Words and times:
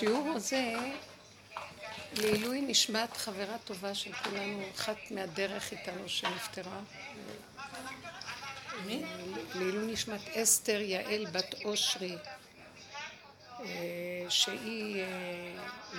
השיעור 0.00 0.28
הזה 0.36 0.74
לעילוי 2.16 2.60
נשמת 2.60 3.16
חברה 3.16 3.58
טובה 3.64 3.94
של 3.94 4.12
כולנו, 4.12 4.62
אחת 4.74 4.96
מהדרך 5.10 5.72
איתנו 5.72 6.08
שנפטרה. 6.08 6.80
מי? 8.86 9.02
לעילוי 9.54 9.92
נשמת 9.92 10.20
אסתר 10.28 10.80
יעל 10.80 11.26
בת 11.32 11.54
אושרי, 11.64 12.16
אה, 13.60 13.66
שהיא 14.28 15.02
אה, 15.02 15.08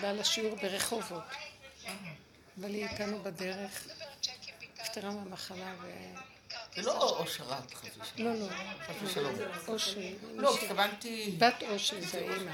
באה 0.02 0.14
לשיעור 0.14 0.56
ברחובות, 0.56 1.24
אבל 2.60 2.70
היא 2.70 2.88
איתנו 2.88 3.24
בדרך, 3.24 3.88
נפטרה 4.82 5.12
מהמחלה 5.12 5.74
ו... 5.82 5.92
זה 6.76 6.82
לא 6.82 7.20
אושרת, 7.20 7.74
חס 7.74 7.90
ושלום. 8.02 8.34
לא, 8.34 8.40
לא, 8.40 8.54
חס 8.88 8.96
ושלום. 9.04 9.36
אושרי. 9.68 10.16
לא, 10.36 10.56
התכוונתי... 10.56 11.36
בת 11.38 11.64
אושרי 11.70 12.02
זה 12.02 12.18
האימא. 12.18 12.52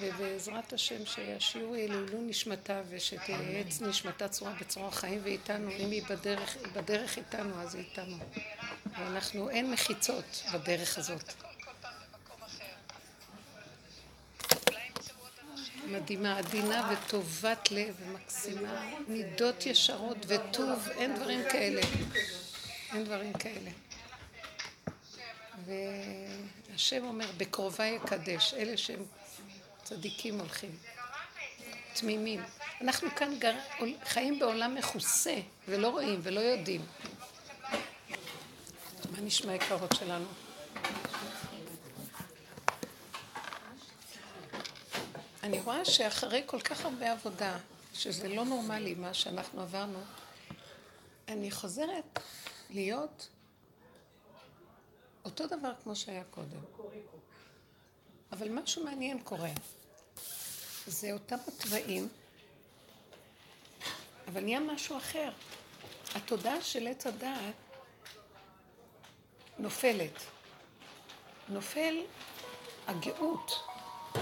ובעזרת 0.00 0.72
השם 0.72 1.06
שהשיעור 1.06 1.76
יהיה 1.76 1.88
לעילוי 1.88 2.20
נשמתה 2.20 2.82
ושתייעץ 2.88 3.80
נשמתה 3.80 4.28
צורה 4.28 4.52
בצורה 4.60 4.90
חיים 4.90 5.20
ואיתנו, 5.24 5.70
אם 5.70 5.90
היא 5.90 6.02
בדרך, 6.10 6.56
היא 6.56 6.72
בדרך 6.72 7.18
איתנו 7.18 7.62
אז 7.62 7.74
היא 7.74 7.84
איתנו. 7.84 8.16
ואנחנו, 8.86 9.50
אין 9.50 9.70
מחיצות 9.70 10.42
בדרך 10.54 10.98
הזאת. 10.98 11.32
מדהימה, 15.86 16.38
עדינה 16.38 16.92
וטובת 16.92 17.70
לב 17.70 17.94
ומקסימה, 18.00 18.90
מידות 19.08 19.66
ישרות 19.66 20.16
וטוב, 20.26 20.88
אין 20.88 21.14
דברים 21.14 21.40
כאלה. 21.52 21.80
אין 22.94 23.04
דברים 23.04 23.32
כאלה. 23.32 23.70
והשם 25.64 27.04
אומר, 27.04 27.30
בקרוביי 27.36 27.94
יקדש, 27.94 28.54
אלה 28.54 28.76
שהם 28.76 29.04
צדיקים 29.88 30.40
הולכים, 30.40 30.76
תמימים. 31.94 32.40
אנחנו 32.80 33.08
כאן 33.16 33.38
גר, 33.38 33.54
חיים 34.04 34.38
בעולם 34.38 34.74
מכוסה, 34.74 35.40
ולא 35.68 35.88
רואים 35.88 36.20
ולא 36.22 36.40
יודעים. 36.40 36.86
מה 39.12 39.20
נשמע 39.20 39.54
יקרות 39.54 39.90
שלנו? 39.94 40.26
אני 45.42 45.60
רואה 45.60 45.84
שאחרי 45.84 46.42
כל 46.46 46.60
כך 46.60 46.84
הרבה 46.84 47.12
עבודה, 47.12 47.58
שזה 47.94 48.28
לא 48.28 48.44
נורמלי 48.44 48.94
מה 48.94 49.14
שאנחנו 49.14 49.62
עברנו, 49.62 50.00
אני 51.28 51.50
חוזרת 51.50 52.20
להיות 52.70 53.28
אותו 55.24 55.46
דבר 55.46 55.72
כמו 55.82 55.96
שהיה 55.96 56.24
קודם. 56.24 56.60
אבל 58.32 58.48
משהו 58.48 58.84
מעניין 58.84 59.22
קורה. 59.22 59.50
זה 60.88 61.12
אותם 61.12 61.36
התוואים, 61.48 62.08
אבל 64.28 64.40
נהיה 64.40 64.60
משהו 64.60 64.96
אחר. 64.96 65.30
התודעה 66.14 66.62
של 66.62 66.86
עץ 66.86 67.06
הדעת 67.06 67.54
נופלת. 69.58 70.22
נופל 71.48 71.96
הגאות, 72.86 73.52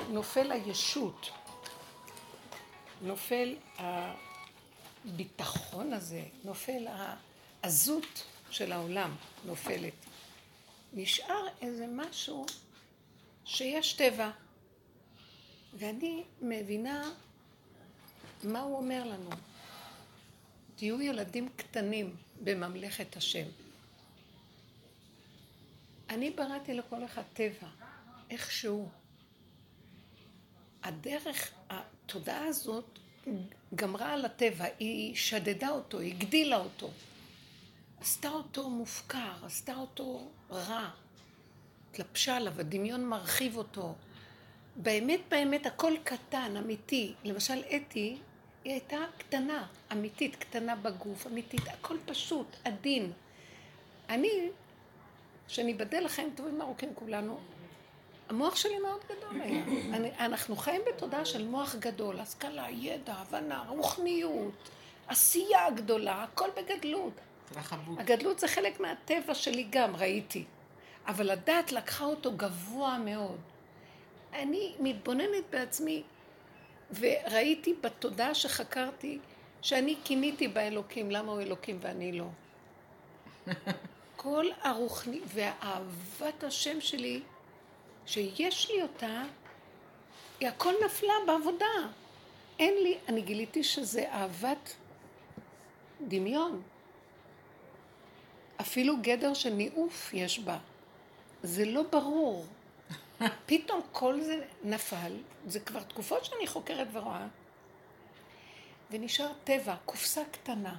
נופל 0.09 0.53
הישות, 0.53 1.31
נופל 3.03 3.57
הביטחון 5.05 5.93
הזה, 5.93 6.23
נופל 6.45 6.87
העזות 7.63 8.25
של 8.51 8.73
העולם, 8.73 9.15
נופלת. 9.45 9.93
נשאר 10.93 11.47
איזה 11.63 11.87
משהו 11.89 12.47
שיש 13.45 13.93
טבע. 13.93 14.31
ואני 15.79 16.25
מבינה 16.43 17.11
מה 18.45 18.61
הוא 18.61 18.77
אומר 18.77 19.05
לנו. 19.05 19.31
תהיו 20.77 21.03
ילדים 21.03 21.49
קטנים 21.57 22.17
בממלכת 22.45 23.17
השם. 23.17 23.47
אני 26.11 26.31
בראתי 26.31 26.75
לכל 26.75 27.05
אחד 27.05 27.23
טבע, 27.33 27.69
איכשהו. 28.31 28.89
הדרך, 30.83 31.53
התודעה 31.71 32.45
הזאת 32.45 32.99
גמרה 33.75 34.13
על 34.13 34.25
הטבע, 34.25 34.65
היא 34.79 35.17
שדדה 35.17 35.69
אותו, 35.69 35.99
היא 35.99 36.15
הגדילה 36.15 36.57
אותו. 36.57 36.91
עשתה 38.01 38.29
אותו 38.29 38.71
מופקר, 38.71 39.45
עשתה 39.45 39.75
אותו 39.75 40.31
רע. 40.51 40.91
התלבשה 41.91 42.37
עליו, 42.37 42.61
הדמיון 42.61 43.05
מרחיב 43.05 43.57
אותו. 43.57 43.95
באמת, 44.77 45.21
באמת, 45.29 45.67
הכל 45.67 45.93
קטן, 46.05 46.57
אמיתי. 46.57 47.15
למשל, 47.25 47.59
אתי, 47.77 48.19
היא 48.65 48.73
הייתה 48.73 48.99
קטנה, 49.19 49.67
אמיתית, 49.93 50.37
קטנה 50.37 50.77
בגוף, 50.77 51.27
אמיתית, 51.27 51.69
הכל 51.69 51.97
פשוט, 52.07 52.47
עדין. 52.65 53.13
אני, 54.09 54.49
שניבדל 55.49 56.05
לחיים 56.05 56.33
טובים 56.37 56.63
ארוכים 56.63 56.95
כולנו, 56.95 57.39
המוח 58.29 58.57
שלי 58.57 58.79
מאוד 58.79 59.01
גדול 59.05 59.41
היה. 59.41 59.65
אני, 59.93 60.11
אנחנו 60.19 60.57
חיים 60.57 60.83
בתודעה 60.89 61.25
של 61.25 61.49
מוח 61.49 61.75
גדול, 61.75 62.21
השכלה, 62.21 62.67
ידע, 62.71 63.13
הבנה, 63.15 63.65
רוחניות, 63.69 64.71
עשייה 65.07 65.71
גדולה, 65.71 66.23
הכל 66.23 66.49
בגדלות. 66.57 67.13
רחבות. 67.57 67.99
הגדלות 67.99 68.39
זה 68.39 68.49
חלק 68.49 68.81
מהטבע 68.81 69.35
שלי 69.35 69.67
גם, 69.71 69.97
ראיתי. 69.97 70.45
אבל 71.07 71.31
הדת 71.31 71.73
לקחה 71.73 72.05
אותו 72.05 72.33
גבוה 72.37 72.99
מאוד. 72.99 73.41
אני 74.33 74.75
מתבוננת 74.81 75.45
בעצמי, 75.51 76.03
וראיתי 76.99 77.75
בתודעה 77.81 78.35
שחקרתי, 78.35 79.19
שאני 79.63 79.95
קיניתי 80.05 80.49
באלוקים, 80.49 81.11
למה 81.11 81.33
הוא 81.33 81.41
אלוקים 81.41 81.79
ואני 81.81 82.13
לא. 82.13 82.27
כל 84.17 84.47
הרוחני, 84.63 85.21
ואהבת 85.27 86.45
השם 86.45 86.81
שלי, 86.81 87.21
שיש 88.07 88.71
לי 88.71 88.83
אותה, 88.83 89.23
היא 90.41 90.49
הכל 90.49 90.75
נפלה 90.85 91.15
בעבודה. 91.27 91.67
אין 92.59 92.75
לי, 92.83 92.99
אני 93.09 93.23
גיליתי 93.23 93.65
שזה 93.65 94.13
אהבת 94.13 94.75
דמיון. 96.09 96.63
אפילו 98.61 98.97
גדר 99.01 99.35
של 99.35 99.51
ניאוף 99.51 100.15
יש 100.15 100.39
בה. 100.39 100.59
זה 101.43 101.65
לא 101.65 101.83
ברור. 101.83 102.47
פתאום 103.47 103.81
כל 103.93 104.21
זה 104.21 104.45
נפל, 104.65 105.13
זה 105.47 105.61
כבר 105.61 105.83
תקופות 105.83 106.25
שאני 106.25 106.47
חוקרת 106.47 106.89
ורואה, 106.93 107.27
ונשאר 108.91 109.33
טבע, 109.45 109.77
קופסה 109.85 110.23
קטנה. 110.31 110.77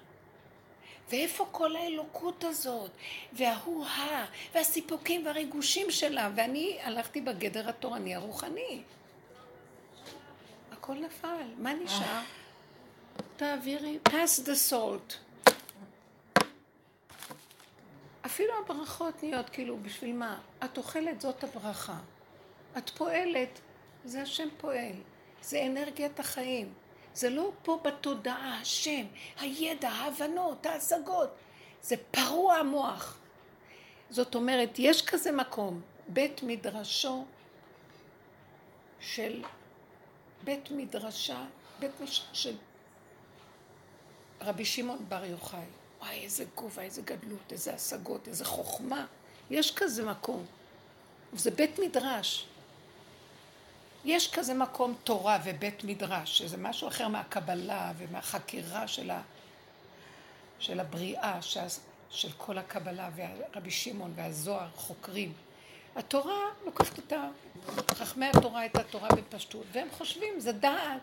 ואיפה 1.09 1.47
כל 1.51 1.75
האלוקות 1.75 2.43
הזאת, 2.43 2.91
וההו-הא, 3.33 4.25
והסיפוקים 4.53 5.25
והריגושים 5.25 5.91
שלה, 5.91 6.29
ואני 6.35 6.77
הלכתי 6.81 7.21
בגדר 7.21 7.69
התורני 7.69 8.15
הרוחני. 8.15 8.81
הכל 10.71 10.93
נפל, 10.93 11.47
מה 11.57 11.73
נשאר? 11.73 12.21
תעבירי, 13.37 13.99
pass 14.09 14.41
the 14.45 14.71
salt. 14.71 15.13
אפילו 18.25 18.53
הברכות 18.65 19.23
נהיות 19.23 19.49
כאילו, 19.49 19.77
בשביל 19.77 20.15
מה? 20.15 20.39
את 20.65 20.77
אוכלת, 20.77 21.21
זאת 21.21 21.43
הברכה. 21.43 21.97
את 22.77 22.89
פועלת, 22.89 23.59
זה 24.05 24.21
השם 24.21 24.47
פועל. 24.57 24.95
זה 25.41 25.65
אנרגיית 25.65 26.19
החיים. 26.19 26.73
זה 27.13 27.29
לא 27.29 27.51
פה 27.63 27.79
בתודעה, 27.83 28.59
השם, 28.61 29.05
הידע, 29.39 29.89
ההבנות, 29.89 30.65
ההשגות. 30.65 31.29
זה 31.81 31.95
פרוע 32.11 32.55
המוח. 32.55 33.17
זאת 34.09 34.35
אומרת, 34.35 34.69
יש 34.79 35.05
כזה 35.05 35.31
מקום, 35.31 35.81
בית 36.07 36.43
מדרשו 36.43 37.25
של, 38.99 39.43
בית 40.43 40.71
מדרשה, 40.71 41.45
בית 41.79 41.91
מש... 42.01 42.25
של 42.33 42.55
רבי 44.41 44.65
שמעון 44.65 45.05
בר 45.09 45.25
יוחאי. 45.25 45.65
וואי, 45.99 46.23
איזה 46.23 46.45
גובה, 46.55 46.81
איזה 46.81 47.01
גדלות, 47.01 47.51
איזה 47.51 47.73
השגות, 47.73 48.27
איזה 48.27 48.45
חוכמה. 48.45 49.05
יש 49.49 49.75
כזה 49.75 50.05
מקום. 50.05 50.45
זה 51.33 51.51
בית 51.51 51.79
מדרש. 51.79 52.47
יש 54.05 54.31
כזה 54.33 54.53
מקום 54.53 54.95
תורה 55.03 55.39
ובית 55.43 55.83
מדרש, 55.83 56.37
שזה 56.37 56.57
משהו 56.57 56.87
אחר 56.87 57.07
מהקבלה 57.07 57.91
ומהחקירה 57.97 58.87
של, 58.87 59.11
ה, 59.11 59.21
של 60.59 60.79
הבריאה, 60.79 61.41
של, 61.41 61.59
של 62.09 62.31
כל 62.37 62.57
הקבלה, 62.57 63.09
ורבי 63.15 63.71
שמעון 63.71 64.13
והזוהר 64.15 64.69
חוקרים. 64.75 65.33
התורה 65.95 66.39
לוקחת 66.65 66.97
אותה, 66.97 67.27
חכמי 67.93 68.25
התורה 68.25 68.65
את 68.65 68.75
התורה 68.75 69.09
בפשטות, 69.09 69.65
והם 69.71 69.87
חושבים, 69.91 70.39
זה 70.39 70.51
דעת, 70.51 71.01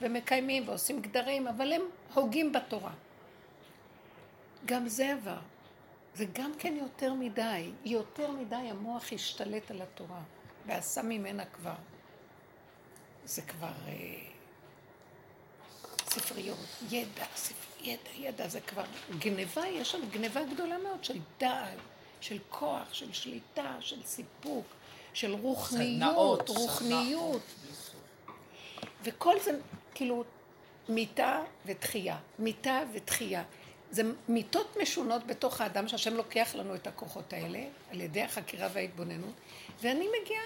ומקיימים 0.00 0.68
ועושים 0.68 1.02
גדרים, 1.02 1.48
אבל 1.48 1.72
הם 1.72 1.82
הוגים 2.14 2.52
בתורה. 2.52 2.92
גם 4.64 4.88
זה 4.88 5.12
עבר. 5.12 5.38
זה 6.14 6.24
גם 6.32 6.52
כן 6.58 6.76
יותר 6.76 7.14
מדי. 7.14 7.70
יותר 7.84 8.30
מדי 8.30 8.54
המוח 8.56 9.12
השתלט 9.12 9.70
על 9.70 9.82
התורה, 9.82 10.20
ועשה 10.66 11.02
ממנה 11.02 11.44
כבר. 11.44 11.74
זה 13.24 13.42
כבר 13.42 13.72
אה, 13.88 13.92
ספריות, 16.10 16.58
ידע, 16.90 17.24
ספר, 17.36 17.72
ידע, 17.80 18.10
ידע, 18.16 18.48
זה 18.48 18.60
כבר 18.60 18.84
גניבה, 19.18 19.66
יש 19.66 19.90
שם 19.90 20.00
גניבה 20.10 20.40
גדולה 20.54 20.78
מאוד 20.78 21.04
של 21.04 21.18
דעת, 21.40 21.78
של 22.20 22.38
כוח, 22.48 22.94
של 22.94 23.12
שליטה, 23.12 23.76
של 23.80 24.02
סיפוק, 24.04 24.66
של 25.14 25.32
רוחניות, 25.32 26.48
רוחניות. 26.48 27.42
וכל 29.04 29.40
זה, 29.40 29.50
כאילו, 29.94 30.24
מיתה 30.88 31.42
ותחייה, 31.66 32.18
מיתה 32.38 32.82
ותחייה. 32.92 33.42
זה 33.90 34.02
מיתות 34.28 34.76
משונות 34.82 35.26
בתוך 35.26 35.60
האדם 35.60 35.88
שהשם 35.88 36.14
לוקח 36.14 36.54
לנו 36.54 36.74
את 36.74 36.86
הכוחות 36.86 37.32
האלה 37.32 37.64
על 37.90 38.00
ידי 38.00 38.22
החקירה 38.22 38.68
וההתבוננות 38.72 39.34
ואני 39.82 40.06
מגיעה 40.22 40.44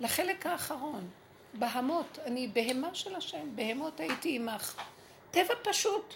לחלק 0.00 0.46
האחרון, 0.46 1.08
בהמות, 1.54 2.18
אני 2.26 2.48
בהמה 2.48 2.94
של 2.94 3.14
השם, 3.14 3.56
בהמות 3.56 4.00
הייתי 4.00 4.36
עמך. 4.36 4.82
טבע 5.30 5.54
פשוט, 5.62 6.14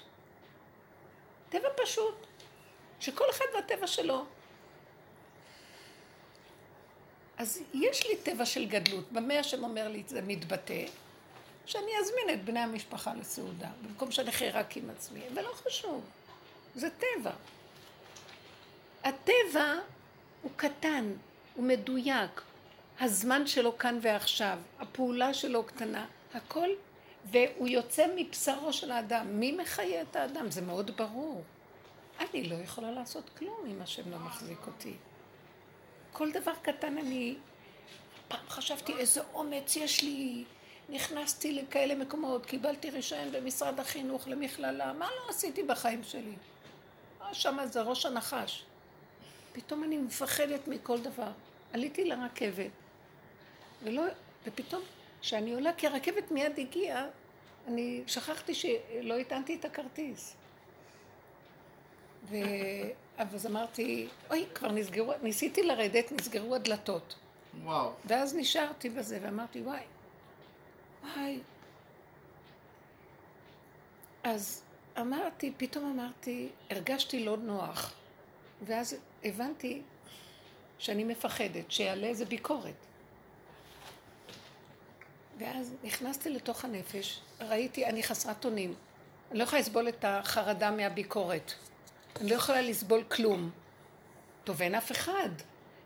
טבע 1.49 1.69
פשוט, 1.83 2.27
שכל 3.01 3.25
אחד 3.31 3.45
והטבע 3.55 3.87
שלו. 3.87 4.25
אז 7.39 7.63
יש 7.75 8.07
לי 8.07 8.17
טבע 8.17 8.47
של 8.47 8.65
גדלות, 8.65 9.13
במה 9.13 9.39
השם 9.39 9.65
אומר 9.65 9.89
לי 9.89 10.03
זה 10.07 10.23
מתבטא, 10.23 10.85
שאני 11.67 11.91
אזמין 12.01 12.35
את 12.35 12.45
בני 12.45 12.61
המשפחה 12.61 13.15
לסעודה, 13.15 13.69
במקום 13.83 14.11
שאני 14.11 14.29
אחיה 14.31 14.51
רק 14.53 14.77
עם 14.77 14.91
עצמי, 14.91 15.21
ולא 15.35 15.53
חשוב. 15.53 16.05
זה 16.75 16.89
טבע. 16.91 17.33
הטבע 19.05 19.75
הוא 20.43 20.51
קטן, 20.57 21.13
הוא 21.55 21.65
מדויק, 21.65 22.41
הזמן 23.01 23.47
שלו 23.47 23.79
כאן 23.79 23.99
ועכשיו, 24.03 24.59
הפעולה 24.79 25.35
שלו 25.35 25.65
קטנה, 25.65 26.07
הכל, 26.35 26.69
והוא 27.25 27.69
יוצא 27.69 28.07
מבשרו 28.17 28.73
של 28.73 28.91
האדם. 28.91 29.41
מי 29.41 29.53
מחיה 29.53 30.03
את 30.03 30.17
האדם? 30.17 30.51
זה 30.51 30.63
מאוד 30.63 30.91
ברור. 30.97 31.43
אני 32.21 32.49
לא 32.49 32.55
יכולה 32.55 32.91
לעשות 32.91 33.31
כלום 33.39 33.67
אם 33.67 33.83
השם 33.83 34.11
לא 34.11 34.19
מחזיק 34.19 34.67
אותי. 34.67 34.95
כל 36.13 36.33
דבר 36.33 36.53
קטן 36.63 36.99
אני... 36.99 37.37
פעם 38.29 38.49
חשבתי 38.49 38.93
איזה 38.99 39.21
אומץ 39.35 39.77
יש 39.77 40.03
לי. 40.03 40.45
נכנסתי 40.89 41.53
לכאלה 41.53 41.95
מקומות, 41.95 42.47
קיבלתי 42.47 42.91
רישיון 42.91 43.33
במשרד 43.33 43.81
החינוך 43.81 44.29
למכללה, 44.29 44.93
מה 44.93 45.07
לא 45.07 45.31
עשיתי 45.31 45.63
בחיים 45.63 46.05
שלי? 46.05 46.35
שם 47.33 47.59
זה 47.65 47.83
ראש 47.83 48.07
הנחש. 48.07 48.65
פתאום 49.53 49.85
אני 49.85 49.99
מפחדת 49.99 50.69
מכל 50.69 51.01
דבר. 51.01 51.31
עליתי 51.73 52.05
לרכבת, 52.05 52.71
ולא, 53.85 54.03
ופתאום, 54.47 54.83
כשאני 55.21 55.53
עולה, 55.53 55.73
כי 55.73 55.87
הרכבת 55.87 56.31
מיד 56.31 56.59
הגיעה, 56.59 57.07
אני 57.67 58.03
שכחתי 58.07 58.55
שלא 58.55 59.19
הטענתי 59.19 59.55
את 59.55 59.65
הכרטיס. 59.65 60.37
ו... 62.25 62.37
אז 63.19 63.47
אמרתי, 63.47 64.09
אוי, 64.31 64.47
כבר 64.55 64.73
נסגרו, 64.73 65.13
ניסיתי 65.23 65.63
לרדת, 65.63 66.13
נסגרו 66.13 66.55
הדלתות. 66.55 67.15
וואו. 67.63 67.91
ואז 68.05 68.35
נשארתי 68.37 68.91
בזה, 68.91 69.19
ואמרתי, 69.23 69.61
וואי, 69.61 69.81
וואי. 71.03 71.39
אז 74.23 74.63
אמרתי, 75.01 75.53
פתאום 75.57 75.91
אמרתי, 75.91 76.49
הרגשתי 76.71 77.25
לא 77.25 77.37
נוח. 77.37 77.95
ואז 78.63 78.97
הבנתי 79.25 79.83
שאני 80.79 81.05
מפחדת, 81.05 81.71
שיעלה 81.71 82.07
איזה 82.07 82.25
ביקורת. 82.25 82.75
ואז 85.39 85.75
נכנסתי 85.85 86.31
לתוך 86.31 86.65
הנפש, 86.65 87.21
ראיתי, 87.41 87.87
אני 87.87 88.03
חסרת 88.03 88.45
אונים. 88.45 88.75
אני 89.31 89.39
לא 89.39 89.45
יכולה 89.45 89.61
לסבול 89.61 89.89
את 89.89 90.05
החרדה 90.09 90.71
מהביקורת. 90.71 91.53
אני 92.21 92.31
לא 92.31 92.35
יכולה 92.35 92.63
לסבול 92.63 93.05
כלום. 93.05 93.51
טוב, 94.45 94.63
אין 94.63 94.75
אף 94.75 94.93
אחד. 94.93 95.29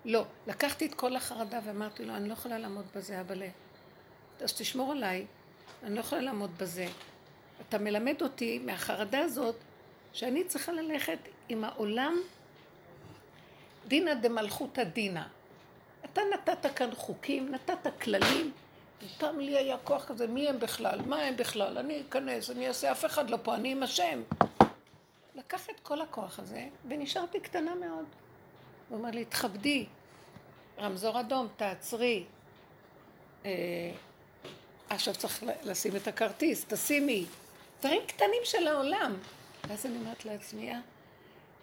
לא. 0.04 0.24
לקחתי 0.46 0.86
את 0.86 0.94
כל 0.94 1.16
החרדה 1.16 1.60
ואמרתי 1.64 2.04
לו, 2.04 2.14
אני 2.14 2.28
לא 2.28 2.32
יכולה 2.32 2.58
לעמוד 2.58 2.86
בזה, 2.94 3.20
אבל... 3.20 3.42
אז 4.40 4.52
תשמור 4.52 4.92
עליי, 4.92 5.26
אני 5.82 5.94
לא 5.94 6.00
יכולה 6.00 6.20
לעמוד 6.20 6.50
בזה. 6.58 6.86
אתה 7.68 7.78
מלמד 7.78 8.22
אותי 8.22 8.58
מהחרדה 8.58 9.20
הזאת 9.20 9.56
שאני 10.12 10.44
צריכה 10.44 10.72
ללכת 10.72 11.18
עם 11.48 11.64
העולם 11.64 12.16
דינא 13.86 14.14
דמלכותא 14.14 14.84
דינא. 14.84 15.22
אתה 16.04 16.20
נתת 16.34 16.76
כאן 16.76 16.94
חוקים, 16.94 17.52
נתת 17.52 18.00
כללים, 18.02 18.52
ופעם 19.02 19.40
לי 19.40 19.56
היה 19.56 19.76
כוח 19.84 20.04
כזה, 20.04 20.26
מי 20.26 20.48
הם 20.48 20.58
בכלל? 20.58 21.00
מה 21.06 21.16
הם 21.16 21.36
בכלל? 21.36 21.78
אני 21.78 22.02
אכנס, 22.08 22.50
אני 22.50 22.68
אעשה, 22.68 22.92
אף 22.92 23.04
אחד 23.04 23.30
לא 23.30 23.38
פה, 23.42 23.54
אני 23.54 23.72
עם 23.72 23.82
השם. 23.82 24.22
לקח 25.34 25.70
את 25.70 25.80
כל 25.82 26.00
הכוח 26.00 26.38
הזה, 26.38 26.68
ונשארתי 26.88 27.40
קטנה 27.40 27.74
מאוד. 27.74 28.04
הוא 28.88 28.98
אומר 28.98 29.10
לי, 29.10 29.24
תכבדי, 29.24 29.86
רמזור 30.78 31.20
אדום, 31.20 31.48
תעצרי. 31.56 32.24
אה, 33.44 33.50
עכשיו 34.90 35.14
צריך 35.14 35.44
לשים 35.62 35.96
את 35.96 36.08
הכרטיס, 36.08 36.64
תשימי. 36.68 37.24
דברים 37.80 38.02
קטנים 38.06 38.42
של 38.44 38.66
העולם. 38.66 39.16
ואז 39.68 39.86
אני 39.86 39.96
אומרת 39.96 40.24
לעצמי, 40.24 40.72
אה, 40.72 40.78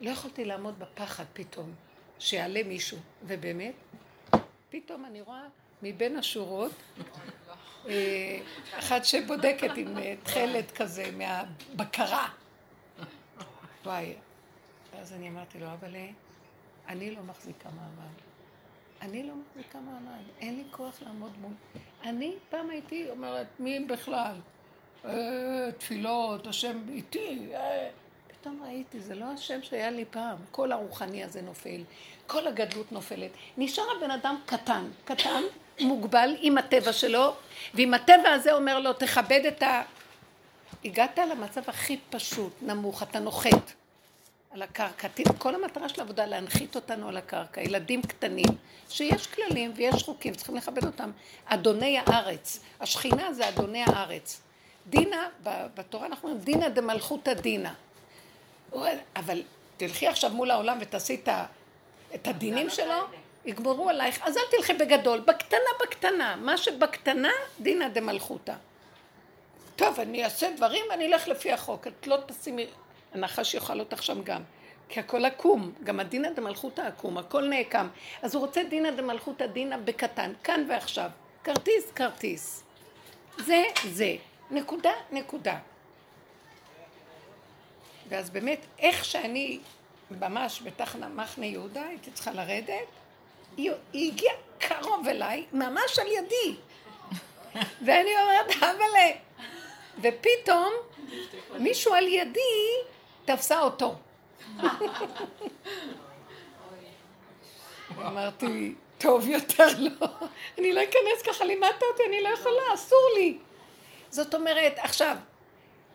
לא 0.01 0.09
יכולתי 0.09 0.45
לעמוד 0.45 0.79
בפחד 0.79 1.25
פתאום, 1.33 1.73
שיעלה 2.19 2.63
מישהו. 2.63 2.97
ובאמת, 3.23 3.73
פתאום 4.69 5.05
אני 5.05 5.21
רואה 5.21 5.47
מבין 5.81 6.17
השורות, 6.17 6.71
אה, 7.87 8.39
אחת 8.79 9.05
שבודקת 9.05 9.77
עם 9.77 9.97
אה, 9.97 10.15
תכלת 10.23 10.71
כזה 10.71 11.11
מהבקרה. 11.11 12.27
וואי, 13.85 14.13
ואז 14.93 15.13
אני 15.13 15.29
אמרתי 15.29 15.59
לו, 15.59 15.67
אבל 15.67 15.95
אני 16.87 17.15
לא 17.15 17.23
מחזיקה 17.23 17.69
מעמד. 17.69 18.13
אני 19.01 19.23
לא 19.23 19.33
מחזיקה 19.35 19.79
מעמד, 19.79 20.23
אין 20.39 20.55
לי 20.55 20.63
כוח 20.71 21.01
לעמוד 21.01 21.31
מול... 21.41 21.51
אני 22.03 22.35
פעם 22.49 22.69
הייתי 22.69 23.09
אומרת, 23.09 23.47
מי 23.59 23.79
בכלל? 23.79 24.35
אה, 25.05 25.69
תפילות, 25.77 26.47
השם 26.47 26.77
איתי. 26.89 27.49
אה. 27.53 27.89
פתאום 28.27 28.63
ראיתי, 28.63 28.99
זה 28.99 29.15
לא 29.15 29.25
השם 29.25 29.63
שהיה 29.63 29.91
לי 29.91 30.05
פעם. 30.05 30.37
כל 30.51 30.71
הרוחני 30.71 31.23
הזה 31.23 31.41
נופל, 31.41 31.83
כל 32.27 32.47
הגדלות 32.47 32.91
נופלת. 32.91 33.31
נשאר 33.57 33.83
הבן 33.97 34.11
אדם 34.11 34.35
קטן, 34.45 34.85
קטן, 35.05 35.43
מוגבל 35.79 36.35
עם 36.39 36.57
הטבע 36.57 36.93
שלו, 36.93 37.33
ועם 37.73 37.93
הטבע 37.93 38.29
הזה 38.29 38.53
אומר 38.53 38.79
לו, 38.79 38.93
תכבד 38.93 39.41
את 39.47 39.63
ה... 39.63 39.81
הגעת 40.85 41.17
למצב 41.17 41.61
הכי 41.67 41.97
פשוט, 42.09 42.53
נמוך, 42.61 43.03
אתה 43.03 43.19
נוחת 43.19 43.71
על 44.51 44.61
הקרקע. 44.61 45.07
כל 45.37 45.55
המטרה 45.55 45.89
של 45.89 46.01
העבודה 46.01 46.25
להנחית 46.25 46.75
אותנו 46.75 47.09
על 47.09 47.17
הקרקע. 47.17 47.61
ילדים 47.61 48.01
קטנים, 48.01 48.45
שיש 48.89 49.27
כללים 49.27 49.71
ויש 49.75 50.03
חוקים, 50.03 50.33
צריכים 50.33 50.55
לכבד 50.55 50.85
אותם. 50.85 51.11
אדוני 51.45 51.99
הארץ. 52.05 52.59
השכינה 52.79 53.33
זה 53.33 53.49
אדוני 53.49 53.83
הארץ. 53.83 54.41
דינה, 54.87 55.27
בתורה 55.75 56.05
אנחנו 56.05 56.29
אומרים 56.29 56.43
דינה 56.43 56.69
דמלכותא 56.69 57.33
דינה. 57.33 57.73
אבל 59.15 59.41
תלכי 59.77 60.07
עכשיו 60.07 60.29
מול 60.29 60.51
העולם 60.51 60.77
ותעשי 60.81 61.21
את 62.15 62.27
הדינים 62.27 62.69
שלו, 62.69 63.03
יגמרו 63.45 63.89
עלייך, 63.89 64.19
אז 64.23 64.37
אל 64.37 64.43
תלכי 64.51 64.73
בגדול, 64.73 65.19
בקטנה 65.19 65.69
בקטנה, 65.81 66.35
מה 66.35 66.57
שבקטנה 66.57 67.31
דינא 67.59 67.87
דמלכותא. 67.87 68.53
טוב, 69.75 69.99
אני 69.99 70.23
אעשה 70.23 70.47
דברים 70.55 70.85
ואני 70.89 71.07
אלך 71.07 71.27
לפי 71.27 71.51
החוק, 71.51 71.87
את 71.87 72.07
לא 72.07 72.17
תשימי, 72.25 72.67
הנחש 73.13 73.53
יאכל 73.53 73.79
אותך 73.79 74.03
שם 74.03 74.23
גם. 74.23 74.41
כי 74.89 74.99
הכל 74.99 75.25
עקום, 75.25 75.71
גם 75.83 75.99
הדינא 75.99 76.29
דמלכותא 76.29 76.81
עקום, 76.81 77.17
הכל 77.17 77.47
נעקם. 77.47 77.87
אז 78.21 78.35
הוא 78.35 78.45
רוצה 78.45 78.63
דינא 78.63 78.91
דמלכותא 78.91 79.45
דינא 79.45 79.77
בקטן, 79.77 80.33
כאן 80.43 80.65
ועכשיו. 80.69 81.09
כרטיס, 81.43 81.91
כרטיס. 81.95 82.63
זה, 83.37 83.63
זה. 83.85 84.15
נקודה, 84.51 84.91
נקודה. 85.11 85.57
ואז 88.09 88.29
באמת, 88.29 88.59
איך 88.79 89.05
שאני 89.05 89.59
ממש 90.11 90.61
בתחנה 90.63 91.07
מחנה 91.07 91.45
יהודה, 91.45 91.83
הייתי 91.83 92.11
צריכה 92.11 92.31
לרדת, 92.31 92.87
היא, 93.57 93.71
היא 93.93 94.11
הגיעה 94.11 94.35
קרוב 94.59 95.07
אליי, 95.07 95.45
ממש 95.53 95.99
על 95.99 96.07
ידי. 96.07 96.55
ואני 97.85 98.11
אומרת, 98.21 98.55
אבל... 98.59 99.11
ופתאום 100.01 100.73
מישהו 101.59 101.93
על 101.93 102.07
ידי 102.07 102.39
תפסה 103.25 103.61
אותו. 103.61 103.95
אמרתי, 107.91 108.75
טוב 108.97 109.27
יותר 109.27 109.67
לא, 109.77 110.07
אני 110.57 110.73
לא 110.73 110.81
אכנס 110.83 111.21
ככה, 111.25 111.45
לימדת 111.45 111.83
אותי, 111.91 112.03
אני 112.07 112.21
לא 112.21 112.29
יכולה, 112.29 112.73
אסור 112.73 113.09
לי. 113.15 113.37
זאת 114.09 114.35
אומרת, 114.35 114.73
עכשיו, 114.77 115.17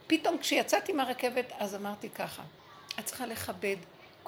פתאום 0.07 0.39
כשיצאתי 0.39 0.93
מהרכבת, 0.93 1.53
אז 1.59 1.75
אמרתי 1.75 2.09
ככה, 2.09 2.43
את 2.99 3.05
צריכה 3.05 3.27
לכבד 3.27 3.77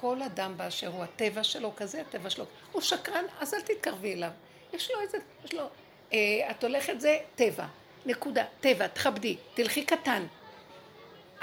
כל 0.02 0.22
אדם 0.22 0.56
באשר 0.56 0.88
הוא, 0.88 1.04
הטבע 1.04 1.44
שלו 1.44 1.72
כזה, 1.76 2.00
הטבע 2.00 2.30
שלו. 2.30 2.44
הוא 2.72 2.82
שקרן, 2.82 3.24
אז 3.40 3.54
אל 3.54 3.60
תתקרבי 3.60 4.14
אליו. 4.14 4.30
יש 4.72 4.90
לו 4.90 5.00
איזה, 5.00 5.18
יש 5.44 5.54
לו, 5.54 5.64
אה, 6.12 6.50
את 6.50 6.64
הולכת 6.64 7.00
זה 7.00 7.18
טבע. 7.34 7.66
נקודה. 8.06 8.44
טבע, 8.60 8.86
תכבדי, 8.86 9.36
תלכי 9.54 9.84
קטן. 9.84 10.26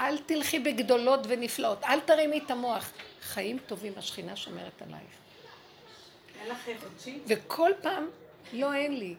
אל 0.00 0.18
תלכי 0.18 0.58
בגדולות 0.58 1.20
ונפלאות, 1.28 1.84
אל 1.84 2.00
תרימי 2.00 2.38
את 2.38 2.50
המוח. 2.50 2.92
חיים 3.22 3.58
טובים, 3.66 3.92
השכינה 3.96 4.36
שומרת 4.36 4.82
עלייך. 4.82 5.02
אין 6.40 6.48
לך 6.48 6.68
חודשי? 6.80 7.18
וכל 7.26 7.70
פעם, 7.82 8.08
לא, 8.52 8.74
אין 8.74 8.98
לי. 8.98 9.14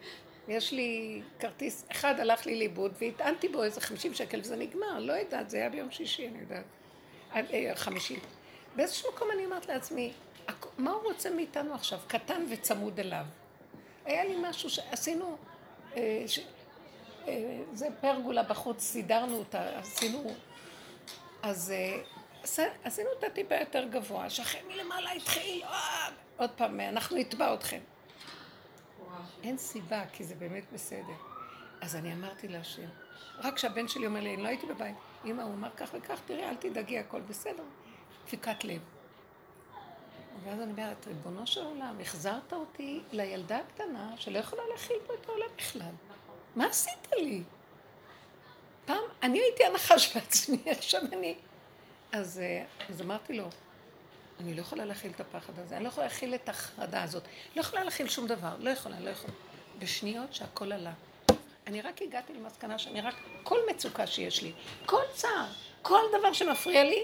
יש 0.48 0.72
לי 0.72 1.22
כרטיס, 1.40 1.86
אחד 1.92 2.20
הלך 2.20 2.46
לי 2.46 2.58
לאיבוד 2.58 2.94
והטענתי 3.02 3.48
בו 3.48 3.64
איזה 3.64 3.82
חמישים 3.82 4.14
שקל 4.14 4.40
וזה 4.40 4.56
נגמר, 4.56 5.00
לא 5.00 5.14
יודעת, 5.14 5.50
זה 5.50 5.58
היה 5.58 5.70
ביום 5.70 5.92
שישי, 5.92 6.28
אני 6.28 6.40
יודעת. 6.40 6.64
אה, 7.36 7.42
אה, 7.54 7.76
חמישי. 7.76 8.20
באיזשהו 8.76 9.12
מקום 9.16 9.28
אני 9.32 9.46
אומרת 9.46 9.68
לעצמי, 9.68 10.14
מה 10.78 10.92
הוא 10.92 11.04
רוצה 11.04 11.30
מאיתנו 11.30 11.74
עכשיו? 11.74 12.00
קטן 12.08 12.46
וצמוד 12.50 13.00
אליו. 13.00 13.26
היה 14.06 14.24
לי 14.26 14.36
משהו 14.42 14.70
שעשינו, 14.70 15.38
אה, 15.98 16.24
ש... 16.28 16.40
זה 17.74 17.88
פרגולה 18.02 18.44
בחוץ, 18.44 18.82
סידרנו 18.82 19.38
אותה, 19.38 19.80
עשינו, 19.80 20.36
אז 21.44 21.74
עשינו 22.84 23.10
אותה 23.10 23.30
טיפה 23.30 23.56
יותר 23.56 23.88
גבוה, 23.88 24.30
שכן 24.30 24.60
מלמעלה 24.68 25.12
התחיל, 25.12 25.64
עוד 26.38 26.50
פעם, 26.50 26.80
אנחנו 26.80 27.18
נתבע 27.18 27.54
אתכם. 27.54 27.80
אין 29.44 29.58
סיבה, 29.58 30.04
כי 30.14 30.24
זה 30.24 30.36
באמת 30.36 30.64
בסדר. 30.74 31.14
אז 31.82 31.96
אני 31.96 32.14
אמרתי 32.14 32.48
להשם, 32.48 32.88
רק 33.38 33.56
כשהבן 33.56 33.88
שלי 33.88 34.06
אומר 34.06 34.20
לי, 34.20 34.34
אני 34.34 34.44
לא 34.44 34.48
הייתי 34.48 34.66
בבית, 34.66 34.96
אמא, 35.26 35.42
הוא 35.42 35.54
אמר 35.54 35.70
כך 35.78 35.90
וכך, 35.94 36.20
תראה, 36.26 36.50
אל 36.50 36.56
תדאגי, 36.56 37.00
הכל 37.00 37.22
בסדר. 37.22 37.64
דפיקת 38.26 38.64
לב. 38.64 38.82
ואז 40.44 40.62
אני 40.62 40.72
אומרת, 40.72 41.08
ריבונו 41.08 41.48
של 41.48 41.64
עולם, 41.64 41.96
החזרת 42.02 42.54
אותי 42.54 43.02
לילדה 43.12 43.58
הקטנה 43.58 44.14
שלא 44.18 44.40
יכולה 44.40 44.62
להכיל 44.72 44.98
פה 45.08 45.14
את 45.14 45.30
העולם 45.30 45.48
בכלל. 45.58 45.92
מה 46.56 46.66
עשית 46.66 47.08
לי? 47.18 47.44
פעם, 48.86 49.04
אני 49.24 49.40
הייתי 49.40 49.66
הנחש 49.66 50.16
בעצמי, 50.16 50.58
עכשיו 50.66 51.02
אני... 51.14 51.36
אז, 52.12 52.40
אה, 52.40 52.64
אז 52.90 53.02
אמרתי 53.02 53.34
לו, 53.34 53.50
אני 54.40 54.54
לא 54.54 54.62
יכולה 54.62 54.86
להכיל 54.86 55.12
את 55.16 55.20
הפחד 55.20 55.60
הזה, 55.60 55.76
אני 55.76 55.84
לא 55.84 55.90
יכולה 55.90 56.06
להכיל 56.06 56.36
את 56.36 56.50
החרדה 56.50 57.04
הזאת, 57.04 57.24
לא 57.56 57.62
יכולה 57.62 57.84
להכיל 57.84 58.10
שום 58.10 58.28
דבר, 58.28 58.56
לא 58.60 58.70
יכולה, 58.70 59.00
לא 59.00 59.10
יכולה. 59.10 59.34
בשניות 59.80 60.34
שהכל 60.34 60.72
עלה. 60.72 60.94
אני 61.68 61.82
רק 61.82 62.02
הגעתי 62.02 62.34
למסקנה 62.34 62.78
שאני 62.78 63.02
רק, 63.02 63.16
כל 63.44 63.60
מצוקה 63.72 64.08
שיש 64.08 64.42
לי, 64.42 64.52
כל 64.86 65.02
צער, 65.14 65.46
כל 65.82 66.02
דבר 66.20 66.34
שמפריע 66.34 66.84
לי, 66.84 67.04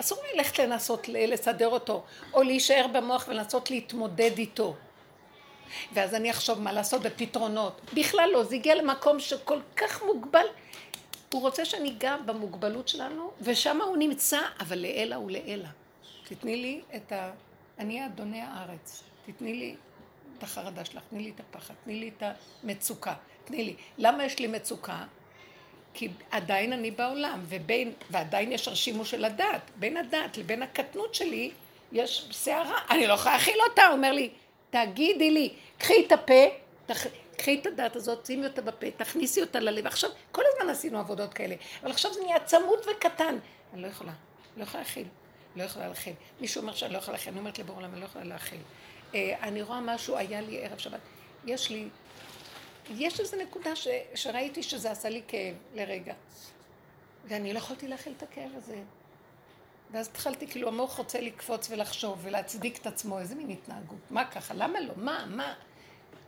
אסור 0.00 0.18
לי 0.22 0.36
ללכת 0.36 0.58
לנסות 0.58 1.08
לסדר 1.08 1.68
אותו, 1.68 2.04
או 2.34 2.42
להישאר 2.42 2.86
במוח 2.92 3.24
ולנסות 3.28 3.70
להתמודד 3.70 4.38
איתו. 4.38 4.74
ואז 5.92 6.14
אני 6.14 6.30
אחשוב 6.30 6.60
מה 6.60 6.72
לעשות 6.72 7.02
בפתרונות. 7.02 7.80
בכלל 7.94 8.30
לא, 8.32 8.44
זה 8.44 8.54
הגיע 8.54 8.74
למקום 8.74 9.20
שכל 9.20 9.58
כך 9.76 10.02
מוגבל. 10.02 10.46
הוא 11.32 11.42
רוצה 11.42 11.64
שאני 11.64 11.90
אגע 11.90 12.16
במוגבלות 12.16 12.88
שלנו, 12.88 13.30
ושם 13.40 13.80
הוא 13.82 13.96
נמצא, 13.96 14.40
אבל 14.60 14.78
לעילא 14.78 15.16
ולעילא. 15.16 15.68
תתני 16.24 16.56
לי 16.56 16.80
את 16.96 17.12
ה... 17.12 17.30
אני 17.78 18.06
אדוני 18.06 18.40
הארץ. 18.40 19.02
תתני 19.26 19.54
לי 19.54 19.76
את 20.38 20.42
החרדה 20.42 20.84
שלך, 20.84 21.02
תני 21.10 21.22
לי 21.22 21.30
את 21.30 21.40
הפחד, 21.40 21.74
תני 21.84 22.00
לי 22.00 22.10
את 22.16 22.22
המצוקה, 22.64 23.14
תני 23.44 23.64
לי. 23.64 23.76
למה 23.98 24.24
יש 24.24 24.38
לי 24.38 24.46
מצוקה? 24.46 25.04
כי 25.94 26.08
עדיין 26.30 26.72
אני 26.72 26.90
בעולם, 26.90 27.44
ובין, 27.48 27.92
ועדיין 28.10 28.52
יש 28.52 28.68
הרשימו 28.68 29.04
של 29.04 29.24
הדת. 29.24 29.70
בין 29.76 29.96
הדת 29.96 30.36
לבין 30.36 30.62
הקטנות 30.62 31.14
שלי 31.14 31.50
יש 31.92 32.28
סערה, 32.32 32.78
אני 32.90 33.06
לא 33.06 33.12
יכולה 33.12 33.34
להכיל 33.34 33.58
אותה. 33.70 33.86
הוא 33.86 33.96
אומר 33.96 34.12
לי, 34.12 34.30
תגידי 34.70 35.30
לי, 35.30 35.52
קחי 35.78 36.06
את 36.06 36.12
הפה, 36.12 36.44
תח... 36.86 37.06
קחי 37.36 37.58
את 37.60 37.66
הדת 37.66 37.96
הזאת, 37.96 38.26
שימי 38.26 38.46
אותה 38.46 38.62
בפה, 38.62 38.90
תכניסי 38.90 39.40
אותה 39.40 39.60
ללב. 39.60 39.86
עכשיו, 39.86 40.10
כל 40.32 40.42
הזמן 40.52 40.70
עשינו 40.70 40.98
עבודות 40.98 41.34
כאלה, 41.34 41.54
אבל 41.82 41.90
עכשיו 41.90 42.12
זה 42.12 42.20
נהיה 42.20 42.40
צמוד 42.40 42.78
וקטן. 42.90 43.38
אני 43.74 43.82
לא 43.82 43.86
יכולה, 43.86 44.12
לא 44.56 44.62
יכולה 44.62 44.82
להכיל. 44.82 45.06
לא 45.56 45.62
יכולה 45.62 45.88
להכיל. 45.88 46.12
מישהו 46.40 46.60
אומר 46.60 46.74
שאני 46.74 46.92
לא 46.92 46.98
יכולה 46.98 47.16
להכיל, 47.16 47.32
אני 47.32 47.40
אומרת 47.40 47.58
לבור 47.58 47.76
עולם, 47.76 47.92
אני 47.92 48.00
לא 48.00 48.04
יכולה 48.04 48.24
להכיל. 48.24 48.58
אה, 49.14 49.36
אני 49.42 49.62
רואה 49.62 49.80
משהו, 49.80 50.16
היה 50.16 50.40
לי 50.40 50.64
ערב 50.64 50.78
שבת, 50.78 51.00
יש 51.46 51.70
לי, 51.70 51.88
יש 52.90 53.20
איזו 53.20 53.36
נקודה 53.36 53.76
ש, 53.76 53.88
שראיתי 54.14 54.62
שזה 54.62 54.90
עשה 54.90 55.08
לי 55.08 55.22
כאב 55.28 55.54
לרגע. 55.74 56.14
ואני 57.24 57.52
לא 57.52 57.58
יכולתי 57.58 57.88
להכיל 57.88 58.12
את 58.16 58.22
הכאב 58.22 58.50
הזה. 58.56 58.82
ואז 59.90 60.08
התחלתי, 60.08 60.46
כאילו 60.46 60.68
המוח 60.68 60.98
רוצה 60.98 61.20
לקפוץ 61.20 61.70
ולחשוב 61.70 62.18
ולהצדיק 62.22 62.78
את 62.78 62.86
עצמו, 62.86 63.18
איזה 63.18 63.34
מין 63.34 63.50
התנהגות, 63.50 64.10
מה 64.10 64.24
ככה, 64.24 64.54
למה 64.54 64.80
לא, 64.80 64.92
מה, 64.96 65.26
מה, 65.28 65.54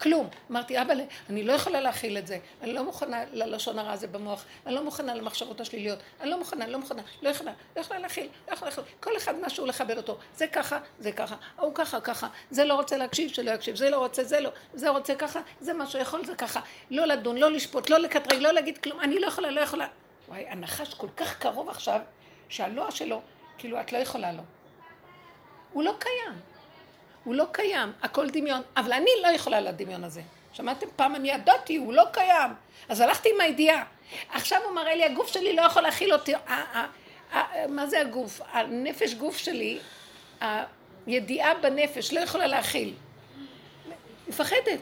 כלום. 0.03 0.29
אמרתי, 0.51 0.83
אבא, 0.83 0.95
אני 1.31 1.43
לא 1.43 1.53
יכולה 1.53 1.81
להכיל 1.81 2.19
את 2.19 2.27
זה, 2.27 2.39
אני 2.63 2.73
לא 2.73 2.85
מוכנה 2.85 3.25
ללשון 3.33 3.79
הרע 3.79 3.93
הזה 3.93 4.07
במוח, 4.07 4.45
אני 4.67 4.75
לא 4.75 4.85
מוכנה 4.85 5.15
למחשבות 5.15 5.61
השליליות, 5.61 5.99
אני 6.21 6.31
לא 6.31 6.39
מוכנה, 6.39 6.67
לא 6.67 6.79
מוכנה, 6.79 7.03
לא 7.23 7.29
יכולה, 7.29 7.53
לא 7.77 7.81
יכולה 7.81 8.01
להכיל, 8.01 8.29
לא 8.49 8.53
יכולה 8.53 8.71
להכיל. 8.71 8.85
כל 9.01 9.17
אחד 9.17 9.35
משהו 9.41 9.67
לכבד 9.67 9.97
אותו. 9.97 10.19
זה 10.37 10.47
ככה, 10.47 10.79
זה 10.99 11.13
ככה, 11.13 11.37
ההוא 11.59 11.75
ככה, 11.75 12.01
ככה, 12.01 12.29
זה 12.51 12.65
לא 12.65 12.75
רוצה 12.75 12.97
להקשיב, 12.97 13.31
שלא 13.33 13.51
יקשיב, 13.51 13.77
זה 13.77 13.91
לא 13.91 13.99
רוצה, 13.99 14.25
זה 14.25 14.41
לא, 14.41 14.51
זה 14.75 14.89
רוצה 14.89 15.15
ככה, 15.15 15.41
זה 15.61 15.73
מה 15.73 15.87
שיכול, 15.87 16.25
זה 16.25 16.35
ככה. 16.35 16.61
לא 16.91 17.05
לדון, 17.05 17.37
לא 17.37 17.51
לשפוט, 17.51 17.91
לא 17.91 17.99
לקטרג, 17.99 18.39
לא 18.41 18.53
להגיד 18.53 18.79
כלום, 18.79 19.01
אני 19.01 19.19
לא 19.19 19.27
יכולה, 19.27 19.51
לא 19.51 19.61
יכולה. 19.61 19.87
וואי, 20.29 20.49
הנחש 20.49 20.95
כל 20.95 21.09
כך 21.17 21.39
קרוב 21.39 21.69
עכשיו, 21.69 22.01
שהלא 22.49 22.91
שלו, 22.91 23.21
כאילו, 23.59 23.81
את 23.81 23.93
לא 23.93 23.99
יכולה 23.99 24.33
לו. 24.33 24.43
הוא 25.73 25.83
לא 25.83 25.95
קיים. 25.99 26.50
הוא 27.25 27.35
לא 27.35 27.45
קיים, 27.53 27.93
הכל 28.03 28.31
דמיון, 28.31 28.63
אבל 28.77 28.93
אני 28.93 29.11
לא 29.23 29.29
יכולה 29.29 29.61
לדמיון 29.61 30.05
הזה. 30.05 30.23
שמעתם? 30.53 30.87
פעם 30.97 31.15
אני 31.15 31.31
ידעתי, 31.31 31.77
הוא 31.77 31.93
לא 31.93 32.05
קיים. 32.13 32.51
אז 32.89 33.01
הלכתי 33.01 33.29
עם 33.35 33.41
הידיעה. 33.41 33.85
עכשיו 34.33 34.61
הוא 34.65 34.75
מראה 34.75 34.95
לי, 34.95 35.05
הגוף 35.05 35.29
שלי 35.29 35.57
לא 35.57 35.63
יכול 35.63 35.83
להכיל 35.83 36.13
אותי. 36.13 36.33
מה 37.69 37.87
זה 37.87 38.01
הגוף? 38.01 38.41
הנפש 38.53 39.15
גוף 39.15 39.37
שלי, 39.37 39.79
הידיעה 41.07 41.55
בנפש 41.55 42.13
לא 42.13 42.21
יכולה 42.21 42.47
להכיל. 42.47 42.95
מפחדת. 44.29 44.81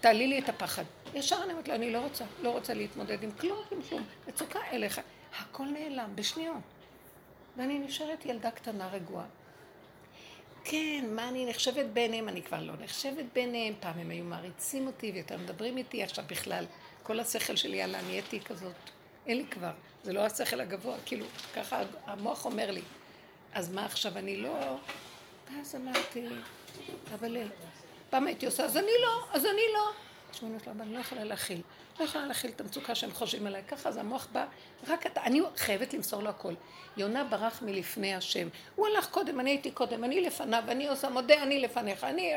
תעלי 0.00 0.26
לי 0.26 0.38
את 0.38 0.48
הפחד. 0.48 0.82
ישר 1.14 1.36
אני 1.44 1.52
אומרת 1.52 1.68
לו, 1.68 1.74
אני 1.74 1.92
לא 1.92 1.98
רוצה, 1.98 2.24
לא 2.42 2.50
רוצה 2.50 2.74
להתמודד 2.74 3.22
עם 3.22 3.30
כלום, 3.30 3.58
עם 3.72 3.82
כלום. 3.88 4.04
מצוקה 4.28 4.58
אליך. 4.72 5.00
הכל 5.38 5.64
נעלם 5.64 6.08
בשניות. 6.14 6.56
ואני 7.56 7.78
נשארת 7.78 8.26
ילדה 8.26 8.50
קטנה 8.50 8.88
רגועה. 8.92 9.24
כן, 10.64 11.04
מה 11.10 11.28
אני 11.28 11.46
נחשבת 11.46 11.86
בעיניהם? 11.92 12.28
אני 12.28 12.42
כבר 12.42 12.60
לא 12.62 12.72
נחשבת 12.84 13.24
בעיניהם. 13.32 13.74
פעם 13.80 13.98
הם 13.98 14.10
היו 14.10 14.24
מעריצים 14.24 14.86
אותי 14.86 15.12
ויותר 15.14 15.38
מדברים 15.38 15.76
איתי, 15.76 16.02
עכשיו 16.02 16.24
בכלל, 16.28 16.64
כל 17.02 17.20
השכל 17.20 17.56
שלי 17.56 17.82
עלה, 17.82 18.02
נהייתי 18.02 18.40
כזאת, 18.40 18.74
אין 19.26 19.36
לי 19.36 19.44
כבר, 19.46 19.72
זה 20.04 20.12
לא 20.12 20.20
השכל 20.20 20.60
הגבוה, 20.60 20.96
כאילו, 21.06 21.26
ככה 21.54 21.82
המוח 22.06 22.44
אומר 22.44 22.70
לי. 22.70 22.82
אז 23.52 23.72
מה 23.72 23.84
עכשיו, 23.84 24.18
אני 24.18 24.36
לא... 24.36 24.76
ואז 25.50 25.74
אמרתי, 25.74 26.26
אבל 27.14 27.36
פעם 28.10 28.26
הייתי 28.26 28.46
עושה, 28.46 28.64
אז 28.64 28.76
אני 28.76 28.92
לא, 29.02 29.26
אז 29.32 29.46
אני 29.46 29.62
לא. 29.74 29.90
תשמעו, 30.32 30.52
אני 30.80 30.94
לא 30.94 30.98
יכולה 30.98 31.24
להכיל. 31.24 31.60
לא 32.00 32.04
יכולה 32.04 32.26
להכיל 32.26 32.50
את 32.50 32.60
המצוקה 32.60 32.94
שהם 32.94 33.12
חושבים 33.12 33.46
עליי. 33.46 33.62
ככה 33.68 33.88
אז 33.88 33.96
המוח 33.96 34.28
בא, 34.32 34.46
רק 34.88 35.06
אתה, 35.06 35.22
אני 35.22 35.40
חייבת 35.56 35.94
למסור 35.94 36.22
לו 36.22 36.30
הכל. 36.30 36.54
יונה 36.96 37.24
ברח 37.24 37.62
מלפני 37.62 38.14
השם. 38.14 38.48
הוא 38.76 38.86
הלך 38.86 39.10
קודם, 39.10 39.40
אני 39.40 39.50
הייתי 39.50 39.70
קודם, 39.70 40.04
אני 40.04 40.20
לפניו, 40.20 40.62
אני 40.68 40.88
עושה 40.88 41.10
מודה, 41.10 41.42
אני 41.42 41.60
לפניך, 41.60 42.04
אני... 42.04 42.32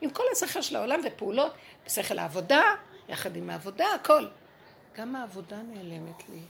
עם 0.00 0.10
כל 0.10 0.22
השכל 0.32 0.62
של 0.62 0.76
העולם 0.76 1.00
ופעולות, 1.04 1.54
בשכל 1.86 2.18
העבודה, 2.18 2.62
יחד 3.08 3.36
עם 3.36 3.50
העבודה, 3.50 3.86
הכל. 3.94 4.26
גם 4.96 5.16
העבודה 5.16 5.56
נעלמת 5.56 6.28
לי. 6.28 6.40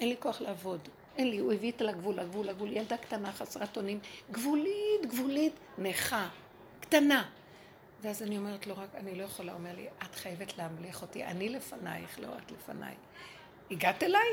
אין 0.00 0.08
לי 0.08 0.16
כוח 0.18 0.40
לעבוד. 0.40 0.88
אין 1.16 1.30
לי, 1.30 1.38
הוא 1.38 1.52
הביא 1.52 1.72
את 1.72 1.80
לגבול, 1.80 2.14
לגבול, 2.14 2.46
לגבול. 2.46 2.72
ילדה 2.72 2.96
קטנה, 2.96 3.32
חסרת 3.32 3.76
אונים, 3.76 4.00
גבולית, 4.30 5.06
גבולית, 5.06 5.52
נכה, 5.78 6.28
קטנה. 6.80 7.24
ואז 8.04 8.22
אני 8.22 8.38
אומרת 8.38 8.66
לו 8.66 8.74
רק, 8.76 8.88
אני 8.94 9.14
לא 9.14 9.24
יכולה, 9.24 9.52
אומר 9.52 9.74
לי, 9.74 9.88
את 10.02 10.14
חייבת 10.14 10.58
להמליך 10.58 11.02
אותי, 11.02 11.24
אני 11.24 11.48
לפנייך, 11.48 12.18
לא 12.18 12.28
את 12.38 12.50
לפניי. 12.50 12.94
הגעת 13.70 14.02
אליי? 14.02 14.28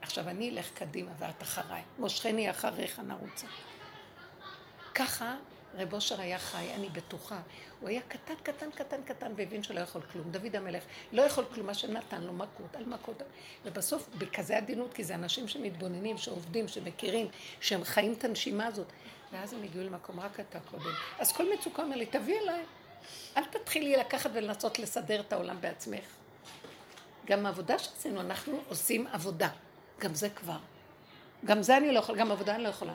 עכשיו 0.00 0.28
אני 0.28 0.50
אלך 0.50 0.70
קדימה 0.74 1.10
ואת 1.18 1.42
אחריי. 1.42 1.82
מושכני 1.98 2.50
אחריך 2.50 2.98
נרוצה. 2.98 3.46
ככה 4.94 5.36
רב 5.74 5.94
אושר 5.94 6.20
היה 6.20 6.38
חי, 6.38 6.74
אני 6.74 6.88
בטוחה. 6.88 7.40
הוא 7.80 7.88
היה 7.88 8.00
קטן, 8.08 8.34
קטן, 8.42 8.70
קטן, 8.70 9.02
קטן, 9.02 9.32
והבין 9.36 9.62
שלא 9.62 9.80
יכול 9.80 10.02
כלום. 10.12 10.30
דוד 10.30 10.56
המלך 10.56 10.84
לא 11.12 11.22
יכול 11.22 11.44
כלום, 11.54 11.66
מה 11.66 11.74
שנתן 11.74 12.22
לו 12.22 12.32
מכות 12.32 12.76
על 12.76 12.84
מכות. 12.84 13.22
ובסוף, 13.64 14.08
בכזה 14.18 14.56
עדינות, 14.56 14.94
כי 14.94 15.04
זה 15.04 15.14
אנשים 15.14 15.48
שמתבוננים, 15.48 16.18
שעובדים, 16.18 16.68
שמכירים, 16.68 17.28
שהם 17.60 17.84
חיים 17.84 18.12
את 18.12 18.24
הנשימה 18.24 18.66
הזאת. 18.66 18.92
ואז 19.32 19.52
הם 19.52 19.62
הגיעו 19.62 19.84
למקום, 19.84 20.20
רק 20.20 20.40
אתה 20.40 20.60
קודם. 20.60 20.90
אז 21.18 21.32
כל 21.32 21.54
מצוקה 21.54 21.82
אומר 21.82 21.96
לי, 21.96 22.06
תביא 22.06 22.40
אליי. 22.40 22.64
אל 23.36 23.44
תתחילי 23.44 23.96
לקחת 23.96 24.30
ולנסות 24.34 24.78
לסדר 24.78 25.20
את 25.20 25.32
העולם 25.32 25.60
בעצמך. 25.60 26.04
גם 27.26 27.46
העבודה 27.46 27.78
שעשינו, 27.78 28.20
אנחנו 28.20 28.60
עושים 28.68 29.06
עבודה. 29.06 29.48
גם 30.00 30.14
זה 30.14 30.30
כבר. 30.30 30.58
גם 31.44 31.62
זה 31.62 31.76
אני 31.76 31.92
לא 31.92 31.98
יכולה, 31.98 32.18
גם 32.18 32.32
עבודה 32.32 32.54
אני 32.54 32.62
לא 32.62 32.68
יכולה. 32.68 32.94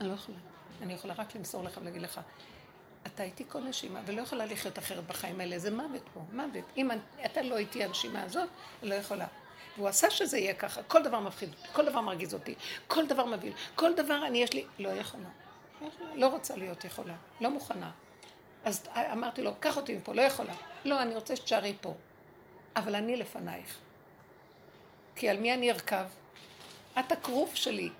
אני 0.00 0.08
לא 0.08 0.14
יכולה. 0.14 0.38
אני 0.82 0.92
יכולה 0.92 1.14
רק 1.14 1.36
למסור 1.36 1.64
לך 1.64 1.78
ולהגיד 1.82 2.02
לך, 2.02 2.20
אתה 3.06 3.22
איתי 3.22 3.44
כל 3.48 3.60
נשימה, 3.60 4.00
ולא 4.06 4.22
יכולה 4.22 4.46
לחיות 4.46 4.78
אחרת 4.78 5.06
בחיים 5.06 5.40
האלה, 5.40 5.58
זה 5.58 5.70
מוות 5.70 6.02
פה, 6.14 6.20
מוות. 6.32 6.64
אם 6.76 6.90
אתה 7.24 7.42
לא 7.42 7.56
איתי 7.56 7.84
הנשימה 7.84 8.22
הזאת, 8.22 8.48
אני 8.82 8.90
לא 8.90 8.94
יכולה. 8.94 9.26
והוא 9.76 9.88
עשה 9.88 10.10
שזה 10.10 10.38
יהיה 10.38 10.54
ככה, 10.54 10.82
כל 10.82 11.02
דבר 11.02 11.20
מפחיד 11.20 11.48
כל 11.72 11.86
דבר 11.86 12.00
מרגיז 12.00 12.34
אותי, 12.34 12.54
כל 12.86 13.06
דבר 13.06 13.24
מבהיל, 13.24 13.52
כל 13.74 13.94
דבר 13.94 14.26
אני 14.26 14.42
יש 14.42 14.52
לי, 14.52 14.64
לא 14.78 14.88
יכולה. 14.88 15.28
לא, 15.80 15.86
יכולה, 15.86 16.14
לא 16.14 16.26
רוצה 16.26 16.56
להיות 16.56 16.84
יכולה, 16.84 17.14
לא 17.40 17.50
מוכנה. 17.50 17.90
אז 18.64 18.88
אמרתי 19.12 19.42
לו, 19.42 19.52
קח 19.60 19.76
אותי 19.76 19.96
מפה, 19.96 20.14
לא 20.14 20.22
יכולה. 20.22 20.54
לא, 20.84 21.02
אני 21.02 21.14
רוצה 21.14 21.36
שתשארי 21.36 21.74
פה. 21.80 21.94
אבל 22.76 22.94
אני 22.94 23.16
לפנייך. 23.16 23.78
כי 25.16 25.28
על 25.28 25.36
מי 25.36 25.54
אני 25.54 25.70
ארכב? 25.70 26.04
את 26.98 27.12
הכרוב 27.12 27.50
שלי, 27.54 27.90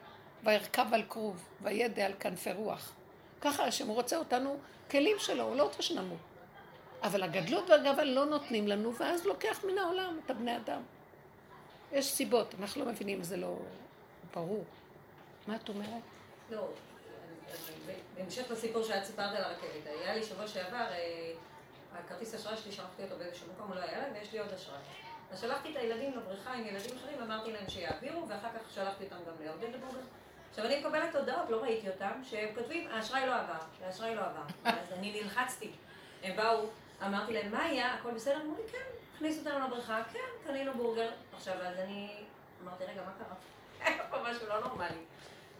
וארכב 0.44 0.86
על 0.92 1.02
כרוב, 1.08 1.44
וידע 1.62 2.06
על 2.06 2.12
כנפי 2.20 2.52
רוח. 2.52 2.92
ככה 3.40 3.64
השם 3.64 3.88
רוצה 3.88 4.16
אותנו 4.16 4.56
כלים 4.90 5.16
שלו, 5.18 5.44
הוא 5.44 5.56
לא 5.56 5.62
רוצה 5.62 5.82
שנמות. 5.82 6.18
אבל 7.02 7.22
הגדלות 7.22 7.70
והגאווה 7.70 8.04
לא 8.04 8.24
נותנים 8.24 8.68
לנו, 8.68 8.94
ואז 8.94 9.26
לוקח 9.26 9.64
מן 9.64 9.78
העולם 9.78 10.20
את 10.24 10.30
הבני 10.30 10.56
אדם. 10.56 10.82
יש 11.92 12.06
סיבות, 12.06 12.54
אנחנו 12.60 12.84
לא 12.84 12.90
מבינים, 12.90 13.22
זה 13.22 13.36
לא 13.36 13.56
ברור. 14.34 14.64
מה 15.46 15.56
את 15.56 15.68
אומרת? 15.68 16.02
לא, 16.50 16.68
בהמשך 18.16 18.50
לסיפור 18.50 18.82
שאת 18.82 19.04
סיפרת 19.04 19.34
על 19.34 19.44
הרכבת, 19.44 19.86
היה 19.86 20.14
לי 20.14 20.22
שבוע 20.22 20.46
שעבר, 20.46 20.86
אה, 20.90 21.32
הכרטיס 21.92 22.34
אשראי 22.34 22.56
שלי 22.56 22.72
שלחתי 22.72 23.02
אותו 23.02 23.16
באיזשהו 23.18 23.46
מקום, 23.54 23.68
הוא 23.68 23.76
לא 23.76 23.80
היה 23.80 23.98
להם, 23.98 24.12
ויש 24.14 24.32
לי 24.32 24.38
עוד 24.38 24.52
אשראי. 24.52 24.78
אז 25.32 25.40
שלחתי 25.40 25.70
את 25.72 25.76
הילדים 25.76 26.16
לבריכה 26.16 26.52
עם 26.52 26.66
ילדים 26.66 26.96
אחרים, 26.96 27.22
אמרתי 27.22 27.52
להם 27.52 27.68
שיעבירו, 27.68 28.28
ואחר 28.28 28.48
כך 28.48 28.74
שלחתי 28.74 29.04
אותם 29.04 29.16
גם 29.16 29.32
לירדן 29.40 29.72
לבורגר. 29.72 30.00
עכשיו 30.50 30.64
אני 30.64 30.80
מקבלת 30.80 31.14
הודעות, 31.14 31.50
לא 31.50 31.62
ראיתי 31.62 31.88
אותם, 31.88 32.20
שהם 32.24 32.54
כותבים, 32.54 32.88
האשראי 32.90 33.26
לא 33.26 33.34
עבר, 33.34 33.58
האשראי 33.84 34.14
לא 34.14 34.20
עבר. 34.20 34.42
אז 34.64 34.92
אני 34.92 35.22
נלחצתי. 35.22 35.70
הם 36.22 36.36
באו, 36.36 36.66
אמרתי 37.06 37.32
להם, 37.32 37.50
מה 37.50 37.64
היה? 37.64 37.94
הכל 37.94 38.10
בסדר? 38.10 38.36
אמרו 38.36 38.54
לי, 38.56 38.72
כן, 38.72 38.78
הכניסו 39.14 39.38
אותנו 39.38 39.66
לבריכה, 39.66 40.02
כן, 40.12 40.18
קנינו 40.46 40.72
בורגר. 40.74 41.10
עכשיו, 41.36 41.54
אז 41.54 41.78
אני 41.78 42.24
אמרתי, 42.62 42.84
רגע, 42.84 43.02
מה 43.02 43.12
קרה? 43.18 43.36
היה 43.84 44.04
פה 44.10 44.16
משהו 44.22 44.48
לא 44.48 44.60
נורמלי. 44.60 45.04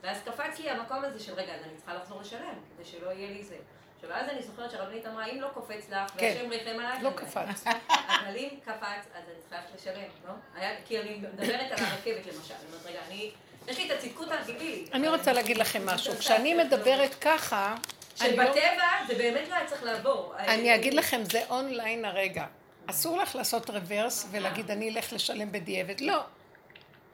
ואז 0.02 0.16
קפץ 0.25 0.59
לי 0.59 0.71
המקום 0.71 1.04
הזה 1.04 1.25
של, 1.25 1.35
רגע, 1.35 1.54
אז 1.54 1.61
אני 1.62 1.76
צריכה 1.76 1.94
לחזור 1.94 2.21
לשלם, 2.21 2.54
כדי 2.76 2.85
שלא 2.90 3.11
יהיה 3.11 3.30
לי 3.30 3.42
זה. 3.44 3.56
עכשיו, 3.97 4.12
אז 4.16 4.28
אני 4.28 4.42
זוכרת 4.42 4.71
שהרבנית 4.71 5.06
אמרה, 5.06 5.26
אם 5.26 5.40
לא 5.40 5.49
קופץ 5.54 5.90
לך, 5.90 6.11
כן. 6.18 6.35
והשם 6.37 6.50
ריחם 6.50 6.71
עליי, 6.80 7.02
לא 7.02 7.11
קפץ. 7.11 7.64
אבל 7.66 8.37
אם 8.37 8.49
קפץ, 8.64 9.06
אז 9.14 9.23
אני 9.28 9.40
צריכה 9.49 9.56
לשלם, 9.75 10.09
לא? 10.28 10.32
היה, 10.54 10.71
כי 10.85 11.00
אני 11.00 11.14
מדברת 11.14 11.71
על 11.78 11.85
הרכבת 11.85 12.26
למשל, 12.26 12.54
אני 12.54 12.66
אומרת, 12.68 12.87
רגע, 12.87 12.99
אני, 13.09 13.30
יש 13.68 13.78
לי 13.78 13.87
את 13.87 13.99
הצדקות 13.99 14.30
האנטיקלית. 14.30 14.90
אני 14.92 15.09
רוצה 15.09 15.32
להגיד 15.32 15.56
לכם 15.59 15.87
משהו, 15.87 16.14
כשאני 16.18 16.54
מדברת 16.54 17.14
ככה, 17.21 17.75
אני 18.21 18.37
לא- 18.37 18.44
שבטבע 18.47 18.87
זה 19.06 19.14
באמת 19.14 19.49
לא 19.49 19.54
היה 19.54 19.66
צריך 19.66 19.82
לעבור. 19.82 20.35
אני 20.38 20.75
אגיד 20.75 20.94
לכם, 20.94 21.23
זה 21.25 21.42
אונליין 21.50 22.04
הרגע. 22.04 22.47
אסור 22.87 23.18
לך 23.18 23.37
לעשות 23.37 23.71
רוורס 23.71 24.26
ולהגיד, 24.30 24.71
אני 24.71 24.90
אלך 24.90 25.12
לשלם 25.12 25.52
בדיעבד. 25.52 26.00
לא. 26.00 26.21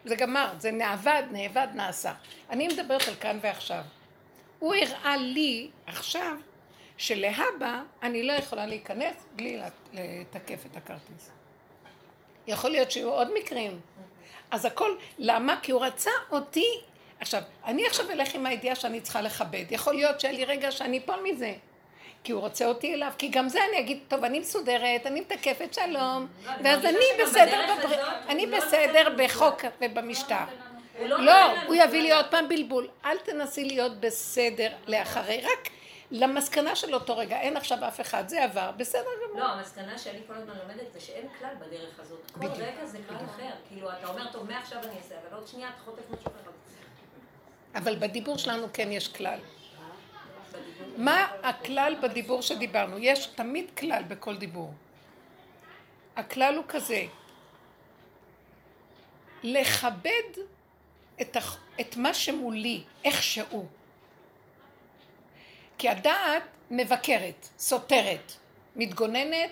זה 0.04 0.16
גמר, 0.16 0.52
זה 0.58 0.70
נאבד, 0.70 1.22
נאבד, 1.30 1.68
נעשה. 1.74 2.12
אני 2.50 2.68
מדברת 2.68 3.08
על 3.08 3.14
כאן 3.14 3.38
ועכשיו. 3.42 3.82
הוא 4.58 4.74
הראה 4.74 5.16
לי 5.16 5.70
עכשיו 5.86 6.36
שלהבא 6.96 7.82
אני 8.02 8.22
לא 8.22 8.32
יכולה 8.32 8.66
להיכנס 8.66 9.16
בלי 9.36 9.60
לתקף 9.92 10.66
את 10.66 10.76
הכרטיס. 10.76 11.30
יכול 12.46 12.70
להיות 12.70 12.90
שיהיו 12.90 13.10
עוד 13.10 13.28
מקרים. 13.38 13.80
אז 14.50 14.64
הכל, 14.64 14.96
למה? 15.18 15.58
כי 15.62 15.72
הוא 15.72 15.84
רצה 15.84 16.10
אותי. 16.30 16.80
עכשיו, 17.20 17.42
אני 17.64 17.86
עכשיו 17.86 18.10
אלך 18.10 18.34
עם 18.34 18.46
הידיעה 18.46 18.74
שאני 18.74 19.00
צריכה 19.00 19.20
לכבד. 19.20 19.64
יכול 19.70 19.94
להיות 19.94 20.20
שיהיה 20.20 20.34
לי 20.34 20.44
רגע 20.44 20.72
שאני 20.72 20.98
אפול 20.98 21.20
מזה. 21.24 21.54
כי 22.24 22.32
הוא 22.32 22.40
רוצה 22.40 22.66
אותי 22.66 22.94
אליו, 22.94 23.12
כי 23.18 23.28
גם 23.28 23.48
זה 23.48 23.58
אני 23.70 23.78
אגיד, 23.78 23.98
טוב, 24.08 24.24
אני 24.24 24.40
מסודרת, 24.40 25.06
אני 25.06 25.20
מתקפת 25.20 25.74
שלום, 25.74 26.26
לא, 26.46 26.52
ואז 26.64 26.84
אני 26.84 27.04
בסדר, 27.22 27.74
אני 28.28 28.46
לא 28.46 28.58
בסדר 28.58 29.08
בחוק 29.18 29.64
ובמשטר. 29.80 30.44
לא, 31.00 31.24
לא, 31.24 31.60
הוא 31.66 31.74
יביא 31.74 32.02
לי 32.02 32.12
עוד 32.12 32.26
פעם 32.30 32.48
בלבול. 32.48 32.88
אל 33.04 33.18
תנסי 33.18 33.64
להיות 33.64 34.00
בסדר 34.00 34.70
לאחרי, 34.86 35.40
רק 35.40 35.68
למסקנה 36.10 36.76
של 36.76 36.94
אותו 36.94 37.16
רגע, 37.16 37.40
אין 37.40 37.56
עכשיו 37.56 37.88
אף 37.88 38.00
אחד, 38.00 38.28
זה 38.28 38.44
עבר, 38.44 38.70
בסדר 38.76 39.10
גמור. 39.24 39.40
לא, 39.40 39.44
המסקנה 39.44 39.98
שאני 39.98 40.18
כל 40.26 40.34
הזמן 40.34 40.54
לומדת 40.62 40.92
זה 40.92 41.00
שאין 41.00 41.26
כלל 41.38 41.54
בדרך 41.58 42.00
הזאת. 42.00 42.30
כל 42.30 42.46
רגע 42.46 42.86
זה 42.86 42.98
כלל 43.08 43.16
אחר. 43.16 43.50
כאילו, 43.68 43.90
אתה 43.90 44.08
אומר, 44.08 44.32
טוב, 44.32 44.46
מעכשיו 44.50 44.78
אני 44.78 44.98
אעשה, 44.98 45.14
אבל 45.14 45.36
עוד 45.36 45.46
שנייה 45.46 45.68
אתה 45.68 45.78
חוטף 45.84 46.02
משהו 46.10 46.26
אחר. 46.26 46.50
אבל 47.74 47.96
בדיבור 47.96 48.38
שלנו 48.38 48.66
כן 48.72 48.92
יש 48.92 49.08
כלל. 49.08 49.38
מה 50.96 51.26
הכלל 51.42 51.96
בדיבור 52.02 52.42
שדיברנו? 52.42 52.98
יש 52.98 53.26
תמיד 53.26 53.70
כלל 53.78 54.02
בכל 54.08 54.36
דיבור. 54.36 54.74
הכלל 56.16 56.56
הוא 56.56 56.64
כזה, 56.68 57.06
לכבד 59.42 60.28
את, 61.20 61.36
הח... 61.36 61.58
את 61.80 61.96
מה 61.96 62.14
שמולי, 62.14 62.82
איך 63.04 63.22
שהוא. 63.22 63.66
כי 65.78 65.88
הדעת 65.88 66.42
מבקרת, 66.70 67.48
סותרת, 67.58 68.32
מתגוננת, 68.76 69.50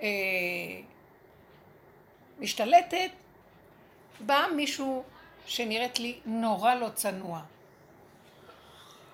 אה, 0.00 0.08
משתלטת, 2.38 3.10
בא 4.20 4.46
מישהו 4.56 5.04
שנראית 5.46 5.98
לי 5.98 6.20
נורא 6.24 6.74
לא 6.74 6.88
צנוע. 6.94 7.42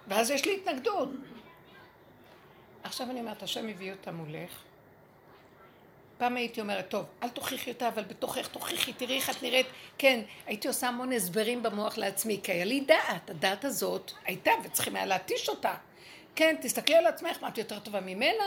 ואז 0.08 0.30
יש 0.30 0.44
לי 0.44 0.56
התנגדות. 0.56 1.08
עכשיו 2.82 3.10
אני 3.10 3.20
אומרת, 3.20 3.42
השם 3.42 3.68
הביא 3.68 3.92
אותה 3.92 4.12
מולך. 4.12 4.62
פעם 6.18 6.36
הייתי 6.36 6.60
אומרת, 6.60 6.88
טוב, 6.88 7.04
אל 7.22 7.28
תוכיחי 7.28 7.70
אותה, 7.70 7.88
אבל 7.88 8.02
בתוכך 8.02 8.48
תוכיחי, 8.48 8.92
תראי 8.92 9.16
איך 9.16 9.30
את 9.30 9.42
נראית. 9.42 9.66
כן, 9.98 10.20
הייתי 10.46 10.68
עושה 10.68 10.88
המון 10.88 11.12
הסברים 11.12 11.62
במוח 11.62 11.98
לעצמי, 11.98 12.40
כי 12.42 12.52
היה 12.52 12.64
לי 12.64 12.80
דעת, 12.80 13.30
הדעת 13.30 13.64
הזאת 13.64 14.12
הייתה, 14.24 14.50
וצריכים 14.64 14.96
היה 14.96 15.06
להתיש 15.06 15.48
אותה. 15.48 15.74
כן, 16.34 16.56
תסתכלי 16.60 16.96
על 16.96 17.06
עצמך, 17.06 17.42
מה 17.42 17.48
את 17.48 17.58
יותר 17.58 17.78
טובה 17.78 18.00
ממנה? 18.00 18.44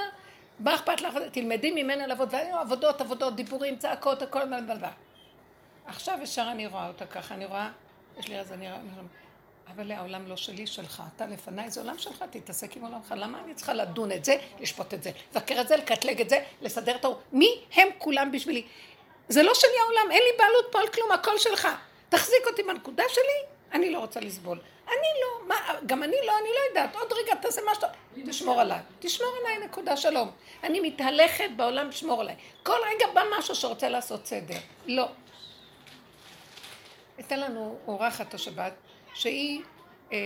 מה 0.59 0.75
אכפת 0.75 1.01
לך? 1.01 1.17
תלמדי 1.31 1.71
ממנה 1.71 2.07
לעבוד, 2.07 2.29
והיו 2.31 2.57
עבודות, 2.57 3.01
עבודות, 3.01 3.35
דיבורים, 3.35 3.77
צעקות, 3.77 4.21
הכל 4.21 4.45
בלבלבל. 4.45 4.87
עכשיו 5.85 6.19
ישר 6.23 6.47
אני 6.51 6.67
רואה 6.67 6.87
אותה 6.87 7.05
ככה, 7.05 7.35
אני 7.35 7.45
רואה, 7.45 7.69
יש 8.19 8.27
לי 8.27 8.39
אז 8.39 8.53
אני 8.53 8.67
רואה, 8.71 8.81
אבל 9.75 9.91
העולם 9.91 10.27
לא 10.27 10.35
שלי, 10.35 10.67
שלך. 10.67 11.03
אתה 11.15 11.25
לפניי, 11.25 11.69
זה 11.69 11.81
עולם 11.81 11.97
שלך, 11.97 12.23
תתעסק 12.29 12.77
עם 12.77 12.85
עולמך. 12.85 13.13
למה 13.17 13.41
אני 13.43 13.53
צריכה 13.53 13.73
לדון 13.73 14.11
את 14.11 14.25
זה, 14.25 14.37
לשפוט 14.59 14.93
את 14.93 15.03
זה, 15.03 15.11
לבקר 15.31 15.61
את 15.61 15.67
זה, 15.67 15.77
לקטלג 15.77 16.21
את 16.21 16.29
זה, 16.29 16.43
לסדר 16.61 16.95
את 16.95 17.05
ההוא? 17.05 17.15
מי 17.31 17.61
הם 17.73 17.87
כולם 17.97 18.31
בשבילי? 18.31 18.63
זה 19.29 19.43
לא 19.43 19.53
שלי 19.53 19.79
העולם, 19.79 20.11
אין 20.11 20.23
לי 20.23 20.37
בעלות 20.37 20.65
פה 20.71 20.79
על 20.79 20.87
כלום, 20.87 21.11
הכל 21.11 21.37
שלך. 21.37 21.67
תחזיק 22.09 22.47
אותי 22.47 22.63
בנקודה 22.63 23.03
שלי, 23.09 23.47
אני 23.73 23.89
לא 23.89 23.99
רוצה 23.99 24.19
לסבול. 24.19 24.59
אני 24.87 25.07
לא, 25.21 25.47
מה, 25.47 25.55
גם 25.85 26.03
אני 26.03 26.15
לא, 26.25 26.37
אני 26.37 26.49
לא 26.49 26.59
יודעת. 26.69 26.95
עוד 26.95 27.13
רגע 27.13 27.35
תעשה 27.35 27.61
מה 27.65 27.75
שאתה... 27.75 27.87
תשמור 28.27 28.61
עליי. 28.61 28.79
תשמור 28.99 29.29
עליי, 29.39 29.67
נקודה 29.67 29.97
שלום. 29.97 30.31
אני 30.63 30.79
מתהלכת 30.79 31.49
בעולם, 31.55 31.89
תשמור 31.89 32.21
עליי. 32.21 32.35
כל 32.63 32.77
רגע 32.95 33.05
בא 33.13 33.23
משהו 33.37 33.55
שרוצה 33.55 33.89
לעשות 33.89 34.25
סדר. 34.25 34.57
לא. 34.85 35.07
אתן 37.19 37.39
לנו 37.39 37.77
אורחת 37.87 38.33
השבת, 38.33 38.73
שהיא 39.17 39.61
אה, 40.11 40.17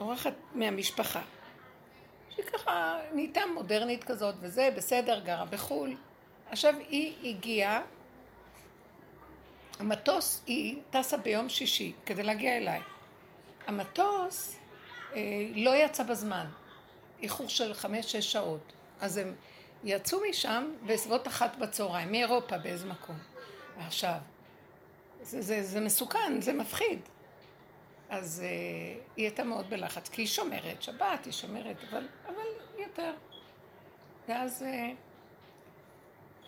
אורחת 0.00 0.32
מהמשפחה. 0.54 1.22
שהיא 2.30 2.44
ככה 2.44 2.98
נהייתה 3.12 3.40
מודרנית 3.54 4.04
כזאת, 4.04 4.34
וזה 4.40 4.68
בסדר, 4.76 5.20
גרה 5.20 5.44
בחו"ל. 5.44 5.96
עכשיו 6.50 6.74
היא 6.88 7.30
הגיעה, 7.30 7.82
המטוס, 9.78 10.42
היא 10.46 10.76
טסה 10.90 11.16
ביום 11.16 11.48
שישי 11.48 11.92
כדי 12.06 12.22
להגיע 12.22 12.56
אליי. 12.56 12.80
המטוס 13.66 14.56
אה, 15.14 15.20
לא 15.54 15.76
יצא 15.76 16.02
בזמן, 16.02 16.46
איחור 17.22 17.48
של 17.48 17.74
חמש-שש 17.74 18.32
שעות. 18.32 18.72
אז 19.00 19.16
הם 19.16 19.34
יצאו 19.84 20.18
משם 20.30 20.64
בסביבות 20.86 21.28
אחת 21.28 21.56
בצהריים, 21.56 22.12
מאירופה 22.12 22.58
באיזה 22.58 22.86
מקום. 22.86 23.16
ועכשיו, 23.78 24.18
זה, 25.22 25.42
זה, 25.42 25.62
זה 25.62 25.80
מסוכן, 25.80 26.40
זה 26.40 26.52
מפחיד. 26.52 27.00
אז 28.14 28.42
אה, 28.44 28.48
היא 29.16 29.24
הייתה 29.24 29.44
מאוד 29.44 29.70
בלחץ, 29.70 30.08
כי 30.08 30.22
היא 30.22 30.28
שומרת 30.28 30.82
שבת, 30.82 31.24
היא 31.24 31.32
שומרת, 31.32 31.76
אבל, 31.90 32.08
אבל 32.26 32.46
יותר. 32.78 33.12
ואז 34.28 34.62
אה, 34.62 34.90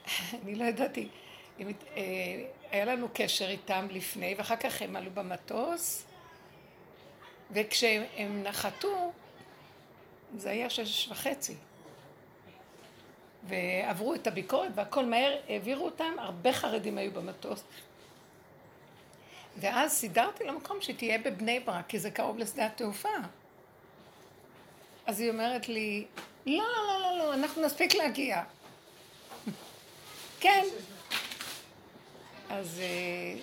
אני 0.42 0.54
לא 0.54 0.64
ידעתי, 0.64 1.08
אם, 1.58 1.68
אה, 1.96 2.02
היה 2.70 2.84
לנו 2.84 3.08
קשר 3.14 3.48
איתם 3.48 3.86
לפני, 3.90 4.34
ואחר 4.38 4.56
כך 4.56 4.82
הם 4.82 4.96
עלו 4.96 5.10
במטוס, 5.10 6.06
וכשהם 7.50 8.42
נחתו, 8.42 9.12
זה 10.36 10.50
היה 10.50 10.70
שש 10.70 11.08
וחצי. 11.08 11.54
ועברו 13.44 14.14
את 14.14 14.26
הביקורת 14.26 14.70
והכל 14.74 15.04
מהר, 15.04 15.36
העבירו 15.48 15.84
אותם, 15.84 16.14
הרבה 16.18 16.52
חרדים 16.52 16.98
היו 16.98 17.12
במטוס. 17.12 17.64
ואז 19.60 19.92
סידרתי 19.92 20.44
למקום 20.44 20.76
שתהיה 20.80 21.18
בבני 21.18 21.60
ברק, 21.60 21.84
כי 21.88 21.98
זה 21.98 22.10
קרוב 22.10 22.38
לשדה 22.38 22.66
התעופה. 22.66 23.08
אז 25.06 25.20
היא 25.20 25.30
אומרת 25.30 25.68
לי, 25.68 26.06
לא, 26.46 26.56
לא, 26.56 26.86
לא, 26.88 27.00
לא, 27.00 27.18
לא, 27.18 27.34
אנחנו 27.34 27.62
נספיק 27.62 27.94
להגיע. 27.94 28.42
כן. 30.40 30.64
אז 32.50 32.80
אה, 32.80 33.40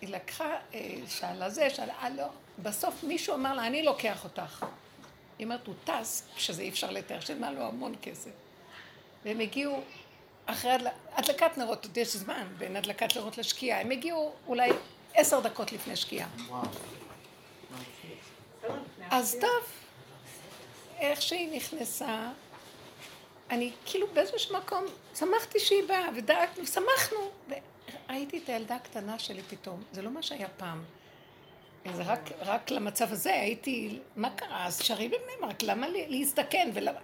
היא 0.00 0.08
לקחה, 0.08 0.56
אה, 0.74 0.94
שאלה 1.08 1.50
זה, 1.50 1.70
שאלה, 1.70 1.94
אה, 2.02 2.10
לא. 2.10 2.26
בסוף 2.62 3.04
מישהו 3.04 3.34
אמר 3.34 3.54
לה, 3.54 3.66
אני 3.66 3.82
לוקח 3.82 4.24
אותך. 4.24 4.66
היא 5.38 5.44
אומרת, 5.44 5.66
הוא 5.66 5.74
טס, 5.84 6.28
שזה 6.36 6.62
אי 6.62 6.68
אפשר 6.68 6.90
לתאר, 6.90 7.20
שילמה 7.20 7.50
לו 7.50 7.62
המון 7.62 7.94
כסף. 8.02 8.30
והם 9.24 9.40
הגיעו 9.40 9.82
אחרי 10.46 10.72
הדלקת 11.12 11.58
נרות, 11.58 11.84
עוד 11.84 11.96
יש 11.96 12.16
זמן 12.16 12.46
בין 12.58 12.76
הדלקת 12.76 13.16
נרות 13.16 13.38
לשקיעה, 13.38 13.80
הם 13.80 13.90
הגיעו 13.90 14.32
אולי 14.46 14.70
עשר 15.14 15.40
דקות 15.40 15.72
לפני 15.72 15.96
שקיעה. 15.96 16.28
אז 19.10 19.36
טוב, 19.40 19.64
איך 20.98 21.22
שהיא 21.22 21.56
נכנסה, 21.56 22.30
אני 23.50 23.72
כאילו 23.86 24.06
באיזשהו 24.12 24.56
מקום 24.56 24.84
שמחתי 25.14 25.60
שהיא 25.60 25.82
באה, 25.88 26.08
ודאגנו, 26.16 26.66
שמחנו. 26.66 27.18
וראיתי 27.48 28.38
את 28.38 28.48
הילדה 28.48 28.74
הקטנה 28.74 29.18
שלי 29.18 29.42
פתאום, 29.42 29.82
זה 29.92 30.02
לא 30.02 30.10
מה 30.10 30.22
שהיה 30.22 30.48
פעם. 30.48 30.84
זה 31.94 32.02
רק, 32.02 32.20
רק 32.40 32.70
למצב 32.70 33.12
הזה, 33.12 33.34
הייתי, 33.34 33.98
מה 34.16 34.30
קרה? 34.30 34.66
אז 34.66 34.82
שרי 34.82 35.08
בבני 35.08 35.32
ברק, 35.40 35.62
למה 35.62 35.86
להזדקן? 35.88 36.70
ולמה... 36.74 37.00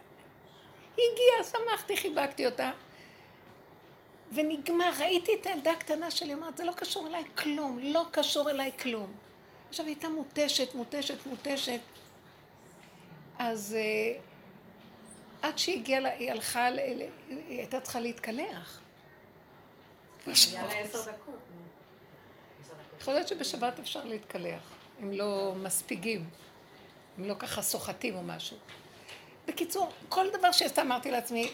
היא 0.97 1.05
הגיעה, 1.13 1.45
שמחתי, 1.53 1.97
חיבקתי 1.97 2.47
אותה. 2.47 2.71
ונגמר, 4.33 4.91
ראיתי 4.99 5.33
את 5.41 5.47
הילדה 5.47 5.73
הקטנה 5.73 6.11
שלי, 6.11 6.35
אמרת, 6.35 6.57
זה 6.57 6.65
לא 6.65 6.73
קשור 6.73 7.07
אליי 7.07 7.25
כלום, 7.39 7.79
לא 7.83 8.05
קשור 8.11 8.51
אליי 8.51 8.73
כלום. 8.83 9.13
עכשיו 9.69 9.87
היא 9.87 9.95
הייתה 9.95 10.09
מותשת, 10.09 10.75
מותשת, 10.75 11.27
מותשת. 11.27 11.81
אז 13.39 13.77
uh, 13.77 14.21
עד 15.43 15.59
שהיא 15.59 15.81
הגיעה, 15.81 16.11
היא 16.11 16.31
הלכה, 16.31 16.67
היא 16.67 17.09
הייתה 17.49 17.81
צריכה 17.81 18.01
להתקלח. 18.01 18.81
לה. 20.27 21.13
יכול 23.01 23.15
להיות 23.15 23.29
שבשבת 23.29 23.79
אפשר 23.79 24.05
להתקלח, 24.05 24.63
אם 25.03 25.13
לא 25.13 25.55
מספיגים, 25.57 26.25
אם 27.19 27.25
לא 27.25 27.35
ככה 27.35 27.63
סוחטים 27.63 28.17
או 28.17 28.23
משהו. 28.23 28.57
בקיצור, 29.47 29.93
כל 30.09 30.27
דבר 30.39 30.53
שעשתה 30.53 30.83
אמרתי 30.83 31.11
לעצמי, 31.11 31.53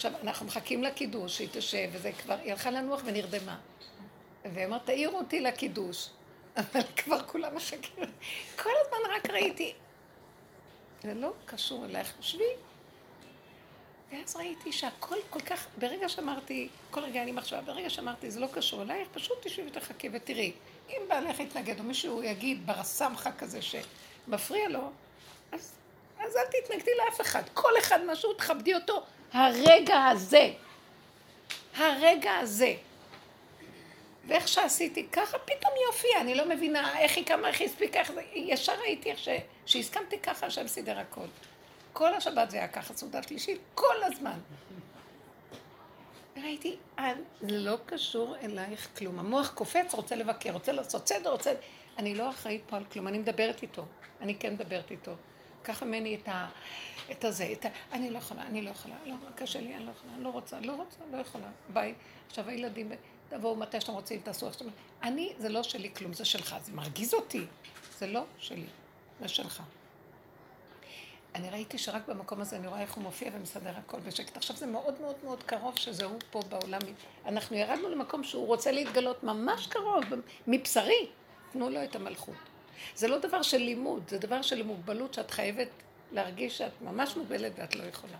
עכשיו, 0.00 0.12
אנחנו 0.22 0.46
מחכים 0.46 0.84
לקידוש, 0.84 1.36
שהיא 1.36 1.48
תשב, 1.52 1.88
וזה 1.92 2.12
כבר, 2.12 2.36
היא 2.42 2.52
הלכה 2.52 2.70
לנוח 2.70 3.00
ונרדמה. 3.04 3.58
והיא 4.44 4.66
אמרת, 4.66 4.86
תעירו 4.86 5.18
אותי 5.18 5.40
לקידוש. 5.40 6.08
אבל 6.56 6.80
כבר 6.96 7.22
כולם 7.22 7.54
מחכים. 7.54 7.80
כל 8.62 8.70
הזמן 8.80 9.14
רק 9.16 9.30
ראיתי, 9.30 9.74
זה 11.02 11.14
לא 11.14 11.32
קשור 11.44 11.84
אלייך, 11.84 12.14
שבי. 12.20 12.44
ואז 14.12 14.36
ראיתי 14.36 14.72
שהכל 14.72 15.16
כל 15.30 15.40
כך, 15.40 15.66
ברגע 15.78 16.08
שאמרתי, 16.08 16.68
כל 16.90 17.00
רגע 17.00 17.22
אני 17.22 17.32
מחשבה, 17.32 17.60
ברגע 17.60 17.90
שאמרתי, 17.90 18.30
זה 18.30 18.40
לא 18.40 18.46
קשור 18.52 18.82
אלייך, 18.82 19.08
פשוט 19.12 19.38
תשבי 19.42 19.66
ותחכי 19.66 20.08
ותראי. 20.12 20.52
אם 20.88 21.00
בעלך 21.08 21.40
יתנגד, 21.40 21.78
או 21.78 21.84
מישהו 21.84 22.22
יגיד 22.22 22.66
ברסמחה 22.66 23.32
כזה 23.32 23.58
שמפריע 23.62 24.68
לו, 24.68 24.90
אז, 25.52 25.74
אז 26.18 26.36
אל 26.36 26.60
תתנגדי 26.60 26.90
לאף 26.98 27.20
אחד. 27.20 27.42
כל 27.54 27.72
אחד 27.78 27.98
משהו, 28.06 28.34
תכבדי 28.34 28.74
אותו 28.74 29.04
הרגע 29.32 30.04
הזה. 30.04 30.50
הרגע 31.76 32.36
הזה. 32.36 32.74
ואיך 34.26 34.48
שעשיתי, 34.48 35.06
ככה 35.12 35.38
פתאום 35.38 35.72
היא 35.76 35.86
הופיעה, 35.86 36.20
אני 36.20 36.34
לא 36.34 36.48
מבינה 36.48 36.98
איך 36.98 37.16
היא 37.16 37.26
קמה, 37.26 37.48
איך 37.48 37.60
היא 37.60 37.68
הספיקה, 37.68 37.98
איך 38.00 38.12
זה, 38.12 38.22
ישר 38.34 38.72
ראיתי 38.80 39.10
איך 39.10 39.18
ש... 39.18 39.28
שהסכמתי 39.66 40.18
ככה, 40.18 40.46
השם 40.46 40.68
סידר 40.68 40.98
הכל. 40.98 41.26
כל 41.92 42.14
השבת 42.14 42.50
זה 42.50 42.56
היה 42.56 42.68
ככה, 42.68 42.94
סעודה 42.94 43.22
שלישית, 43.22 43.60
כל 43.74 44.02
הזמן. 44.02 44.38
ראיתי, 46.36 46.76
אה, 46.98 47.12
זה 47.40 47.58
לא 47.58 47.76
קשור 47.86 48.36
אלייך 48.42 48.88
כלום. 48.98 49.18
המוח 49.18 49.50
קופץ, 49.54 49.94
רוצה 49.94 50.16
לבקר, 50.16 50.52
רוצה 50.52 50.72
לעשות 50.72 51.08
סדר, 51.08 51.30
רוצה... 51.30 51.52
אני 51.98 52.14
לא 52.14 52.30
אחראית 52.30 52.62
פה 52.66 52.76
על 52.76 52.84
כלום, 52.84 53.08
אני 53.08 53.18
מדברת 53.18 53.62
איתו. 53.62 53.84
אני 54.20 54.34
כן 54.34 54.52
מדברת 54.52 54.90
איתו. 54.90 55.12
קח 55.62 55.82
ממני 55.82 56.14
את, 56.14 56.28
ה, 56.28 56.48
את 57.10 57.24
הזה, 57.24 57.48
את 57.52 57.64
ה... 57.64 57.68
אני 57.92 58.10
לא 58.10 58.18
יכולה, 58.18 58.42
אני 58.42 58.62
לא 58.62 58.70
יכולה, 58.70 58.94
לא, 59.06 59.14
קשה 59.34 59.60
לי, 59.60 59.76
אני 59.76 59.86
לא 59.86 59.90
יכולה, 59.90 60.12
לא 60.18 60.28
רוצה, 60.28 60.60
לא 60.60 60.72
רוצה, 60.72 60.98
לא 61.12 61.16
יכולה, 61.16 61.48
ביי. 61.68 61.94
עכשיו 62.26 62.48
הילדים, 62.48 62.92
תבואו 63.28 63.56
מתי 63.56 63.80
שאתם 63.80 63.92
רוצים, 63.92 64.20
תעשו 64.20 64.46
איך 64.46 64.54
שאתם... 64.54 64.70
אני, 65.02 65.32
זה 65.38 65.48
לא 65.48 65.62
שלי 65.62 65.94
כלום, 65.94 66.12
זה 66.12 66.24
שלך. 66.24 66.56
זה 66.62 66.72
מרגיז 66.72 67.14
אותי. 67.14 67.44
זה 67.98 68.06
לא 68.06 68.24
שלי, 68.38 68.66
זה 69.20 69.28
שלך. 69.28 69.62
אני 71.34 71.50
ראיתי 71.50 71.78
שרק 71.78 72.08
במקום 72.08 72.40
הזה 72.40 72.56
אני 72.56 72.66
רואה 72.66 72.80
איך 72.80 72.94
הוא 72.94 73.04
מופיע 73.04 73.30
ומסדר 73.34 73.72
הכל 73.76 74.00
בשקט. 74.00 74.36
עכשיו 74.36 74.56
זה 74.56 74.66
מאוד 74.66 75.00
מאוד 75.00 75.16
מאוד 75.24 75.42
קרוב 75.42 75.76
שזה 75.76 76.04
הוא 76.04 76.18
פה 76.30 76.40
בעולם. 76.48 76.80
אנחנו 77.26 77.56
ירדנו 77.56 77.88
למקום 77.88 78.24
שהוא 78.24 78.46
רוצה 78.46 78.72
להתגלות 78.72 79.22
ממש 79.24 79.66
קרוב, 79.66 80.04
מבשרי. 80.46 81.08
תנו 81.52 81.70
לו 81.70 81.84
את 81.84 81.96
המלכות. 81.96 82.34
זה 82.94 83.08
לא 83.08 83.18
דבר 83.18 83.42
של 83.42 83.58
לימוד, 83.58 84.02
זה 84.08 84.18
דבר 84.18 84.42
של 84.42 84.62
מוגבלות 84.62 85.14
שאת 85.14 85.30
חייבת 85.30 85.68
להרגיש 86.12 86.58
שאת 86.58 86.72
ממש 86.80 87.16
מוגבלת 87.16 87.52
ואת 87.56 87.76
לא 87.76 87.84
יכולה. 87.84 88.18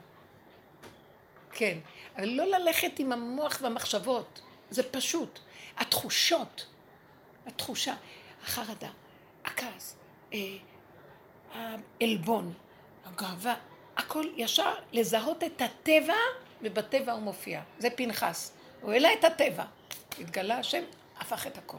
כן, 1.53 1.79
אבל 2.17 2.29
לא 2.29 2.45
ללכת 2.45 2.99
עם 2.99 3.13
המוח 3.13 3.59
והמחשבות, 3.63 4.41
זה 4.71 4.83
פשוט. 4.83 5.39
התחושות, 5.77 6.67
התחושה, 7.47 7.95
החרדה, 8.45 8.91
הכעס, 9.45 9.97
אה, 10.33 10.39
העלבון, 11.55 12.53
הגאווה, 13.05 13.55
הכל 13.97 14.27
ישר 14.37 14.75
לזהות 14.93 15.45
את 15.45 15.63
הטבע, 15.63 16.15
ובטבע 16.63 17.13
הוא 17.13 17.23
מופיע. 17.23 17.63
זה 17.79 17.89
פנחס. 17.91 18.53
הוא 18.81 18.93
העלה 18.93 19.09
את 19.13 19.25
הטבע. 19.25 19.65
התגלה 20.19 20.59
השם, 20.59 20.83
הפך 21.19 21.47
את 21.47 21.59
הכל. 21.59 21.79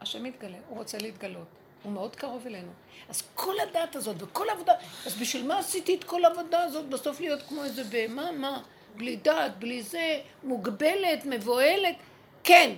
השם 0.00 0.24
מתגלה, 0.24 0.58
הוא 0.68 0.78
רוצה 0.78 0.98
להתגלות. 0.98 1.46
הוא 1.82 1.92
מאוד 1.92 2.16
קרוב 2.16 2.46
אלינו. 2.46 2.72
אז 3.08 3.22
כל 3.34 3.60
הדעת 3.60 3.96
הזאת 3.96 4.16
וכל 4.18 4.48
העבודה, 4.48 4.72
אז 5.06 5.14
בשביל 5.14 5.46
מה 5.46 5.58
עשיתי 5.58 5.94
את 5.94 6.04
כל 6.04 6.24
העבודה 6.24 6.62
הזאת 6.62 6.88
בסוף 6.88 7.20
להיות 7.20 7.42
כמו 7.42 7.64
איזה 7.64 7.84
בהמה? 7.84 8.32
מה? 8.32 8.62
בלי 8.96 9.16
דעת, 9.16 9.58
בלי 9.58 9.82
זה, 9.82 10.20
מוגבלת, 10.42 11.24
מבוהלת? 11.24 11.96
כן. 12.44 12.74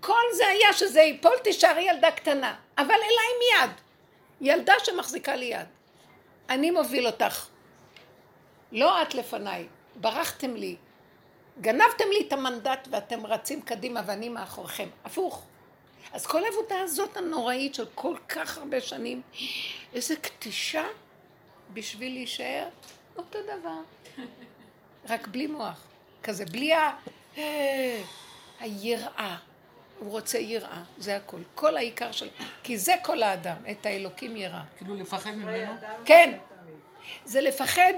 כל 0.00 0.22
זה 0.36 0.46
היה 0.46 0.72
שזה 0.72 1.00
ייפול, 1.00 1.38
תישארי 1.44 1.82
ילדה 1.82 2.10
קטנה. 2.10 2.56
אבל 2.78 2.90
אליי 2.94 3.30
מיד. 3.40 3.70
ילדה 4.40 4.74
שמחזיקה 4.84 5.36
לי 5.36 5.44
יד. 5.44 5.66
אני 6.48 6.70
מוביל 6.70 7.06
אותך. 7.06 7.46
לא 8.72 9.02
את 9.02 9.14
לפניי. 9.14 9.66
ברחתם 9.96 10.56
לי. 10.56 10.76
גנבתם 11.60 12.04
לי 12.12 12.26
את 12.28 12.32
המנדט 12.32 12.88
ואתם 12.90 13.26
רצים 13.26 13.62
קדימה 13.62 14.00
ואני 14.06 14.28
מאחוריכם. 14.28 14.88
הפוך. 15.04 15.46
אז 16.12 16.26
כל 16.26 16.44
העבודה 16.44 16.80
הזאת 16.80 17.16
הנוראית 17.16 17.74
של 17.74 17.84
כל 17.94 18.16
כך 18.28 18.58
הרבה 18.58 18.80
שנים, 18.80 19.22
איזה 19.94 20.16
קטישה 20.16 20.84
בשביל 21.72 22.12
להישאר 22.12 22.68
אותו 23.16 23.38
דבר. 23.42 23.78
רק 25.08 25.28
בלי 25.28 25.46
מוח. 25.46 25.86
כזה, 26.22 26.44
בלי 26.44 26.74
ה... 26.74 26.90
אה, 27.38 28.02
היראה. 28.60 29.36
הוא 29.98 30.10
רוצה 30.10 30.38
יראה, 30.38 30.82
זה 30.98 31.16
הכל. 31.16 31.40
כל 31.54 31.76
העיקר 31.76 32.12
של... 32.12 32.28
כי 32.62 32.78
זה 32.78 32.94
כל 33.02 33.22
האדם, 33.22 33.56
את 33.70 33.86
האלוקים 33.86 34.36
יראה. 34.36 34.62
כאילו 34.76 34.94
לפחד 34.94 35.30
ממנו? 35.30 35.72
כן. 36.04 36.38
זה 37.24 37.40
לפחד 37.40 37.92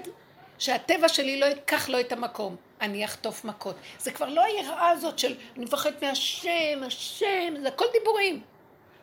שהטבע 0.62 1.09
שלי 1.09 1.40
לא 1.40 1.46
ייקח 1.46 1.88
לו 1.88 2.01
את 2.01 2.12
המקום. 2.12 2.57
אני 2.81 3.05
אחטוף 3.05 3.44
מכות. 3.44 3.77
זה 3.98 4.12
כבר 4.12 4.29
לא 4.29 4.40
היראה 4.44 4.88
הזאת 4.88 5.18
של 5.18 5.35
אני 5.57 5.64
מפחד 5.64 5.90
מהשם, 6.03 6.83
השם, 6.87 7.55
זה 7.62 7.68
הכל 7.68 7.85
דיבורים. 7.92 8.42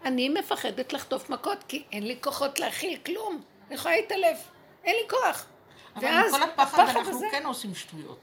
אני 0.05 0.29
מפחדת 0.29 0.93
לחטוף 0.93 1.29
מכות 1.29 1.63
כי 1.67 1.83
אין 1.91 2.07
לי 2.07 2.17
כוחות 2.21 2.59
להכיל 2.59 2.97
כלום. 3.05 3.41
אני 3.67 3.75
יכולה 3.75 3.95
להתעלף. 3.95 4.37
אין 4.83 4.95
לי 4.95 5.09
כוח. 5.09 5.45
אבל 5.95 6.07
עם 6.07 6.31
כל 6.31 6.43
הפחד 6.43 6.79
אנחנו 6.79 7.09
הזה, 7.09 7.25
כן 7.31 7.45
עושים 7.45 7.75
שטויות. 7.75 8.19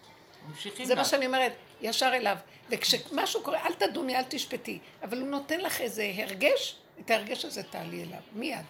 ממשיכים 0.49 0.87
זה 0.87 0.94
מה 0.94 1.05
שאני 1.05 1.27
אומרת, 1.27 1.53
ישר 1.81 2.11
אליו. 2.14 2.37
וכשמשהו 2.70 3.42
קורה, 3.42 3.66
אל 3.66 3.72
תדומי, 3.72 4.16
אל 4.16 4.22
תשפטי. 4.29 4.79
אבל 5.03 5.20
הוא 5.20 5.29
נותן 5.29 5.61
לך 5.61 5.81
איזה 5.81 6.12
הרגש, 6.16 6.77
את 7.01 7.11
ההרגש 7.11 7.44
הזה 7.44 7.62
תעלי 7.62 8.03
אליו, 8.03 8.20
מיד. 8.33 8.64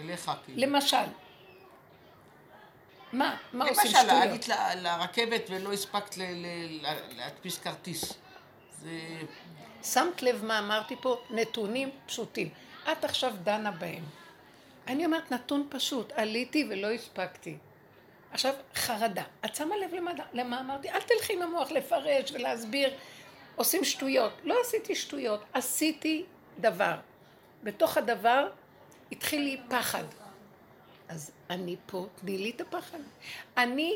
אליך 0.00 0.30
כאילו. 0.44 0.60
למשל, 0.60 0.96
מה? 3.12 3.36
מה 3.52 3.68
עושים 3.68 3.90
שטויות? 3.90 4.06
למשל, 4.06 4.16
עלית 4.16 4.48
לרכבת 4.82 5.42
ולא 5.50 5.72
הספקת 5.72 6.16
להדפיס 7.16 7.58
כרטיס. 7.58 8.14
זה... 8.80 8.90
שמת 9.84 10.22
לב 10.22 10.44
מה 10.44 10.58
אמרתי 10.58 10.96
פה? 11.00 11.16
נתונים 11.30 11.90
פשוטים. 12.06 12.48
את 12.92 13.04
עכשיו 13.04 13.34
דנה 13.42 13.70
בהם. 13.70 14.04
אני 14.86 15.06
אומרת 15.06 15.32
נתון 15.32 15.66
פשוט, 15.70 16.12
עליתי 16.12 16.66
ולא 16.70 16.90
הספקתי. 16.90 17.56
עכשיו, 18.32 18.54
חרדה. 18.74 19.22
את 19.44 19.54
שמה 19.54 19.76
לב 19.76 19.94
למה, 19.94 20.12
למה 20.32 20.60
אמרתי? 20.60 20.90
אל 20.90 21.00
תלכי 21.00 21.32
עם 21.32 21.42
המוח 21.42 21.70
לפרש 21.70 22.32
ולהסביר. 22.32 22.94
עושים 23.56 23.84
שטויות. 23.84 24.32
לא 24.44 24.56
עשיתי 24.60 24.94
שטויות, 24.94 25.44
עשיתי 25.52 26.24
דבר. 26.58 26.94
בתוך 27.62 27.96
הדבר 27.96 28.48
התחיל 29.12 29.40
לי 29.40 29.60
פחד. 29.68 30.04
אז 31.08 31.30
אני 31.52 31.76
פה, 31.86 32.06
תני 32.20 32.38
לי 32.38 32.50
את 32.50 32.60
הפחד. 32.60 32.98
אני 33.56 33.94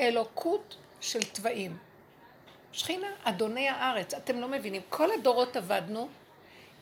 אלוקות 0.00 0.76
של 1.00 1.22
תוואים. 1.22 1.76
שכינה, 2.72 3.06
אדוני 3.22 3.68
הארץ, 3.68 4.14
אתם 4.14 4.40
לא 4.40 4.48
מבינים. 4.48 4.82
כל 4.88 5.08
הדורות 5.18 5.56
עבדנו 5.56 6.08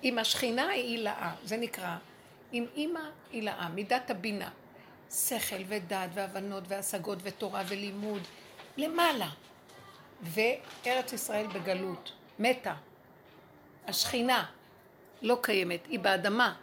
עם 0.03 0.19
השכינה 0.19 0.69
העילאה, 0.69 1.35
זה 1.45 1.57
נקרא, 1.57 1.97
עם 2.53 2.67
אימא 2.77 3.01
עילאה, 3.31 3.69
מידת 3.69 4.11
הבינה. 4.11 4.51
שכל 5.11 5.63
ודעת 5.69 6.11
והבנות 6.15 6.65
והשגות 6.69 7.19
ותורה 7.23 7.63
ולימוד, 7.69 8.23
למעלה. 8.77 9.29
וארץ 10.23 11.13
ישראל 11.13 11.47
בגלות, 11.47 12.13
מתה. 12.39 12.75
השכינה 13.87 14.47
לא 15.23 15.39
קיימת, 15.43 15.87
היא 15.87 15.99
באדמה, 15.99 16.55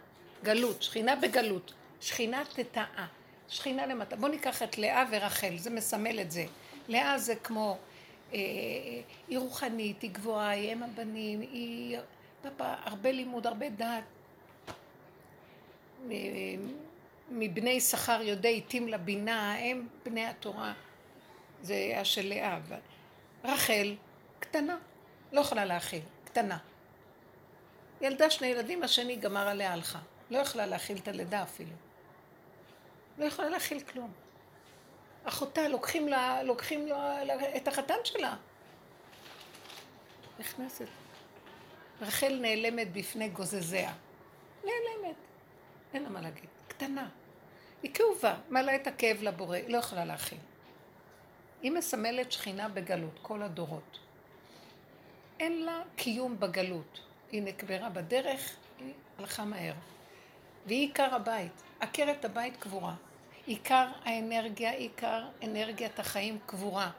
גלות, 0.42 0.82
שכינה 0.82 1.16
בגלות, 1.16 1.72
שכינה 2.00 2.42
תטאה, 2.54 3.06
שכינה 3.48 3.86
למטה. 3.86 4.16
בואו 4.16 4.30
ניקח 4.30 4.62
את 4.62 4.78
לאה 4.78 5.04
ורחל, 5.10 5.56
זה 5.56 5.70
מסמל 5.70 6.20
את 6.20 6.30
זה. 6.30 6.44
לאה 6.88 7.18
זה 7.18 7.34
כמו, 7.36 7.78
אה, 8.32 8.38
היא 9.28 9.38
רוחנית, 9.38 10.02
היא 10.02 10.10
גבוהה, 10.10 10.48
היא 10.48 10.72
אם 10.72 10.82
הבנים, 10.82 11.40
היא 11.40 11.98
פאפה, 12.42 12.74
הרבה 12.84 13.12
לימוד, 13.12 13.46
הרבה 13.46 13.68
דעת. 13.68 14.04
אה, 16.10 16.16
מבני 17.30 17.80
שכר 17.80 18.22
יודעי 18.22 18.62
עתים 18.66 18.88
לבינה, 18.88 19.54
הם 19.54 19.88
בני 20.04 20.26
התורה. 20.26 20.72
זה 21.62 21.74
היה 21.74 22.04
של 22.04 22.26
לאה. 22.26 22.58
רחל, 23.44 23.94
קטנה, 24.40 24.76
לא 25.32 25.40
יכולה 25.40 25.64
להכיל, 25.64 26.02
קטנה. 26.24 26.58
ילדה 28.00 28.30
שני 28.30 28.46
ילדים, 28.46 28.82
השני 28.82 29.16
גמר 29.16 29.48
עליה 29.48 29.72
הלכה. 29.72 29.98
לא 30.30 30.38
יכלה 30.38 30.66
להכיל 30.66 30.96
את 30.96 31.08
הלידה 31.08 31.42
אפילו. 31.42 31.70
לא 33.18 33.24
יכולה 33.24 33.48
להכיל 33.48 33.80
כלום. 33.80 34.12
אחותה, 35.24 35.68
לוקחים 35.68 36.08
לה, 36.08 36.42
לוקחים 36.42 36.86
לה, 36.86 37.24
לה 37.24 37.56
את 37.56 37.68
החתן 37.68 37.94
שלה. 38.04 38.36
נכנסת. 40.38 40.86
רחל 42.00 42.38
נעלמת 42.40 42.92
בפני 42.92 43.28
גוזזיה. 43.28 43.92
נעלמת. 44.64 45.16
אין 45.94 46.02
לה 46.02 46.08
מה 46.08 46.20
להגיד. 46.20 46.48
קטנה. 46.68 47.08
היא 47.82 47.94
כאובה, 47.94 48.36
מעלה 48.48 48.74
את 48.76 48.86
הכאב 48.86 49.22
לבורא, 49.22 49.58
לא 49.68 49.78
יכולה 49.78 50.04
להכיל. 50.04 50.38
היא 51.62 51.72
מסמלת 51.72 52.32
שכינה 52.32 52.68
בגלות, 52.68 53.18
כל 53.22 53.42
הדורות. 53.42 53.98
אין 55.40 55.64
לה 55.64 55.82
קיום 55.96 56.40
בגלות. 56.40 57.00
היא 57.32 57.42
נקברה 57.42 57.88
בדרך, 57.88 58.56
היא 58.78 58.92
הלכה 59.18 59.44
מהר. 59.44 59.74
והיא 60.66 60.80
עיקר 60.80 61.14
הבית. 61.14 61.62
עקרת 61.80 62.24
הבית 62.24 62.56
קבורה. 62.56 62.94
עיקר 63.46 63.86
האנרגיה, 64.04 64.70
עיקר 64.70 65.22
אנרגיית 65.42 65.98
החיים 65.98 66.38
קבורה. 66.46 66.90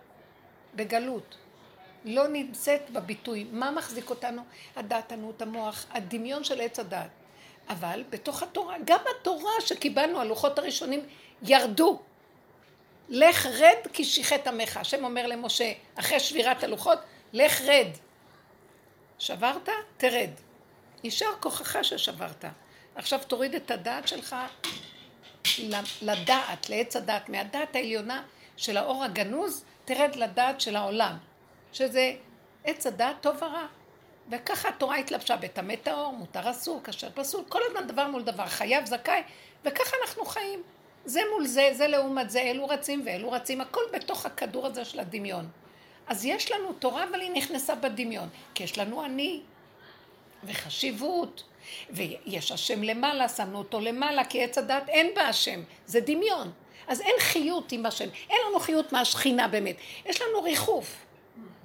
בגלות. 0.76 1.38
לא 2.06 2.28
נמצאת 2.28 2.90
בביטוי. 2.90 3.48
מה 3.52 3.72
מחזיק 3.72 4.10
אותנו? 4.10 4.42
הדעת, 4.76 5.12
ענות, 5.12 5.42
המוח, 5.42 5.86
הדמיון 5.92 6.44
של 6.44 6.62
עץ 6.62 6.80
הדעת. 6.80 7.10
אבל 7.70 8.04
בתוך 8.10 8.44
התורה, 8.44 8.76
גם 8.86 9.00
התורה 9.20 9.52
שקיבלנו, 9.60 10.20
הלוחות 10.20 10.60
הראשונים, 10.60 11.06
ירדו. 11.44 12.00
לך 13.10 13.46
רד 13.46 13.88
כי 13.94 14.04
שיחת 14.04 14.48
עמך. 14.48 14.78
השם 14.78 15.04
אומר 15.04 15.28
למשה, 15.28 15.72
אחרי 15.96 16.20
שבירת 16.20 16.64
הלוחות, 16.64 17.00
לך 17.34 17.62
רד. 17.62 17.88
שברת? 19.20 19.70
תרד. 19.98 20.30
יישר 21.04 21.30
כוחך 21.40 21.78
ששברת. 21.82 22.46
עכשיו 22.96 23.20
תוריד 23.28 23.56
את 23.56 23.72
הדעת 23.72 24.08
שלך 24.08 24.36
לדעת, 26.02 26.70
לעץ 26.70 26.96
הדעת, 26.96 27.30
מהדעת 27.30 27.76
העליונה 27.76 28.24
של 28.58 28.78
האור 28.78 29.04
הגנוז, 29.04 29.66
תרד 29.86 30.16
לדעת 30.16 30.62
של 30.62 30.76
העולם, 30.76 31.18
שזה 31.74 32.14
עץ 32.64 32.88
הדעת 32.88 33.16
טוב 33.22 33.36
ורע. 33.42 33.66
וככה 34.32 34.70
התורה 34.70 34.96
התלבשה 34.98 35.36
בטמא 35.36 35.76
טהור, 35.76 36.14
מותר 36.14 36.52
אסור, 36.52 36.82
כשר 36.84 37.10
פסול, 37.14 37.44
כל 37.50 37.60
הזמן 37.68 37.88
דבר 37.88 38.08
מול 38.08 38.24
דבר, 38.24 38.48
חייב, 38.48 38.86
זכאי, 38.86 39.22
וככה 39.66 39.96
אנחנו 40.02 40.26
חיים. 40.26 40.64
זה 41.06 41.22
מול 41.34 41.46
זה, 41.46 41.70
זה 41.74 41.88
לעומת 41.88 42.30
זה, 42.30 42.42
אלו 42.42 42.68
רצים 42.68 43.02
ואלו 43.06 43.32
רצים, 43.32 43.62
הכל 43.62 43.82
בתוך 43.94 44.26
הכדור 44.26 44.66
הזה 44.66 44.86
של 44.86 45.00
הדמיון. 45.00 45.50
אז 46.08 46.26
יש 46.26 46.52
לנו 46.52 46.74
תורה, 46.74 47.04
אבל 47.04 47.22
היא 47.22 47.32
נכנסה 47.32 47.76
בדמיון, 47.76 48.30
כי 48.54 48.64
יש 48.64 48.78
לנו 48.78 49.06
אני, 49.06 49.42
וחשיבות, 50.44 51.44
ויש 51.90 52.52
השם 52.52 52.84
למעלה, 52.84 53.30
שמנו 53.30 53.58
אותו 53.58 53.80
למעלה, 53.80 54.26
כי 54.26 54.44
עץ 54.44 54.58
הדת 54.58 54.90
אין 54.90 55.08
בה 55.16 55.22
השם, 55.22 55.62
זה 55.86 56.00
דמיון. 56.00 56.52
אז 56.88 57.02
אין 57.02 57.16
חיות 57.20 57.72
עם 57.72 57.86
השם, 57.86 58.10
אין 58.30 58.38
לנו 58.50 58.60
חיות 58.60 58.92
מהשכינה 58.92 59.48
באמת, 59.48 59.76
יש 60.06 60.22
לנו 60.22 60.44
ריחוף. 60.44 61.06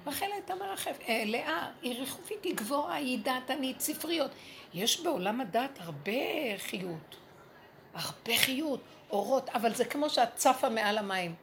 רחל 0.07 0.25
הייתה 0.33 0.55
מרחף, 0.55 0.97
אה, 1.09 1.23
לאה, 1.25 1.67
היא 1.81 1.99
ריחופית, 1.99 2.43
היא 2.43 2.55
גבוהה, 2.55 2.95
היא 2.95 3.19
דעתנית, 3.19 3.79
ספריות. 3.81 4.31
יש 4.73 4.99
בעולם 4.99 5.41
הדת 5.41 5.79
הרבה 5.79 6.11
חיות, 6.57 7.15
הרבה 7.93 8.37
חיות, 8.37 8.79
אורות, 9.11 9.49
אבל 9.49 9.73
זה 9.73 9.85
כמו 9.85 10.09
שאת 10.09 10.35
צפה 10.35 10.69
מעל 10.69 10.97
המים. 10.97 11.35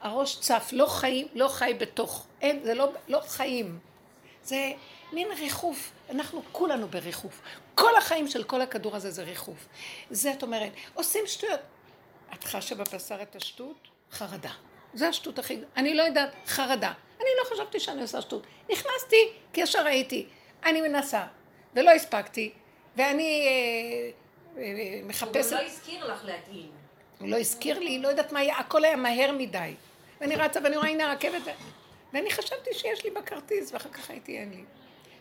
הראש 0.00 0.38
צף, 0.40 0.68
לא 0.72 0.86
חי, 0.86 1.24
לא 1.34 1.48
חי 1.48 1.74
בתוך, 1.78 2.26
אין, 2.40 2.60
זה 2.64 2.74
לא, 2.74 2.88
לא 3.08 3.20
חיים. 3.20 3.78
זה 4.44 4.72
מין 5.12 5.28
ריחוף, 5.38 5.92
אנחנו 6.10 6.42
כולנו 6.52 6.88
בריחוף. 6.88 7.40
כל 7.76 7.96
החיים 7.96 8.28
של 8.28 8.44
כל 8.44 8.62
הכדור 8.62 8.96
הזה 8.96 9.10
זה 9.10 9.22
ריחוף. 9.22 9.68
זה 10.10 10.32
את 10.32 10.42
אומרת, 10.42 10.72
עושים 10.94 11.26
שטויות. 11.26 11.60
את 12.34 12.44
חשה 12.44 12.74
בבשר 12.74 13.22
את 13.22 13.36
השטות? 13.36 13.88
חרדה. 14.12 14.50
זה 14.94 15.08
השטות 15.08 15.38
הכי... 15.38 15.58
אני 15.76 15.94
לא 15.94 16.02
יודעת, 16.02 16.30
חרדה. 16.46 16.92
אני 17.16 17.28
לא 17.38 17.54
חשבתי 17.54 17.80
שאני 17.80 18.02
עושה 18.02 18.22
שטות. 18.22 18.46
נכנסתי, 18.72 19.32
כי 19.52 19.60
ישר 19.60 19.84
ראיתי. 19.84 20.26
אני 20.64 20.80
מנסה, 20.80 21.26
ולא 21.74 21.90
הספקתי, 21.90 22.52
ואני 22.96 23.46
אה, 23.46 24.62
אה, 24.62 25.00
מחפשת... 25.04 25.52
הוא 25.52 25.60
לא 25.60 25.66
הזכיר 25.66 26.06
לך 26.06 26.24
להתאים. 26.24 26.70
הוא 27.18 27.28
לא 27.28 27.36
הזכיר 27.36 27.78
לי, 27.78 27.98
לא 27.98 28.08
יודעת 28.08 28.32
מה 28.32 28.40
היה, 28.40 28.56
הכל 28.56 28.84
היה 28.84 28.96
מהר 28.96 29.32
מדי. 29.32 29.74
ואני 30.20 30.36
רצה 30.36 30.60
ואני 30.64 30.76
רואה, 30.76 30.88
הנה 30.88 31.10
הרכבת, 31.10 31.42
ואני 32.12 32.30
חשבתי 32.30 32.70
שיש 32.72 33.04
לי 33.04 33.10
בכרטיס, 33.10 33.72
ואחר 33.72 33.90
כך 33.90 34.10
הייתי, 34.10 34.38
אין 34.38 34.50
לי. 34.50 34.64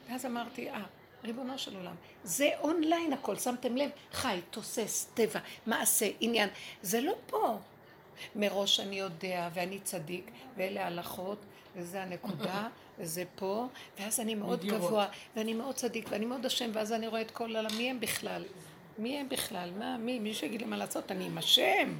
ואז 0.09 0.25
אמרתי, 0.25 0.69
אה, 0.69 0.83
ריבונו 1.25 1.57
של 1.57 1.75
עולם, 1.75 1.95
זה 2.23 2.49
אונליין 2.61 3.13
הכל, 3.13 3.35
שמתם 3.35 3.77
לב? 3.77 3.89
חי, 4.11 4.39
תוסס, 4.51 5.09
טבע, 5.13 5.39
מעשה, 5.65 6.09
עניין. 6.19 6.49
זה 6.81 7.01
לא 7.01 7.13
פה. 7.27 7.57
מראש 8.35 8.79
אני 8.79 8.99
יודע, 8.99 9.49
ואני 9.53 9.79
צדיק, 9.79 10.31
ואלה 10.57 10.87
הלכות, 10.87 11.37
וזה 11.75 12.03
הנקודה, 12.03 12.67
וזה 12.99 13.23
פה, 13.35 13.67
ואז 13.99 14.19
אני 14.19 14.35
מאוד 14.35 14.59
מדירות. 14.59 14.81
גבוה, 14.81 15.07
ואני 15.35 15.53
מאוד 15.53 15.75
צדיק, 15.75 16.07
ואני 16.09 16.25
מאוד 16.25 16.45
השם, 16.45 16.69
ואז 16.73 16.93
אני 16.93 17.07
רואה 17.07 17.21
את 17.21 17.31
כל 17.31 17.55
ה... 17.55 17.61
מי 17.77 17.89
הם 17.89 17.99
בכלל? 17.99 18.45
מי 18.97 19.19
הם 19.19 19.29
בכלל? 19.29 19.71
מה, 19.77 19.97
מי? 19.97 20.19
מי 20.19 20.33
שיגיד 20.33 20.61
לי 20.61 20.67
מה 20.67 20.77
לעשות? 20.77 21.11
אני 21.11 21.25
עם 21.25 21.37
השם. 21.37 21.93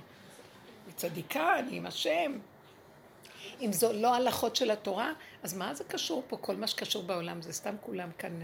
אני 0.86 0.94
צדיקה, 0.96 1.60
אני 1.60 1.78
עם 1.78 1.86
השם. 1.86 2.38
אם 3.62 3.74
זו 3.74 3.94
לא 3.94 4.16
הלכות 4.16 4.56
של 4.56 4.72
התורה, 4.72 5.12
אז 5.44 5.54
מה 5.54 5.74
זה 5.74 5.84
קשור 5.84 6.24
פה? 6.28 6.38
כל 6.38 6.56
מה 6.56 6.68
שקשור 6.68 7.04
בעולם 7.04 7.42
זה 7.42 7.54
סתם 7.54 7.76
כולם 7.82 8.10
כאן... 8.18 8.40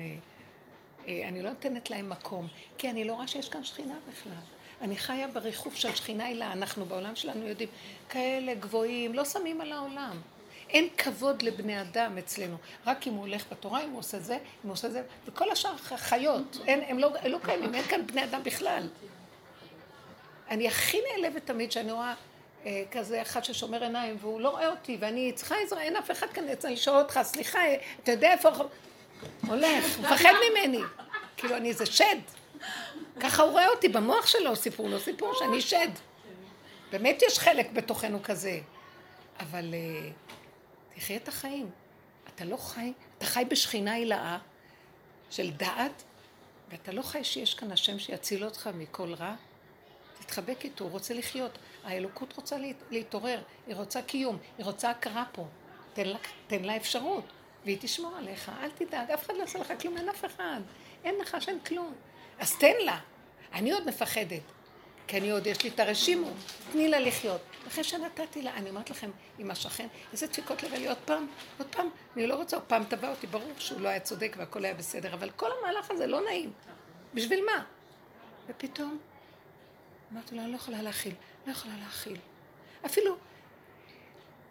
אה, 1.07 1.11
אה, 1.13 1.27
אני 1.27 1.41
לא 1.41 1.49
נותנת 1.49 1.89
להם 1.89 2.09
מקום, 2.09 2.47
כי 2.77 2.89
אני 2.89 3.03
לא 3.03 3.13
רואה 3.13 3.27
שיש 3.27 3.49
כאן 3.49 3.63
שכינה 3.63 3.95
בכלל. 4.11 4.31
אני 4.81 4.97
חיה 4.97 5.27
בריחוף 5.27 5.75
של 5.75 5.95
שכינה 5.95 6.25
הילה, 6.25 6.51
אנחנו 6.51 6.85
בעולם 6.85 7.15
שלנו 7.15 7.47
יודעים, 7.47 7.69
כאלה 8.09 8.53
גבוהים, 8.53 9.13
לא 9.13 9.25
שמים 9.25 9.61
על 9.61 9.71
העולם. 9.71 10.21
אין 10.69 10.87
כבוד 10.97 11.41
לבני 11.41 11.81
אדם 11.81 12.17
אצלנו, 12.17 12.55
רק 12.85 13.07
אם 13.07 13.13
הוא 13.13 13.21
הולך 13.21 13.45
בתורה, 13.51 13.83
אם 13.83 13.89
הוא 13.89 13.99
עושה 13.99 14.19
זה, 14.19 14.33
אם 14.33 14.39
הוא 14.63 14.71
עושה 14.71 14.89
זה, 14.89 15.01
וכל 15.25 15.51
השאר 15.51 15.77
חיות, 15.77 16.57
אין, 16.67 16.81
הם 16.87 16.99
לא, 16.99 17.09
לא 17.25 17.37
קיימים, 17.43 17.75
אין 17.75 17.83
כאן 17.83 18.07
בני 18.07 18.23
אדם 18.23 18.43
בכלל. 18.43 18.87
אני 20.49 20.67
הכי 20.67 20.97
נעלבת 21.01 21.45
תמיד 21.45 21.71
שאני 21.71 21.91
רואה 21.91 22.13
אה, 22.65 22.83
כזה 22.91 23.21
אחד 23.21 23.43
ששומר 23.43 23.83
עיניים 23.83 24.17
והוא 24.21 24.41
לא 24.41 24.49
רואה 24.49 24.69
אותי 24.69 24.97
ואני 24.99 25.31
צריכה 25.35 25.55
עזרה, 25.55 25.81
אין 25.81 25.95
אף 25.95 26.11
אחד 26.11 26.27
כאן, 26.27 26.43
אני 26.63 26.73
לשאול 26.73 26.97
אותך, 26.97 27.19
סליחה, 27.23 27.59
אתה 28.03 28.11
יודע 28.11 28.31
איפה... 28.31 28.49
הולך, 29.47 29.99
מפחד 29.99 30.33
ממני. 30.49 30.81
כאילו 31.37 31.57
אני 31.57 31.69
איזה 31.69 31.85
שד. 31.85 32.17
ככה 33.19 33.43
הוא 33.43 33.51
רואה 33.51 33.67
אותי 33.67 33.89
במוח 33.89 34.27
שלו, 34.27 34.55
סיפור 34.55 34.89
לו 34.89 34.99
סיפור 34.99 35.33
שאני 35.39 35.61
שד. 35.61 35.89
באמת 36.91 37.21
יש 37.27 37.39
חלק 37.39 37.71
בתוכנו 37.71 38.23
כזה. 38.23 38.59
אבל 39.39 39.73
uh, 39.73 40.95
תחיה 40.95 41.17
את 41.17 41.27
החיים. 41.27 41.69
אתה 42.35 42.45
לא 42.45 42.57
חי, 42.57 42.93
אתה 43.17 43.25
חי 43.25 43.45
בשכינה 43.49 43.93
הילאה 43.93 44.37
של 45.29 45.51
דעת, 45.51 46.03
ואתה 46.71 46.91
לא 46.91 47.01
חי 47.01 47.23
שיש 47.23 47.53
כאן 47.53 47.71
השם 47.71 47.99
שיציל 47.99 48.45
אותך 48.45 48.69
מכל 48.73 49.13
רע. 49.13 49.35
תתחבק 50.19 50.65
איתו, 50.65 50.83
הוא 50.83 50.91
רוצה 50.91 51.13
לחיות. 51.13 51.57
האלוקות 51.83 52.33
רוצה 52.35 52.55
להתעורר, 52.91 53.41
היא 53.67 53.75
רוצה 53.75 54.01
קיום, 54.01 54.37
היא 54.57 54.65
רוצה 54.65 54.89
הכרה 54.89 55.23
פה. 55.31 55.45
תן 55.93 56.07
לה, 56.07 56.17
תן 56.47 56.63
לה 56.63 56.75
אפשרות. 56.75 57.23
והיא 57.65 57.77
תשמור 57.81 58.15
עליך, 58.17 58.51
אל 58.61 58.69
תדאג, 58.69 59.11
אף 59.11 59.25
אחד 59.25 59.33
לא 59.33 59.41
יעשה 59.41 59.59
לך 59.59 59.73
כלום, 59.81 59.97
אין 59.97 60.09
אף 60.09 60.25
אחד, 60.25 60.61
אין 61.03 61.15
לך 61.21 61.37
שם 61.39 61.57
כלום. 61.65 61.93
אז 62.39 62.55
תן 62.57 62.75
לה. 62.79 62.99
אני 63.53 63.71
עוד 63.71 63.87
מפחדת. 63.87 64.41
כי 65.07 65.17
אני 65.17 65.31
עוד, 65.31 65.47
יש 65.47 65.63
לי 65.63 65.69
את 65.69 65.79
הרשימו, 65.79 66.29
תני 66.71 66.87
לה 66.87 66.99
לחיות. 66.99 67.41
אחרי 67.67 67.83
שנתתי 67.83 68.41
לה, 68.41 68.53
אני 68.53 68.69
אומרת 68.69 68.89
לכם, 68.89 69.09
עם 69.39 69.51
השכן, 69.51 69.87
איזה 70.11 70.27
דפיקות 70.27 70.63
לב 70.63 70.73
לי 70.73 70.87
עוד 70.87 70.97
פעם, 71.05 71.27
עוד 71.57 71.67
פעם, 71.67 71.89
אני 72.15 72.27
לא 72.27 72.35
רוצה, 72.35 72.55
עוד 72.55 72.65
פעם 72.65 72.83
תבע 72.83 73.09
אותי, 73.09 73.27
ברור 73.27 73.51
שהוא 73.57 73.81
לא 73.81 73.89
היה 73.89 73.99
צודק 73.99 74.35
והכל 74.37 74.65
היה 74.65 74.73
בסדר, 74.73 75.13
אבל 75.13 75.29
כל 75.29 75.49
המהלך 75.59 75.91
הזה 75.91 76.07
לא 76.07 76.21
נעים. 76.21 76.51
בשביל 77.13 77.45
מה? 77.45 77.63
ופתאום, 78.47 78.97
אמרתי 80.13 80.35
לו, 80.35 80.41
אני 80.41 80.51
לא 80.51 80.55
יכולה 80.55 80.81
להכיל, 80.81 81.13
לא 81.47 81.51
יכולה 81.51 81.73
להכיל. 81.83 82.17
אפילו, 82.85 83.17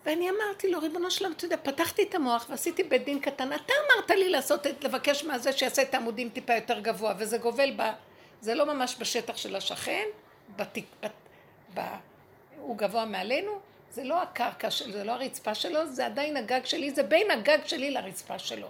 ואני 0.04 0.30
אמרתי 0.30 0.70
לו, 0.70 0.80
ריבונו 0.80 1.10
שלום, 1.10 1.32
אתה 1.32 1.44
יודע, 1.44 1.56
פתחתי 1.62 2.02
את 2.02 2.14
המוח 2.14 2.46
ועשיתי 2.50 2.82
בית 2.82 3.04
דין 3.04 3.20
קטן, 3.20 3.52
אתה 3.52 3.72
אמרת 3.86 4.10
לי 4.10 4.28
לעשות, 4.28 4.66
לבקש 4.80 5.24
מהזה 5.24 5.52
שיעשה 5.52 5.82
את 5.82 5.94
העמודים 5.94 6.28
טיפה 6.28 6.54
יותר 6.54 6.80
גבוה, 6.80 7.14
וזה 7.18 7.38
גובל 7.38 7.72
ב... 7.76 7.82
זה 8.40 8.54
לא 8.54 8.66
ממש 8.66 8.96
בשטח 8.98 9.36
של 9.36 9.56
השכן, 9.56 10.04
בתיק, 10.56 10.84
בת, 11.02 11.10
ב, 11.74 11.80
הוא 12.60 12.78
גבוה 12.78 13.04
מעלינו, 13.04 13.60
זה 13.90 14.04
לא 14.04 14.22
הקרקע 14.22 14.70
שלו, 14.70 14.92
זה 14.92 15.04
לא 15.04 15.12
הרצפה 15.12 15.54
שלו, 15.54 15.86
זה 15.86 16.06
עדיין 16.06 16.36
הגג 16.36 16.64
שלי, 16.64 16.90
זה 16.90 17.02
בין 17.02 17.30
הגג 17.30 17.58
שלי 17.66 17.90
לרצפה 17.90 18.38
שלו. 18.38 18.68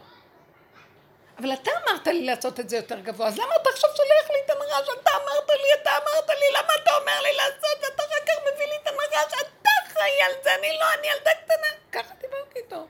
אבל 1.39 1.53
אתה 1.53 1.71
אמרת 1.83 2.07
לי 2.07 2.25
לעשות 2.25 2.61
את 2.61 2.69
זה 2.69 2.77
יותר 2.77 3.01
גבוה, 3.01 3.29
אז 3.29 3.39
למה 3.39 3.55
אתה 3.63 3.71
עכשיו 3.71 3.91
שולח 3.97 4.31
לי 4.31 4.39
את 4.45 4.51
המרש? 4.51 4.89
אתה 5.03 5.11
אמרת 5.11 5.51
לי, 5.51 5.83
אתה 5.83 5.91
אמרת 5.91 6.29
לי, 6.29 6.47
למה 6.59 6.73
אתה 6.83 6.91
אומר 7.01 7.21
לי 7.23 7.33
לעשות, 7.37 7.79
ואתה 7.83 8.03
אחר 8.03 8.25
כך 8.27 8.35
מביא 8.55 8.67
לי 8.67 8.77
את 8.83 8.87
המרש? 8.87 9.33
אתה 9.41 9.70
על 9.99 10.33
זה, 10.45 10.55
אני 10.55 10.79
לא, 10.79 10.85
אני 10.99 11.07
ילדה 11.07 11.31
קטנה. 11.45 11.71
ככה 11.93 12.15
דיברתי 12.21 12.59
איתו. 12.59 12.87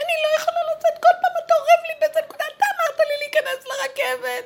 אני 0.00 0.14
לא 0.22 0.36
יכולה 0.36 0.58
לצאת, 0.76 1.02
כל 1.02 1.14
פעם 1.22 1.32
אתה 1.44 1.54
אורב 1.54 1.82
לי 1.88 1.94
באיזה 2.00 2.20
נקודה, 2.20 2.44
אתה 2.56 2.64
אמרת 2.74 3.00
לי 3.08 3.16
להיכנס 3.18 3.66
לרכבת. 3.66 4.44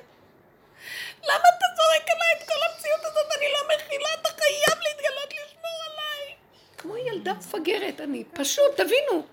למה 1.23 1.45
אתה 1.57 1.67
זורק 1.77 2.11
עליי 2.11 2.33
את 2.39 2.49
כל 2.49 2.61
המציאות 2.71 3.01
הזאת? 3.05 3.27
אני 3.39 3.47
לא 3.53 3.75
מכילה, 3.75 4.09
אתה 4.21 4.29
חייב 4.29 4.79
להתגלות 4.83 5.33
לשמור 5.33 5.79
עליי. 5.91 6.35
כמו 6.79 6.97
ילדה 6.97 7.33
מפגרת 7.35 8.01
אני, 8.01 8.25
פשוט, 8.25 8.77
תבינו, 8.77 9.27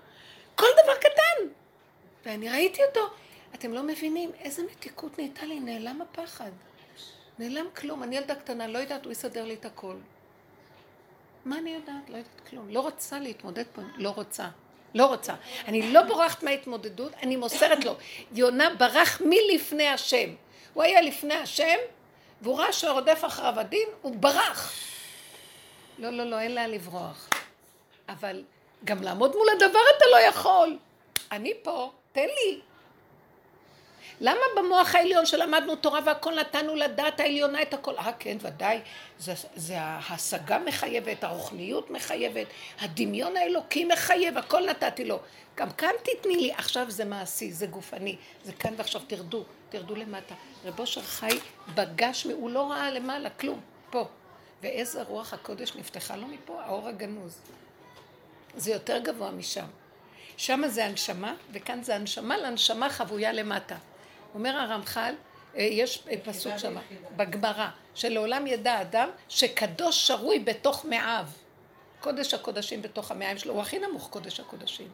כל 0.54 0.68
דבר 0.82 0.96
קטן. 0.96 1.48
ואני 2.26 2.50
ראיתי 2.50 2.84
אותו, 2.84 3.08
אתם 3.54 3.74
לא 3.74 3.82
מבינים 3.82 4.32
איזה 4.40 4.62
מתיקות 4.62 5.18
נהייתה 5.18 5.46
לי, 5.46 5.60
נעלם 5.60 6.02
הפחד. 6.02 6.50
נעלם 7.38 7.66
כלום, 7.76 8.02
אני 8.02 8.16
ילדה 8.16 8.34
קטנה, 8.34 8.66
לא 8.66 8.78
יודעת, 8.78 9.04
הוא 9.04 9.12
יסדר 9.12 9.44
לי 9.44 9.54
את 9.54 9.64
הכל. 9.64 9.96
מה 11.44 11.58
אני 11.58 11.70
יודעת? 11.70 12.10
לא 12.10 12.16
יודעת 12.16 12.40
כלום. 12.50 12.68
לא 12.70 12.80
רוצה 12.80 13.18
להתמודד 13.18 13.64
פה, 13.74 13.82
לא 13.96 14.10
רוצה. 14.10 14.48
לא 14.94 15.06
רוצה. 15.06 15.34
אני 15.66 15.92
לא 15.92 16.02
בורחת 16.02 16.42
מההתמודדות, 16.42 17.12
אני 17.22 17.36
מוסרת 17.36 17.84
לו. 17.84 17.94
יונה 18.32 18.74
ברח 18.74 19.20
מלפני 19.24 19.88
השם. 19.88 20.30
הוא 20.74 20.82
היה 20.82 21.00
לפני 21.00 21.34
השם, 21.34 21.76
והוא 22.42 22.58
ראה 22.58 22.72
שרודף 22.72 23.22
אחריו 23.26 23.60
הדין, 23.60 23.88
הוא 24.02 24.16
ברח. 24.16 24.72
לא, 25.98 26.10
לא, 26.10 26.24
לא, 26.24 26.40
אין 26.40 26.54
לאן 26.54 26.70
לברוח. 26.70 27.28
אבל 28.08 28.44
גם 28.84 29.02
לעמוד 29.02 29.36
מול 29.36 29.48
הדבר 29.56 29.80
אתה 29.96 30.04
לא 30.12 30.16
יכול. 30.20 30.78
אני 31.32 31.52
פה, 31.62 31.92
תן 32.12 32.26
לי. 32.26 32.60
למה 34.20 34.40
במוח 34.56 34.94
העליון 34.94 35.26
שלמדנו 35.26 35.76
תורה 35.76 36.00
והכל 36.06 36.34
נתנו 36.34 36.74
לדעת 36.74 37.20
העליונה 37.20 37.62
את 37.62 37.74
הכל? 37.74 37.94
אה 37.98 38.12
כן, 38.18 38.36
ודאי, 38.40 38.80
זה, 39.18 39.32
זה 39.56 39.74
ההשגה 39.80 40.58
מחייבת, 40.58 41.24
הרוחניות 41.24 41.90
מחייבת, 41.90 42.46
הדמיון 42.80 43.36
האלוקי 43.36 43.84
מחייב, 43.84 44.38
הכל 44.38 44.66
נתתי 44.70 45.04
לו. 45.04 45.18
גם 45.54 45.70
כאן 45.70 45.90
תתני 46.02 46.36
לי, 46.36 46.52
עכשיו 46.52 46.90
זה 46.90 47.04
מעשי, 47.04 47.52
זה 47.52 47.66
גופני, 47.66 48.16
זה 48.44 48.52
כאן 48.52 48.74
ועכשיו 48.76 49.00
תרדו, 49.06 49.44
תרדו 49.68 49.94
למטה. 49.94 50.34
רב 50.64 50.80
אושר 50.80 51.02
חי 51.02 51.38
בגשמי, 51.74 52.32
הוא 52.32 52.50
לא 52.50 52.70
ראה 52.70 52.90
למעלה 52.90 53.30
כלום, 53.30 53.60
פה. 53.90 54.04
ואיזה 54.62 55.02
רוח 55.02 55.34
הקודש 55.34 55.76
נפתחה 55.76 56.16
לו 56.16 56.26
מפה, 56.26 56.62
האור 56.62 56.88
הגנוז. 56.88 57.38
זה 58.56 58.70
יותר 58.70 58.98
גבוה 58.98 59.30
משם. 59.30 59.66
שם 60.36 60.62
זה 60.66 60.84
הנשמה, 60.84 61.34
וכאן 61.52 61.82
זה 61.82 61.94
הנשמה 61.94 62.38
לנשמה 62.38 62.90
חבויה 62.90 63.32
למטה. 63.32 63.76
אומר 64.34 64.56
הרמח"ל, 64.56 65.14
אה, 65.56 65.62
יש 65.62 66.08
פסוק 66.24 66.56
שם, 66.56 66.76
בגמרא, 67.16 67.68
שלעולם 67.94 68.46
ידע 68.46 68.80
אדם 68.80 69.08
שקדוש 69.28 70.06
שרוי 70.06 70.38
בתוך 70.38 70.84
מעיו. 70.84 71.26
קודש 72.00 72.34
הקודשים 72.34 72.82
בתוך 72.82 73.10
המעיים 73.10 73.38
שלו, 73.38 73.54
הוא 73.54 73.62
הכי 73.62 73.78
נמוך 73.78 74.08
קודש 74.10 74.40
הקודשים. 74.40 74.88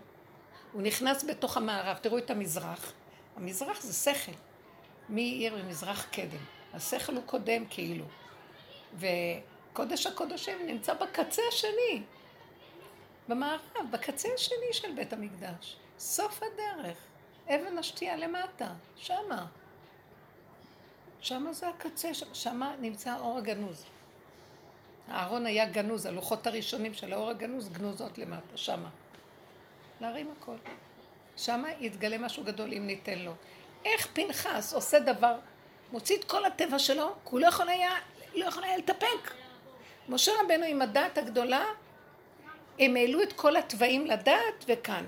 הוא 0.73 0.83
נכנס 0.83 1.25
בתוך 1.25 1.57
המערב, 1.57 1.97
תראו 1.97 2.19
את 2.19 2.31
המזרח. 2.31 2.93
המזרח 3.37 3.83
זה 3.83 4.13
שכל. 4.13 4.33
מי 5.09 5.23
עיר 5.23 5.57
ממזרח 5.57 6.07
קדם? 6.11 6.45
השכל 6.75 7.15
הוא 7.15 7.23
קודם 7.27 7.65
כאילו. 7.71 8.05
וקודש 8.95 10.07
הקודשים 10.07 10.67
נמצא 10.67 10.95
בקצה 10.95 11.43
השני, 11.49 12.03
במערב, 13.29 13.91
בקצה 13.91 14.29
השני 14.35 14.73
של 14.73 14.93
בית 14.93 15.13
המקדש. 15.13 15.77
סוף 15.99 16.41
הדרך. 16.43 16.97
אבן 17.49 17.79
השתייה 17.79 18.17
למטה, 18.17 18.69
שמה. 18.97 19.47
שמה 21.21 21.53
זה 21.53 21.69
הקצה, 21.69 22.11
שמה 22.33 22.75
נמצא 22.81 23.11
האור 23.11 23.39
הגנוז. 23.39 23.85
הארון 25.09 25.47
היה 25.47 25.67
גנוז, 25.67 26.07
הלוחות 26.07 26.47
הראשונים 26.47 26.95
של 26.95 27.13
האור 27.13 27.31
הגנוז 27.31 27.69
גנוזות 27.69 28.19
למטה, 28.19 28.57
שמה. 28.57 28.89
להרים 30.01 30.33
הכל. 30.39 30.57
שמה 31.37 31.69
יתגלה 31.81 32.19
משהו 32.19 32.45
גדול 32.45 32.73
אם 32.73 32.87
ניתן 32.87 33.19
לו. 33.19 33.33
איך 33.85 34.09
פנחס 34.13 34.75
עושה 34.75 34.99
דבר, 34.99 35.39
מוציא 35.93 36.17
את 36.19 36.25
כל 36.25 36.45
הטבע 36.45 36.79
שלו, 36.79 37.13
כי 37.13 37.31
הוא 37.31 37.41
לא 37.41 37.47
יכול 37.47 37.69
היה, 37.69 37.91
לא 38.35 38.45
יכול 38.45 38.65
היה 38.65 38.77
לתפק. 38.77 39.35
משה 40.09 40.33
רבנו 40.45 40.65
עם 40.65 40.83
הדעת 40.83 41.19
הגדולה, 41.19 41.65
הם 42.79 42.97
העלו 42.97 43.23
את 43.23 43.33
כל 43.33 43.57
התוואים 43.57 44.07
לדעת 44.07 44.65
וכאן. 44.69 45.05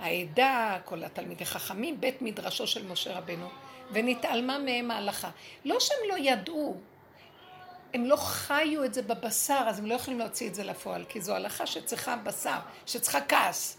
העדה, 0.00 0.78
כל 0.84 1.04
התלמידי 1.04 1.44
חכמים, 1.44 2.00
בית 2.00 2.22
מדרשו 2.22 2.66
של 2.66 2.86
משה 2.86 3.18
רבנו, 3.18 3.48
ונתעלמה 3.92 4.58
מהם 4.58 4.90
ההלכה. 4.90 5.30
לא 5.64 5.80
שהם 5.80 5.98
לא 6.08 6.14
ידעו, 6.18 6.76
הם 7.94 8.04
לא 8.04 8.16
חיו 8.16 8.84
את 8.84 8.94
זה 8.94 9.02
בבשר, 9.02 9.64
אז 9.66 9.78
הם 9.78 9.86
לא 9.86 9.94
יכולים 9.94 10.18
להוציא 10.18 10.48
את 10.48 10.54
זה 10.54 10.64
לפועל, 10.64 11.04
כי 11.08 11.20
זו 11.20 11.34
הלכה 11.34 11.66
שצריכה 11.66 12.16
בשר, 12.16 12.58
שצריכה 12.86 13.20
כעס. 13.20 13.76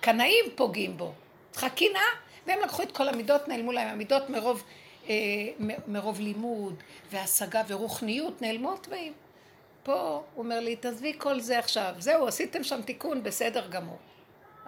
קנאים 0.00 0.44
פוגעים 0.54 0.96
בו, 0.96 1.12
צריכה 1.50 1.70
קנאה, 1.70 2.00
והם 2.46 2.58
לקחו 2.64 2.82
את 2.82 2.92
כל 2.92 3.08
המידות, 3.08 3.48
נעלמו 3.48 3.72
להם 3.72 3.88
המידות 3.88 4.30
מרוב, 4.30 4.64
אה, 5.08 5.14
מרוב 5.86 6.20
לימוד 6.20 6.82
והשגה 7.10 7.62
ורוחניות, 7.68 8.42
נעלמו 8.42 8.74
התוואים. 8.74 9.12
פה 9.82 10.22
הוא 10.34 10.44
אומר 10.44 10.60
לי, 10.60 10.76
תעזבי 10.76 11.12
כל 11.18 11.40
זה 11.40 11.58
עכשיו, 11.58 11.94
זהו, 11.98 12.26
עשיתם 12.26 12.64
שם 12.64 12.82
תיקון, 12.82 13.22
בסדר 13.22 13.68
גמור. 13.68 13.98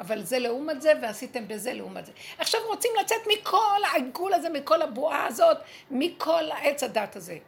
אבל 0.01 0.23
זה 0.23 0.39
לעומת 0.39 0.83
זה, 0.83 0.93
ועשיתם 1.03 1.49
בזה 1.49 1.73
לעומת 1.73 2.07
זה. 2.07 2.13
עכשיו 2.39 2.61
רוצים 2.67 2.91
לצאת 3.01 3.21
מכל 3.33 3.81
העיגול 3.93 4.33
הזה, 4.33 4.49
מכל 4.49 4.83
הבועה 4.83 5.27
הזאת, 5.27 5.57
מכל 5.91 6.45
עץ 6.63 6.83
הדת 6.83 7.17
הזה. 7.17 7.39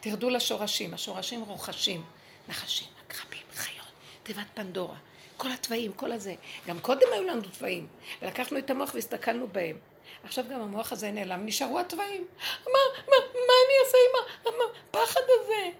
תרדו 0.00 0.30
לשורשים, 0.30 0.94
השורשים 0.94 1.42
רוחשים, 1.42 2.04
נחשים, 2.48 2.88
עקרבים, 3.06 3.42
חיות, 3.54 3.86
תיבת 4.22 4.46
פנדורה, 4.54 4.96
כל 5.36 5.52
התוואים, 5.52 5.92
כל 5.92 6.12
הזה. 6.12 6.34
גם 6.66 6.80
קודם 6.80 7.06
היו 7.12 7.22
לנו 7.22 7.42
תוואים, 7.42 7.86
ולקחנו 8.22 8.58
את 8.58 8.70
המוח 8.70 8.94
והסתכלנו 8.94 9.48
בהם. 9.48 9.76
עכשיו 10.24 10.44
גם 10.50 10.60
המוח 10.60 10.92
הזה 10.92 11.10
נעלם, 11.10 11.46
נשארו 11.46 11.80
התוואים. 11.80 12.26
מה, 12.66 12.72
מה, 13.06 13.16
מה 13.34 13.54
אני 13.66 13.74
אעשה 13.84 13.98
עם 14.46 14.54
הפחד 14.90 15.20
הזה? 15.40 15.70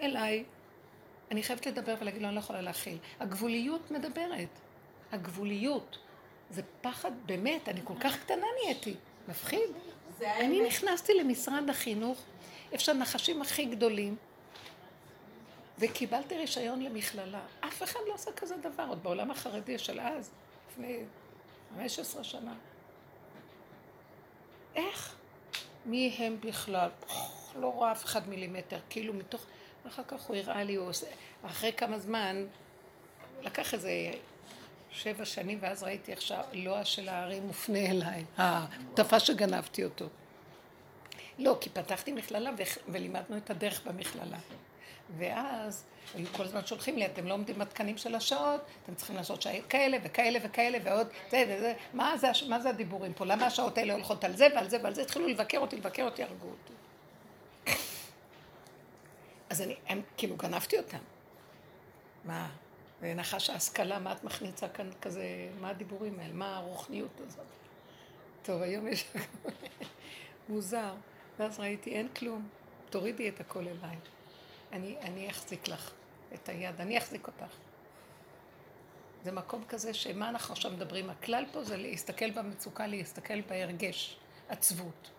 אליי. 0.00 0.44
אני 1.30 1.42
חייבת 1.42 1.66
לדבר 1.66 1.94
ולהגיד 2.00 2.22
לו, 2.22 2.28
אני 2.28 2.34
לא 2.34 2.40
יכולה 2.40 2.60
להכיל. 2.60 2.98
הגבוליות 3.20 3.90
מדברת. 3.90 4.48
הגבוליות. 5.12 5.98
זה 6.50 6.62
פחד, 6.80 7.10
באמת, 7.26 7.68
אני 7.68 7.80
כל 7.84 7.94
כך 8.00 8.18
קטנה 8.18 8.46
נהייתי. 8.62 8.94
מפחיד. 9.28 9.70
אני 10.20 10.60
נכנסתי 10.60 11.14
למשרד 11.14 11.70
החינוך, 11.70 12.22
איפה 12.72 12.84
שהנחשים 12.84 13.42
הכי 13.42 13.64
גדולים, 13.64 14.16
וקיבלתי 15.78 16.38
רישיון 16.38 16.82
למכללה. 16.82 17.40
אף 17.60 17.82
אחד 17.82 18.00
לא 18.08 18.14
עושה 18.14 18.32
כזה 18.32 18.56
דבר, 18.56 18.84
עוד 18.88 19.02
בעולם 19.02 19.30
החרדי 19.30 19.78
של 19.78 20.00
אז, 20.00 20.30
לפני 20.70 20.98
15 21.76 22.24
שנה. 22.24 22.54
איך? 24.74 25.14
מי 25.86 26.14
הם 26.18 26.36
בכלל? 26.40 26.90
לא 27.56 27.66
רואה 27.66 27.92
אף 27.92 28.04
אחד 28.04 28.28
מילימטר, 28.28 28.78
כאילו 28.90 29.14
מתוך... 29.14 29.44
ואחר 29.84 30.02
כך 30.08 30.22
הוא 30.22 30.36
הראה 30.36 30.64
לי, 30.64 30.74
הוא 30.74 30.88
עושה... 30.88 31.06
אחרי 31.46 31.72
כמה 31.72 31.98
זמן, 31.98 32.46
לקח 33.42 33.74
איזה 33.74 33.90
שבע 34.92 35.24
שנים, 35.24 35.58
ואז 35.60 35.82
ראיתי 35.82 36.12
איך 36.12 36.22
שהלוע 36.22 36.84
של 36.84 37.08
ההרים 37.08 37.46
מופנה 37.46 37.78
אליי, 37.78 38.24
התפס 38.38 39.22
שגנבתי 39.22 39.84
אותו. 39.84 40.06
לא, 41.38 41.56
כי 41.60 41.70
פתחתי 41.70 42.12
מכללה 42.12 42.50
ולימדנו 42.88 43.36
את 43.36 43.50
הדרך 43.50 43.86
במכללה. 43.86 44.38
ואז 45.18 45.84
היו 46.14 46.26
כל 46.32 46.42
הזמן 46.42 46.66
שולחים 46.66 46.98
לי, 46.98 47.06
אתם 47.06 47.26
לא 47.26 47.34
עומדים 47.34 47.58
בתקנים 47.58 47.98
של 47.98 48.14
השעות, 48.14 48.60
אתם 48.84 48.94
צריכים 48.94 49.16
לעשות 49.16 49.42
שעות 49.42 49.66
כאלה 49.68 49.98
וכאלה 50.02 50.38
וכאלה 50.42 50.78
ועוד 50.84 51.06
זה 51.30 51.44
וזה, 51.48 51.74
מה 51.92 52.16
זה, 52.16 52.28
מה 52.48 52.60
זה 52.60 52.68
הדיבורים 52.68 53.12
פה? 53.12 53.24
למה 53.24 53.46
השעות 53.46 53.78
האלה 53.78 53.92
הולכות 53.94 54.24
על 54.24 54.36
זה 54.36 54.48
ועל 54.54 54.68
זה 54.68 54.78
ועל 54.82 54.94
זה? 54.94 55.02
התחילו 55.02 55.26
לבקר 55.26 55.58
אותי, 55.58 55.76
לבקר 55.76 56.02
אותי, 56.02 56.22
הרגו 56.22 56.46
אותי. 56.46 56.72
אז 59.50 59.62
אני, 59.62 59.74
הם, 59.88 60.02
כאילו 60.16 60.36
גנבתי 60.36 60.78
אותם. 60.78 60.98
מה, 62.24 62.48
זה 63.02 63.14
נחש 63.14 63.50
ההשכלה, 63.50 63.98
מה 63.98 64.12
את 64.12 64.24
מכניסה 64.24 64.68
כאן 64.68 64.90
כזה, 65.00 65.24
מה 65.60 65.68
הדיבורים 65.68 66.20
האלה, 66.20 66.32
מה 66.32 66.56
הרוחניות 66.56 67.20
הזאת? 67.20 67.46
טוב, 68.42 68.62
היום 68.62 68.88
יש 68.88 69.12
מוזר. 70.48 70.94
ואז 71.38 71.60
ראיתי, 71.60 71.90
אין 71.90 72.08
כלום, 72.08 72.48
תורידי 72.90 73.28
את 73.28 73.40
הכל 73.40 73.58
אליי. 73.68 73.96
אני, 74.72 74.96
אני 75.00 75.30
אחזיק 75.30 75.68
לך 75.68 75.92
את 76.34 76.48
היד, 76.48 76.80
אני 76.80 76.98
אחזיק 76.98 77.26
אותך. 77.26 77.56
זה 79.24 79.32
מקום 79.32 79.64
כזה 79.68 79.94
שמה 79.94 80.28
אנחנו 80.28 80.52
עכשיו 80.52 80.70
מדברים? 80.70 81.10
הכלל 81.10 81.44
פה 81.52 81.64
זה 81.64 81.76
להסתכל 81.76 82.30
במצוקה, 82.30 82.86
להסתכל 82.86 83.40
בהרגש, 83.40 84.16
עצבות. 84.48 85.10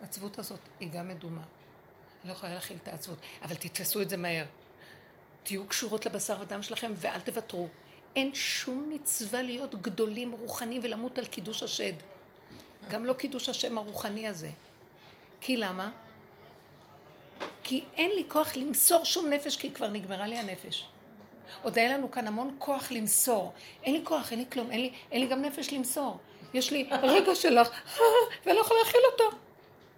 העצבות 0.00 0.38
הזאת 0.38 0.60
היא 0.80 0.90
גם 0.90 1.08
מדומה. 1.08 1.42
אני 2.20 2.28
לא 2.28 2.32
יכולה 2.32 2.54
להכיל 2.54 2.76
את 2.82 2.88
העצבות, 2.88 3.18
אבל 3.42 3.54
תתפסו 3.54 4.02
את 4.02 4.10
זה 4.10 4.16
מהר. 4.16 4.44
תהיו 5.42 5.66
קשורות 5.66 6.06
לבשר 6.06 6.36
ודם 6.40 6.62
שלכם 6.62 6.92
ואל 6.96 7.20
תוותרו. 7.20 7.68
אין 8.16 8.34
שום 8.34 8.90
מצווה 8.94 9.42
להיות 9.42 9.82
גדולים 9.82 10.32
רוחניים 10.32 10.80
ולמות 10.84 11.18
על 11.18 11.24
קידוש 11.24 11.62
השד. 11.62 11.92
גם 12.90 13.04
לא 13.04 13.12
קידוש 13.12 13.48
השם 13.48 13.78
הרוחני 13.78 14.28
הזה. 14.28 14.50
כי 15.40 15.56
למה? 15.56 15.90
כי 17.62 17.84
אין 17.96 18.10
לי 18.10 18.24
כוח 18.28 18.56
למסור 18.56 19.04
שום 19.04 19.30
נפש, 19.30 19.56
כי 19.56 19.70
כבר 19.70 19.88
נגמרה 19.88 20.26
לי 20.26 20.36
הנפש. 20.38 20.86
עוד 21.62 21.78
היה 21.78 21.98
לנו 21.98 22.10
כאן 22.10 22.26
המון 22.26 22.56
כוח 22.58 22.92
למסור. 22.92 23.52
אין 23.84 23.94
לי 23.94 24.00
כוח, 24.04 24.30
אין 24.30 24.38
לי 24.38 24.44
כלום, 24.52 24.70
אין 24.70 24.80
לי, 24.80 24.92
אין 25.12 25.20
לי 25.20 25.26
גם 25.26 25.42
נפש 25.42 25.72
למסור. 25.72 26.18
יש 26.54 26.70
לי 26.70 26.88
רגע 27.02 27.34
שלך, 27.34 27.68
ואני 28.46 28.56
לא 28.56 28.60
יכולה 28.60 28.80
להכיל 28.84 29.00
אותו. 29.12 29.36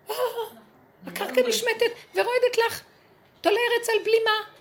הקרקע 1.07 1.49
נשמטת 1.49 1.93
ורועדת 2.15 2.59
לך, 2.67 2.83
תולה 3.41 3.57
ארץ 3.57 3.89
על 3.89 4.05
בלימה. 4.05 4.54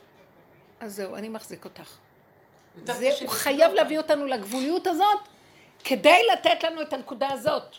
אז 0.84 0.96
זהו, 0.96 1.16
אני 1.16 1.30
מחזיק 1.30 1.66
אותך. 1.66 1.98
זה, 2.86 3.10
הוא 3.22 3.30
חייב 3.30 3.72
להביא 3.72 3.98
אותנו 3.98 4.26
לגבוליות 4.26 4.88
הזאת, 4.88 5.20
כדי 5.84 6.20
לתת 6.34 6.64
לנו 6.64 6.82
את 6.82 6.94
הנקודה 6.94 7.32
הזאת. 7.32 7.76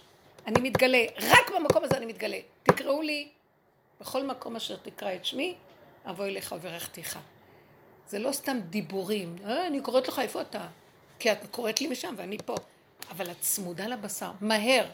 אני 0.47 0.61
מתגלה, 0.61 1.05
רק 1.21 1.51
במקום 1.57 1.85
הזה 1.85 1.97
אני 1.97 2.07
מתגלה. 2.07 2.39
תקראו 2.63 3.03
לי, 3.03 3.29
בכל 4.01 4.27
מקום 4.27 4.57
אשר 4.57 4.77
תקרא 4.77 5.15
את 5.15 5.25
שמי, 5.25 5.55
אבוא 6.07 6.25
אליך 6.25 6.55
וברכתיך. 6.57 7.19
זה 8.09 8.19
לא 8.19 8.33
סתם 8.33 8.59
דיבורים, 8.61 9.37
אה, 9.45 9.67
אני 9.67 9.81
קוראת 9.81 10.09
לך 10.09 10.19
איפה 10.19 10.41
אתה? 10.41 10.67
כי 11.19 11.33
את 11.33 11.39
קוראת 11.51 11.81
לי 11.81 11.87
משם 11.87 12.15
ואני 12.17 12.39
פה. 12.45 12.55
אבל 13.11 13.31
את 13.31 13.41
צמודה 13.41 13.87
לבשר, 13.87 14.31
מהר. 14.41 14.87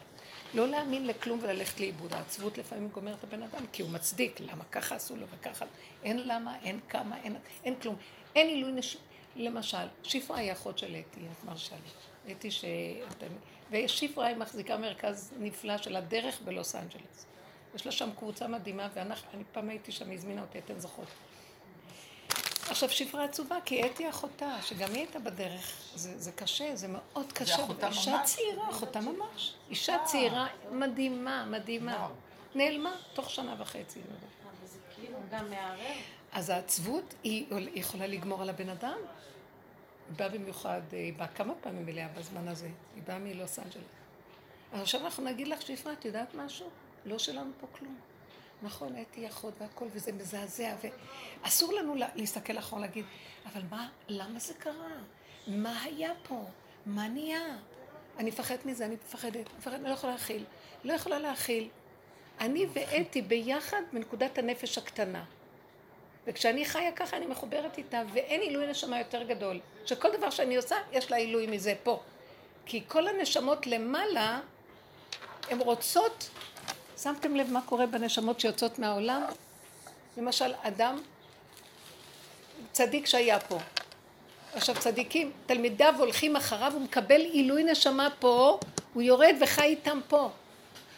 לא 0.53 0.67
להאמין 0.67 1.07
לכלום 1.07 1.39
וללכת 1.41 1.79
לאיבוד. 1.79 2.13
העצבות 2.13 2.57
לפעמים 2.57 2.89
גומרת 2.89 3.23
הבן 3.23 3.43
אדם, 3.43 3.65
כי 3.71 3.81
הוא 3.81 3.91
מצדיק, 3.91 4.39
למה 4.39 4.63
ככה 4.71 4.95
עשו 4.95 5.15
לו 5.15 5.25
וככה. 5.27 5.65
אין 6.03 6.27
למה, 6.27 6.55
אין 6.63 6.79
כמה, 6.89 7.17
אין, 7.23 7.35
אין 7.63 7.75
כלום. 7.75 7.95
אין 8.35 8.47
עילוי 8.47 8.71
נש... 8.71 8.97
למשל, 9.35 9.87
שפרה 10.03 10.37
היא 10.37 10.51
אחות 10.51 10.77
של 10.77 10.95
אתי, 10.95 11.19
את 11.19 11.43
מרשה 11.43 11.75
לי. 11.75 12.33
אתי 12.33 12.51
ש... 12.51 12.65
ושפרה 13.71 14.27
היא 14.27 14.37
מחזיקה 14.37 14.77
מרכז 14.77 15.33
נפלא 15.39 15.77
של 15.77 15.95
הדרך 15.95 16.41
בלוס 16.41 16.75
אנג'לס. 16.75 17.25
יש 17.75 17.85
לה 17.85 17.91
שם 17.91 18.09
קבוצה 18.17 18.47
מדהימה, 18.47 18.87
ואני 18.93 19.13
פעם 19.51 19.69
הייתי 19.69 19.91
שם, 19.91 20.11
הזמינה 20.11 20.41
אותי, 20.41 20.59
אתן 20.59 20.79
זוכרות. 20.79 21.07
עכשיו 22.71 22.89
שפרה 22.89 23.23
עצובה, 23.23 23.57
כי 23.65 23.85
אתי 23.85 24.09
אחותה, 24.09 24.61
שגם 24.61 24.89
היא 24.89 24.97
הייתה 24.97 25.19
בדרך. 25.19 25.73
זה, 25.95 26.19
זה 26.19 26.31
קשה, 26.31 26.75
זה 26.75 26.87
מאוד 26.87 27.31
קשה. 27.33 27.55
זה 27.55 27.63
אחותה 27.63 27.87
ממש? 27.87 27.97
אישה 28.07 28.21
צעירה, 28.25 28.69
אחותה 28.69 29.01
ממש. 29.01 29.53
אישה 29.69 29.97
צעירה 30.05 30.47
מדהימה, 30.71 31.45
מדהימה. 31.45 32.07
נעלמה 32.55 32.95
תוך 33.13 33.29
שנה 33.29 33.55
וחצי. 33.59 33.99
אבל 33.99 34.67
זה 34.67 34.77
כאילו 34.95 35.17
גם 35.31 35.49
מערער. 35.49 35.97
אז 36.31 36.49
העצבות 36.49 37.13
היא 37.23 37.45
יכולה 37.73 38.07
לגמור 38.07 38.41
על 38.41 38.49
הבן 38.49 38.69
אדם. 38.69 38.97
היא 40.09 40.17
באה 40.17 40.29
במיוחד, 40.29 40.81
היא 40.91 41.13
באה 41.13 41.27
כמה 41.27 41.53
פעמים 41.61 41.89
אליה 41.89 42.07
בזמן 42.17 42.47
הזה. 42.47 42.69
היא 42.95 43.03
באה 43.07 43.19
מלוס 43.19 43.59
אנג'לס. 43.59 43.83
עכשיו 44.73 45.01
אנחנו 45.01 45.23
נגיד 45.23 45.47
לך, 45.47 45.61
שפרה, 45.61 45.93
את 45.93 46.05
יודעת 46.05 46.35
משהו? 46.35 46.69
לא 47.05 47.19
שלנו 47.19 47.51
פה 47.61 47.67
כלום. 47.71 47.95
נכון, 48.61 48.95
הייתי 48.95 49.27
אחות 49.27 49.53
והכל, 49.61 49.85
וזה 49.91 50.11
מזעזע, 50.11 50.75
ואסור 51.43 51.73
לנו 51.73 51.95
לה, 51.95 52.07
להסתכל 52.15 52.57
אחורה 52.57 52.81
להגיד, 52.81 53.05
אבל 53.45 53.61
מה, 53.69 53.89
למה 54.07 54.39
זה 54.39 54.53
קרה? 54.53 54.89
מה 55.47 55.83
היה 55.83 56.11
פה? 56.27 56.45
מה 56.85 57.07
נהיה? 57.07 57.57
אני 58.17 58.29
מפחדת 58.29 58.65
מזה, 58.65 58.85
אני 58.85 58.95
מפחדת, 58.95 59.45
מפחדת, 59.57 59.73
אני 59.73 59.89
לא 59.89 59.93
יכולה 59.93 60.13
להכיל. 60.13 60.43
לא 60.83 60.93
יכולה 60.93 61.19
להכיל. 61.19 61.69
אני 62.39 62.65
ואתי 62.73 63.21
ביחד 63.21 63.81
בנקודת 63.93 64.37
הנפש 64.37 64.77
הקטנה. 64.77 65.23
וכשאני 66.27 66.65
חיה 66.65 66.91
ככה, 66.91 67.17
אני 67.17 67.25
מחוברת 67.25 67.77
איתה, 67.77 68.01
ואין 68.13 68.41
עילוי 68.41 68.67
נשמה 68.67 68.99
יותר 68.99 69.23
גדול. 69.23 69.59
שכל 69.85 70.09
דבר 70.17 70.29
שאני 70.29 70.55
עושה, 70.55 70.75
יש 70.91 71.11
לה 71.11 71.17
עילוי 71.17 71.47
מזה 71.47 71.73
פה. 71.83 72.01
כי 72.65 72.83
כל 72.87 73.07
הנשמות 73.07 73.67
למעלה, 73.67 74.39
הן 75.49 75.59
רוצות 75.59 76.29
שמתם 77.03 77.35
לב 77.35 77.51
מה 77.51 77.61
קורה 77.61 77.85
בנשמות 77.85 78.39
שיוצאות 78.39 78.79
מהעולם? 78.79 79.21
למשל, 80.17 80.53
אדם 80.61 80.99
צדיק 82.71 83.05
שהיה 83.05 83.39
פה. 83.39 83.59
עכשיו 84.53 84.75
צדיקים, 84.79 85.31
תלמידיו 85.45 85.93
הולכים 85.97 86.35
אחריו, 86.35 86.73
הוא 86.73 86.81
מקבל 86.81 87.21
עילוי 87.21 87.63
נשמה 87.63 88.07
פה, 88.19 88.59
הוא 88.93 89.03
יורד 89.03 89.35
וחי 89.41 89.63
איתם 89.63 89.99
פה. 90.07 90.29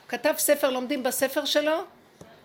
כתב 0.08 0.34
ספר, 0.38 0.70
לומדים 0.70 1.04
בספר 1.04 1.46
שלו, 1.46 1.84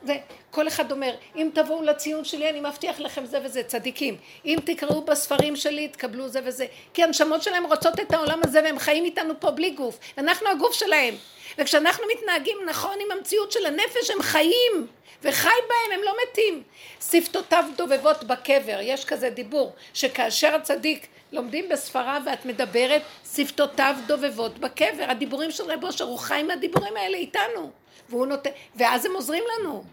וכל 0.04 0.68
אחד 0.68 0.92
אומר, 0.92 1.14
אם 1.36 1.50
תבואו 1.54 1.82
לציון 1.82 2.24
שלי 2.24 2.50
אני 2.50 2.60
מבטיח 2.60 3.00
לכם 3.00 3.26
זה 3.26 3.38
וזה, 3.44 3.62
צדיקים. 3.62 4.16
אם 4.44 4.58
תקראו 4.64 5.02
בספרים 5.02 5.56
שלי 5.56 5.88
תקבלו 5.88 6.28
זה 6.28 6.40
וזה. 6.44 6.66
כי 6.94 7.02
הנשמות 7.02 7.42
שלהם 7.42 7.66
רוצות 7.66 8.00
את 8.00 8.12
העולם 8.14 8.40
הזה 8.44 8.60
והם 8.64 8.78
חיים 8.78 9.04
איתנו 9.04 9.40
פה 9.40 9.50
בלי 9.50 9.70
גוף. 9.70 9.98
אנחנו 10.18 10.48
הגוף 10.48 10.72
שלהם. 10.72 11.14
וכשאנחנו 11.58 12.04
מתנהגים 12.16 12.58
נכון 12.66 12.96
עם 13.00 13.18
המציאות 13.18 13.52
של 13.52 13.66
הנפש 13.66 14.10
הם 14.10 14.22
חיים 14.22 14.86
וחי 15.22 15.48
בהם 15.68 15.98
הם 15.98 16.04
לא 16.04 16.14
מתים 16.22 16.62
שפתותיו 17.10 17.64
דובבות 17.76 18.24
בקבר 18.24 18.78
יש 18.80 19.04
כזה 19.04 19.30
דיבור 19.30 19.72
שכאשר 19.94 20.54
הצדיק 20.54 21.06
לומדים 21.32 21.68
בספרה 21.68 22.18
ואת 22.26 22.46
מדברת 22.46 23.02
שפתותיו 23.34 23.96
דובבות 24.06 24.58
בקבר 24.58 25.04
הדיבורים 25.08 25.50
של 25.50 25.64
רב 25.64 25.84
אושר 25.84 26.04
הוא 26.04 26.18
חי 26.18 26.42
מהדיבורים 26.42 26.96
האלה 26.96 27.16
איתנו 27.16 27.70
והוא 28.08 28.26
נותן 28.26 28.50
ואז 28.76 29.06
הם 29.06 29.12
עוזרים 29.14 29.44
לנו. 29.58 29.84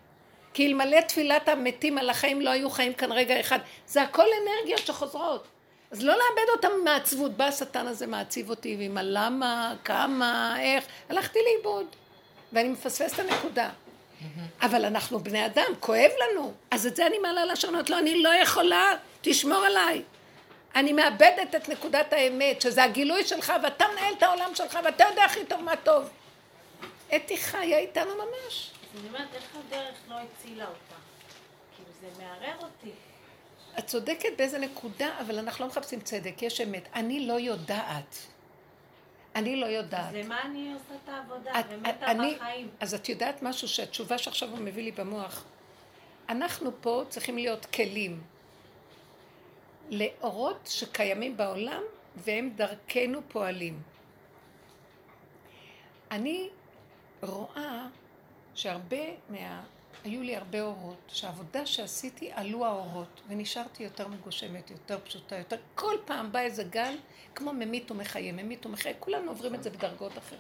כי 0.54 0.68
אלמלא 0.68 1.02
תפילת 1.02 1.50
המתים 1.50 1.98
על 1.98 2.10
החיים 2.10 2.42
לא 2.42 2.50
היו 2.50 2.70
חיים 2.70 2.94
כאן 2.94 3.12
רגע 3.12 3.40
אחד. 3.40 3.60
זה 3.88 4.02
הכל 4.02 4.26
אנרגיות 4.44 4.80
שחוזרות. 4.80 5.48
אז 5.92 6.04
לא 6.04 6.14
לאבד 6.14 6.50
אותם 6.52 6.72
מעצבות, 6.84 7.32
בא 7.32 7.46
השטן 7.46 7.88
הזה 7.88 8.08
מעציב 8.08 8.50
אותי 8.50 8.76
ועם 8.80 8.98
הלמה, 8.98 9.74
כמה, 9.84 10.56
איך, 10.60 10.84
הלכתי 11.10 11.40
לאיבוד. 11.46 11.86
ואני 12.54 12.70
מפספס 12.70 13.14
את 13.14 13.20
הנקודה. 13.20 13.70
אבל 14.62 14.86
אנחנו 14.86 15.20
בני 15.20 15.46
אדם, 15.46 15.72
כואב 15.80 16.12
לנו, 16.20 16.54
אז 16.72 16.88
את 16.88 16.96
זה 16.96 17.08
אני 17.08 17.20
מעלה 17.20 17.46
לשונות, 17.46 17.90
לא, 17.90 18.00
אני 18.00 18.24
לא 18.24 18.30
יכולה, 18.30 18.92
תשמור 19.22 19.66
עליי. 19.66 20.02
אני 20.76 20.94
מאבדת 20.94 21.56
את 21.56 21.70
נקודת 21.70 22.14
האמת, 22.14 22.62
שזה 22.62 22.84
הגילוי 22.84 23.26
שלך, 23.26 23.54
ואתה 23.64 23.86
מנהל 23.94 24.14
את 24.18 24.24
העולם 24.24 24.56
שלך, 24.56 24.80
ואתה 24.84 25.04
יודע 25.10 25.24
הכי 25.24 25.46
טוב 25.46 25.62
מה 25.62 25.76
טוב. 25.76 26.10
אתי 27.16 27.38
חיה 27.38 27.78
איתנו 27.78 28.12
ממש. 28.16 28.72
אני 29.00 29.08
אומרת, 29.08 29.34
איך 29.34 29.56
הדרך 29.56 29.96
לא 30.10 30.16
הצילה 30.20 30.66
אותה? 30.68 30.96
כאילו, 31.76 31.90
זה 32.02 32.24
מערער 32.24 32.58
אותי. 32.60 32.92
את 33.80 33.88
צודקת 33.88 34.30
באיזה 34.38 34.58
נקודה, 34.60 35.20
אבל 35.22 35.40
אנחנו 35.40 35.66
לא 35.66 35.72
מחפשים 35.72 36.02
צדק, 36.02 36.42
יש 36.42 36.62
אמת. 36.62 36.90
אני 36.96 37.28
לא 37.28 37.34
יודעת. 37.34 38.18
אני 39.36 39.56
לא 39.56 39.66
יודעת. 39.66 40.12
זה 40.12 40.24
מה 40.24 40.42
אני 40.42 40.74
עושה 40.74 40.96
את 41.04 41.10
העבודה, 41.10 41.60
את- 41.60 41.66
ומתה 41.70 42.12
אני- 42.12 42.36
בחיים. 42.36 42.70
אז 42.80 42.94
את 42.94 43.10
יודעת 43.10 43.42
משהו 43.44 43.68
שהתשובה 43.68 44.18
שעכשיו 44.18 44.50
הוא 44.50 44.60
מביא 44.60 44.84
לי 44.84 44.92
במוח. 44.92 45.44
אנחנו 46.30 46.72
פה 46.82 47.04
צריכים 47.10 47.36
להיות 47.38 47.66
כלים 47.66 48.22
לאורות 49.90 50.60
שקיימים 50.72 51.38
בעולם 51.38 51.82
והם 52.16 52.50
דרכנו 52.56 53.22
פועלים. 53.28 53.82
אני 56.12 56.50
רואה 57.30 57.88
שהרבה 58.56 59.06
מה... 59.30 59.64
היו 60.06 60.22
לי 60.22 60.36
הרבה 60.36 60.62
אורות, 60.62 60.98
שהעבודה 61.08 61.66
שעשיתי 61.66 62.32
עלו 62.32 62.66
האורות 62.66 63.22
ונשארתי 63.28 63.84
יותר 63.84 64.08
מגושמת, 64.08 64.72
יותר 64.72 65.00
פשוטה, 65.04 65.36
יותר... 65.38 65.58
כל 65.76 65.96
פעם 66.06 66.32
בא 66.32 66.40
איזה 66.40 66.64
גל 66.64 66.96
כמו 67.36 67.54
ממית 67.54 67.92
ומחיה, 67.92 68.32
ממית 68.32 68.66
ומחיה, 68.66 68.94
כולנו 69.00 69.32
עוברים 69.32 69.56
את 69.56 69.64
זה 69.64 69.70
בדרגות 69.70 70.18
אחרות. 70.18 70.40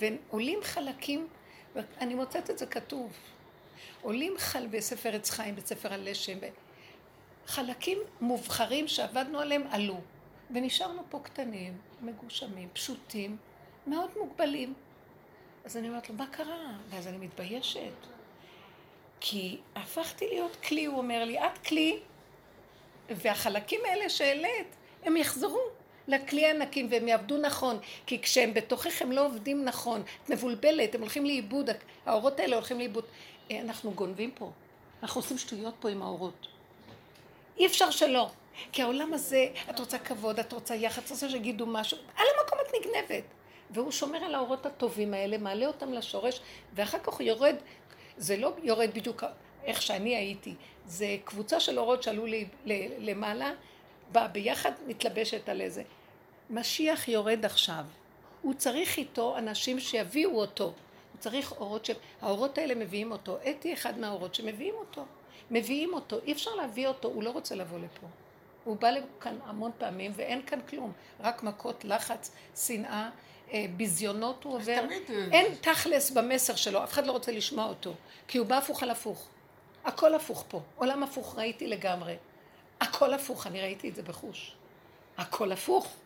ועולים 0.00 0.58
חלקים, 0.62 1.28
ואני 1.74 2.14
מוצאת 2.14 2.50
את 2.50 2.58
זה 2.58 2.66
כתוב, 2.66 3.12
עולים 4.02 4.34
חל 4.38 4.66
בספר 4.66 5.14
עץ 5.14 5.30
חיים, 5.30 5.56
בספר 5.56 5.92
הלשם, 5.92 6.38
חלקים 7.46 7.98
מובחרים 8.20 8.88
שעבדנו 8.88 9.40
עליהם 9.40 9.62
עלו, 9.70 10.00
ונשארנו 10.50 11.02
פה 11.10 11.20
קטנים, 11.22 11.78
מגושמים, 12.00 12.68
פשוטים, 12.72 13.36
מאוד 13.86 14.10
מוגבלים. 14.18 14.74
אז 15.64 15.76
אני 15.76 15.88
אומרת 15.88 16.08
לו, 16.08 16.14
מה 16.14 16.26
קרה? 16.26 16.72
ואז 16.90 17.08
אני 17.08 17.16
מתביישת. 17.16 17.92
כי 19.20 19.58
הפכתי 19.76 20.28
להיות 20.28 20.56
כלי, 20.56 20.84
הוא 20.84 20.98
אומר 20.98 21.24
לי, 21.24 21.38
את 21.38 21.58
כלי, 21.58 21.98
והחלקים 23.10 23.80
האלה 23.84 24.10
שהעלית, 24.10 24.76
הם 25.04 25.16
יחזרו 25.16 25.60
לכלי 26.08 26.46
הענקים 26.46 26.88
והם 26.90 27.08
יעבדו 27.08 27.36
נכון, 27.38 27.78
כי 28.06 28.22
כשהם 28.22 28.54
בתוכך 28.54 29.02
הם 29.02 29.12
לא 29.12 29.26
עובדים 29.26 29.64
נכון, 29.64 30.02
את 30.24 30.30
מבולבלת, 30.30 30.94
הם 30.94 31.00
הולכים 31.00 31.26
לאיבוד, 31.26 31.70
האורות 32.06 32.40
האלה 32.40 32.56
הולכים 32.56 32.78
לאיבוד. 32.78 33.04
אה, 33.50 33.60
אנחנו 33.60 33.90
גונבים 33.90 34.30
פה, 34.30 34.50
אנחנו 35.02 35.20
עושים 35.20 35.38
שטויות 35.38 35.74
פה 35.80 35.88
עם 35.88 36.02
האורות. 36.02 36.46
אי 37.58 37.66
אפשר 37.66 37.90
שלא. 37.90 38.30
כי 38.72 38.82
העולם 38.82 39.14
הזה, 39.14 39.48
את 39.70 39.78
רוצה 39.78 39.98
כבוד, 39.98 40.38
את 40.38 40.52
רוצה 40.52 40.74
יחד, 40.74 41.02
את 41.04 41.10
רוצה 41.10 41.28
שיגידו 41.30 41.66
משהו, 41.66 41.98
על 42.16 42.26
המקום 42.38 42.58
את 42.66 42.74
נגנבת. 42.80 43.24
והוא 43.72 43.90
שומר 43.90 44.24
על 44.24 44.34
האורות 44.34 44.66
הטובים 44.66 45.14
האלה, 45.14 45.38
מעלה 45.38 45.66
אותם 45.66 45.92
לשורש, 45.92 46.40
ואחר 46.74 46.98
כך 46.98 47.12
הוא 47.12 47.22
יורד, 47.22 47.56
זה 48.16 48.36
לא 48.36 48.52
יורד 48.62 48.90
בדיוק 48.94 49.24
איך 49.64 49.82
שאני 49.82 50.16
הייתי, 50.16 50.54
זה 50.86 51.16
קבוצה 51.24 51.60
של 51.60 51.78
אורות 51.78 52.02
שעלו 52.02 52.26
לי 52.26 52.48
למעלה, 52.98 53.52
באה 54.12 54.28
ביחד, 54.28 54.72
מתלבשת 54.86 55.48
על 55.48 55.60
איזה. 55.60 55.82
משיח 56.50 57.08
יורד 57.08 57.44
עכשיו. 57.44 57.84
הוא 58.42 58.54
צריך 58.54 58.98
איתו 58.98 59.38
אנשים 59.38 59.80
שיביאו 59.80 60.40
אותו. 60.40 60.64
הוא 60.64 61.18
צריך 61.18 61.52
אורות 61.52 61.84
ש... 61.84 61.90
האורות 62.22 62.58
האלה 62.58 62.74
מביאים 62.74 63.12
אותו. 63.12 63.38
אתי 63.50 63.72
אחד 63.72 63.98
מהאורות 63.98 64.34
שמביאים 64.34 64.74
אותו. 64.74 65.04
מביאים 65.50 65.94
אותו. 65.94 66.18
אי 66.24 66.32
אפשר 66.32 66.50
להביא 66.54 66.88
אותו, 66.88 67.08
הוא 67.08 67.22
לא 67.22 67.30
רוצה 67.30 67.54
לבוא 67.54 67.78
לפה. 67.78 68.06
הוא 68.64 68.76
בא 68.76 68.90
לכאן 68.90 69.36
המון 69.44 69.70
פעמים 69.78 70.12
ואין 70.14 70.42
כאן 70.46 70.58
כלום. 70.70 70.92
רק 71.20 71.42
מכות, 71.42 71.84
לחץ, 71.84 72.32
שנאה, 72.56 72.90
אה, 72.92 73.10
ביזיונות 73.76 74.44
הוא 74.44 74.54
עובר. 74.54 74.84
אה, 74.90 75.28
אין 75.32 75.54
תכלס 75.60 76.10
במסר 76.10 76.54
שלו, 76.54 76.84
אף 76.84 76.92
אחד 76.92 77.06
לא 77.06 77.12
רוצה 77.12 77.32
לשמוע 77.32 77.64
אותו. 77.64 77.94
כי 78.28 78.38
הוא 78.38 78.46
בא 78.46 78.58
הפוך 78.58 78.82
על 78.82 78.90
הפוך. 78.90 79.28
הכל 79.84 80.14
הפוך 80.14 80.44
פה. 80.48 80.60
עולם 80.76 81.02
הפוך 81.02 81.38
ראיתי 81.38 81.66
לגמרי. 81.66 82.16
הכל 82.80 83.14
הפוך, 83.14 83.46
אני 83.46 83.60
ראיתי 83.60 83.88
את 83.88 83.94
זה 83.94 84.02
בחוש. 84.02 84.54
הכל 85.18 85.52
הפוך. 85.52 85.96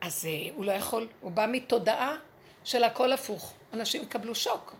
אז 0.00 0.26
אה, 0.26 0.50
הוא 0.54 0.64
לא 0.64 0.72
יכול, 0.72 1.08
הוא 1.20 1.32
בא 1.32 1.46
מתודעה 1.48 2.16
של 2.64 2.84
הכל 2.84 3.12
הפוך. 3.12 3.52
אנשים 3.72 4.02
יקבלו 4.02 4.34
שוק. 4.34 4.74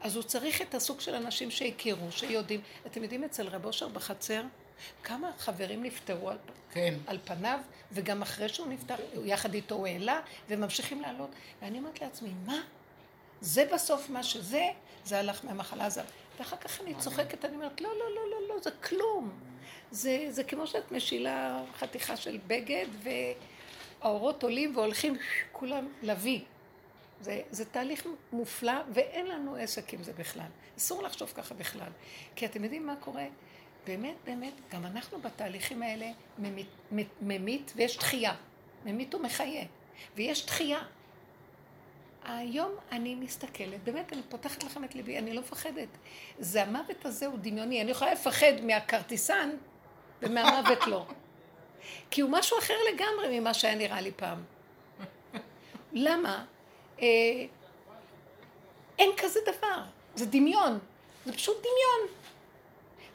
אז 0.00 0.16
הוא 0.16 0.22
צריך 0.22 0.62
את 0.62 0.74
הסוג 0.74 1.00
של 1.00 1.14
אנשים 1.14 1.50
שהכירו, 1.50 2.12
שיודעים. 2.12 2.60
אתם 2.86 3.02
יודעים, 3.02 3.24
אצל 3.24 3.48
רב 3.48 3.64
אושר 3.64 3.88
בחצר, 3.88 4.42
כמה 5.02 5.30
חברים 5.38 5.82
נפטרו 5.82 6.30
על, 6.30 6.38
כן. 6.72 6.94
על 7.06 7.18
פניו, 7.24 7.58
וגם 7.92 8.22
אחרי 8.22 8.48
שהוא 8.48 8.66
נפטר, 8.66 8.94
יחד 9.24 9.54
איתו 9.54 9.74
הוא 9.74 9.86
העלה, 9.86 10.20
וממשיכים 10.48 11.00
לעלות. 11.00 11.30
ואני 11.62 11.78
אומרת 11.78 12.00
לעצמי, 12.00 12.30
מה? 12.46 12.60
זה 13.40 13.64
בסוף 13.74 14.10
מה 14.10 14.22
שזה, 14.22 14.64
זה 15.04 15.18
הלך 15.18 15.44
מהמחלה 15.44 15.84
הזאת. 15.84 16.04
ואחר 16.38 16.56
כך 16.56 16.80
אני 16.80 16.94
צוחקת, 16.94 17.44
אני 17.44 17.54
אומרת, 17.54 17.80
לא, 17.80 17.88
לא, 17.88 18.14
לא, 18.14 18.30
לא, 18.30 18.48
לא, 18.48 18.60
זה 18.62 18.70
כלום. 18.70 19.30
זה, 19.90 20.26
זה 20.30 20.44
כמו 20.44 20.66
שאת 20.66 20.92
משילה 20.92 21.62
חתיכה 21.78 22.16
של 22.16 22.38
בגד, 22.46 22.86
והאורות 24.00 24.42
עולים 24.42 24.76
והולכים 24.76 25.16
כולם 25.52 25.88
לביא. 26.02 26.40
זה, 27.20 27.40
זה 27.50 27.64
תהליך 27.64 28.06
מופלא, 28.32 28.72
ואין 28.94 29.26
לנו 29.26 29.56
עסק 29.56 29.94
עם 29.94 30.02
זה 30.02 30.12
בכלל. 30.12 30.46
אסור 30.78 31.02
לחשוב 31.02 31.32
ככה 31.36 31.54
בכלל. 31.54 31.90
כי 32.36 32.46
אתם 32.46 32.64
יודעים 32.64 32.86
מה 32.86 32.94
קורה? 33.00 33.26
באמת, 33.86 34.14
באמת, 34.24 34.52
גם 34.72 34.86
אנחנו 34.86 35.20
בתהליכים 35.20 35.82
האלה 35.82 36.06
ממית, 36.38 36.68
ממית 37.20 37.72
ויש 37.76 37.96
תחייה. 37.96 38.34
ממית 38.84 39.14
ומחיה. 39.14 39.64
ויש 40.16 40.40
תחייה. 40.40 40.82
היום 42.24 42.70
אני 42.92 43.14
מסתכלת, 43.14 43.84
באמת, 43.84 44.12
אני 44.12 44.22
פותחת 44.28 44.64
לכם 44.64 44.84
את 44.84 44.94
ליבי, 44.94 45.18
אני 45.18 45.34
לא 45.34 45.40
מפחדת. 45.40 45.88
זה 46.38 46.62
המוות 46.62 47.06
הזה 47.06 47.26
הוא 47.26 47.38
דמיוני. 47.38 47.82
אני 47.82 47.90
יכולה 47.90 48.12
לפחד 48.12 48.52
מהכרטיסן 48.62 49.50
ומהמוות 50.22 50.86
לא. 50.86 51.06
כי 52.10 52.20
הוא 52.20 52.30
משהו 52.30 52.58
אחר 52.58 52.74
לגמרי 52.94 53.40
ממה 53.40 53.54
שהיה 53.54 53.74
נראה 53.74 54.00
לי 54.00 54.12
פעם. 54.16 54.42
למה? 55.92 56.44
אה, 57.00 57.06
אין 58.98 59.10
כזה 59.16 59.40
דבר. 59.46 59.82
זה 60.14 60.26
דמיון. 60.26 60.78
זה 61.26 61.32
פשוט 61.32 61.56
דמיון. 61.56 62.21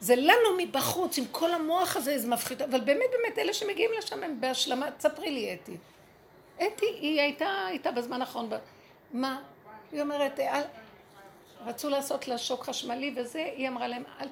זה 0.00 0.16
לנו 0.16 0.56
מבחוץ, 0.58 1.18
עם 1.18 1.24
כל 1.32 1.54
המוח 1.54 1.96
הזה, 1.96 2.18
זה 2.18 2.28
מפחיד, 2.28 2.62
אבל 2.62 2.80
באמת 2.80 3.06
באמת 3.10 3.38
אלה 3.38 3.52
שמגיעים 3.52 3.90
לשם 3.98 4.22
הם 4.22 4.40
בהשלמה, 4.40 4.90
תספרי 4.90 5.30
לי 5.30 5.54
אתי. 5.54 5.76
אתי, 6.56 6.86
היא 6.86 7.20
הייתה, 7.20 7.64
הייתה 7.66 7.90
בזמן 7.90 8.20
האחרון, 8.20 8.50
מה? 9.12 9.42
היא 9.92 10.00
אומרת, 10.00 10.40
אל, 10.40 10.62
רצו 11.66 11.88
לעשות 11.88 12.28
לה 12.28 12.38
שוק 12.38 12.64
חשמלי 12.64 13.14
וזה, 13.16 13.52
היא 13.56 13.68
אמרה 13.68 13.88
להם, 13.88 14.02
אל, 14.20 14.28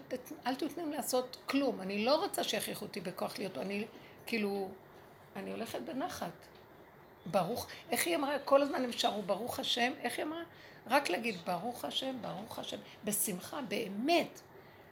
אל 0.47 0.55
תתנו 0.55 0.91
לעשות 0.91 1.37
כלום, 1.47 1.81
אני 1.81 2.05
לא 2.05 2.15
רוצה 2.15 2.45
שיכריחו 2.45 2.85
אותי 2.85 3.01
בכוח 3.01 3.39
להיות, 3.39 3.59
אני 3.59 3.85
כאילו, 4.27 4.69
אני 5.37 5.51
הולכת 5.51 5.81
בנחת. 5.81 6.31
ברוך, 7.27 7.67
איך 7.91 8.07
היא 8.07 8.17
אמרה? 8.17 8.39
כל 8.39 8.63
הזמן 8.63 8.85
הם 8.85 8.93
שרו 8.93 9.23
ברוך 9.23 9.59
השם, 9.59 9.93
איך 10.03 10.19
היא 10.19 10.25
אמרה? 10.25 10.43
רק 10.87 11.11
להגיד 11.11 11.37
ברוך 11.47 11.85
השם, 11.85 12.17
ברוך 12.21 12.59
השם, 12.59 12.77
בשמחה, 13.05 13.61
באמת. 13.69 14.41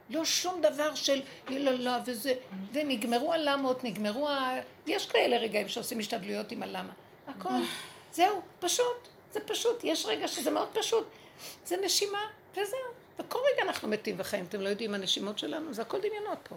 לא 0.09 0.25
שום 0.25 0.61
דבר 0.61 0.95
של 0.95 1.21
יללה 1.49 1.99
וזה, 2.05 2.33
ונגמרו 2.71 3.33
הלמות, 3.33 3.83
נגמרו 3.83 4.29
ה... 4.29 4.55
יש 4.87 5.05
כאלה 5.05 5.37
רגעים 5.37 5.67
שעושים 5.67 5.99
השתדלויות 5.99 6.51
עם 6.51 6.63
הלמה. 6.63 6.93
הכל, 7.27 7.49
זהו, 8.11 8.41
פשוט, 8.59 9.07
זה 9.31 9.39
פשוט, 9.39 9.83
יש 9.83 10.05
רגע 10.05 10.27
שזה 10.27 10.51
מאוד 10.51 10.67
פשוט. 10.73 11.07
זה 11.65 11.77
נשימה, 11.77 12.21
וזהו. 12.51 12.79
וכל 13.19 13.39
רגע 13.53 13.63
אנחנו 13.63 13.87
מתים 13.87 14.15
וחיים, 14.17 14.45
אתם 14.45 14.61
לא 14.61 14.69
יודעים 14.69 14.93
הנשימות 14.93 15.39
שלנו, 15.39 15.73
זה 15.73 15.81
הכל 15.81 15.97
דמיונות 15.97 16.37
פה. 16.43 16.55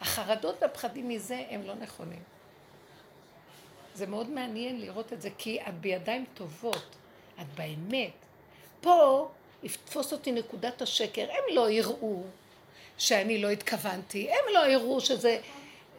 החרדות 0.00 0.62
והפחדים 0.62 1.08
מזה 1.08 1.42
הם 1.50 1.62
לא 1.66 1.74
נכונים. 1.74 2.22
זה 3.94 4.06
מאוד 4.06 4.30
מעניין 4.30 4.80
לראות 4.80 5.12
את 5.12 5.22
זה, 5.22 5.28
כי 5.38 5.60
את 5.60 5.74
בידיים 5.80 6.24
טובות, 6.34 6.96
את 7.40 7.46
באמת. 7.54 8.12
פה 8.80 9.28
יתפוס 9.62 10.12
אותי 10.12 10.32
נקודת 10.32 10.82
השקר, 10.82 11.22
הם 11.30 11.54
לא 11.54 11.70
יראו, 11.70 12.22
שאני 12.98 13.38
לא 13.38 13.50
התכוונתי, 13.50 14.30
הם 14.30 14.54
לא 14.54 14.66
יראו 14.66 15.00
שזה... 15.00 15.38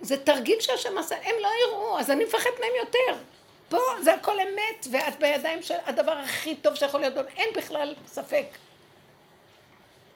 זה 0.02 0.24
תרגיל 0.24 0.60
שהשם 0.60 0.98
עשה, 0.98 1.16
הם 1.16 1.36
לא 1.41 1.50
יראו, 1.68 2.00
אז 2.00 2.12
אני 2.12 2.24
מפחד 2.24 2.50
מהם 2.60 2.72
יותר. 2.80 3.24
פה 3.70 3.78
זה 4.04 4.14
הכל 4.14 4.39
אמת, 4.39 4.88
ואת 4.91 5.20
בידיים 5.20 5.64
של 5.64 5.76
הדבר 5.86 6.12
הכי 6.12 6.56
טוב 6.56 6.76
שיכול 6.76 7.00
להיות, 7.00 7.28
אין 7.38 7.50
בכלל 7.56 7.96
ספק. 8.08 8.46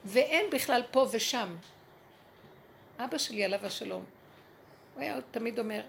ואין 0.04 0.50
בכלל 0.50 0.82
פה 0.90 1.06
ושם. 1.10 1.56
אבא 2.98 3.18
שלי, 3.18 3.44
עליו 3.44 3.66
השלום, 3.66 4.04
הוא 4.94 5.02
היה 5.02 5.18
תמיד 5.30 5.58
אומר, 5.58 5.80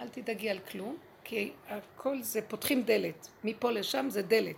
אל 0.00 0.08
תדאגי 0.08 0.50
על 0.50 0.58
כלום, 0.58 0.96
כי 1.24 1.52
הכל 1.68 2.22
זה, 2.22 2.42
פותחים 2.42 2.82
דלת. 2.82 3.28
מפה 3.44 3.70
לשם 3.70 4.06
זה 4.10 4.22
דלת. 4.22 4.56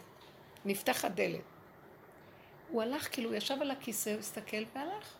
נפתחת 0.64 1.11
דלת. 1.11 1.41
הוא 2.71 2.83
הלך, 2.83 3.09
כאילו, 3.12 3.29
הוא 3.31 3.37
ישב 3.37 3.57
על 3.61 3.71
הכיסא, 3.71 4.11
הוא 4.11 4.19
הסתכל 4.19 4.64
והלך. 4.75 5.14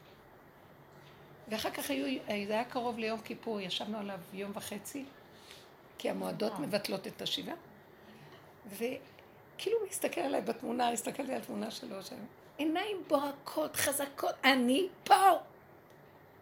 ואחר 1.49 1.71
כך 1.71 1.91
היו, 1.91 2.19
זה 2.47 2.53
היה 2.53 2.65
קרוב 2.65 2.99
ליום 2.99 3.21
כיפור, 3.21 3.61
ישבנו 3.61 3.99
עליו 3.99 4.19
יום 4.33 4.53
וחצי, 4.55 5.05
כי 5.99 6.11
המועדות 6.11 6.53
אה. 6.53 6.59
מבטלות 6.59 7.07
את 7.07 7.23
השבעה. 7.23 7.55
וכאילו 8.67 9.79
הוא 9.81 9.89
הסתכל 9.91 10.21
עליי 10.21 10.41
בתמונה, 10.41 10.91
הסתכלתי 10.91 11.33
על 11.33 11.41
התמונה 11.41 11.71
שלו 11.71 12.03
שם. 12.03 12.17
עיניים 12.59 12.97
בוהקות, 13.09 13.77
חזקות, 13.77 14.35
אני 14.45 14.89
פה! 15.05 15.31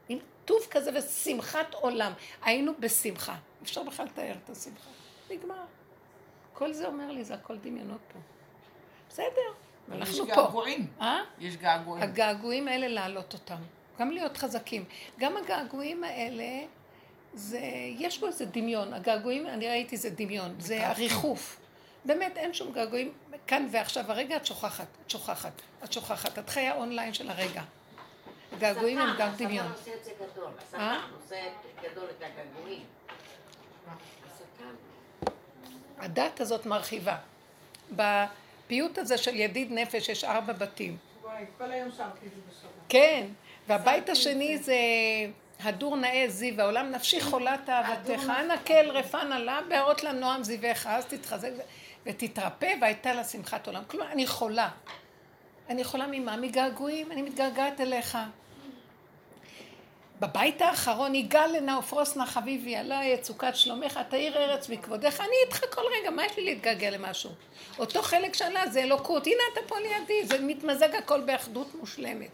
עם 0.09 0.19
טוב 0.45 0.59
כזה 0.71 0.91
ושמחת 0.99 1.75
עולם. 1.75 2.13
היינו 2.43 2.73
בשמחה. 2.81 3.37
אפשר 3.63 3.83
בכלל 3.83 4.07
לתאר 4.07 4.35
את 4.45 4.51
השמחה. 4.51 4.91
נגמר. 5.31 5.65
כל 6.53 6.73
זה 6.73 6.87
אומר 6.87 7.11
לי, 7.11 7.25
זה 7.25 7.35
הכל 7.35 7.57
דמיונות 7.57 8.01
פה. 8.13 8.19
בסדר, 9.09 9.27
אנחנו 9.93 10.27
פה. 10.27 10.33
יש 10.33 10.37
געגועים. 10.37 10.87
אה? 11.01 11.21
יש 11.39 11.57
געגועים. 11.57 12.03
הגעגועים 12.03 12.69
האלה 12.69 12.89
להעלות 12.89 13.33
אותם. 13.33 13.63
גם 13.99 14.11
להיות 14.11 14.37
חזקים. 14.37 14.85
גם 15.19 15.37
הגעגועים 15.37 16.05
האלה, 16.05 16.67
זה, 17.35 17.61
יש 17.99 18.19
בו 18.19 18.27
איזה 18.27 18.47
דמיון. 18.47 18.95
הגעגועים, 18.95 19.47
אני 19.47 19.69
ראיתי 19.69 19.97
זה 19.97 20.11
דמיון, 20.11 20.55
זה 20.59 20.89
הריחוף. 20.89 21.61
באמת, 22.05 22.37
אין 22.37 22.55
שום 22.55 22.73
געגועים. 22.73 23.13
כאן 23.47 23.69
ועכשיו, 23.71 24.05
הרגע 24.09 24.37
את 24.37 24.47
שוכחת, 24.47 24.87
את 25.07 25.11
שוכחת, 25.11 25.63
את 25.85 25.93
שוכחת. 25.93 26.39
את 26.39 26.51
חיה 26.51 26.75
אונליין 26.75 27.15
של 27.15 27.31
הרגע. 27.31 27.63
הגעגועים 28.53 28.99
הם 28.99 29.17
גם 29.19 29.29
דמיון. 29.37 29.67
השטן 29.67 29.91
עושה 29.91 29.95
את 29.95 30.05
זה 30.05 30.11
גדול. 30.33 30.51
השטן 30.59 31.01
עושה 31.15 31.37
גדול 31.83 32.05
את 32.19 32.23
הגעגועים. 32.23 32.83
הדת 35.99 36.41
הזאת 36.41 36.67
מרחיבה. 36.67 37.17
בפיוט 37.91 38.99
הזה 38.99 39.19
של 39.19 39.35
ידיד 39.35 39.73
נפש 39.73 40.09
יש 40.09 40.25
ארבע 40.25 40.53
בתים. 40.53 40.97
וואי, 41.23 41.45
כל 41.59 41.71
היום 41.71 41.91
שרתי 41.91 42.27
את 42.27 42.35
זה 42.35 42.41
בשבת. 42.51 42.71
כן, 42.89 43.27
והבית 43.69 44.09
השני 44.09 44.59
זה 44.59 44.77
הדור 45.61 45.97
נאה 45.97 46.25
זיו, 46.29 46.61
העולם 46.61 46.91
נפשי 46.91 47.21
חולת 47.21 47.69
אהבתך, 47.69 48.23
אנא 48.41 48.55
כל 48.67 48.91
רפן 48.91 49.33
עלה, 49.33 49.61
בהרות 49.69 50.05
לנועם 50.05 50.43
זיווך, 50.43 50.87
אז 50.87 51.05
תתחזק 51.05 51.51
ותתרפא, 52.07 52.75
והייתה 52.81 53.15
לה 53.15 53.25
שמחת 53.25 53.67
עולם. 53.67 53.83
כלומר, 53.87 54.13
אני 54.13 54.27
חולה. 54.27 54.69
אני 55.69 55.81
יכולה 55.81 56.07
ממה? 56.11 56.37
מגעגועים, 56.37 57.13
אני 57.13 57.23
מתגעגעת 57.23 57.81
אליך. 57.81 58.19
בבית 60.21 60.63
האחרון 60.63 61.15
יגאל 61.15 61.57
לנה 61.57 61.79
ופרוס 61.79 62.17
נא 62.17 62.25
חביבי 62.25 62.77
עלי 62.77 63.05
יצוקת 63.05 63.57
שלומך 63.57 64.01
תאיר 64.09 64.37
ארץ 64.37 64.69
מכבודך. 64.69 65.21
אני 65.21 65.37
איתך 65.47 65.75
כל 65.75 65.83
רגע 66.01 66.11
מה 66.11 66.27
יש 66.27 66.37
לי 66.37 66.45
להתגעגע 66.45 66.91
למשהו? 66.91 67.31
אותו 67.79 68.03
חלק 68.03 68.35
שעלה 68.35 68.67
זה 68.67 68.83
אלוקות. 68.83 69.27
הנה 69.27 69.43
אתה 69.53 69.61
פה 69.67 69.77
לידי. 69.79 70.27
זה 70.27 70.39
מתמזג 70.41 70.95
הכל 70.95 71.21
באחדות 71.21 71.75
מושלמת 71.75 72.29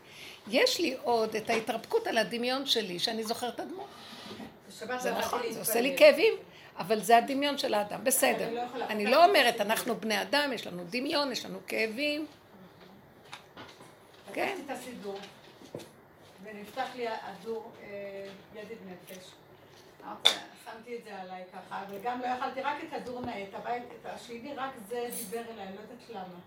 יש 0.50 0.80
לי 0.80 0.96
עוד 1.02 1.36
את 1.36 1.50
ההתרפקות 1.50 2.06
על 2.06 2.18
הדמיון 2.18 2.66
שלי 2.66 2.98
שאני 2.98 3.24
זוכרת 3.24 3.54
את 3.54 3.60
הדמות 3.60 3.86
זה 4.98 5.12
נכון 5.12 5.40
זה 5.50 5.58
עושה 5.58 5.80
לי 5.80 5.90
להתפלל. 5.90 6.10
כאבים 6.10 6.34
אבל 6.78 7.00
זה 7.00 7.16
הדמיון 7.16 7.58
של 7.58 7.74
האדם 7.74 8.04
בסדר 8.04 8.66
אני 8.74 9.04
לא 9.04 9.10
לא 9.10 9.24
אומרת. 9.24 9.60
אנחנו 9.60 9.96
בני 9.96 10.22
אדם 10.22 10.50
יש 10.54 10.66
לנו 10.66 10.82
דמיון 10.90 11.32
יש 11.32 11.44
לנו 11.46 11.58
כאבים 11.66 12.26
כן. 14.32 14.56
ונפתח 16.42 16.86
לי 16.96 17.06
הדור 17.08 17.72
אה, 17.82 18.26
ידיד 18.54 18.78
נפש. 18.86 19.24
שמתי 20.64 20.96
את 20.96 21.04
זה 21.04 21.20
עליי 21.20 21.44
ככה, 21.52 21.84
וגם 21.90 22.20
לא 22.20 22.26
יכלתי, 22.26 22.60
רק 22.60 22.76
את 22.88 22.92
הדור 22.92 23.20
נאה, 23.20 23.42
את 23.42 23.54
הבית, 23.54 23.82
השני, 24.04 24.54
רק 24.54 24.70
זה 24.88 25.08
דיבר 25.16 25.42
אליי, 25.52 25.66
לא 25.66 25.80
יודעת 25.80 26.10
למה. 26.10 26.38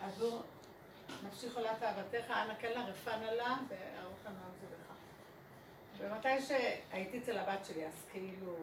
הדור, 0.00 0.42
נפשי 1.26 1.50
חולת 1.50 1.82
אהבתך, 1.82 2.30
אנא 2.30 2.54
כן 2.60 2.72
לה 2.74 2.84
רפא 2.84 3.10
נא 3.10 3.30
לה, 3.30 3.56
וארוך 3.68 4.18
הנועם 4.24 4.52
זה 4.60 4.66
לך. 4.76 4.92
ומתי 5.98 6.42
שהייתי 6.42 7.18
אצל 7.18 7.38
הבת 7.38 7.64
שלי, 7.64 7.86
אז 7.86 8.04
כאילו, 8.12 8.56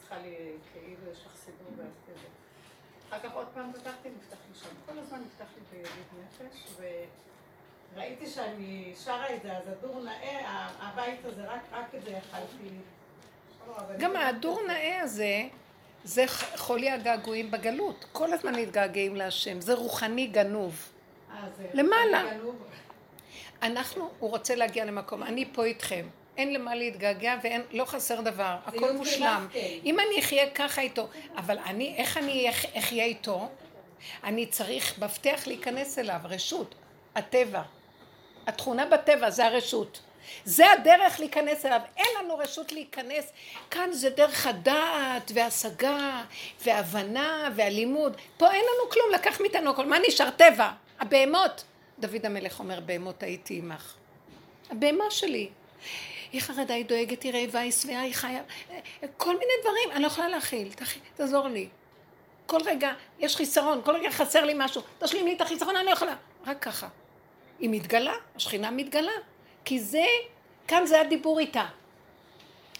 צריכה 0.00 0.18
לי, 0.18 0.36
כאילו, 0.72 1.12
יש 1.12 1.26
לך 1.26 1.36
סידור 1.36 1.68
ואת 1.76 1.86
כזה. 2.06 2.26
אחר 3.08 3.18
כך 3.28 3.34
עוד 3.34 3.46
פעם 3.54 3.72
פתחתי, 3.72 4.08
נפתח 4.08 4.36
לי 4.48 4.58
שם. 4.60 4.68
כל 4.86 4.98
הזמן 4.98 5.18
נפתח 5.26 5.46
לי 5.56 5.62
בידיד 5.70 6.06
נפש, 6.24 6.64
וראיתי 7.94 8.26
שאני 8.26 8.94
שרה 9.04 9.34
את 9.34 9.42
זה, 9.42 9.56
אז 9.56 9.68
הדור 9.68 10.04
נאה, 10.04 10.68
הבית 10.78 11.24
הזה, 11.24 11.44
רק, 11.44 11.60
רק 11.72 11.94
את 11.94 12.04
זה 12.04 12.10
יכלתי. 12.10 12.68
גם 13.98 14.16
ההדור 14.16 14.60
נאה 14.66 15.00
הזה, 15.00 15.48
זה 16.04 16.24
חולי 16.56 16.90
הגעגועים 16.90 17.50
בגלות. 17.50 18.04
כל 18.12 18.32
הזמן 18.32 18.54
מתגעגעים 18.54 19.16
להשם. 19.16 19.60
זה 19.60 19.74
רוחני 19.74 20.26
גנוב. 20.26 20.92
אה, 21.36 21.66
למעלה. 21.74 22.22
אנחנו, 23.62 24.10
הוא 24.18 24.30
רוצה 24.30 24.54
להגיע 24.54 24.84
למקום, 24.84 25.22
אני 25.22 25.44
פה 25.52 25.64
איתכם. 25.64 26.06
אין 26.36 26.52
למה 26.52 26.74
להתגעגע 26.74 27.36
ואין, 27.42 27.62
לא 27.72 27.84
חסר 27.84 28.20
דבר, 28.20 28.56
הכל 28.66 28.92
מושלם. 28.92 29.46
כן. 29.52 29.60
אם 29.84 30.00
אני 30.00 30.20
אחיה 30.20 30.50
ככה 30.50 30.80
איתו, 30.80 31.08
אבל 31.36 31.58
אני, 31.58 31.94
איך 31.96 32.16
אני 32.16 32.50
אחיה 32.78 33.04
איתו? 33.04 33.48
אני 34.24 34.46
צריך 34.46 34.98
מפתח 34.98 35.42
להיכנס 35.46 35.98
אליו, 35.98 36.20
רשות, 36.24 36.74
הטבע. 37.14 37.62
התכונה 38.46 38.86
בטבע 38.86 39.30
זה 39.30 39.46
הרשות. 39.46 40.00
זה 40.44 40.72
הדרך 40.72 41.20
להיכנס 41.20 41.66
אליו. 41.66 41.80
אין 41.96 42.06
לנו 42.18 42.38
רשות 42.38 42.72
להיכנס. 42.72 43.32
כאן 43.70 43.92
זה 43.92 44.10
דרך 44.10 44.46
הדעת 44.46 45.30
והשגה 45.34 46.22
והבנה 46.64 47.48
והלימוד. 47.56 48.16
פה 48.36 48.52
אין 48.52 48.64
לנו 48.64 48.90
כלום, 48.90 49.10
לקח 49.14 49.40
מאיתנו 49.40 49.70
הכל. 49.70 49.86
מה 49.86 49.96
נשאר? 50.08 50.30
טבע. 50.30 50.70
הבהמות. 51.00 51.64
דוד 51.98 52.26
המלך 52.26 52.58
אומר, 52.58 52.80
בהמות 52.80 53.22
הייתי 53.22 53.58
עמך. 53.58 53.94
הבהמה 54.70 55.04
שלי. 55.10 55.48
היא 56.32 56.40
חרדה, 56.40 56.74
היא 56.74 56.84
דואגת, 56.84 57.22
היא 57.22 57.32
רעבה, 57.32 57.60
היא 57.60 57.72
שבעה, 57.72 58.00
היא 58.00 58.14
חיה. 58.14 58.42
כל 59.16 59.32
מיני 59.32 59.52
דברים, 59.60 59.92
אני 59.92 60.02
לא 60.02 60.06
יכולה 60.06 60.28
להכיל. 60.28 60.68
תעזור 61.14 61.48
לי. 61.48 61.68
כל 62.46 62.60
רגע 62.64 62.92
יש 63.18 63.36
חיסרון, 63.36 63.80
כל 63.84 63.94
רגע 63.94 64.10
חסר 64.10 64.44
לי 64.44 64.52
משהו. 64.56 64.82
תשלים 64.98 65.26
לי 65.26 65.32
את 65.36 65.40
החיסרון, 65.40 65.76
אני 65.76 65.86
לא 65.86 65.90
יכולה. 65.90 66.16
רק 66.46 66.62
ככה. 66.62 66.88
היא 67.58 67.70
מתגלה, 67.70 68.14
השכינה 68.36 68.70
מתגלה. 68.70 69.12
כי 69.64 69.80
זה, 69.80 70.04
כאן 70.68 70.86
זה 70.86 71.00
הדיבור 71.00 71.38
איתה. 71.38 71.66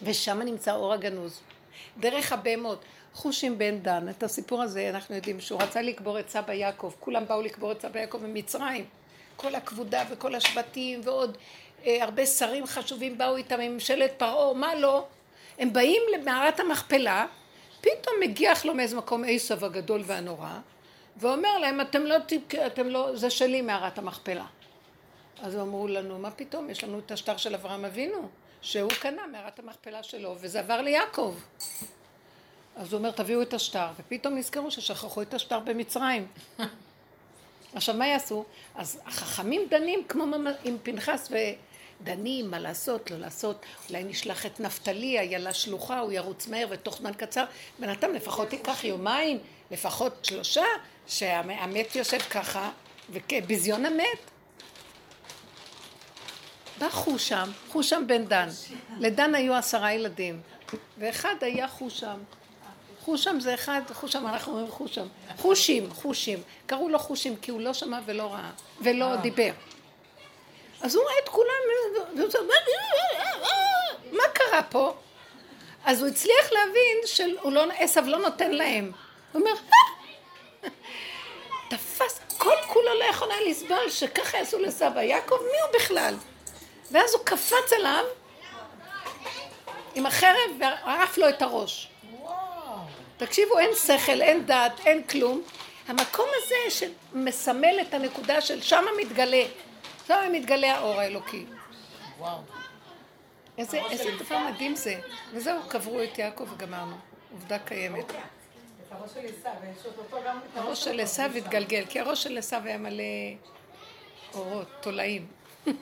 ושם 0.02 0.42
נמצא 0.42 0.74
אור 0.74 0.92
הגנוז. 0.92 1.40
דרך 1.96 2.32
הבהמות. 2.32 2.84
חושים 3.16 3.58
בן 3.58 3.78
דן, 3.78 4.08
את 4.08 4.22
הסיפור 4.22 4.62
הזה 4.62 4.90
אנחנו 4.90 5.14
יודעים 5.14 5.40
שהוא 5.40 5.62
רצה 5.62 5.82
לקבור 5.82 6.18
את 6.18 6.28
סבא 6.28 6.52
יעקב, 6.52 6.92
כולם 7.00 7.26
באו 7.26 7.42
לקבור 7.42 7.72
את 7.72 7.80
סבא 7.80 8.00
יעקב 8.00 8.18
במצרים. 8.18 8.84
כל 9.36 9.54
הכבודה 9.54 10.04
וכל 10.10 10.34
השבטים 10.34 11.00
ועוד 11.04 11.38
אה, 11.86 12.04
הרבה 12.04 12.26
שרים 12.26 12.66
חשובים 12.66 13.18
באו 13.18 13.36
איתם 13.36 13.60
מממשלת 13.60 14.12
פרעה, 14.16 14.54
מה 14.54 14.74
לא? 14.74 15.04
הם 15.58 15.72
באים 15.72 16.02
למערת 16.14 16.60
המכפלה, 16.60 17.26
פתאום 17.80 18.14
מגיח 18.20 18.64
לו 18.64 18.74
מאיזה 18.74 18.96
מקום 18.96 19.24
עשב 19.28 19.64
הגדול 19.64 20.02
והנורא, 20.04 20.58
ואומר 21.16 21.58
להם, 21.58 21.80
אתם 21.80 22.02
לא, 22.02 22.16
אתם 22.66 22.86
לא, 22.86 23.16
זה 23.16 23.30
שלי 23.30 23.62
מערת 23.62 23.98
המכפלה. 23.98 24.46
אז 25.42 25.56
אמרו 25.56 25.88
לנו, 25.88 26.18
מה 26.18 26.30
פתאום, 26.30 26.70
יש 26.70 26.84
לנו 26.84 26.98
את 26.98 27.10
השטר 27.10 27.36
של 27.36 27.54
אברהם 27.54 27.84
אבינו, 27.84 28.28
שהוא 28.60 28.90
קנה 29.00 29.26
מערת 29.26 29.58
המכפלה 29.58 30.02
שלו, 30.02 30.36
וזה 30.40 30.60
עבר 30.60 30.80
ליעקב. 30.80 31.34
אז 32.76 32.92
הוא 32.92 32.98
אומר, 32.98 33.10
תביאו 33.10 33.42
את 33.42 33.54
השטר, 33.54 33.86
ופתאום 33.96 34.34
נזכרו 34.34 34.70
ששכחו 34.70 35.22
את 35.22 35.34
השטר 35.34 35.58
במצרים. 35.58 36.26
עכשיו, 37.74 37.94
מה 37.94 38.06
יעשו? 38.06 38.44
אז 38.74 39.00
החכמים 39.06 39.62
דנים 39.70 40.04
כמו 40.08 40.24
עם 40.64 40.76
פנחס 40.82 41.30
ודנים 42.00 42.50
מה 42.50 42.58
לעשות, 42.58 43.10
לא 43.10 43.18
לעשות, 43.18 43.64
אולי 43.88 44.04
נשלח 44.04 44.46
את 44.46 44.60
נפתלי, 44.60 45.18
איילה 45.18 45.54
שלוחה, 45.54 45.98
הוא 45.98 46.12
ירוץ 46.12 46.48
מהר 46.48 46.66
ותוך 46.70 46.96
זמן 46.96 47.12
קצר, 47.12 47.44
בינתיים 47.78 48.14
לפחות 48.14 48.52
ייקח 48.52 48.84
יומיים, 48.84 49.38
לפחות 49.70 50.24
שלושה, 50.24 50.64
שהמת 51.06 51.96
יושב 51.96 52.18
ככה, 52.18 52.70
וביזיון 53.10 53.86
המת. 53.86 54.18
בא 56.78 56.88
חושם, 56.90 57.50
חושם 57.68 58.04
בן 58.06 58.24
דן. 58.24 58.48
לדן 59.00 59.34
היו 59.34 59.54
עשרה 59.54 59.92
ילדים, 59.92 60.40
ואחד 60.98 61.34
היה 61.40 61.68
חושם. 61.68 62.16
חושם 63.06 63.40
זה 63.40 63.54
אחד, 63.54 63.80
חושם, 63.92 64.26
אנחנו 64.26 64.52
אומרים 64.52 64.70
חושם. 64.70 65.06
חושים, 65.38 65.90
חושים. 65.90 66.42
קראו 66.66 66.88
לו 66.88 66.98
חושים 66.98 67.36
כי 67.36 67.50
הוא 67.50 67.60
לא 67.60 67.72
שמע 67.72 67.98
ולא 68.06 68.32
ראה, 68.32 68.50
ולא 68.80 69.16
דיבר. 69.16 69.50
אז 70.80 70.94
הוא 70.94 71.04
ראה 71.04 71.12
את 71.24 71.28
כולם, 71.28 71.62
והוא 72.16 72.30
אומר, 72.36 72.54
מה 74.12 74.28
קרה 74.32 74.62
פה? 74.62 74.94
אז 75.84 76.00
הוא 76.00 76.08
הצליח 76.08 76.52
להבין 76.52 76.98
שעשו 77.06 78.00
לא 78.00 78.18
נותן 78.18 78.50
להם. 78.50 78.92
הוא 79.32 79.40
אומר, 79.40 79.52
"אה!" 79.52 80.68
תפס, 81.70 82.20
כל 82.38 82.56
כולו 82.66 82.98
לא 82.98 83.04
יכול 83.04 83.30
היה 83.30 83.50
לסבול 83.50 83.90
שככה 83.90 84.38
יעשו 84.38 84.58
לסבא 84.58 85.02
יעקב, 85.02 85.36
מי 85.52 85.60
הוא 85.60 85.80
בכלל? 85.80 86.14
ואז 86.90 87.14
הוא 87.14 87.24
קפץ 87.24 87.72
עליו 87.78 88.04
עם 89.94 90.06
החרב 90.06 90.50
וערף 90.60 91.18
לו 91.18 91.28
את 91.28 91.42
הראש. 91.42 91.88
תקשיבו, 93.16 93.58
אין 93.58 93.70
שכל, 93.86 94.22
אין 94.22 94.46
דעת, 94.46 94.86
אין 94.86 95.02
כלום. 95.02 95.42
המקום 95.88 96.26
הזה 96.36 96.54
שמסמל 96.70 97.80
את 97.80 97.94
הנקודה 97.94 98.40
של 98.40 98.62
שמה 98.62 98.90
מתגלה, 99.00 99.42
שמה 100.06 100.28
מתגלה 100.32 100.74
האור 100.74 101.00
האלוקי. 101.00 101.46
וואו. 102.18 102.38
איזה, 103.58 103.80
איזה 103.90 104.04
דבר 104.18 104.38
מדהים 104.38 104.76
זה. 104.76 105.00
וזהו, 105.32 105.60
קברו 105.68 106.02
את 106.02 106.18
יעקב 106.18 106.52
וגמרנו. 106.52 106.96
עובדה 107.32 107.58
קיימת. 107.58 108.12
הראש 110.54 110.84
של 110.84 111.00
עשיו, 111.00 111.30
התגלגל, 111.36 111.84
כי 111.88 112.00
הראש 112.00 112.22
של 112.22 112.38
עשיו 112.38 112.62
היה 112.64 112.78
מלא 112.78 113.02
אורות, 114.34 114.68
תולעים. 114.80 115.26
אבל 115.66 115.74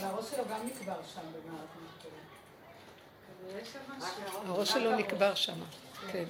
הראש 0.00 0.30
שלו 0.30 0.44
גם 0.50 0.66
נקבר 0.66 0.96
שם 1.14 1.20
המכפלה. 3.90 4.22
הראש 4.46 4.68
שלו 4.68 4.96
נקבר 4.96 5.34
שם, 5.34 5.60
כן. 6.12 6.24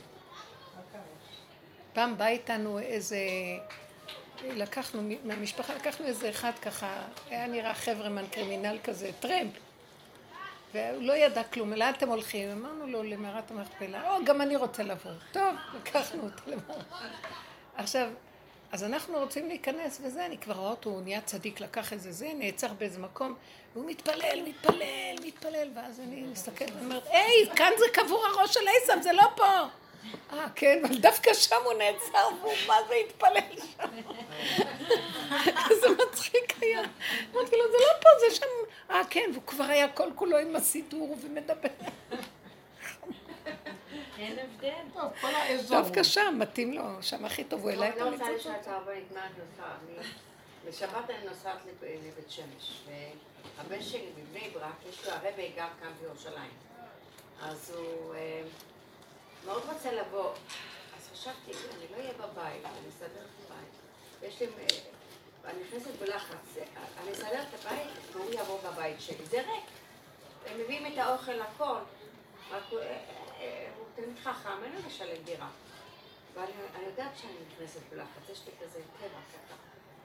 פעם 1.92 2.18
בא 2.18 2.26
איתנו 2.26 2.78
איזה, 2.78 3.18
לקחנו, 4.44 5.02
מהמשפחה 5.24 5.74
לקחנו 5.74 6.06
איזה 6.06 6.30
אחד 6.30 6.52
ככה, 6.62 7.02
היה 7.30 7.46
נראה 7.46 7.74
חברמן 7.74 8.26
קרימינל 8.26 8.78
כזה, 8.84 9.10
טרמפ. 9.20 9.52
והוא 10.74 11.02
לא 11.02 11.12
ידע 11.12 11.42
כלום, 11.42 11.72
לאן 11.72 11.92
אתם 11.98 12.08
הולכים? 12.08 12.50
אמרנו 12.50 12.86
לו 12.86 13.02
למערת 13.02 13.50
המכפלה, 13.50 14.10
או, 14.10 14.24
גם 14.24 14.40
אני 14.40 14.56
רוצה 14.56 14.82
לבוא. 14.82 15.10
טוב, 15.32 15.54
לקחנו 15.74 16.22
אותו 16.22 16.42
למערת. 16.46 16.84
עכשיו, 17.76 18.08
אז 18.72 18.84
אנחנו 18.84 19.18
רוצים 19.18 19.48
להיכנס 19.48 20.00
וזה, 20.02 20.26
אני 20.26 20.38
כבר 20.38 20.54
רואה 20.54 20.70
אותו, 20.70 20.90
הוא 20.90 21.02
נהיה 21.02 21.20
צדיק, 21.20 21.60
לקח 21.60 21.92
איזה 21.92 22.12
זה, 22.12 22.28
נעצר 22.34 22.72
באיזה 22.78 22.98
מקום, 22.98 23.34
והוא 23.74 23.90
מתפלל, 23.90 24.42
מתפלל, 24.46 25.16
מתפלל, 25.24 25.68
ואז 25.74 26.00
אני 26.00 26.22
מסתכלת 26.22 26.72
ואומרת, 26.78 27.06
היי, 27.06 27.50
כאן 27.56 27.72
זה 27.78 27.84
קבור 27.92 28.26
הראש 28.26 28.54
של 28.54 28.60
עשם, 28.60 29.02
זה 29.02 29.12
לא 29.12 29.24
פה. 29.36 29.44
אה, 30.32 30.46
כן, 30.54 30.82
אבל 30.84 30.98
דווקא 30.98 31.34
שם 31.34 31.56
הוא 31.64 31.72
נעצר, 31.72 32.28
והוא 32.40 32.52
מה 32.66 32.74
זה 32.88 32.94
התפלל 32.94 33.66
שם. 33.76 33.88
איזה 35.70 35.86
מצחיק 35.90 36.54
היה. 36.60 36.80
אמרתי 37.34 37.56
לו, 37.56 37.72
זה 37.72 37.76
לא 37.80 38.00
פה, 38.00 38.08
זה 38.20 38.36
שם. 38.36 38.46
אה, 38.90 39.02
כן, 39.10 39.30
והוא 39.32 39.42
כבר 39.46 39.64
היה 39.64 39.88
כל 39.88 40.08
כולו 40.14 40.38
עם 40.38 40.56
הסידור 40.56 41.16
ומדבר. 41.22 41.68
אין 44.22 44.38
הבדל. 44.38 44.72
טוב, 44.94 45.12
כל 45.20 45.34
האזור. 45.34 45.80
דווקא 45.80 46.02
שם, 46.02 46.34
מתאים 46.38 46.72
לו, 46.72 46.82
שם 47.02 47.24
הכי 47.24 47.44
טוב, 47.44 47.60
הוא 47.60 47.70
העלה 47.70 47.88
את 47.88 47.92
אני 47.94 48.02
רוצה 48.02 48.14
המצוות. 48.24 48.40
לשאול 48.40 48.54
את 48.60 48.66
הרבנית 48.66 49.12
מה 49.12 49.26
את 49.26 49.30
עושה. 49.30 49.68
אני- 49.88 50.06
בשבת 50.68 51.10
אני 51.10 51.28
נוסעת 51.28 51.58
לב- 51.66 51.84
לבית 52.06 52.30
שמש, 52.30 52.82
והבן 53.58 53.82
שלי 53.82 54.06
בבני 54.18 54.50
ברק, 54.54 54.72
יש 54.88 55.06
לו 55.06 55.12
הרבי 55.12 55.52
גר 55.56 55.68
כאן 55.80 55.92
בירושלים. 56.00 56.50
אז 57.42 57.74
הוא 57.76 58.14
אה, 58.14 58.42
מאוד 59.46 59.62
רוצה 59.74 59.92
לבוא. 59.92 60.30
אז 60.96 61.08
חשבתי, 61.12 61.50
אני 61.76 61.86
לא 61.90 61.96
אהיה 61.96 62.12
בבית, 62.12 62.64
אני 62.64 62.88
אסדר 62.88 63.06
את 63.06 63.50
הבית. 63.50 63.72
יש 64.32 64.40
לי... 64.40 64.46
אה, 64.46 64.66
אני 65.50 65.58
נכנסת 65.68 66.00
בלחץ, 66.00 66.56
אה, 66.58 66.62
אני 67.02 67.12
אסדר 67.12 67.42
את 67.42 67.66
הבית, 67.66 67.88
והוא 68.12 68.30
יבוא 68.32 68.58
בבית 68.70 69.00
שלי. 69.00 69.26
זה 69.26 69.36
ריק. 69.36 69.64
הם 70.46 70.60
מביאים 70.60 70.86
את 70.92 70.98
האוכל, 70.98 71.40
הכל. 71.42 71.76
רק 72.50 72.62
הוא, 73.76 73.86
תמיד 73.94 74.18
חכם, 74.22 74.64
אין 74.64 74.72
לו 74.72 74.78
לשלם 74.86 75.22
דירה. 75.24 75.50
ואני 76.34 76.52
אני 76.74 76.84
יודעת 76.84 77.16
שאני 77.16 77.32
נכנסת 77.48 77.80
בלחץ, 77.90 78.28
יש 78.32 78.46
לי 78.46 78.52
כזה 78.62 78.80
טבע 79.00 79.20
ככה. 79.32 79.54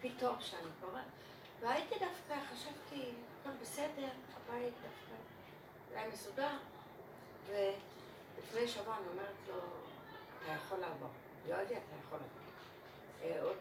פתאום 0.01 0.35
שאני 0.39 0.69
קוראת. 0.81 1.03
והייתי 1.59 1.95
דווקא, 1.99 2.45
חשבתי, 2.53 3.11
הכל 3.41 3.49
בסדר, 3.61 4.09
הבית 4.35 4.73
דווקא 4.73 5.15
היה 5.95 6.09
מסודר. 6.09 6.57
ולפני 7.47 8.67
שבוע 8.67 8.95
אני 8.97 9.07
אומרת 9.07 9.35
לו, 9.47 9.55
אתה 10.43 10.51
יכול 10.51 10.77
לעבור. 10.77 11.09
יודע, 11.47 11.77
אתה 11.77 11.95
יכול 12.05 12.19
לעבור. 12.19 12.47
אה, 13.23 13.41
עוד 13.41 13.57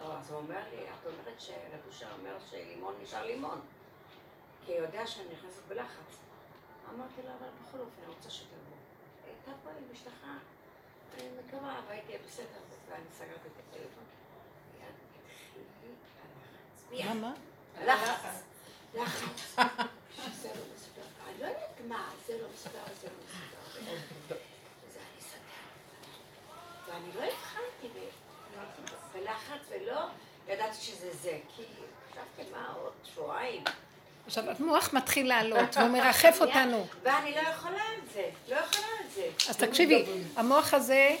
או, 0.00 0.12
אז 0.12 0.30
הוא 0.30 0.38
אומר 0.38 0.60
לי, 0.70 0.82
את 0.82 1.06
אומרת 1.06 1.40
שרבושה 1.40 2.12
אומר 2.12 2.36
שלימון 2.50 2.94
נשאר 3.02 3.26
לימון. 3.26 3.60
כי 4.66 4.72
הוא 4.72 4.86
יודע 4.86 5.06
שאני 5.06 5.28
נכנסת 5.32 5.62
בלחץ. 5.68 6.18
אמרתי 6.94 7.22
לו, 7.22 7.28
אבל 7.28 7.48
בכל 7.62 7.78
אופן, 7.78 8.02
אני 8.02 8.14
רוצה 8.14 8.30
שתבוא. 8.30 8.71
הייתה 9.46 9.60
פה 9.64 9.70
עם 9.70 9.84
אשתך, 9.92 10.24
אני 11.14 11.28
מקווה, 11.46 11.80
והייתי 11.88 12.12
בסדר, 12.26 12.46
ואני 12.88 13.04
סגרתי 13.18 13.48
את 13.48 13.62
הטלפון. 13.70 14.04
מיד. 16.90 17.06
למה? 17.06 17.32
לחץ. 17.84 18.42
לחץ. 18.94 19.56
שזה 20.16 20.48
לא 20.48 20.62
מסודר. 20.74 21.02
אני 21.26 21.40
לא 21.40 21.46
יודעת 21.46 21.80
מה, 21.88 22.10
זה 22.26 22.42
לא 22.42 22.48
מסודר, 22.54 22.82
זה 23.00 23.08
לא 23.08 23.14
מסודר. 23.24 24.36
וזה 24.86 24.98
אני 24.98 25.20
סגרתי. 25.20 26.16
ואני 26.86 27.14
לא 27.14 27.32
הבחנתי 27.32 27.88
בלחץ 29.12 29.60
ולא 29.68 30.00
ידעתי 30.48 30.76
שזה 30.76 31.12
זה, 31.12 31.40
כי 31.56 31.64
חשבתי 32.10 32.50
מה 32.50 32.72
עוד 32.72 32.92
שבועיים. 33.04 33.64
עכשיו, 34.26 34.44
המוח 34.58 34.90
מתחיל 34.92 35.28
לעלות, 35.28 35.76
והוא 35.76 35.88
מרחף 35.88 36.38
אותנו. 36.46 36.86
ואני 37.02 37.30
לא 37.30 37.40
יכולה 37.50 37.82
את 37.98 38.12
זה, 38.14 38.22
לא 38.48 38.56
יכולה 38.56 38.86
את 39.06 39.14
זה. 39.14 39.22
אז 39.48 39.56
תקשיבי, 39.56 40.04
המוח 40.36 40.74
הזה 40.74 41.16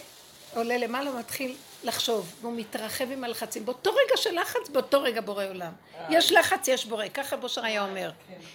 עולה 0.54 0.78
למעלה, 0.78 1.10
מתחיל 1.10 1.54
לחשוב, 1.84 2.32
והוא 2.40 2.52
מתרחב 2.56 3.12
עם 3.12 3.24
הלחצים. 3.24 3.64
באותו 3.64 3.90
רגע 3.90 4.16
של 4.16 4.40
לחץ, 4.40 4.68
באותו 4.72 5.02
רגע 5.02 5.20
בורא 5.20 5.44
עולם. 5.44 5.72
יש 6.10 6.32
לחץ, 6.32 6.68
יש 6.68 6.86
בורא, 6.86 7.08
ככה 7.14 7.36
בושר 7.36 7.64
היה 7.64 7.84
אומר. 7.84 8.10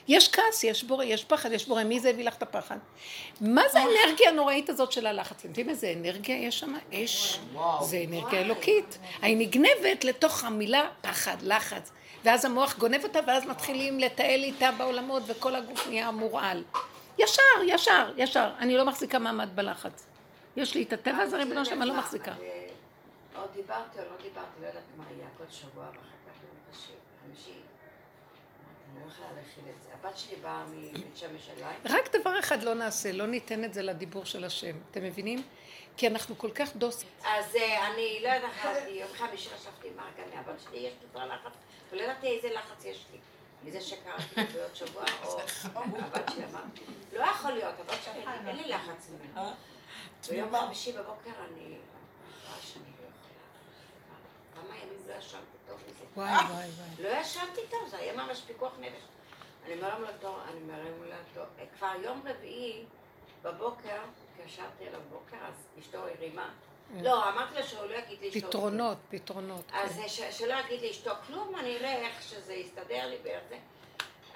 יש 0.08 0.30
כעס, 0.32 0.64
יש 0.64 0.84
בורא, 0.84 1.04
יש 1.04 1.24
פחד, 1.24 1.52
יש 1.52 1.68
בורא. 1.68 1.84
מי 1.84 2.00
זה 2.00 2.10
הביא 2.10 2.26
לך 2.26 2.36
את 2.36 2.44
הפחד? 2.44 2.78
מה 3.42 3.62
זה 3.72 3.80
האנרגיה 3.80 4.30
הנוראית 4.30 4.70
הזאת 4.70 4.92
של 4.92 5.08
הלחץ? 5.08 5.36
אתם 5.40 5.48
יודעים 5.48 5.70
איזה 5.70 5.94
אנרגיה 5.98 6.38
יש 6.38 6.60
שם? 6.60 6.74
אש. 6.94 7.40
זה 7.82 8.04
אנרגיה 8.08 8.42
אלוקית. 8.42 8.98
היא 9.22 9.38
נגנבת 9.38 10.04
לתוך 10.04 10.44
המילה 10.44 10.90
פחד, 11.02 11.38
לחץ. 11.42 11.92
ואז 12.28 12.46
המוח 12.46 12.78
גונב 12.78 13.04
אותה, 13.04 13.20
ואז 13.28 13.46
מתחילים 13.46 14.00
לתעל 14.00 14.44
איתה 14.44 14.72
בעולמות, 14.72 15.24
וכל 15.28 15.56
הגוף 15.56 15.88
נהיה 15.88 16.12
מורעל. 16.12 16.64
ישר, 17.18 17.42
ישר, 17.66 18.12
ישר. 18.18 18.50
אני 18.60 18.78
לא 18.78 18.86
מחזיקה 18.86 19.20
מעמד 19.20 19.50
בלחץ. 19.56 20.08
יש 20.56 20.76
לי 20.76 20.84
את 20.84 20.94
הטבע 20.94 21.18
הזה, 21.18 21.38
ריבונו 21.38 21.62
אני 21.72 21.86
לא 21.86 21.98
מחזיקה. 21.98 22.32
אה, 22.32 22.68
עוד 23.36 23.50
דיברתי 23.56 24.00
או 24.00 24.04
לא 24.04 24.18
דיברתי, 24.24 24.62
לא 24.62 24.68
יודעת 24.68 24.84
מה 24.98 25.04
היה 25.10 25.28
כל 25.38 25.44
שבוע, 25.50 25.84
ואחר 25.84 25.98
כך 25.98 26.42
ביום 26.42 26.56
חמישי, 26.72 26.94
חמישי, 27.26 27.52
אני 27.52 27.60
לא 27.60 27.64
יכולה 27.64 27.90
להכיל 27.90 28.64
את 28.64 28.70
זה. 28.70 28.77
הבת 29.94 30.18
שלי 30.18 30.36
באה 30.36 30.66
מבית 30.66 31.18
שמש 31.18 31.50
אליי, 31.50 31.76
רק 31.86 32.16
דבר 32.16 32.40
אחד 32.40 32.64
לא 32.64 32.74
נעשה, 32.74 33.12
לא 33.12 33.28
ניתן 33.28 33.64
את 33.64 33.74
זה 33.74 33.82
לדיבור 33.82 34.26
של 34.26 34.44
השם. 34.44 34.76
אתם 34.92 35.04
מבינים? 35.04 35.44
כי 35.98 36.08
אנחנו 36.08 36.38
כל 36.38 36.52
כך 36.52 36.76
דוס... 36.76 37.04
אז 37.24 37.56
אה, 37.56 37.88
אני 37.88 38.20
לא 38.24 38.30
יודעת, 38.30 38.52
יום 38.88 39.10
חמישי 39.14 39.50
חשבתי, 39.50 39.88
מה, 39.96 40.04
גם 40.18 40.36
מהבת 40.36 40.60
שלי 40.60 40.78
יש 40.78 40.94
לי 41.02 41.08
כבר 41.12 41.26
לחץ, 41.26 41.52
ולא 41.92 42.02
ידעתי 42.02 42.28
איזה 42.28 42.50
לחץ 42.54 42.86
יש 42.86 43.06
לי. 43.12 43.18
מזה 43.64 43.82
שקראתי 43.82 44.54
בעוד 44.54 44.76
שבוע, 44.76 45.04
או 45.76 45.82
הבת 45.98 46.32
שלי 46.34 46.44
אמרה, 46.46 46.62
לא 47.14 47.24
יכול 47.24 47.52
להיות, 47.52 47.74
הבת 47.80 48.04
שלי, 48.04 48.24
אין 48.48 48.56
לי 48.56 48.68
לחץ 48.68 49.10
ממנו. 49.10 49.50
ביום 50.30 50.56
חמישי 50.58 50.92
בבוקר 50.92 51.32
אני 51.50 51.70
לא. 51.70 51.78
כמה 54.56 54.78
ימים 54.78 55.00
לא 55.08 55.14
ישנתי. 55.14 55.57
וואי, 56.16 56.30
וואי, 56.30 56.48
וואי. 56.50 56.70
לא 57.04 57.10
ישנתי 57.22 57.62
טוב, 57.70 57.90
זה 57.90 57.98
היה 57.98 58.14
ממש 58.14 58.42
פיקוח 58.48 58.74
נפש. 58.80 59.02
אני 59.66 59.76
מרים 59.76 60.04
לתור, 60.04 60.40
אני 60.52 60.60
מרים 60.60 61.04
לתור. 61.04 61.44
כבר 61.78 61.92
יום 62.04 62.22
רביעי 62.26 62.84
בבוקר, 63.42 64.02
כשישבתי 64.38 64.88
עליו 64.88 65.00
בבוקר, 65.10 65.38
אז 65.48 65.54
אשתו 65.80 65.98
הרימה. 65.98 66.50
לא, 67.02 67.30
אמרתי 67.30 67.54
לה 67.56 67.64
שהוא 67.64 67.86
לא 67.86 67.96
יגיד 67.96 68.20
לאשתו 68.22 68.40
כלום. 68.40 68.50
פתרונות, 68.50 68.98
פתרונות. 69.10 69.66
אז 69.74 70.00
ש- 70.08 70.38
שלא 70.38 70.54
יגיד 70.66 70.82
לאשתו 70.82 71.12
כלום, 71.28 71.56
אני 71.56 71.78
אראה 71.78 71.96
איך 72.08 72.22
שזה 72.22 72.54
יסתדר 72.54 73.08
לי 73.08 73.18
באיך 73.24 73.44
זה. 73.50 73.58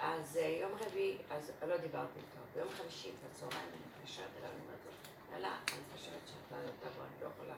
אז 0.01 0.37
אה, 0.41 0.47
יום 0.61 0.71
רביעי, 0.85 1.17
אז 1.31 1.51
לא 1.67 1.77
דיברתי 1.77 2.17
איתו. 2.19 2.41
ביום 2.55 2.67
חמישי 2.77 3.11
בצהריים 3.11 3.67
אני 3.69 3.77
מתקשרת 4.01 4.25
אליו, 4.39 4.49
אני 4.51 4.59
אומרת 4.61 4.79
לו, 4.85 4.91
יאללה, 5.33 5.55
אני 5.73 5.81
חושבת 5.97 6.21
שאתה 6.27 6.55
לא 6.61 6.69
תבוא, 6.79 7.03
אני 7.03 7.23
לא 7.23 7.27
יכולה. 7.35 7.53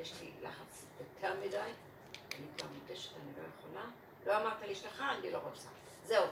יש 0.00 0.12
לי 0.20 0.30
לחץ 0.42 0.84
יותר 1.00 1.34
מדי, 1.46 1.70
אני 2.38 2.46
כבר 2.58 2.66
מותשת, 2.68 3.10
אני 3.16 3.32
לא 3.36 3.48
יכולה. 3.58 3.84
לא 4.26 4.42
אמרת 4.42 4.62
לאשתך, 4.68 5.02
אני 5.18 5.30
לא 5.30 5.38
רוצה. 5.38 5.68
זהו. 6.04 6.24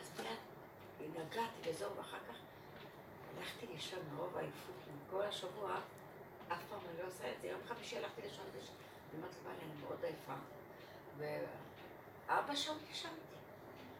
אז 0.00 0.20
מיד 1.00 1.10
נגעתי 1.16 1.70
וזהו, 1.70 1.96
ואחר 1.96 2.18
כך 2.28 2.36
הלכתי 3.38 3.66
לישון 3.66 3.98
מרוב 4.14 4.36
עייפות 4.36 4.74
כל 5.10 5.22
השבוע, 5.22 5.74
אף 6.52 6.58
פעם 6.70 6.78
אני 6.90 7.02
לא 7.02 7.06
עושה 7.06 7.32
את 7.32 7.40
זה. 7.40 7.46
יום 7.48 7.60
חמישי 7.68 7.96
הלכתי 7.98 8.22
לישון, 8.22 8.44
ויש- 8.54 8.68
אני 8.68 9.18
אומרת 9.22 9.34
לבעלי, 9.40 9.58
אני 9.62 9.82
מאוד 9.82 10.04
עייפה. 10.04 10.32
וארבע 11.18 12.56
שעות 12.56 12.78
ישנתי. 12.92 13.14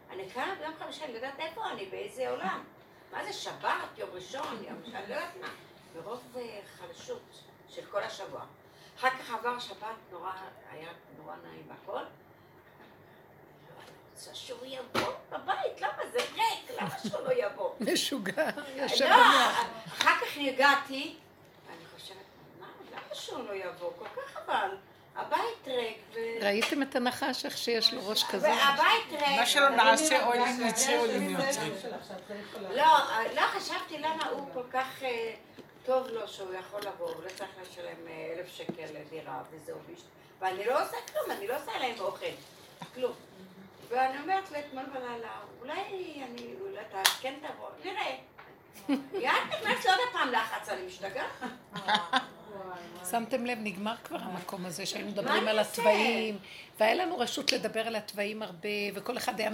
אני 0.09 0.29
קמה 0.29 0.55
ביום 0.59 0.73
חמישי, 0.79 1.03
אני 1.03 1.13
יודעת 1.13 1.39
איפה 1.39 1.69
אני, 1.69 1.85
באיזה 1.85 2.29
עולם. 2.29 2.63
מה 3.11 3.25
זה 3.25 3.33
שבת, 3.33 3.97
יום 3.97 4.09
ראשון, 4.13 4.63
יום 4.63 4.77
ראשון, 4.79 4.95
אני 4.95 5.09
לא 5.09 5.15
יודעת 5.15 5.35
מה. 5.41 5.47
מרוב 5.95 6.37
אה, 6.37 6.59
חלשות 6.77 7.21
של 7.69 7.85
כל 7.85 8.03
השבוע. 8.03 8.45
אחר 9.01 9.09
כך 9.09 9.33
עבר 9.33 9.59
שבת, 9.59 9.87
נורא, 10.11 10.31
היה 10.71 10.89
נורא 11.17 11.33
נעים 11.43 11.63
והכל. 11.67 11.97
לא, 11.97 12.03
רוצה 14.11 14.35
שהוא 14.35 14.65
יבוא 14.65 15.13
בבית, 15.29 15.81
למה 15.81 16.11
זה 16.11 16.19
ריק? 16.19 16.79
למה 16.81 16.95
שהוא 17.03 17.21
לא 17.27 17.33
יבוא? 17.33 17.69
משוגע, 17.93 18.49
יושב 18.75 19.05
לא, 19.05 19.15
במוח. 19.15 19.65
אחר 19.87 20.25
כך 20.25 20.37
הגעתי, 20.37 21.15
ואני 21.67 21.85
חושבת, 21.95 22.17
מה, 22.59 22.67
למה 22.91 23.15
שהוא 23.15 23.43
לא 23.47 23.53
יבוא? 23.53 23.91
כל 23.99 24.05
כך 24.05 24.33
חבל. 24.33 24.77
הבית 25.15 25.67
ריק, 25.67 25.97
ו... 26.13 26.19
ראיתם 26.41 26.81
את 26.81 26.95
הנחש, 26.95 27.45
איך 27.45 27.57
שיש 27.57 27.93
לו 27.93 28.07
ראש 28.07 28.23
כזה? 28.23 28.47
והבית 28.49 29.11
ריק. 29.11 29.39
מה 29.39 29.45
שלא 29.45 29.69
נעשה, 29.69 30.25
אוהלים 30.25 30.63
נצא, 30.67 30.97
אוהלים 30.99 31.29
יוצא. 31.29 31.61
לא, 32.69 32.97
לא, 33.35 33.41
חשבתי 33.41 33.97
למה 33.97 34.25
הוא 34.25 34.53
כל 34.53 34.63
כך 34.71 35.03
אה, 35.03 35.33
טוב 35.85 36.07
לו 36.07 36.27
שהוא 36.27 36.53
יכול 36.53 36.81
לבוא, 36.81 37.09
הוא 37.09 37.23
לא 37.23 37.29
צריך 37.29 37.49
לשלם 37.61 38.07
אה, 38.07 38.33
אלף 38.35 38.47
שקל 38.47 38.85
לדירה 38.93 39.41
וזהו, 39.51 39.77
ואני 40.39 40.65
לא 40.65 40.83
עושה 40.83 40.97
כלום, 41.11 41.31
אני 41.31 41.47
לא 41.47 41.55
עושה 41.55 41.79
להם 41.79 41.99
אוכל, 41.99 42.25
כלום. 42.93 43.13
ואני 43.89 44.19
אומרת 44.19 44.51
לו 44.51 44.59
אתמול 44.59 44.85
בלילה, 44.85 45.31
אולי 45.59 45.81
אני, 46.23 46.53
אולי 46.61 46.81
אתה 46.89 47.01
כן 47.21 47.33
תבוא, 47.39 47.69
נראה. 47.83 48.17
יד 49.25 49.33
נכנס 49.49 49.85
עוד 49.85 49.99
פעם 50.13 50.31
לחץ, 50.31 50.69
אני 50.69 50.85
משתגעת. 50.87 51.31
שמתם 53.11 53.45
לב, 53.45 53.57
נגמר 53.61 53.95
כבר 54.03 54.17
המקום 54.21 54.65
הזה 54.65 54.85
שהיינו 54.85 55.09
מדברים 55.09 55.47
על? 55.47 55.59
התוואים, 55.59 56.37
והיה 56.79 56.95
לנו 56.95 57.17
רשות 57.17 57.51
לדבר 57.51 57.87
על 57.87 57.95
התוואים 57.95 58.43
הרבה, 58.43 58.69
וכל 58.93 59.17
אחד 59.17 59.39
היה 59.39 59.49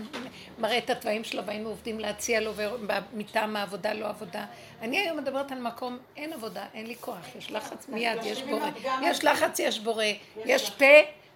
מראה 0.57 0.77
את 0.77 0.89
התוואים 0.89 1.23
שלו, 1.23 1.45
והיינו 1.45 1.69
עובדים 1.69 1.99
להציע 1.99 2.39
לו, 2.39 2.53
ומטעם 2.55 3.55
העבודה 3.55 3.93
לא 3.93 4.07
עבודה. 4.07 4.45
אני 4.81 4.99
היום 4.99 5.17
מדברת 5.17 5.51
על 5.51 5.59
מקום, 5.59 5.97
אין 6.17 6.33
עבודה, 6.33 6.65
אין 6.73 6.87
לי 6.87 6.95
כוח, 6.99 7.35
יש 7.37 7.51
לחץ 7.51 7.87
מיד, 7.89 8.19
יש 8.23 8.43
בורא. 8.43 8.69
יש 9.03 9.23
לחץ, 9.23 9.59
יש 9.59 9.79
בורא. 9.79 10.03
יש 10.45 10.69
פה, 10.69 10.85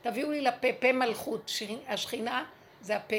תביאו 0.01 0.31
לי 0.31 0.41
לפה, 0.41 0.67
פה 0.79 0.91
מלכות. 0.91 1.51
השכינה 1.87 2.43
זה 2.81 2.95
הפה. 2.95 3.15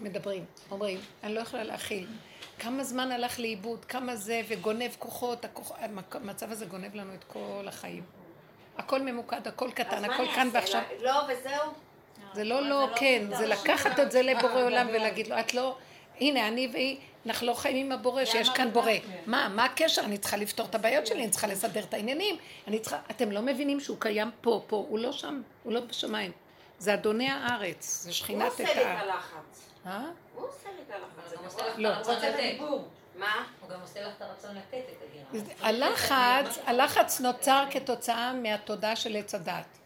מדברים, 0.00 0.44
אומרים, 0.70 1.00
אני 1.24 1.34
לא 1.34 1.40
יכולה 1.40 1.64
להכיל. 1.64 2.06
כמה 2.60 2.84
זמן 2.84 3.12
הלך 3.12 3.40
לאיבוד, 3.40 3.84
כמה 3.84 4.16
זה, 4.16 4.40
וגונב 4.48 4.90
כוחות, 4.98 5.44
הכוח, 5.44 5.72
המצב 6.12 6.52
הזה 6.52 6.66
גונב 6.66 6.94
לנו 6.94 7.14
את 7.14 7.24
כל 7.24 7.64
החיים. 7.68 8.02
הכל 8.78 9.02
ממוקד, 9.02 9.48
הכל 9.48 9.70
קטן, 9.74 10.04
הכל 10.04 10.26
כאן? 10.34 10.48
ועכשיו. 10.52 10.82
לא, 11.02 11.22
וזהו. 11.28 11.72
זה 12.34 12.44
לא 12.44 12.68
לא, 12.68 12.88
כן, 12.96 13.26
זה 13.38 13.46
לקחת 13.46 14.00
את 14.00 14.10
זה 14.10 14.22
לבורא 14.22 14.62
עולם 14.62 14.88
ולהגיד 14.88 15.28
לו, 15.28 15.40
את 15.40 15.54
לא, 15.54 15.76
הנה, 16.20 16.48
אני 16.48 16.68
והיא, 16.72 16.96
אנחנו 17.26 17.46
לא 17.46 17.54
חיים 17.54 17.86
עם 17.86 17.92
הבורא, 17.92 18.24
שיש 18.24 18.48
כאן 18.48 18.66
לא 18.66 18.72
בורא. 18.72 18.92
מה, 19.26 19.48
מה 19.48 19.64
הקשר? 19.64 20.02
אני 20.04 20.18
צריכה 20.18 20.36
לפתור 20.36 20.66
את 20.66 20.74
הבעיות 20.74 21.06
שלי, 21.06 21.22
אני 21.22 21.30
צריכה 21.30 21.46
לסדר 21.46 21.82
את 21.82 21.94
העניינים. 21.94 22.36
אני 22.66 22.78
צריכה... 22.78 22.98
אתם 23.10 23.32
לא 23.32 23.42
מבינים 23.42 23.80
שהוא 23.80 23.96
קיים 24.00 24.30
פה, 24.40 24.64
פה. 24.66 24.86
הוא 24.88 24.98
לא 24.98 25.12
שם, 25.12 25.42
הוא 25.62 25.72
לא 25.72 25.80
בשמיים. 25.80 26.32
זה 26.78 26.94
אדוני 26.94 27.28
הארץ, 27.30 28.02
זה 28.02 28.12
שכינת 28.12 28.52
את 28.54 28.60
ה... 28.60 28.62
אה? 28.62 28.68
הוא 28.68 28.72
עושה 28.72 28.84
לי 28.84 28.96
את 28.96 29.02
הלחץ. 29.02 29.69
גם 29.84 31.02
אני 31.38 31.46
עושה. 31.46 31.68
לך 31.68 31.78
לא. 31.78 31.88
את 31.88 31.96
הרצון 31.96 32.16
את. 32.16 32.60
מה? 33.18 33.46
הוא 33.60 33.70
גם 33.70 33.80
עושה 33.80 34.02
לך 34.02 34.16
את 34.16 34.22
הרצון 34.22 34.56
לתת 34.56 34.84
את 34.92 35.02
הדירה. 35.32 35.54
הלחץ, 35.60 36.58
הלחץ 36.66 37.20
נוצר 37.20 37.64
כתוצאה 37.70 38.32
מהתודעה 38.32 38.96
של 38.96 39.16
עץ 39.16 39.34
הדת, 39.34 39.78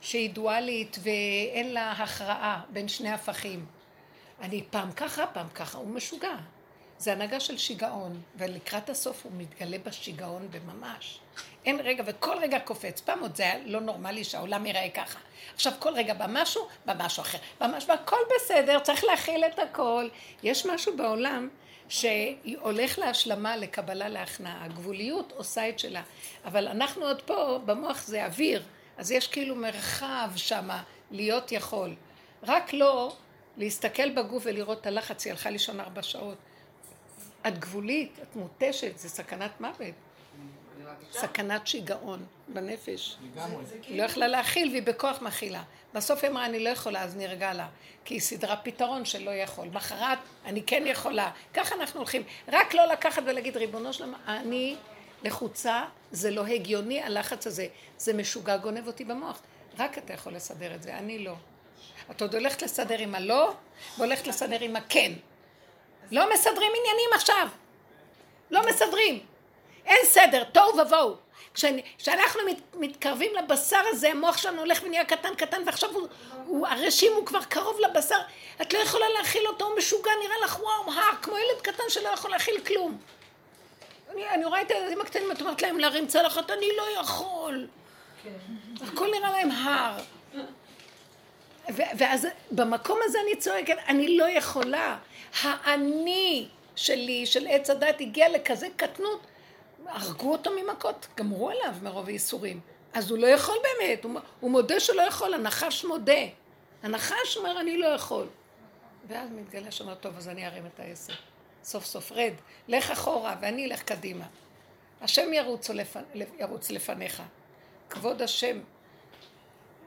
שהיא 0.00 0.30
דואלית 0.30 0.96
ואין 1.02 1.74
לה 1.74 1.92
הכרעה 1.92 2.60
בין 2.68 2.88
שני 2.88 3.12
הפכים. 3.12 3.66
אני 4.40 4.64
פעם 4.70 4.92
ככה, 4.92 5.26
פעם 5.26 5.48
ככה, 5.48 5.78
הוא 5.78 5.88
משוגע. 5.88 6.36
זה 6.98 7.12
הנהגה 7.12 7.40
של 7.40 7.58
שיגעון, 7.58 8.20
ולקראת 8.36 8.90
הסוף 8.90 9.24
הוא 9.24 9.32
מתגלה 9.36 9.78
בשיגעון 9.78 10.48
בממש. 10.50 11.18
אין 11.66 11.80
רגע, 11.80 12.04
וכל 12.06 12.36
רגע 12.40 12.58
קופץ. 12.58 13.00
פעם 13.00 13.20
עוד 13.20 13.36
זה 13.36 13.42
היה 13.42 13.58
לא 13.66 13.80
נורמלי 13.80 14.24
שהעולם 14.24 14.66
ייראה 14.66 14.90
ככה. 14.94 15.18
עכשיו 15.54 15.72
כל 15.78 15.92
רגע 15.94 16.14
בא 16.14 16.26
משהו, 16.28 16.66
בא 16.84 16.94
משהו 16.98 17.20
אחר. 17.20 17.38
בא 17.60 17.66
משהו, 17.76 17.92
הכל 17.92 18.16
בסדר, 18.36 18.78
צריך 18.78 19.04
להכיל 19.04 19.44
את 19.44 19.58
הכל. 19.58 20.08
יש 20.42 20.66
משהו 20.66 20.96
בעולם 20.96 21.48
שהולך 21.88 22.98
להשלמה, 22.98 23.56
לקבלה, 23.56 24.08
להכנעה. 24.08 24.64
הגבוליות 24.64 25.32
עושה 25.36 25.68
את 25.68 25.78
שלה. 25.78 26.02
אבל 26.44 26.68
אנחנו 26.68 27.06
עוד 27.06 27.22
פה, 27.22 27.58
במוח 27.64 28.02
זה 28.02 28.26
אוויר, 28.26 28.62
אז 28.98 29.12
יש 29.12 29.28
כאילו 29.28 29.54
מרחב 29.54 30.30
שמה 30.36 30.82
להיות 31.10 31.52
יכול. 31.52 31.94
רק 32.42 32.72
לא 32.72 33.12
להסתכל 33.56 34.10
בגוף 34.10 34.42
ולראות 34.46 34.80
את 34.80 34.86
הלחץ, 34.86 35.24
היא 35.24 35.30
הלכה 35.30 35.50
לישון 35.50 35.80
ארבע 35.80 36.02
שעות. 36.02 36.36
את 37.46 37.58
גבולית, 37.58 38.18
את 38.22 38.36
מותשת, 38.36 38.98
זה 38.98 39.08
סכנת 39.08 39.60
מוות. 39.60 39.94
סכנת 41.12 41.66
שיגעון 41.66 42.26
בנפש. 42.48 43.16
לגמרי. 43.22 43.64
היא 43.82 43.98
לא 43.98 44.02
יכלה 44.02 44.28
להכיל 44.28 44.68
והיא 44.70 44.82
בכוח 44.82 45.22
מכילה. 45.22 45.62
בסוף 45.94 46.24
היא 46.24 46.30
אמרה 46.30 46.46
אני 46.46 46.64
לא 46.64 46.68
יכולה 46.68 47.02
אז 47.02 47.16
נרגע 47.16 47.52
לה. 47.52 47.68
כי 48.04 48.14
היא 48.14 48.20
סידרה 48.20 48.56
פתרון 48.56 49.04
שלא 49.04 49.30
יכול. 49.30 49.68
מחרת 49.72 50.18
אני 50.44 50.62
כן 50.62 50.82
יכולה. 50.86 51.30
ככה 51.54 51.74
אנחנו 51.74 52.00
הולכים. 52.00 52.22
רק 52.48 52.74
לא 52.74 52.86
לקחת 52.86 53.22
ולהגיד 53.26 53.56
ריבונו 53.56 53.92
שלמה 53.92 54.18
אני 54.26 54.76
לחוצה 55.22 55.82
זה 56.12 56.30
לא 56.30 56.46
הגיוני 56.46 57.02
הלחץ 57.02 57.46
הזה. 57.46 57.66
זה 57.98 58.12
משוגע 58.12 58.56
גונב 58.56 58.86
אותי 58.86 59.04
במוח. 59.04 59.40
רק 59.78 59.98
אתה 59.98 60.12
יכול 60.12 60.34
לסדר 60.34 60.74
את 60.74 60.82
זה, 60.82 60.98
אני 60.98 61.18
לא. 61.18 61.34
את 62.10 62.22
עוד 62.22 62.34
הולכת 62.34 62.62
לסדר 62.62 62.98
עם 62.98 63.14
הלא 63.14 63.54
והולכת 63.98 64.26
לסדר 64.26 64.60
עם 64.60 64.76
הכן. 64.76 65.12
לא 66.10 66.32
מסדרים 66.34 66.72
עניינים 66.80 67.10
עכשיו. 67.14 67.48
לא 68.50 68.60
מסדרים. 68.68 69.20
אין 69.86 70.04
סדר, 70.04 70.44
תוהו 70.44 70.78
ובוהו. 70.78 71.16
כשאנחנו 71.98 72.40
מת, 72.46 72.60
מתקרבים 72.74 73.32
לבשר 73.34 73.80
הזה, 73.88 74.10
המוח 74.10 74.36
שלנו 74.36 74.58
הולך 74.58 74.80
ונהיה 74.82 75.04
קטן 75.04 75.34
קטן, 75.34 75.62
ועכשיו 75.66 75.90
הוא, 75.90 76.08
הוא, 76.46 76.66
הרשים 76.66 77.12
הוא 77.12 77.26
כבר 77.26 77.42
קרוב 77.42 77.80
לבשר, 77.80 78.18
את 78.62 78.72
לא 78.72 78.78
יכולה 78.78 79.06
להכיל 79.18 79.46
אותו, 79.46 79.64
הוא 79.64 79.78
משוגע, 79.78 80.10
נראה 80.24 80.36
לך 80.44 80.60
וואו, 80.60 80.92
הר, 80.92 81.16
כמו 81.22 81.34
ילד 81.38 81.60
קטן 81.62 81.82
שלא 81.88 82.08
יכול 82.08 82.30
להכיל 82.30 82.60
כלום. 82.60 82.98
אני, 84.14 84.28
אני 84.28 84.44
רואה 84.44 84.62
את 84.62 84.70
הילדים 84.70 85.00
הקטנים, 85.00 85.32
את 85.32 85.40
אומרת 85.40 85.62
להם 85.62 85.78
להרים 85.78 86.06
צלחת, 86.06 86.50
אני 86.50 86.68
לא 86.76 87.00
יכול. 87.00 87.66
הכל 88.92 89.10
נראה 89.10 89.30
להם 89.30 89.50
הר. 89.50 89.98
ואז 91.68 92.26
במקום 92.50 92.98
הזה 93.04 93.18
אני 93.20 93.36
צועקת, 93.36 93.76
אני 93.88 94.16
לא 94.16 94.28
יכולה. 94.28 94.96
האני 95.42 96.48
שלי, 96.76 97.26
של 97.26 97.46
עץ 97.46 97.70
הדת, 97.70 98.00
הגיע 98.00 98.28
לכזה 98.28 98.66
קטנות, 98.76 99.26
הרגו 99.86 100.32
אותו 100.32 100.50
ממכות, 100.62 101.06
גמרו 101.16 101.50
עליו 101.50 101.74
מרוב 101.82 102.08
ייסורים. 102.08 102.60
אז 102.92 103.10
הוא 103.10 103.18
לא 103.18 103.26
יכול 103.26 103.56
באמת, 103.62 104.04
הוא, 104.04 104.20
הוא 104.40 104.50
מודה 104.50 104.80
שלא 104.80 105.02
יכול, 105.02 105.34
הנחש 105.34 105.84
מודה. 105.84 106.22
הנחש 106.82 107.36
אומר, 107.36 107.60
אני 107.60 107.78
לא 107.78 107.86
יכול. 107.86 108.26
ואז 109.08 109.30
מתגלה 109.30 109.70
שאומר, 109.70 109.94
טוב, 109.94 110.16
אז 110.16 110.28
אני 110.28 110.46
ארים 110.46 110.66
את 110.66 110.80
העשר. 110.80 111.14
סוף 111.64 111.84
סוף 111.84 112.12
רד, 112.12 112.32
לך 112.68 112.90
אחורה 112.90 113.36
ואני 113.40 113.64
אלך 113.66 113.82
קדימה. 113.82 114.24
השם 115.00 115.32
ירוץ, 115.32 115.70
לפ... 115.70 115.96
ירוץ 116.38 116.70
לפניך. 116.70 117.22
כבוד 117.90 118.22
השם 118.22 118.60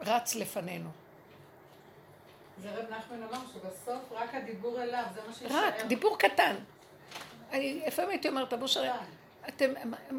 רץ 0.01 0.35
לפנינו. 0.35 0.89
זה 2.61 2.71
רב 2.71 2.89
נחמן 2.89 3.23
אמר 3.23 3.39
שבסוף 3.53 4.11
רק 4.11 4.35
הדיבור 4.35 4.81
אליו, 4.81 5.03
זה 5.13 5.21
מה 5.27 5.33
שישאר. 5.33 5.67
רק, 5.67 5.85
דיבור 5.87 6.17
קטן. 6.19 6.55
אני 7.51 7.83
לפעמים 7.87 8.11
הייתי 8.11 8.29
אומרת, 8.29 8.53
אבו 8.53 8.67
שרי, 8.67 8.89
קטן. 8.89 9.05
אתם, 9.47 9.73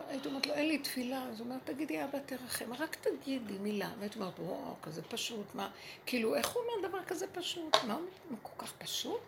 הייתי 0.09 0.28
אומרת 0.28 0.47
לו, 0.47 0.55
אין 0.55 0.68
לי 0.68 0.78
תפילה, 0.78 1.22
אז 1.22 1.40
הוא 1.40 1.47
אומר, 1.47 1.57
תגידי, 1.64 2.05
אבא 2.05 2.18
תרחם, 2.26 2.72
רק 2.72 2.97
תגידי 2.97 3.59
מילה. 3.59 3.90
והייתי 3.99 4.18
אומרת, 4.18 4.38
וואו, 4.38 4.74
כזה 4.82 5.03
פשוט, 5.03 5.55
מה, 5.55 5.70
כאילו, 6.07 6.34
איך 6.34 6.51
הוא 6.51 6.62
אומר 6.62 6.88
דבר 6.88 7.05
כזה 7.05 7.26
פשוט? 7.26 7.76
מה 7.86 7.95
הוא 7.95 8.03
מה, 8.30 8.36
כל 8.43 8.64
כך 8.64 8.72
פשוט? 8.72 9.20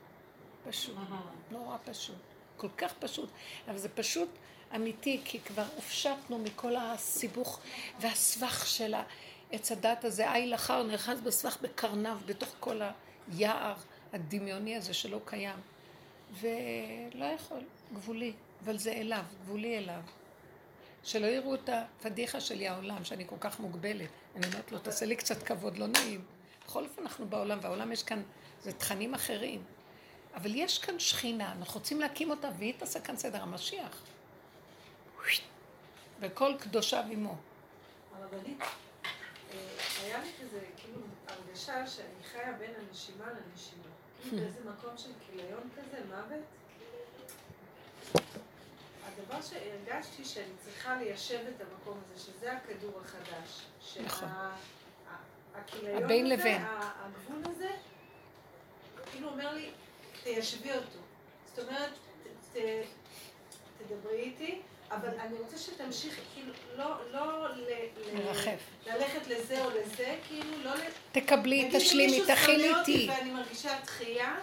פשוט, 0.69 0.97
נורא 1.51 1.77
פשוט, 1.85 2.17
כל 2.57 2.69
כך 2.77 2.93
פשוט. 2.93 3.29
אבל 3.69 3.79
זה 3.79 3.89
פשוט 3.89 4.29
אמיתי, 4.77 5.21
כי 5.25 5.41
כבר 5.41 5.65
הופשטנו 5.77 6.39
מכל 6.39 6.77
הסיבוך 6.77 7.61
והסבך 8.01 8.67
של 8.67 8.95
עץ 9.51 9.73
הדת 9.73 10.05
הזה, 10.05 10.33
איל 10.33 10.55
אחר 10.55 10.83
נאחז 10.83 11.21
בסבך 11.21 11.59
בקרניו, 11.61 12.19
בתוך 12.27 12.55
כל 12.61 12.81
היער 13.33 13.75
הדמיוני 14.13 14.77
הזה 14.77 14.95
שלא 14.95 15.21
קיים. 15.25 15.59
ולא 16.41 17.25
יכול, 17.25 17.61
גבולי, 17.95 18.33
אבל 18.65 18.79
זה 18.79 18.93
אליו, 18.93 19.25
גבולי 19.43 19.79
אליו. 19.79 20.01
שלא 21.05 21.27
יראו 21.27 21.55
את 21.55 21.69
הפדיחה 21.73 22.41
שלי 22.41 22.69
העולם, 22.69 23.05
שאני 23.05 23.25
כל 23.27 23.37
כך 23.41 23.61
מוגבלת. 23.61 24.09
אני 24.37 24.47
אומרת 24.47 24.73
לו, 24.73 24.79
תעשה 24.79 25.07
לי 25.07 25.17
קצת 25.17 25.43
כבוד, 25.43 25.79
לא 25.79 25.87
נעים. 25.87 26.25
בכל 26.67 26.85
אופן 26.85 27.03
אנחנו 27.03 27.29
בעולם, 27.29 27.59
והעולם 27.63 27.93
יש 27.93 28.03
כאן, 28.03 28.23
זה 28.63 28.73
תכנים 28.73 29.15
אחרים. 29.15 29.63
אבל 30.35 30.55
יש 30.55 30.79
כאן 30.79 30.99
שכינה, 30.99 31.53
אנחנו 31.53 31.81
רוצים 31.81 32.01
להקים 32.01 32.31
אותה, 32.31 32.49
והיא 32.59 32.75
תעשה 32.79 33.01
כאן 33.01 33.17
סדר 33.17 33.43
המשיח. 33.43 34.03
וכל 36.21 36.55
קדושיו 36.59 37.05
עמו. 37.11 37.37
היה 40.03 40.23
לי 40.23 40.31
כזה, 40.43 40.61
כאילו, 40.77 41.01
הרגשה 41.29 41.87
שאני 41.87 42.25
חיה 42.33 42.53
בין 42.53 42.71
הנשימה 42.81 43.25
לנשימה. 43.27 43.83
באיזה 44.41 44.61
מקום 44.65 44.97
של 44.97 45.11
כיליון 45.27 45.69
כזה, 45.77 46.01
מוות. 46.09 46.45
הדבר 49.05 49.43
שהרגשתי 49.43 50.25
שאני 50.25 50.53
צריכה 50.65 50.97
ליישב 50.97 51.41
את 51.57 51.61
המקום 51.61 52.01
הזה, 52.05 52.25
שזה 52.25 52.53
הכדור 52.53 53.01
החדש. 53.01 53.67
נכון. 54.05 54.29
הכיליון 55.55 56.03
הבין 56.05 56.27
הזה, 56.27 56.35
לבין. 56.35 56.63
הגבול 56.65 57.53
הזה, 57.55 57.71
כאילו 59.11 59.29
אומר 59.29 59.55
לי, 59.55 59.71
תיישבי 60.23 60.73
אותו. 60.73 60.99
זאת 61.47 61.59
אומרת, 61.59 61.93
תדברי 63.79 64.21
איתי, 64.21 64.63
אבל 64.97 65.09
אני 65.21 65.39
רוצה 65.39 65.59
שתמשיכי, 65.59 66.21
כאילו, 66.35 66.53
לא, 66.77 66.97
לא 67.13 67.49
ל- 67.49 67.61
ל- 67.61 68.15
מרחף. 68.25 68.59
ללכת 68.87 69.27
לזה 69.27 69.65
או 69.65 69.71
לזה, 69.71 70.17
כאילו, 70.29 70.63
לא 70.65 70.75
ל... 70.75 70.81
תקבלי, 71.13 71.71
תשלימי, 71.73 72.21
תכילי 72.27 72.75
איתי. 72.75 73.07
ואני 73.11 73.31
מרגישה 73.31 73.79
דחייה, 73.85 74.35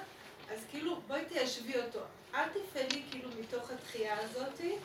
אז 0.54 0.60
כאילו, 0.72 1.00
בואי 1.08 1.22
תיישבי 1.26 1.74
אותו. 1.80 2.00
אל 2.36 2.44
תפעלי 2.50 3.02
כאילו 3.12 3.30
מתוך 3.40 3.72
הדחייה 3.72 4.16
הזאתי. 4.20 4.76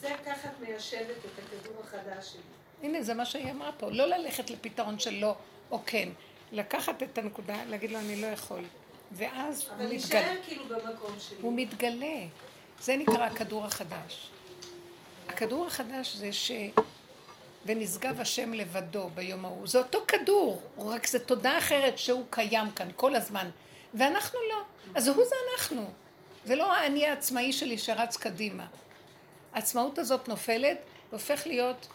זה 0.00 0.08
ככה 0.26 0.48
את 0.48 0.60
מיישבת 0.60 1.00
את 1.24 1.38
הכדור 1.44 1.74
החדש 1.84 2.32
שלי. 2.32 2.40
הנה, 2.82 3.02
זה 3.02 3.14
מה 3.14 3.24
שהיא 3.26 3.50
אמרה 3.50 3.72
פה. 3.72 3.90
לא 3.90 4.06
ללכת 4.06 4.50
לפתרון 4.50 4.98
של 4.98 5.10
לא 5.14 5.34
או 5.70 5.80
כן. 5.86 6.08
לקחת 6.52 7.02
את 7.02 7.18
הנקודה, 7.18 7.56
להגיד 7.68 7.90
לו, 7.92 7.98
אני 7.98 8.22
לא 8.22 8.26
יכול. 8.26 8.64
ואז 9.12 9.60
הוא 9.62 9.68
אבל 9.68 9.84
מתגלה. 9.84 9.88
להישאר 9.88 10.34
כאילו 10.44 10.64
במקום 10.64 11.14
שלי. 11.18 11.36
הוא 11.40 11.52
מתגלה. 11.56 12.16
זה 12.80 12.96
נקרא 12.96 13.24
הכדור 13.24 13.64
החדש. 13.64 14.30
הכדור 15.30 15.66
החדש 15.66 16.16
זה 16.16 16.32
ש... 16.32 16.52
ונשגב 17.66 18.20
השם 18.20 18.52
לבדו 18.52 19.10
ביום 19.14 19.44
ההוא. 19.44 19.66
זה 19.66 19.78
אותו 19.78 20.04
כדור, 20.08 20.62
רק 20.78 21.06
זה 21.06 21.18
תודה 21.18 21.58
אחרת 21.58 21.98
שהוא 21.98 22.24
קיים 22.30 22.70
כאן 22.70 22.88
כל 22.96 23.14
הזמן. 23.14 23.50
ואנחנו 23.94 24.38
לא. 24.50 24.62
אז 24.94 25.08
הוא 25.08 25.24
זה 25.24 25.34
אנחנו. 25.54 25.90
זה 26.44 26.56
לא 26.56 26.74
האני 26.74 27.06
העצמאי 27.06 27.52
שלי 27.52 27.78
שרץ 27.78 28.16
קדימה. 28.16 28.66
העצמאות 29.52 29.98
הזאת 29.98 30.28
נופלת 30.28 30.78
והופך 31.10 31.46
להיות 31.46 31.86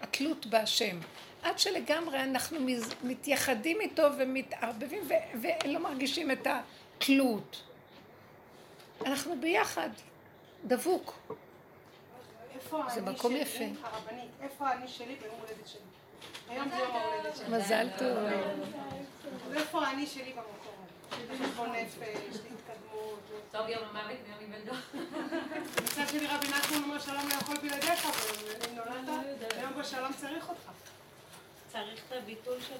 התלות 0.00 0.46
בהשם. 0.46 0.98
עד 1.42 1.58
שלגמרי 1.58 2.22
אנחנו 2.22 2.58
מתייחדים 3.02 3.80
איתו 3.80 4.02
ומתערבבים 4.18 5.02
ו- 5.08 5.38
ולא 5.42 5.78
מרגישים 5.80 6.30
את 6.30 6.46
התלות. 6.46 7.62
אנחנו 9.06 9.40
ביחד, 9.40 9.90
דבוק. 10.64 11.34
איפה 12.64 12.84
האני 12.84 13.10
מקום 13.10 13.32
שלי, 13.32 13.40
יפה. 13.40 13.64
הרבנית, 13.82 14.30
איפה 14.42 14.68
האני 14.68 14.88
שלי 14.88 15.14
ביום 15.14 15.34
הולדת 15.40 15.68
שלי? 15.68 15.80
היום 16.48 16.68
זה 16.68 16.76
יום 16.76 16.96
ההולדת 16.96 17.36
שלי. 17.36 17.48
מזל 17.48 17.88
טוב. 17.98 18.18
ואיפה 19.50 19.86
האני 19.86 20.06
שלי 20.06 20.32
במקום 20.32 21.44
חשבון 21.44 21.72
נפש, 21.72 22.34
להתקדמות. 22.34 23.20
טוב 23.52 23.68
יום 23.68 23.82
המוות 23.90 24.16
ויום 24.26 24.52
היוולדו. 24.52 24.72
מצד 25.84 26.08
שני 26.08 26.26
רבי 26.26 26.48
נחמן 26.48 26.82
אומר 26.82 26.98
שלום 26.98 27.28
לא 27.28 27.34
יכול 27.34 27.56
בלעדיך, 27.62 28.06
ואם 28.46 28.76
נולדת, 28.76 29.52
היום 29.52 29.72
בשלום 29.78 30.12
צריך 30.12 30.48
אותך. 30.48 30.70
צריך 31.72 32.00
את 32.08 32.12
הביטול 32.12 32.56
שלך. 32.60 32.78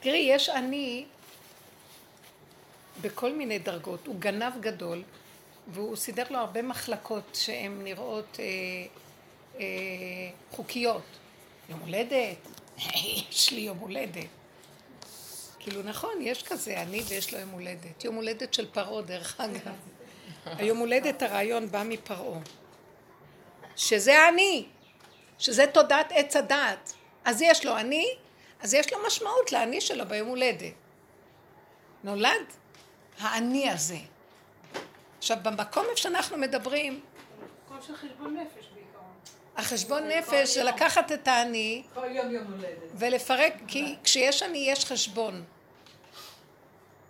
תראי, 0.00 0.18
יש 0.18 0.48
אני 0.48 1.06
בכל 3.00 3.32
מיני 3.32 3.58
דרגות. 3.58 4.06
הוא 4.06 4.16
גנב 4.18 4.52
גדול, 4.60 5.02
והוא 5.68 5.96
סידר 5.96 6.24
לו 6.30 6.38
הרבה 6.38 6.62
מחלקות 6.62 7.24
שהן 7.34 7.82
נראות 7.82 8.36
אה, 8.40 8.44
אה, 9.60 9.64
חוקיות. 10.50 11.02
יום 11.68 11.80
הולדת, 11.80 12.48
יש 13.30 13.52
לי 13.52 13.60
יום 13.60 13.78
הולדת. 13.78 14.26
כאילו, 15.58 15.82
נכון, 15.82 16.14
יש 16.20 16.42
כזה, 16.42 16.82
אני 16.82 17.02
ויש 17.08 17.34
לו 17.34 17.40
יום 17.40 17.50
הולדת. 17.50 18.04
יום 18.04 18.14
הולדת 18.14 18.54
של 18.54 18.70
פרעה, 18.70 19.02
דרך 19.02 19.40
אגב. 19.40 19.74
היום 20.58 20.78
הולדת 20.78 21.22
הרעיון 21.22 21.70
בא 21.70 21.82
מפרעה. 21.84 22.40
שזה 23.76 24.28
אני, 24.28 24.66
שזה 25.38 25.66
תודעת 25.66 26.12
עץ 26.14 26.36
הדעת. 26.36 26.92
אז 27.24 27.42
יש 27.42 27.66
לו 27.66 27.76
אני, 27.76 28.06
אז 28.60 28.74
יש 28.74 28.92
לו 28.92 28.98
משמעות 29.06 29.52
לאני 29.52 29.80
שלו 29.80 30.06
ביום 30.06 30.28
הולדת. 30.28 30.72
נולד 32.04 32.46
האני 33.18 33.70
הזה. 33.70 33.98
עכשיו, 35.18 35.36
במקום 35.42 35.84
איפה 35.90 35.96
שאנחנו 35.96 36.36
מדברים, 36.36 37.00
מקום 37.66 37.78
של 37.86 37.96
חשבון 37.96 38.36
נפש 38.36 38.68
בעיקרון. 38.74 39.12
החשבון 39.56 40.02
נפש 40.08 40.54
זה 40.54 40.64
לקחת 40.64 41.12
את 41.12 41.28
האני 41.28 41.82
כל 41.94 42.06
יום 42.10 42.30
יום 42.30 42.44
הולדת. 42.44 42.92
ולפרק, 42.94 43.52
כי 43.68 43.96
כשיש 44.04 44.42
אני 44.42 44.58
יש 44.58 44.84
חשבון. 44.84 45.44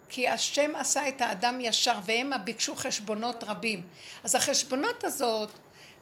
כי 0.08 0.28
השם 0.28 0.76
עשה 0.76 1.08
את 1.08 1.20
האדם 1.20 1.60
ישר, 1.60 1.94
והמה 2.04 2.38
ביקשו 2.38 2.76
חשבונות 2.76 3.44
רבים. 3.44 3.82
אז 4.24 4.34
החשבונות 4.34 5.04
הזאת, 5.04 5.50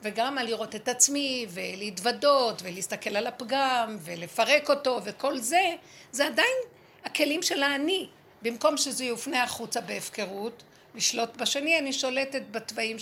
וגרמה 0.03 0.43
לראות 0.43 0.75
את 0.75 0.89
עצמי, 0.89 1.47
ולהתוודות, 1.51 2.63
ולהסתכל 2.63 3.17
על 3.17 3.27
הפגם, 3.27 3.97
ולפרק 4.01 4.71
אותו, 4.71 5.01
וכל 5.05 5.39
זה, 5.39 5.75
זה 6.13 6.27
עדיין 6.27 6.57
הכלים 7.05 7.43
של 7.43 7.63
האני. 7.63 8.09
במקום 8.43 8.77
שזה 8.77 9.05
יופנה 9.05 9.43
החוצה 9.43 9.81
בהפקרות, 9.81 10.63
לשלוט 10.97 11.37
בשני, 11.37 11.79
אני 11.79 11.93
שולטת 11.93 12.43
בתוואים. 12.51 12.97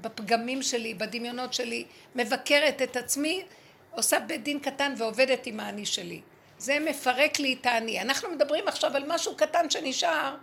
בפגמים 0.00 0.62
שלי, 0.62 0.94
בדמיונות 0.94 1.54
שלי, 1.54 1.84
מבקרת 2.14 2.82
את 2.82 2.96
עצמי, 2.96 3.42
עושה 3.90 4.20
בית 4.20 4.42
דין 4.42 4.60
קטן 4.60 4.94
ועובדת 4.98 5.46
עם 5.46 5.60
האני 5.60 5.86
שלי. 5.86 6.20
זה 6.58 6.78
מפרק 6.78 7.38
לי 7.38 7.56
את 7.60 7.66
האני. 7.66 8.00
אנחנו 8.00 8.28
מדברים 8.28 8.68
עכשיו 8.68 8.96
על 8.96 9.02
משהו 9.06 9.36
קטן 9.36 9.70
שנשאר, 9.70 10.34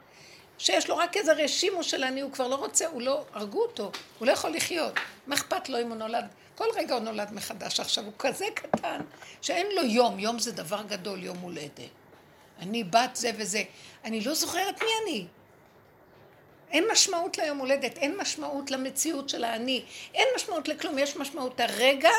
שיש 0.58 0.90
לו 0.90 0.98
רק 0.98 1.18
איזה 1.18 1.34
רשימו 1.34 1.84
של 1.84 2.04
אני, 2.04 2.22
הוא 2.22 2.32
כבר 2.32 2.48
לא 2.48 2.56
רוצה, 2.56 2.88
הוא 2.88 3.02
לא, 3.02 3.26
הרגו 3.34 3.62
אותו, 3.62 3.92
הוא 4.20 4.28
לא 4.28 4.32
יכול 4.32 4.52
לחיות. 4.52 4.94
מה 5.28 5.36
אכפת 5.36 5.70
לו 5.70 5.82
אם 5.82 5.88
הוא 5.88 5.96
נולד, 5.96 6.26
כל 6.56 6.68
רגע 6.76 6.94
הוא 6.94 7.04
נולד 7.04 7.34
מחדש. 7.34 7.80
עכשיו, 7.80 8.06
הוא 8.06 8.14
כזה 8.20 8.46
קטן, 8.54 9.02
שאין 9.42 9.68
לו 9.76 9.84
יום, 9.84 10.20
יום 10.20 10.40
זה 10.40 10.52
דבר 10.52 10.84
גדול, 10.88 11.24
יום 11.24 11.38
הולדת. 11.38 11.80
אני 12.60 12.84
בת 12.84 13.16
זה 13.16 13.32
וזה. 13.38 13.64
אני 14.04 14.22
לא 14.22 14.34
זוכרת 14.34 14.82
מי 14.82 14.90
אני. 15.04 15.26
אין 16.72 16.86
משמעות 16.92 17.38
ליום 17.38 17.58
הולדת, 17.58 17.98
אין 17.98 18.18
משמעות 18.18 18.72
למציאות 18.72 19.30
של 19.30 19.44
האני, 19.44 19.84
אין 20.14 20.28
משמעות 20.36 20.68
לכלום, 20.68 20.98
יש 20.98 21.18
משמעות 21.18 21.60
הרגע, 21.60 22.10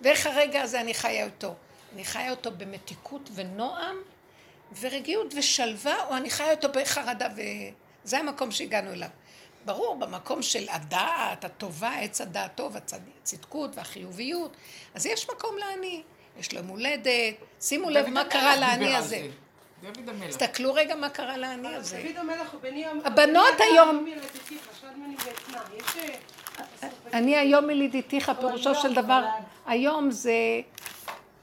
ואיך 0.00 0.26
הרגע 0.26 0.62
הזה 0.62 0.80
אני 0.80 0.94
חיה 0.94 1.24
אותו. 1.24 1.54
אני 1.94 2.04
חיה 2.04 2.30
אותו 2.30 2.50
במתיקות 2.50 3.30
ונועם, 3.34 3.96
ורגיעות 4.80 5.34
ושלווה, 5.36 6.06
או 6.06 6.16
אני 6.16 6.30
חיה 6.30 6.50
אותו 6.50 6.68
בחרדה 6.72 7.28
ו... 7.36 7.40
זה 8.04 8.18
המקום 8.18 8.50
שהגענו 8.50 8.92
אליו. 8.92 9.08
ברור, 9.64 9.96
במקום 9.96 10.42
של 10.42 10.66
הדעת, 10.68 11.44
הטובה, 11.44 11.94
עץ 12.00 12.20
הדעת 12.20 12.54
טוב, 12.54 12.76
הצדקות 12.76 13.76
והחיוביות, 13.76 14.56
אז 14.94 15.06
יש 15.06 15.30
מקום 15.30 15.56
לאני. 15.58 16.02
יש 16.40 16.52
לו 16.52 16.58
יום 16.58 16.68
הולדת, 16.68 17.34
שימו 17.60 17.90
לב 17.90 18.08
מה 18.08 18.24
קרה 18.24 18.56
לאני 18.56 18.96
הזה. 18.96 19.26
דוד 19.82 20.08
המלך. 20.08 20.28
תסתכלו 20.28 20.74
רגע 20.74 20.94
מה 20.94 21.08
קרה 21.08 21.36
לאני 21.36 21.74
הזה. 21.74 22.02
דוד 22.06 22.16
המלך 22.16 22.54
בני. 22.60 22.86
הבנות 23.04 23.54
היום-. 23.58 24.06
אה, 26.82 26.88
אני 27.12 27.36
היום 27.36 27.70
ילידיתיך, 27.70 28.32
פירושו 28.40 28.70
היום 28.70 28.82
של 28.82 28.94
דבר. 28.94 29.24
היום 29.66 30.10
זה, 30.10 30.32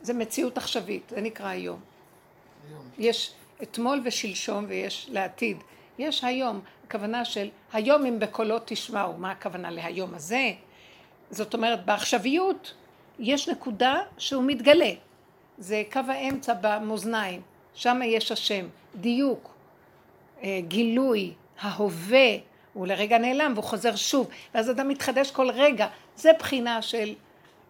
זה 0.02 0.14
מציאות 0.14 0.58
עכשווית, 0.58 1.04
זה 1.10 1.22
נקרא 1.22 1.48
היום. 1.48 1.80
היום. 2.70 2.84
יש 2.98 3.34
אתמול 3.64 4.02
ושלשום 4.04 4.66
ויש 4.68 5.08
לעתיד. 5.12 5.58
יש 6.00 6.24
היום, 6.24 6.62
הכוונה 6.88 7.26
של 7.26 7.50
היום 7.74 8.06
אם 8.06 8.20
בקולות 8.20 8.62
תשמעו, 8.66 9.14
מה 9.14 9.32
הכוונה 9.32 9.72
להיום 9.72 10.14
הזה? 10.14 10.52
זאת 11.32 11.54
אומרת, 11.54 11.86
בעכשוויות 11.86 12.74
יש 13.20 13.50
נקודה 13.50 13.96
שהוא 14.18 14.44
מתגלה. 14.44 14.92
זה 15.58 15.84
קו 15.92 16.00
האמצע 16.08 16.54
במאזניים, 16.62 17.42
שם 17.78 18.00
יש 18.04 18.32
השם, 18.32 18.68
דיוק, 18.96 19.54
אה, 20.44 20.60
גילוי, 20.68 21.34
ההווה, 21.60 22.38
הוא 22.74 22.88
לרגע 22.88 23.18
נעלם 23.18 23.52
והוא 23.54 23.64
חוזר 23.64 23.96
שוב, 23.96 24.28
ואז 24.54 24.70
אדם 24.70 24.88
מתחדש 24.88 25.32
כל 25.32 25.50
רגע. 25.52 25.88
זה 26.16 26.32
בחינה 26.40 26.82
של 26.82 27.16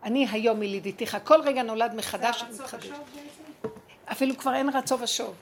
אני 0.03 0.27
היום 0.31 0.63
ילידיתיך, 0.63 1.17
כל 1.23 1.41
רגע 1.41 1.63
נולד 1.63 1.93
מחדש 1.95 2.43
זה 2.49 2.61
ומתחדש. 2.63 2.85
השוב 2.85 2.97
בעצם? 3.15 3.69
אפילו 4.11 4.37
כבר 4.37 4.55
אין 4.55 4.69
רצו 4.69 4.99
ושוב. 4.99 5.35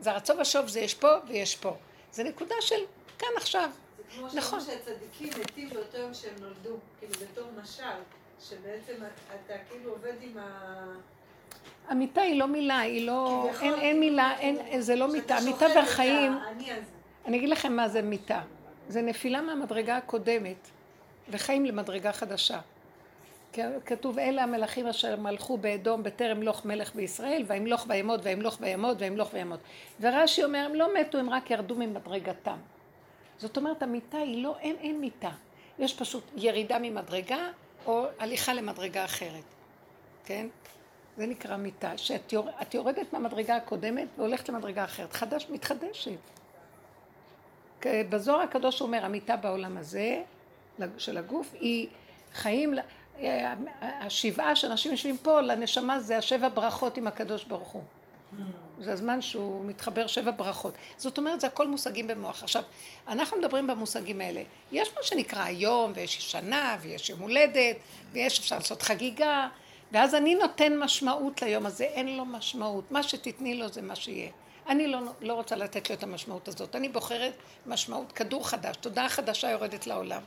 זה 0.00 0.10
הרצו 0.10 0.38
ושוב, 0.38 0.68
זה 0.68 0.80
יש 0.80 0.94
פה 0.94 1.08
ויש 1.28 1.56
פה. 1.56 1.76
זה 2.12 2.24
נקודה 2.24 2.54
של 2.60 2.80
כאן 3.18 3.28
עכשיו. 3.36 3.70
זה 3.96 4.02
כמו 4.16 4.26
נכון. 4.26 4.60
שאומרים 4.60 4.80
שהצדיקים 4.84 5.40
מתים 5.40 5.70
באותו 5.70 5.96
יום 5.98 6.14
שהם 6.14 6.34
נולדו, 6.40 6.76
כאילו 6.98 7.12
בתור 7.12 7.44
משל, 7.62 7.82
שבעצם 8.40 9.02
אתה 9.28 9.54
כאילו 9.70 9.90
עובד 9.90 10.14
עם 10.20 10.38
ה... 10.38 10.44
המיטה 11.88 12.20
היא 12.20 12.38
לא 12.38 12.46
מילה, 12.46 12.78
היא 12.78 13.06
לא... 13.06 13.48
אין, 13.60 13.74
אין 13.74 14.00
מילה, 14.00 14.38
אין, 14.38 14.80
זה 14.80 14.96
לא 14.96 15.12
מיטה. 15.12 15.38
שאתה 15.38 15.50
מיטה 15.50 15.58
שוחק 15.58 15.70
את 15.70 15.76
והחיים... 15.76 16.38
אני 17.26 17.36
אגיד 17.36 17.48
לכם 17.48 17.72
מה 17.72 17.88
זה 17.88 18.02
מיטה. 18.02 18.40
זה 18.88 19.02
נפילה 19.02 19.40
מהמדרגה 19.40 19.96
הקודמת 19.96 20.68
וחיים 21.30 21.64
למדרגה 21.64 22.12
חדשה. 22.12 22.58
כתוב 23.86 24.18
אלה 24.18 24.42
המלכים 24.42 24.86
אשר 24.86 25.16
מלכו 25.16 25.56
באדום 25.56 26.02
בטרם 26.02 26.40
מלוך 26.40 26.64
מלך 26.64 26.94
בישראל 26.94 27.44
וימלוך 27.46 27.86
וימות 27.88 28.20
וימלוך 28.22 28.56
וימות 28.60 28.96
וימלוך 29.00 29.30
וימות. 29.32 29.60
ורש"י 30.00 30.44
אומר 30.44 30.58
הם 30.58 30.74
לא 30.74 30.88
מתו 31.00 31.18
הם 31.18 31.30
רק 31.30 31.50
ירדו 31.50 31.74
ממדרגתם. 31.74 32.56
זאת 33.38 33.56
אומרת 33.56 33.82
המיטה 33.82 34.18
היא 34.18 34.42
לא, 34.42 34.56
אין, 34.60 34.76
אין 34.80 35.00
מיטה. 35.00 35.30
יש 35.78 35.94
פשוט 35.94 36.24
ירידה 36.36 36.78
ממדרגה 36.78 37.48
או 37.86 38.06
הליכה 38.18 38.54
למדרגה 38.54 39.04
אחרת. 39.04 39.44
כן? 40.24 40.46
זה 41.18 41.26
נקרא 41.26 41.56
מיטה. 41.56 41.98
שאת 41.98 42.32
יור... 42.32 42.48
יורדת 42.74 43.12
מהמדרגה 43.12 43.56
הקודמת 43.56 44.08
והולכת 44.18 44.48
למדרגה 44.48 44.84
אחרת. 44.84 45.12
חדש, 45.12 45.46
מתחדשת. 45.50 46.18
בזוהר 47.86 48.40
הקדוש 48.40 48.80
אומר, 48.80 49.04
המיטה 49.04 49.36
בעולם 49.36 49.76
הזה, 49.76 50.22
של 50.98 51.16
הגוף, 51.16 51.54
היא 51.60 51.88
חיים, 52.34 52.74
אה, 53.20 53.54
השבעה 53.80 54.56
שאנשים 54.56 54.92
יושבים 54.92 55.18
פה, 55.18 55.40
לנשמה 55.40 56.00
זה 56.00 56.18
השבע 56.18 56.48
ברכות 56.48 56.96
עם 56.96 57.06
הקדוש 57.06 57.44
ברוך 57.44 57.68
הוא. 57.68 57.82
זה 58.80 58.92
הזמן 58.92 59.22
שהוא 59.22 59.64
מתחבר 59.64 60.06
שבע 60.06 60.30
ברכות. 60.30 60.74
זאת 60.96 61.18
אומרת, 61.18 61.40
זה 61.40 61.46
הכל 61.46 61.68
מושגים 61.68 62.06
במוח. 62.06 62.42
עכשיו, 62.42 62.62
אנחנו 63.08 63.38
מדברים 63.38 63.66
במושגים 63.66 64.20
האלה. 64.20 64.42
יש 64.72 64.88
מה 64.96 65.02
שנקרא 65.02 65.42
היום, 65.42 65.92
ויש 65.94 66.32
שנה, 66.32 66.76
ויש 66.80 67.10
יום 67.10 67.20
הולדת, 67.20 67.76
ויש 68.12 68.38
אפשר 68.38 68.56
לעשות 68.56 68.82
חגיגה, 68.82 69.48
ואז 69.92 70.14
אני 70.14 70.34
נותן 70.34 70.78
משמעות 70.78 71.42
ליום 71.42 71.66
הזה, 71.66 71.84
אין 71.84 72.16
לו 72.16 72.24
משמעות. 72.24 72.90
מה 72.90 73.02
שתתני 73.02 73.54
לו 73.54 73.68
זה 73.68 73.82
מה 73.82 73.96
שיהיה. 73.96 74.30
אני 74.68 74.86
לא, 74.86 74.98
לא 75.20 75.32
רוצה 75.32 75.56
לתת 75.56 75.90
לו 75.90 75.96
את 75.96 76.02
המשמעות 76.02 76.48
הזאת. 76.48 76.76
אני 76.76 76.88
בוחרת 76.88 77.32
משמעות, 77.66 78.12
כדור 78.12 78.48
חדש, 78.48 78.76
תודעה 78.76 79.08
חדשה 79.08 79.50
יורדת 79.50 79.86
לעולם. 79.86 80.22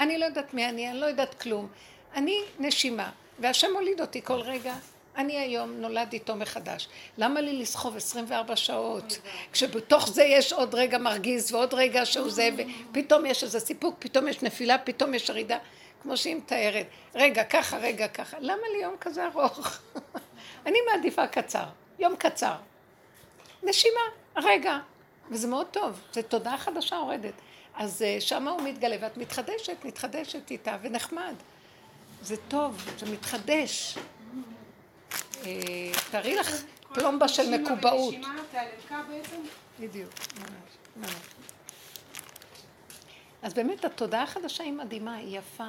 אני 0.00 0.18
לא 0.18 0.24
יודעת 0.24 0.54
מי 0.54 0.68
אני, 0.68 0.90
אני 0.90 1.00
לא 1.00 1.06
יודעת 1.06 1.40
כלום. 1.40 1.68
אני 2.14 2.38
נשימה, 2.58 3.10
והשם 3.38 3.74
הוליד 3.74 4.00
אותי 4.00 4.22
כל 4.22 4.40
רגע. 4.40 4.74
אני 5.16 5.38
היום 5.38 5.72
נולד 5.72 6.12
איתו 6.12 6.36
מחדש. 6.36 6.88
למה 7.18 7.40
לי 7.40 7.52
לסחוב 7.52 7.96
24 7.96 8.56
שעות? 8.56 9.18
כשבתוך 9.52 10.08
זה 10.08 10.22
יש 10.22 10.52
עוד 10.52 10.74
רגע 10.74 10.98
מרגיז 10.98 11.52
ועוד 11.52 11.74
רגע 11.74 12.06
שהוא 12.06 12.30
זה, 12.30 12.50
ופתאום 12.90 13.26
יש 13.26 13.44
איזה 13.44 13.60
סיפוק, 13.60 13.96
פתאום 13.98 14.28
יש 14.28 14.42
נפילה, 14.42 14.78
פתאום 14.78 15.14
יש 15.14 15.28
ירידה, 15.28 15.58
כמו 16.02 16.16
שהיא 16.16 16.36
מתארת. 16.36 16.86
רגע 17.14 17.44
ככה, 17.44 17.76
רגע 17.76 18.08
ככה. 18.08 18.36
למה 18.40 18.62
לי 18.76 18.82
יום 18.82 18.96
כזה 19.00 19.26
ארוך? 19.26 19.78
אני 20.66 20.78
מעדיפה 20.90 21.26
קצר, 21.26 21.64
יום 21.98 22.16
קצר. 22.16 22.54
נשימה, 23.62 24.00
רגע. 24.36 24.78
וזה 25.30 25.48
מאוד 25.48 25.66
טוב, 25.66 26.00
זו 26.12 26.22
תודעה 26.22 26.58
חדשה 26.58 26.96
יורדת. 26.96 27.34
אז 27.74 28.02
אה, 28.02 28.16
שמה 28.20 28.50
הוא 28.50 28.62
מתגלה, 28.62 28.96
ואת 29.00 29.16
מתחדשת, 29.16 29.84
מתחדשת 29.84 30.50
איתה, 30.50 30.76
ונחמד. 30.82 31.34
זה 32.22 32.36
טוב, 32.48 32.84
זה 32.98 33.12
מתחדש. 33.12 33.98
אה, 35.44 35.50
תארי 36.10 36.36
לך 36.36 36.62
פלומבה 36.94 37.28
של 37.28 37.58
מקובעות. 37.58 38.14
בדיוק, 39.80 40.10
ממש, 40.38 40.76
ממש. 40.96 41.14
אז 43.42 43.54
באמת 43.54 43.84
התודעה 43.84 44.22
החדשה 44.22 44.64
היא 44.64 44.72
מדהימה, 44.72 45.14
היא 45.14 45.38
יפה. 45.38 45.68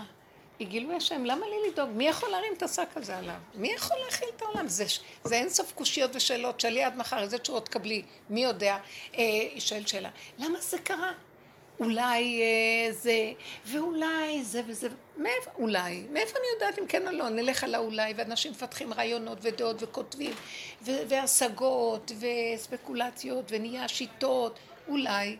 גילוי 0.64 0.95
השם, 0.95 1.26
למה 1.26 1.45
לי 1.47 1.72
לדאוג? 1.72 1.89
מי 1.89 2.07
יכול 2.07 2.30
להרים 2.30 2.53
את 2.57 2.64
השק 2.64 2.88
הזה 2.95 3.18
עליו? 3.18 3.36
מי 3.55 3.74
יכול 3.74 3.97
להכיל 4.05 4.30
את 4.36 4.41
העולם? 4.41 4.68
זה, 4.68 4.86
זה 5.24 5.36
אין 5.36 5.49
סוף 5.49 5.72
קושיות 5.72 6.16
ושאלות, 6.16 6.59
שאלי 6.59 6.84
עד 6.84 6.97
מחר, 6.97 7.20
איזה 7.20 7.38
תשובות 7.38 7.66
תקבלי, 7.66 8.01
מי 8.30 8.43
יודע? 8.43 8.78
אה, 9.18 9.24
שואלת 9.59 9.88
שאלה, 9.88 10.09
למה 10.39 10.61
זה 10.61 10.78
קרה? 10.78 11.11
אולי 11.80 12.41
אה, 12.41 12.91
זה, 12.91 13.32
ואולי 13.66 14.43
זה 14.43 14.61
וזה, 14.68 14.88
מאיפה, 15.18 15.51
אולי, 15.59 16.03
מאיפה 16.11 16.39
אני 16.39 16.47
יודעת 16.53 16.80
אם 16.80 16.88
כן 16.88 17.07
או 17.07 17.11
לא? 17.11 17.30
נלך 17.30 17.64
על 17.64 17.76
האולי, 17.76 18.14
ואנשים 18.16 18.51
מפתחים 18.51 18.93
רעיונות 18.93 19.38
ודעות 19.41 19.84
וכותבים, 19.84 20.34
ו- 20.82 21.09
והשגות, 21.09 22.11
וספקולציות, 22.20 23.45
ונהיה 23.49 23.88
שיטות, 23.88 24.59
אולי. 24.88 25.38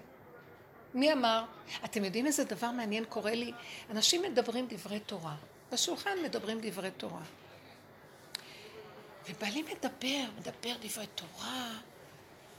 מי 0.94 1.14
אמר? 1.14 1.44
אתם 1.86 2.04
יודעים 2.04 2.26
איזה 2.26 2.44
דבר 2.44 2.72
מעניין 2.72 3.06
קורה 3.06 3.36
לי? 3.36 3.52
אנשים 3.92 4.22
מדברים 4.22 4.68
דברי 4.70 5.00
תורה. 5.00 5.36
בשולחן 5.72 6.18
מדברים 6.24 6.60
דברי 6.62 6.92
תורה. 6.92 7.22
ובעלי 9.30 9.62
מדבר, 9.64 10.24
מדבר 10.38 10.76
דברי 10.82 11.08
תורה, 11.16 11.72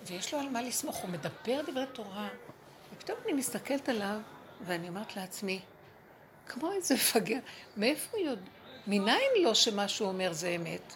ויש 0.07 0.35
לו 0.35 0.41
על 0.41 0.49
מה 0.49 0.63
לסמוך, 0.63 0.97
הוא 0.97 1.11
מדבר 1.11 1.61
דברי 1.67 1.87
תורה. 1.93 2.29
ופתאום 2.93 3.19
אני 3.25 3.33
מסתכלת 3.33 3.89
עליו, 3.89 4.19
ואני 4.67 4.89
אומרת 4.89 5.17
לעצמי, 5.17 5.61
כמו 6.47 6.73
איזה 6.73 6.95
מפגר, 6.95 7.39
מאיפה 7.77 8.17
הוא 8.17 8.27
יודע? 8.27 8.51
מניין 8.87 9.31
לו 9.43 9.55
שמה 9.55 9.89
שהוא 9.89 10.09
אומר 10.09 10.33
זה 10.33 10.49
אמת? 10.49 10.95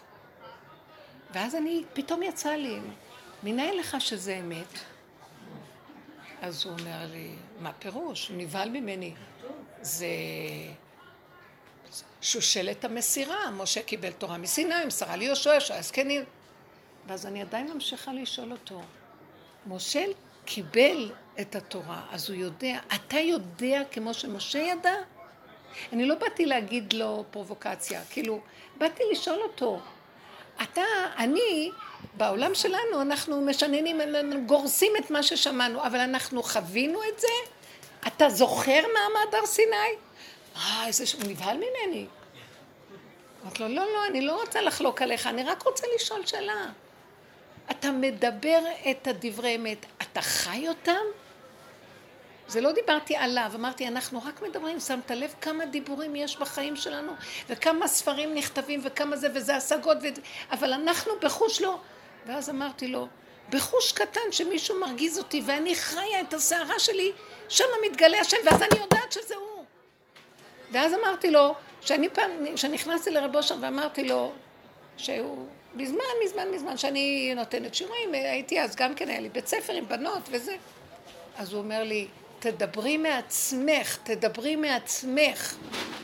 ואז 1.31 1.55
אני, 1.55 1.83
פתאום 1.93 2.23
יצא 2.23 2.49
לי, 2.49 2.79
מניין 3.43 3.77
לך 3.77 4.01
שזה 4.01 4.37
אמת? 4.39 4.79
אז 6.41 6.65
הוא 6.65 6.73
אומר 6.73 7.05
לי, 7.11 7.31
מה 7.59 7.73
פירוש? 7.73 8.29
הוא 8.29 8.37
נבהל 8.37 8.69
ממני. 8.69 9.13
זה 9.81 10.07
שושלת 12.21 12.85
המסירה, 12.85 13.51
משה 13.51 13.83
קיבל 13.83 14.11
תורה 14.11 14.37
מסיני, 14.37 14.85
מסרה 14.87 15.15
לי 15.15 15.25
יהושע, 15.25 15.59
שהיה 15.59 15.81
זקנים. 15.81 16.23
ואז 17.07 17.25
אני 17.25 17.41
עדיין 17.41 17.71
ממשיכה 17.73 18.13
לשאול 18.13 18.51
אותו, 18.51 18.81
משה 19.67 20.05
קיבל 20.45 21.11
את 21.41 21.55
התורה, 21.55 22.05
אז 22.11 22.29
הוא 22.29 22.37
יודע, 22.37 22.79
אתה 22.95 23.19
יודע 23.19 23.81
כמו 23.91 24.13
שמשה 24.13 24.59
ידע? 24.59 24.93
אני 25.93 26.05
לא 26.05 26.15
באתי 26.15 26.45
להגיד 26.45 26.93
לו 26.93 27.25
פרובוקציה, 27.31 28.01
כאילו, 28.09 28.41
באתי 28.77 29.03
לשאול 29.11 29.39
אותו, 29.41 29.81
אתה, 30.63 30.81
אני, 31.17 31.71
בעולם 32.17 32.55
שלנו 32.55 33.01
אנחנו 33.01 33.41
משננים, 33.41 34.01
גורסים 34.45 34.91
את 34.99 35.11
מה 35.11 35.23
ששמענו, 35.23 35.83
אבל 35.85 35.99
אנחנו 35.99 36.43
חווינו 36.43 36.99
את 37.03 37.19
זה? 37.19 37.27
אתה 38.07 38.29
זוכר 38.29 38.81
מעמד 38.93 39.35
הר 39.35 39.45
סיני? 39.45 39.75
אה, 40.55 40.87
איזה, 40.87 41.03
הוא 41.13 41.29
נבהל 41.29 41.57
ממני. 41.57 42.05
אמרתי 43.43 43.63
לו, 43.63 43.67
לא, 43.67 43.85
לא, 43.93 44.05
אני 44.09 44.21
לא 44.21 44.41
רוצה 44.41 44.61
לחלוק 44.61 45.01
עליך, 45.01 45.27
אני 45.27 45.43
רק 45.43 45.63
רוצה 45.63 45.87
לשאול 45.95 46.25
שאלה. 46.25 46.65
אתה 47.71 47.91
מדבר 47.91 48.59
את 48.91 49.07
הדברי 49.07 49.55
אמת, 49.55 49.85
אתה 50.01 50.21
חי 50.21 50.67
אותם? 50.67 51.05
זה 52.49 52.61
לא 52.61 52.71
דיברתי 52.71 53.15
עליו, 53.15 53.51
אמרתי, 53.55 53.87
אנחנו 53.87 54.21
רק 54.25 54.41
מדברים, 54.41 54.79
שמת 54.79 55.11
לב 55.11 55.33
כמה 55.41 55.65
דיבורים 55.65 56.15
יש 56.15 56.37
בחיים 56.37 56.75
שלנו, 56.75 57.11
וכמה 57.49 57.87
ספרים 57.87 58.33
נכתבים, 58.33 58.79
וכמה 58.83 59.17
זה, 59.17 59.27
וזה 59.33 59.55
השגות, 59.55 59.97
ו... 60.01 60.07
אבל 60.51 60.73
אנחנו 60.73 61.13
בחוש 61.21 61.61
לא. 61.61 61.79
ואז 62.25 62.49
אמרתי 62.49 62.87
לו, 62.87 63.07
בחוש 63.49 63.91
קטן 63.91 64.31
שמישהו 64.31 64.79
מרגיז 64.79 65.17
אותי, 65.17 65.41
ואני 65.45 65.75
חיה 65.75 66.21
את 66.21 66.33
הסערה 66.33 66.79
שלי, 66.79 67.11
שם 67.49 67.63
מתגלה 67.85 68.19
השם, 68.19 68.37
ואז 68.45 68.61
אני 68.61 68.79
יודעת 68.81 69.11
שזה 69.11 69.35
הוא. 69.35 69.65
ואז 70.71 70.93
אמרתי 70.93 71.31
לו, 71.31 71.55
שאני 71.81 72.09
פעם, 72.09 72.31
כשנכנסתי 72.55 73.11
לרב 73.11 73.35
אושר 73.35 73.55
ואמרתי 73.61 74.03
לו, 74.03 74.31
שהוא, 74.97 75.45
מזמן, 75.75 76.03
מזמן, 76.25 76.51
מזמן, 76.51 76.77
שאני 76.77 77.33
נותנת 77.35 77.75
שיעורים, 77.75 78.13
הייתי 78.13 78.61
אז 78.61 78.75
גם 78.75 78.95
כן, 78.95 79.09
היה 79.09 79.19
לי 79.19 79.29
בית 79.29 79.47
ספר 79.47 79.73
עם 79.73 79.87
בנות 79.87 80.29
וזה. 80.31 80.55
אז 81.37 81.53
הוא 81.53 81.61
אומר 81.61 81.83
לי, 81.83 82.07
תדברי 82.39 82.97
מעצמך, 82.97 83.97
תדברי 84.03 84.55
מעצמך. 84.55 85.55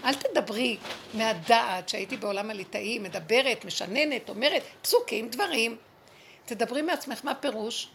אל 0.03 0.13
תדברי 0.13 0.77
מהדעת, 1.13 1.89
שהייתי 1.89 2.17
בעולם 2.17 2.49
הליטאי, 2.49 2.99
מדברת, 2.99 3.65
משננת, 3.65 4.29
אומרת, 4.29 4.63
פסוקים, 4.81 5.29
דברים. 5.29 5.77
תדברי 6.45 6.81
מעצמך, 6.81 7.19
מה 7.23 7.35
פירוש? 7.35 7.87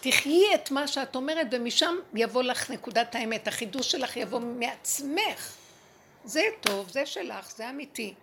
תחיי 0.00 0.54
את 0.54 0.70
מה 0.70 0.88
שאת 0.88 1.16
אומרת 1.16 1.46
ומשם 1.50 1.94
יבוא 2.14 2.42
לך 2.42 2.70
נקודת 2.70 3.14
האמת, 3.14 3.48
החידוש 3.48 3.90
שלך 3.90 4.16
יבוא 4.16 4.40
מעצמך. 4.40 5.52
זה 6.24 6.42
טוב, 6.60 6.90
זה 6.90 7.06
שלך, 7.06 7.52
זה 7.56 7.70
אמיתי. 7.70 8.14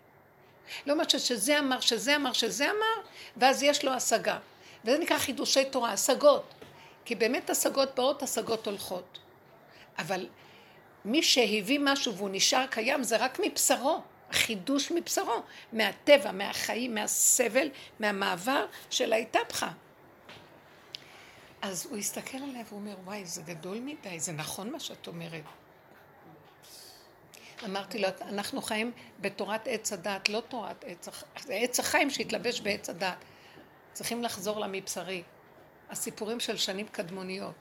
לא 0.86 0.98
מה 0.98 1.10
שזה 1.10 1.60
אמר, 1.60 1.80
שזה 1.80 2.16
אמר, 2.16 2.34
שזה 2.34 2.66
אמר, 2.66 3.08
ואז 3.38 3.64
יש 3.64 3.86
לו 3.86 3.92
השגה. 3.92 4.38
וזה 4.86 4.98
נקרא 4.98 5.18
חידושי 5.18 5.66
תורה, 5.66 5.92
השגות. 5.92 6.54
כי 7.08 7.16
באמת 7.16 7.50
השגות 7.50 7.96
באות, 7.96 8.24
השגות 8.24 8.68
הולכות. 8.68 9.20
אבל 9.98 10.28
מי 11.06 11.24
שהביא 11.24 11.80
משהו 11.82 12.16
והוא 12.16 12.30
נשאר 12.32 12.66
קיים 12.68 13.04
זה 13.04 13.18
רק 13.18 13.40
מבשרו, 13.44 14.02
החידוש 14.30 14.92
מבשרו, 14.92 15.42
מהטבע, 15.74 16.32
מהחיים, 16.32 16.96
מהסבל, 16.96 17.70
מהמעבר 18.00 18.66
של 18.90 19.14
האיתפחה. 19.14 19.72
אז 21.62 21.86
הוא 21.90 21.98
הסתכל 21.98 22.38
עליה 22.38 22.64
והוא 22.68 22.80
אומר, 22.80 22.96
וואי, 23.04 23.26
זה 23.26 23.42
גדול 23.42 23.80
מדי, 23.80 24.20
זה 24.20 24.32
נכון 24.32 24.72
מה 24.72 24.80
שאת 24.80 25.08
אומרת. 25.08 25.44
אמרתי 27.66 28.00
לו, 28.00 28.08
אנחנו 28.22 28.62
חיים 28.62 28.92
בתורת 29.22 29.68
עץ 29.68 29.94
הדת, 29.94 30.30
לא 30.30 30.42
תורת 30.50 30.84
עץ, 30.88 31.08
עץ 31.50 31.80
החיים 31.80 32.10
שהתלבש 32.10 32.62
בעץ 32.62 32.90
הדת. 32.90 33.18
צריכים 33.94 34.24
לחזור 34.24 34.60
למבשרי. 34.60 35.24
הסיפורים 35.90 36.40
של 36.40 36.58
שנים 36.58 36.88
קדמוניות, 36.88 37.54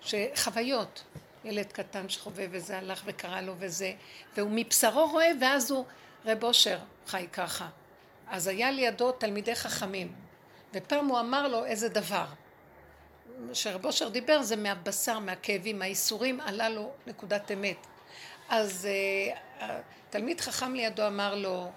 שחוויות, 0.00 1.02
ילד 1.44 1.72
קטן 1.72 2.08
שחווה 2.08 2.44
וזה 2.50 2.78
הלך 2.78 3.02
וקרא 3.06 3.40
לו 3.40 3.54
וזה, 3.58 3.92
והוא 4.36 4.50
מבשרו 4.54 5.06
רואה 5.06 5.30
ואז 5.40 5.70
הוא, 5.70 5.84
רב 6.24 6.44
אושר 6.44 6.78
חי 7.06 7.26
ככה. 7.32 7.68
אז 8.28 8.46
היה 8.46 8.70
לידו 8.70 9.12
תלמידי 9.12 9.54
חכמים, 9.54 10.12
ופעם 10.74 11.06
הוא 11.06 11.20
אמר 11.20 11.48
לו 11.48 11.64
איזה 11.64 11.88
דבר. 11.88 12.26
שרב 13.52 13.86
אושר 13.86 14.08
דיבר 14.08 14.42
זה 14.42 14.56
מהבשר, 14.56 15.18
מהכאבים, 15.18 15.78
מהייסורים, 15.78 16.40
עלה 16.40 16.68
לו 16.68 16.92
נקודת 17.06 17.50
אמת. 17.52 17.86
אז 18.48 18.88
uh, 19.60 19.64
תלמיד 20.10 20.40
חכם 20.40 20.74
לידו 20.74 21.06
אמר 21.06 21.34
לו, 21.34 21.72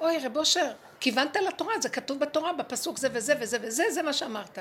אוי 0.00 0.18
רב 0.26 0.36
אושר, 0.36 0.72
כיוונת 1.00 1.36
לתורה, 1.36 1.80
זה 1.80 1.88
כתוב 1.88 2.18
בתורה, 2.18 2.52
בפסוק 2.52 2.98
זה 2.98 3.08
וזה 3.12 3.34
וזה 3.40 3.58
וזה, 3.62 3.84
זה 3.90 4.02
מה 4.02 4.12
שאמרת. 4.12 4.58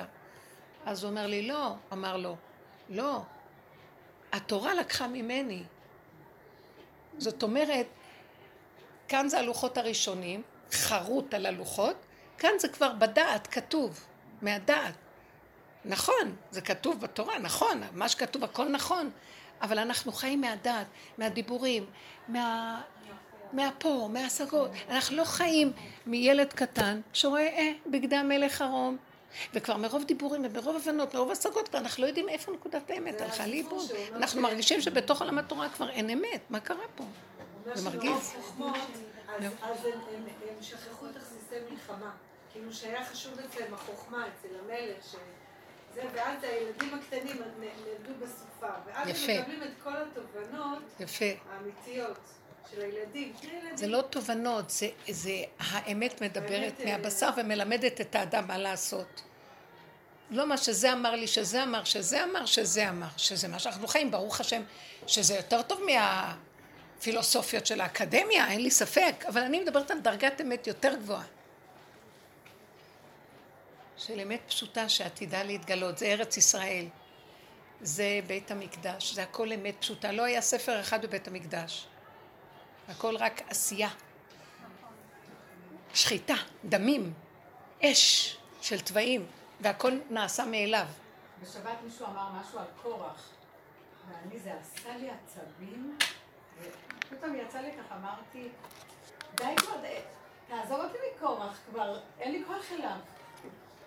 אז 0.90 1.04
הוא 1.04 1.10
אומר 1.10 1.28
לי, 1.28 1.48
לא, 1.48 1.74
אמר 1.94 2.18
לו, 2.18 2.36
לא, 2.90 3.22
התורה 4.32 4.74
לקחה 4.74 5.08
ממני. 5.08 5.64
זאת 7.18 7.44
אומרת, 7.44 7.88
כאן 9.08 9.30
זה 9.30 9.40
הלוחות 9.40 9.78
הראשונים, 9.78 10.42
חרוט 10.72 11.34
על 11.34 11.46
הלוחות, 11.46 11.96
כאן 12.38 12.50
זה 12.60 12.68
כבר 12.68 12.94
בדעת, 12.94 13.48
כתוב, 13.48 14.06
מהדעת. 14.42 14.94
נכון, 15.86 16.36
זה 16.52 16.62
כתוב 16.62 17.02
בתורה, 17.02 17.40
נכון, 17.40 17.82
מה 17.94 18.10
שכתוב 18.10 18.44
הכל 18.44 18.70
נכון, 18.70 19.10
אבל 19.62 19.80
אנחנו 19.80 20.12
חיים 20.12 20.42
מהדעת, 20.42 20.88
מהדיבורים, 21.18 21.86
מה... 22.28 22.82
מהפה, 23.54 24.10
מההשגות. 24.14 24.72
אנחנו 24.90 25.18
לא 25.18 25.24
חיים 25.24 25.72
מילד 26.06 26.54
קטן 26.54 27.02
שרואה, 27.14 27.48
אה, 27.48 27.72
בגדי 27.86 28.16
המלך 28.16 28.62
ערום. 28.62 28.98
וכבר 29.54 29.78
מרוב 29.78 30.04
דיבורים 30.04 30.46
ומרוב 30.46 30.76
הבנות, 30.76 31.14
מרוב 31.14 31.32
השגות, 31.32 31.76
אנחנו 31.76 32.04
לא 32.04 32.08
יודעים 32.08 32.30
איפה 32.30 32.52
נקודת 32.52 32.90
האמת, 32.90 33.22
הלכה 33.22 33.48
לאיבוד. 33.48 33.92
אנחנו 34.16 34.42
מרגישים 34.42 34.82
שבתוך 34.82 35.22
עולם 35.22 35.38
התורה 35.38 35.70
כבר 35.70 35.90
אין 35.90 36.10
אמת. 36.10 36.42
מה 36.50 36.60
קרה 36.60 36.86
פה? 36.96 37.04
זה 37.74 37.90
מרגיז. 37.90 38.34
אז 39.62 39.86
הם 39.86 40.62
שכחו 40.62 41.06
את 41.06 41.12
תכסיסי 41.14 41.56
מלחמה. 41.72 42.12
כאילו 42.52 42.74
שהיה 42.74 43.06
חשוב 43.06 43.34
אצלם 43.40 43.74
החוכמה, 43.74 44.28
אצל 44.28 44.48
המלך, 44.64 45.16
זה, 45.94 46.02
ואז 46.14 46.44
הילדים 46.44 46.94
הקטנים 46.94 47.42
נולדו 47.58 48.26
בסופה. 48.26 48.68
ואז 48.86 49.08
הם 49.08 49.38
מקבלים 49.40 49.64
את 49.64 49.70
כל 49.84 49.94
התובנות 49.98 50.84
האמיתיות. 51.52 52.20
של 52.72 52.82
הילדים. 52.82 53.34
זה 53.76 53.88
לא 53.88 54.02
תובנות, 54.02 54.70
זה, 54.70 54.90
זה 55.10 55.44
האמת 55.60 56.22
מדברת 56.22 56.74
מהבשר 56.86 57.30
ומלמדת 57.38 58.02
את 58.02 58.16
האדם 58.16 58.48
מה 58.48 58.58
לעשות. 58.58 59.22
לא 60.32 60.48
מה 60.48 60.58
שזה 60.58 60.94
אמר 60.94 61.12
לי, 61.16 61.28
שזה 61.28 61.64
אמר, 61.64 61.84
שזה 61.84 62.24
אמר, 62.24 62.46
שזה 62.46 62.90
אמר, 62.90 63.08
שזה 63.18 63.48
מה 63.48 63.60
שאנחנו 63.60 63.88
חיים, 63.88 64.12
ברוך 64.12 64.40
השם, 64.40 64.62
שזה 65.08 65.36
יותר 65.36 65.62
טוב 65.62 65.82
מהפילוסופיות 66.98 67.66
של 67.66 67.82
האקדמיה, 67.82 68.52
אין 68.52 68.62
לי 68.62 68.72
ספק, 68.72 69.26
אבל 69.28 69.42
אני 69.42 69.60
מדברת 69.60 69.92
על 69.92 70.00
דרגת 70.00 70.42
אמת 70.42 70.68
יותר 70.68 70.96
גבוהה. 70.96 71.26
של 73.98 74.20
אמת 74.20 74.40
פשוטה 74.48 74.90
שעתידה 74.90 75.44
להתגלות, 75.44 75.98
זה 75.98 76.06
ארץ 76.06 76.38
ישראל. 76.38 76.86
זה 77.82 78.20
בית 78.28 78.52
המקדש, 78.52 79.14
זה 79.14 79.24
הכל 79.24 79.52
אמת 79.52 79.76
פשוטה. 79.80 80.12
לא 80.12 80.24
היה 80.24 80.42
ספר 80.42 80.82
אחד 80.82 81.06
בבית 81.06 81.28
המקדש. 81.28 81.88
הכל 82.90 83.18
רק 83.18 83.42
עשייה. 83.50 83.90
שחיטה, 85.94 86.34
דמים, 86.66 87.14
אש 87.84 88.38
של 88.62 88.80
תוואים, 88.80 89.26
והכל 89.62 89.92
נעשה 90.10 90.46
מאליו. 90.46 90.86
בשבת 91.44 91.78
מישהו 91.84 92.06
אמר 92.06 92.30
משהו 92.42 92.60
על 92.60 92.66
קורח, 92.82 93.30
ואני, 94.08 94.40
זה 94.40 94.54
עשה 94.54 94.98
לי 94.98 95.10
עצבים, 95.10 95.98
ופתאום 96.62 97.36
יצא 97.36 97.60
לי 97.60 97.72
ככה, 97.72 97.96
אמרתי, 97.96 98.50
די 99.36 99.56
כבר, 99.58 99.82
די, 99.82 99.96
תעזוב 100.48 100.80
אותי 100.80 100.98
מקורח 101.16 101.60
כבר, 101.70 102.00
אין 102.20 102.32
לי 102.32 102.44
כוח 102.48 102.72
אליו. 102.72 102.98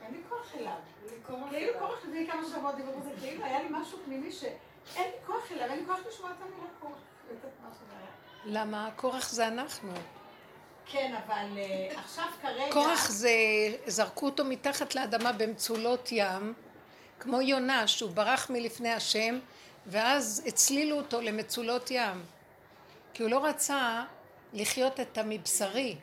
אין 0.05 0.15
לי 0.15 0.21
כוח 0.29 0.55
אליו. 0.55 0.77
כאילו 1.51 1.79
קורח 1.79 1.99
לפני 1.99 2.29
כמה 2.31 2.43
שבועות 2.55 2.77
דיברו 2.77 2.95
על 2.95 3.03
זה, 3.03 3.11
כאילו 3.21 3.45
היה 3.45 3.63
לי 3.63 3.69
משהו 3.71 3.99
פנימי 4.05 4.33
שאין 4.33 4.51
לי 4.97 5.27
כוח 5.27 5.53
אליו, 5.53 5.71
אין 5.71 5.79
לי 5.79 5.87
כוח 5.87 5.99
לשמוע 6.09 6.31
את 6.31 6.43
המילה 6.43 6.69
קורח. 6.81 6.99
למה? 8.45 8.91
קורח 8.97 9.31
זה 9.31 9.49
אנחנו. 9.49 9.93
כן, 10.87 11.15
אבל 11.27 11.59
אה, 11.59 12.01
עכשיו 12.01 12.25
כרגע... 12.43 12.73
קורח 12.73 13.11
זה, 13.11 13.31
זרקו 13.87 14.27
אותו 14.27 14.45
מתחת 14.45 14.95
לאדמה 14.95 15.33
במצולות 15.33 16.09
ים, 16.13 16.55
כמו 17.21 17.41
יונה, 17.41 17.87
שהוא 17.87 18.11
ברח 18.11 18.51
מלפני 18.51 18.93
השם, 18.93 19.39
ואז 19.87 20.43
הצלילו 20.47 20.97
אותו 20.97 21.21
למצולות 21.21 21.91
ים. 21.91 22.25
כי 23.15 23.23
הוא 23.23 23.31
לא 23.31 23.45
רצה 23.45 24.05
לחיות 24.53 25.01
את 25.01 25.19
המבשרי. 25.19 25.97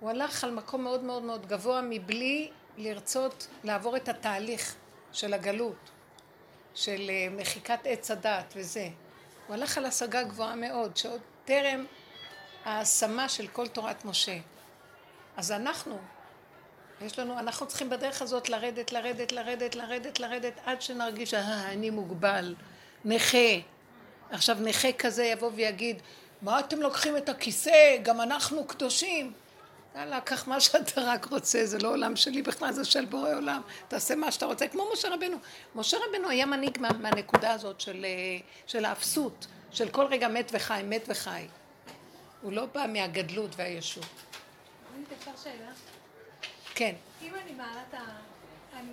הוא 0.00 0.10
הלך 0.10 0.44
על 0.44 0.50
מקום 0.50 0.84
מאוד 0.84 1.02
מאוד 1.02 1.22
מאוד 1.22 1.46
גבוה 1.46 1.80
מבלי 1.82 2.50
לרצות 2.76 3.48
לעבור 3.64 3.96
את 3.96 4.08
התהליך 4.08 4.74
של 5.12 5.34
הגלות, 5.34 5.90
של 6.74 7.10
אה, 7.10 7.28
מחיקת 7.36 7.80
עץ 7.84 8.10
הדת 8.10 8.52
וזה. 8.56 8.88
הוא 9.46 9.54
הלך 9.54 9.78
על 9.78 9.86
השגה 9.86 10.22
גבוהה 10.22 10.54
מאוד, 10.54 10.96
שעוד 10.96 11.20
טרם 11.44 11.84
ההשמה 12.64 13.28
של 13.28 13.46
כל 13.46 13.68
תורת 13.68 14.04
משה. 14.04 14.38
אז 15.36 15.52
אנחנו, 15.52 15.98
יש 17.00 17.18
לנו, 17.18 17.38
אנחנו 17.38 17.66
צריכים 17.66 17.90
בדרך 17.90 18.22
הזאת 18.22 18.48
לרדת, 18.48 18.92
לרדת, 18.92 19.32
לרדת, 19.32 19.74
לרדת, 19.74 20.20
לרדת, 20.20 20.52
עד 20.64 20.82
שנרגיש, 20.82 21.34
אה, 21.34 21.72
אני 21.72 21.90
מוגבל, 21.90 22.54
נכה. 23.04 23.38
עכשיו 24.30 24.56
נכה 24.60 24.92
כזה 24.92 25.24
יבוא 25.24 25.50
ויגיד, 25.54 26.02
מה 26.42 26.60
אתם 26.60 26.80
לוקחים 26.80 27.16
את 27.16 27.28
הכיסא? 27.28 27.96
גם 28.02 28.20
אנחנו 28.20 28.66
קדושים. 28.66 29.32
יאללה, 29.94 30.20
קח 30.20 30.48
מה 30.48 30.60
שאתה 30.60 31.00
רק 31.00 31.24
רוצה, 31.24 31.66
זה 31.66 31.78
לא 31.78 31.88
עולם 31.88 32.16
שלי 32.16 32.42
בכלל, 32.42 32.72
זה 32.72 32.84
של 32.84 33.04
בורא 33.04 33.34
עולם. 33.34 33.62
תעשה 33.88 34.14
מה 34.14 34.32
שאתה 34.32 34.46
רוצה, 34.46 34.68
כמו 34.68 34.88
משה 34.92 35.08
רבנו. 35.08 35.36
משה 35.74 35.96
רבנו 36.08 36.28
היה 36.28 36.46
מנהיג 36.46 36.78
מה, 36.80 36.88
מהנקודה 36.92 37.52
הזאת 37.52 37.80
של, 37.80 38.04
אה, 38.04 38.38
של 38.66 38.84
האפסות, 38.84 39.46
של 39.70 39.88
כל 39.88 40.04
רגע 40.04 40.28
מת 40.28 40.50
וחי, 40.54 40.82
מת 40.84 41.04
וחי. 41.08 41.46
הוא 42.42 42.52
לא 42.52 42.66
בא 42.66 42.86
מהגדלות 42.88 43.50
והישות. 43.56 44.06
אני 44.94 45.04
אפשר 45.18 45.30
שאלה? 45.42 45.70
כן. 46.74 46.94
אם 47.22 47.34
אני 47.34 47.52
מעלה 47.52 47.82
את 47.88 47.94
ה... 47.94 47.98
אני... 48.76 48.90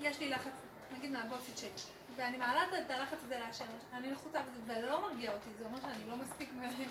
יש 0.00 0.18
לי 0.18 0.28
לחץ, 0.28 0.52
נגיד 0.98 1.10
מהבוסית 1.10 1.58
שלי, 1.58 1.68
ואני 2.16 2.36
מעלה 2.36 2.64
את 2.64 2.90
הלחץ 2.90 3.18
הזה 3.26 3.38
לאשר, 3.46 3.64
אני 3.92 4.10
לחוצה 4.10 4.38
בזה, 4.42 4.80
ולא 4.80 5.02
מרגיע 5.02 5.32
אותי, 5.32 5.48
זה 5.58 5.64
אומר 5.64 5.78
שאני 5.80 6.10
לא 6.10 6.16
מספיק 6.16 6.48
מהר. 6.56 6.88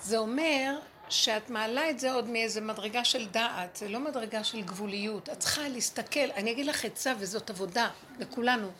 זה 0.00 0.18
אומר 0.18 0.78
שאת 1.08 1.50
מעלה 1.50 1.90
את 1.90 1.98
זה 2.00 2.12
עוד 2.12 2.28
מאיזה 2.28 2.60
מדרגה 2.60 3.04
של 3.04 3.26
דעת, 3.28 3.76
זה 3.76 3.88
לא 3.88 4.00
מדרגה 4.00 4.44
של 4.44 4.62
גבוליות. 4.62 5.28
את 5.28 5.38
צריכה 5.38 5.68
להסתכל, 5.68 6.30
אני 6.36 6.50
אגיד 6.50 6.66
לך 6.66 6.84
עצה 6.84 7.12
וזאת 7.18 7.50
עבודה 7.50 7.88
לכולנו. 8.18 8.70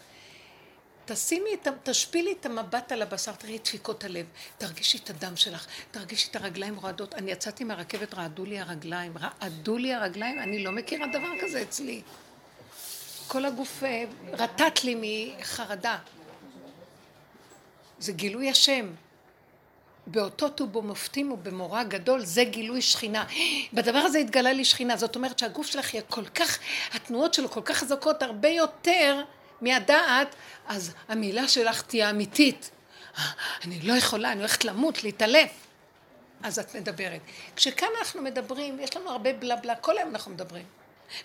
תשימי 1.05 1.51
את, 1.55 1.66
ה- 1.66 1.70
תשפילי 1.82 2.32
את 2.40 2.47
המבט 2.47 2.93
על 2.93 3.03
הבשר, 3.03 3.32
תראי 3.32 3.57
את 3.57 3.65
דפיקות 3.65 4.05
הלב, 4.05 4.27
תרגישי 4.59 4.99
את 4.99 5.11
הדם 5.11 5.36
שלך, 5.36 5.66
תרגישי 5.90 6.28
את 6.31 6.36
הרגליים 6.36 6.77
רועדות. 6.77 7.15
אני 7.15 7.31
יצאתי 7.32 7.65
מהרכבת, 7.65 8.15
רעדו 8.15 8.44
לי 8.44 8.59
הרגליים, 8.61 9.12
רעדו 9.19 9.78
לי 9.78 9.94
הרגליים, 9.94 10.39
אני 10.39 10.65
לא 10.65 10.73
מכירה 10.73 11.07
דבר 11.07 11.28
כזה 11.43 11.62
אצלי. 11.62 12.03
כל 13.27 13.44
הגוף 13.44 13.82
אה, 13.85 14.05
רטט 14.32 14.85
לי 14.85 14.94
מחרדה. 15.39 15.99
זה 17.99 18.12
גילוי 18.12 18.51
השם. 18.51 18.90
באותות 20.07 20.61
ובמופתים 20.61 21.33
ובמורא 21.33 21.83
גדול, 21.83 22.24
זה 22.24 22.45
גילוי 22.45 22.83
שכינה. 22.83 23.24
בדבר 23.73 23.99
הזה 23.99 24.19
התגלה 24.19 24.53
לי 24.53 24.65
שכינה. 24.65 24.97
זאת 24.97 25.16
אומרת 25.16 25.39
שהגוף 25.39 25.66
שלך 25.66 25.95
יהיה 25.95 26.03
כל 26.03 26.27
כך, 26.27 26.59
התנועות 26.93 27.35
שלו 27.35 27.51
כל 27.51 27.62
כך 27.65 27.77
חזקות, 27.77 28.23
הרבה 28.23 28.49
יותר 28.49 29.23
מהדעת, 29.61 30.35
אז 30.66 30.95
המילה 31.09 31.49
שלך 31.49 31.83
תהיה 31.83 32.11
אמיתית. 32.11 32.70
אני 33.65 33.81
לא 33.81 33.93
יכולה, 33.93 34.33
אני 34.33 34.41
הולכת 34.41 34.65
למות, 34.65 35.05
להתעלף. 35.05 35.51
אז 36.43 36.59
את 36.59 36.77
מדברת. 36.77 37.20
כשכאן 37.57 37.89
אנחנו 37.99 38.23
מדברים, 38.23 38.81
יש 38.81 38.97
לנו 38.97 39.11
הרבה 39.11 39.33
בלה 39.33 39.57
בלה, 39.57 39.77
כל 39.77 39.99
היום 39.99 40.11
אנחנו 40.11 40.31
מדברים. 40.31 40.65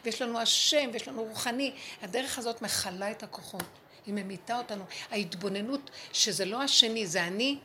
ויש 0.06 0.22
לנו 0.22 0.40
השם, 0.40 0.90
ויש 0.94 1.08
לנו 1.08 1.24
רוחני. 1.24 1.74
הדרך 2.02 2.38
הזאת 2.38 2.62
מכלה 2.62 3.12
את 3.12 3.24
הכוחות. 3.24 3.64
היא 4.06 4.14
ממיתה 4.14 4.58
אותנו. 4.58 4.84
ההתבוננות 5.12 5.90
שזה 6.14 6.46
לא 6.46 6.62
השני, 6.62 7.08
זה 7.08 7.24
אני, 7.24 7.58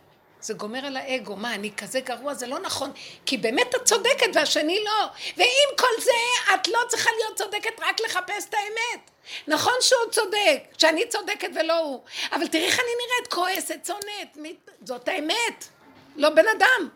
זה 0.42 0.54
גומר 0.54 0.86
על 0.86 0.96
האגו. 0.96 1.36
מה, 1.36 1.54
אני 1.54 1.70
כזה 1.76 2.00
גרוע? 2.00 2.34
זה 2.34 2.46
לא 2.46 2.58
נכון. 2.58 2.92
כי 3.26 3.36
באמת 3.36 3.74
את 3.74 3.84
צודקת 3.84 4.26
והשני 4.34 4.84
לא. 4.84 5.06
ועם 5.36 5.76
כל 5.78 6.02
זה, 6.02 6.10
את 6.54 6.68
לא 6.68 6.78
צריכה 6.88 7.10
להיות 7.18 7.38
צודקת 7.38 7.80
רק 7.80 8.00
לחפש 8.00 8.46
את 8.48 8.54
האמת. 8.54 9.10
נכון 9.48 9.72
שהוא 9.80 10.10
צודק, 10.10 10.62
שאני 10.78 11.08
צודקת 11.08 11.48
ולא 11.60 11.78
הוא. 11.78 12.00
אבל 12.32 12.46
תראי 12.46 12.64
איך 12.64 12.74
אני 12.74 12.88
נראית, 13.06 13.32
כועסת, 13.32 13.86
שונאת. 13.86 14.36
מת- 14.36 14.70
זאת 14.84 15.08
האמת, 15.08 15.68
לא 16.16 16.30
בן 16.30 16.44
אדם. 16.56 16.88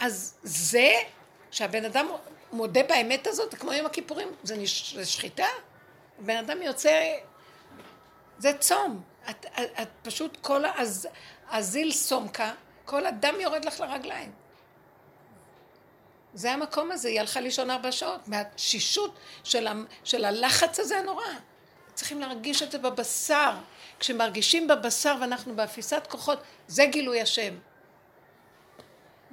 אז 0.00 0.34
זה 0.42 0.92
שהבן 1.50 1.84
אדם 1.84 2.08
מודה 2.52 2.82
באמת 2.82 3.26
הזאת, 3.26 3.54
כמו 3.54 3.72
יום 3.72 3.86
הכיפורים, 3.86 4.28
זה, 4.42 4.56
נש... 4.56 4.94
זה 4.94 5.06
שחיטה. 5.06 5.46
בן 6.18 6.36
אדם 6.36 6.62
יוצא, 6.62 7.12
זה 8.38 8.52
צום. 8.58 9.02
את, 9.30 9.46
את, 9.60 9.70
את 9.82 9.88
פשוט 10.02 10.38
כל 10.40 10.64
הז... 10.76 11.08
הזיל 11.50 11.92
סומקה, 11.92 12.52
כל 12.88 13.06
הדם 13.06 13.34
יורד 13.40 13.64
לך 13.64 13.80
לרגליים. 13.80 14.32
זה 16.34 16.52
המקום 16.52 16.90
הזה, 16.92 17.08
היא 17.08 17.20
הלכה 17.20 17.40
לישון 17.40 17.70
ארבע 17.70 17.92
שעות, 17.92 18.28
מהתשישות 18.28 19.18
של, 19.44 19.66
ה... 19.66 19.72
של 20.04 20.24
הלחץ 20.24 20.80
הזה 20.80 20.98
הנורא. 20.98 21.24
צריכים 21.94 22.20
להרגיש 22.20 22.62
את 22.62 22.70
זה 22.70 22.78
בבשר. 22.78 23.50
כשמרגישים 24.00 24.68
בבשר 24.68 25.16
ואנחנו 25.20 25.56
באפיסת 25.56 26.06
כוחות, 26.10 26.38
זה 26.68 26.86
גילוי 26.86 27.20
השם. 27.20 27.54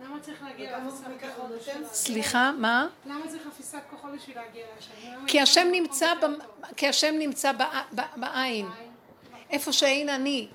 למה 0.03 0.19
צריך 0.21 0.43
להגיע 0.43 0.77
לאפיסת 0.77 1.03
כוחות 1.35 1.51
סליחה, 1.91 2.51
מה? 2.57 2.87
למה 3.05 3.27
צריך 3.27 3.47
אפיסת 3.47 3.81
כוחות 3.89 4.11
בשביל 4.11 4.37
להגיע 4.37 4.65
לשם? 4.77 4.91
למה 5.13 5.27
כי 5.27 5.41
השם 5.41 5.67
נמצא, 5.71 6.13
ב... 6.13 6.25
כי 6.77 6.87
השם 6.87 7.15
נמצא. 7.19 7.51
ב... 7.51 7.57
בעין, 7.91 8.69
בעין. 8.69 8.69
איפה 9.49 9.73
שאין 9.73 10.09
אני. 10.09 10.47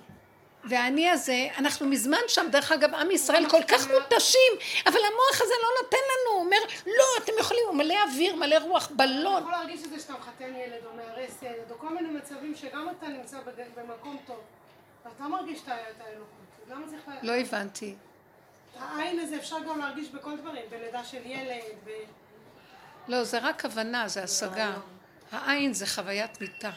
והאני 0.65 1.11
הזה, 1.11 1.49
אנחנו 1.59 1.87
מזמן 1.87 2.19
שם, 2.29 2.47
דרך 2.53 2.73
אגב, 2.73 2.95
עם 2.95 3.11
ישראל 3.11 3.51
כל 3.51 3.63
כך 3.69 3.91
מותשים, 3.91 4.53
אבל 4.87 4.99
המוח 4.99 5.35
הזה 5.35 5.55
לא 5.63 5.83
נותן 5.83 5.97
לנו, 5.97 6.37
הוא 6.37 6.45
אומר, 6.45 6.57
לא, 6.87 7.05
אתם 7.25 7.33
יכולים, 7.41 7.63
הוא 7.67 7.77
מלא 7.77 7.95
אוויר, 8.09 8.37
מלא 8.37 8.57
רוח, 8.59 8.87
אתה 8.87 8.95
בלון. 8.95 9.41
יכול 9.43 9.53
להרגיש 9.53 9.85
את 9.85 9.91
זה 9.91 10.01
שאתה 10.01 10.13
מחתן 10.13 10.55
ילד 10.55 10.85
או 10.87 10.91
מארס 10.97 11.43
ילד, 11.43 11.71
או 11.71 11.79
כל 11.79 11.95
מיני 11.95 12.09
מצבים 12.09 12.55
שגם 12.55 12.89
אתה 12.99 13.09
נמצא 13.09 13.39
במקום 13.77 14.19
טוב. 14.27 14.41
ואתה 15.05 15.25
מרגיש 15.25 15.61
את 15.63 15.69
האלוקות. 15.69 16.71
למה 16.71 16.87
צריך... 16.87 17.03
לא 17.23 17.33
הבנתי. 17.33 17.95
העין 18.79 19.21
הזה 19.21 19.37
אפשר 19.37 19.57
גם 19.69 19.79
להרגיש 19.79 20.09
בכל 20.09 20.37
דברים, 20.37 20.63
בלידה 20.71 21.05
של 21.05 21.21
ילד, 21.25 21.63
ב... 21.85 21.91
לא, 23.09 23.25
זה 23.25 23.39
רק 23.39 23.65
הבנה, 23.65 24.09
זה 24.09 24.23
השגה. 24.23 24.73
העין 25.33 25.75
זה 25.75 25.87
חוויית 25.87 26.41
מיתה. 26.41 26.71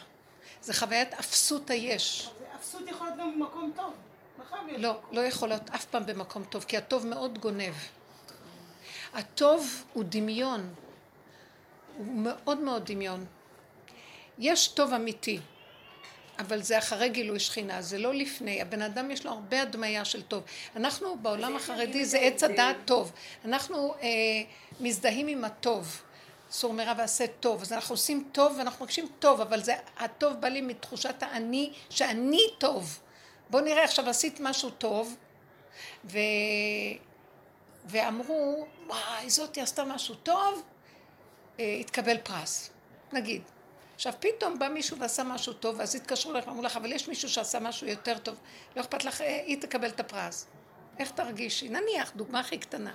זה 0.60 0.74
חוויית 0.74 1.14
אפסות 1.14 1.70
היש. 1.70 2.30
זה 2.64 2.78
אפסות 2.78 2.88
יכול 2.88 3.06
להיות 3.06 3.18
גם 3.18 3.34
במקום 3.34 3.72
טוב. 3.76 3.92
לא 4.38 4.66
להיות 4.66 4.80
לא. 4.80 5.00
לא 5.12 5.20
יכול 5.20 5.48
להיות 5.48 5.70
אף 5.70 5.84
פעם 5.84 6.06
במקום 6.06 6.44
טוב, 6.44 6.64
כי 6.64 6.76
הטוב 6.76 7.06
מאוד 7.06 7.38
גונב. 7.38 7.74
הטוב 9.14 9.84
הוא 9.92 10.04
דמיון. 10.08 10.74
הוא 11.96 12.06
מאוד 12.06 12.60
מאוד 12.60 12.86
דמיון. 12.86 13.26
יש 14.38 14.68
טוב 14.68 14.92
אמיתי, 14.92 15.38
אבל 16.38 16.62
זה 16.62 16.78
אחרי 16.78 17.08
גילוי 17.08 17.40
שכינה, 17.40 17.82
זה 17.82 17.98
לא 17.98 18.14
לפני. 18.14 18.62
הבן 18.62 18.82
אדם 18.82 19.10
יש 19.10 19.26
לו 19.26 19.30
הרבה 19.32 19.62
הדמיה 19.62 20.04
של 20.04 20.22
טוב. 20.22 20.42
אנחנו 20.76 21.18
בעולם 21.18 21.56
החרדי 21.56 22.04
זה 22.04 22.18
עץ 22.18 22.42
הדעת 22.42 22.76
טוב. 22.84 23.12
אנחנו 23.44 23.94
אה, 23.94 24.08
מזדהים 24.80 25.28
עם 25.28 25.44
הטוב. 25.44 26.02
סור 26.54 26.72
מרע 26.72 26.92
ועשה 26.98 27.26
טוב. 27.26 27.62
אז 27.62 27.72
אנחנו 27.72 27.92
עושים 27.92 28.28
טוב 28.32 28.54
ואנחנו 28.58 28.80
מרגישים 28.80 29.08
טוב, 29.18 29.40
אבל 29.40 29.62
זה, 29.62 29.74
הטוב 29.98 30.32
בא 30.40 30.48
לי 30.48 30.60
מתחושת 30.60 31.22
האני, 31.22 31.72
שאני 31.90 32.46
טוב. 32.58 32.98
בואו 33.50 33.64
נראה 33.64 33.84
עכשיו 33.84 34.08
עשית 34.08 34.40
משהו 34.40 34.70
טוב, 34.70 35.16
ו... 36.04 36.18
ואמרו, 37.84 38.66
וואי, 38.86 39.30
זאתי 39.30 39.60
עשתה 39.60 39.84
משהו 39.84 40.14
טוב, 40.14 40.62
אה, 41.60 41.76
התקבל 41.80 42.18
פרס, 42.18 42.70
נגיד. 43.12 43.42
עכשיו 43.94 44.12
פתאום 44.20 44.58
בא 44.58 44.68
מישהו 44.68 44.98
ועשה 44.98 45.24
משהו 45.24 45.52
טוב, 45.52 45.80
אז 45.80 45.94
התקשרו 45.94 46.32
אליך 46.32 46.46
ואמרו 46.46 46.62
לך, 46.62 46.76
אבל 46.76 46.92
יש 46.92 47.08
מישהו 47.08 47.28
שעשה 47.28 47.60
משהו 47.60 47.86
יותר 47.86 48.18
טוב, 48.18 48.34
לא 48.76 48.80
אכפת 48.80 49.04
לך, 49.04 49.20
אה, 49.20 49.42
היא 49.46 49.60
תקבל 49.60 49.88
את 49.88 50.00
הפרס. 50.00 50.46
איך 50.98 51.10
תרגישי? 51.10 51.68
נניח, 51.68 52.12
דוגמה 52.16 52.40
הכי 52.40 52.58
קטנה. 52.58 52.92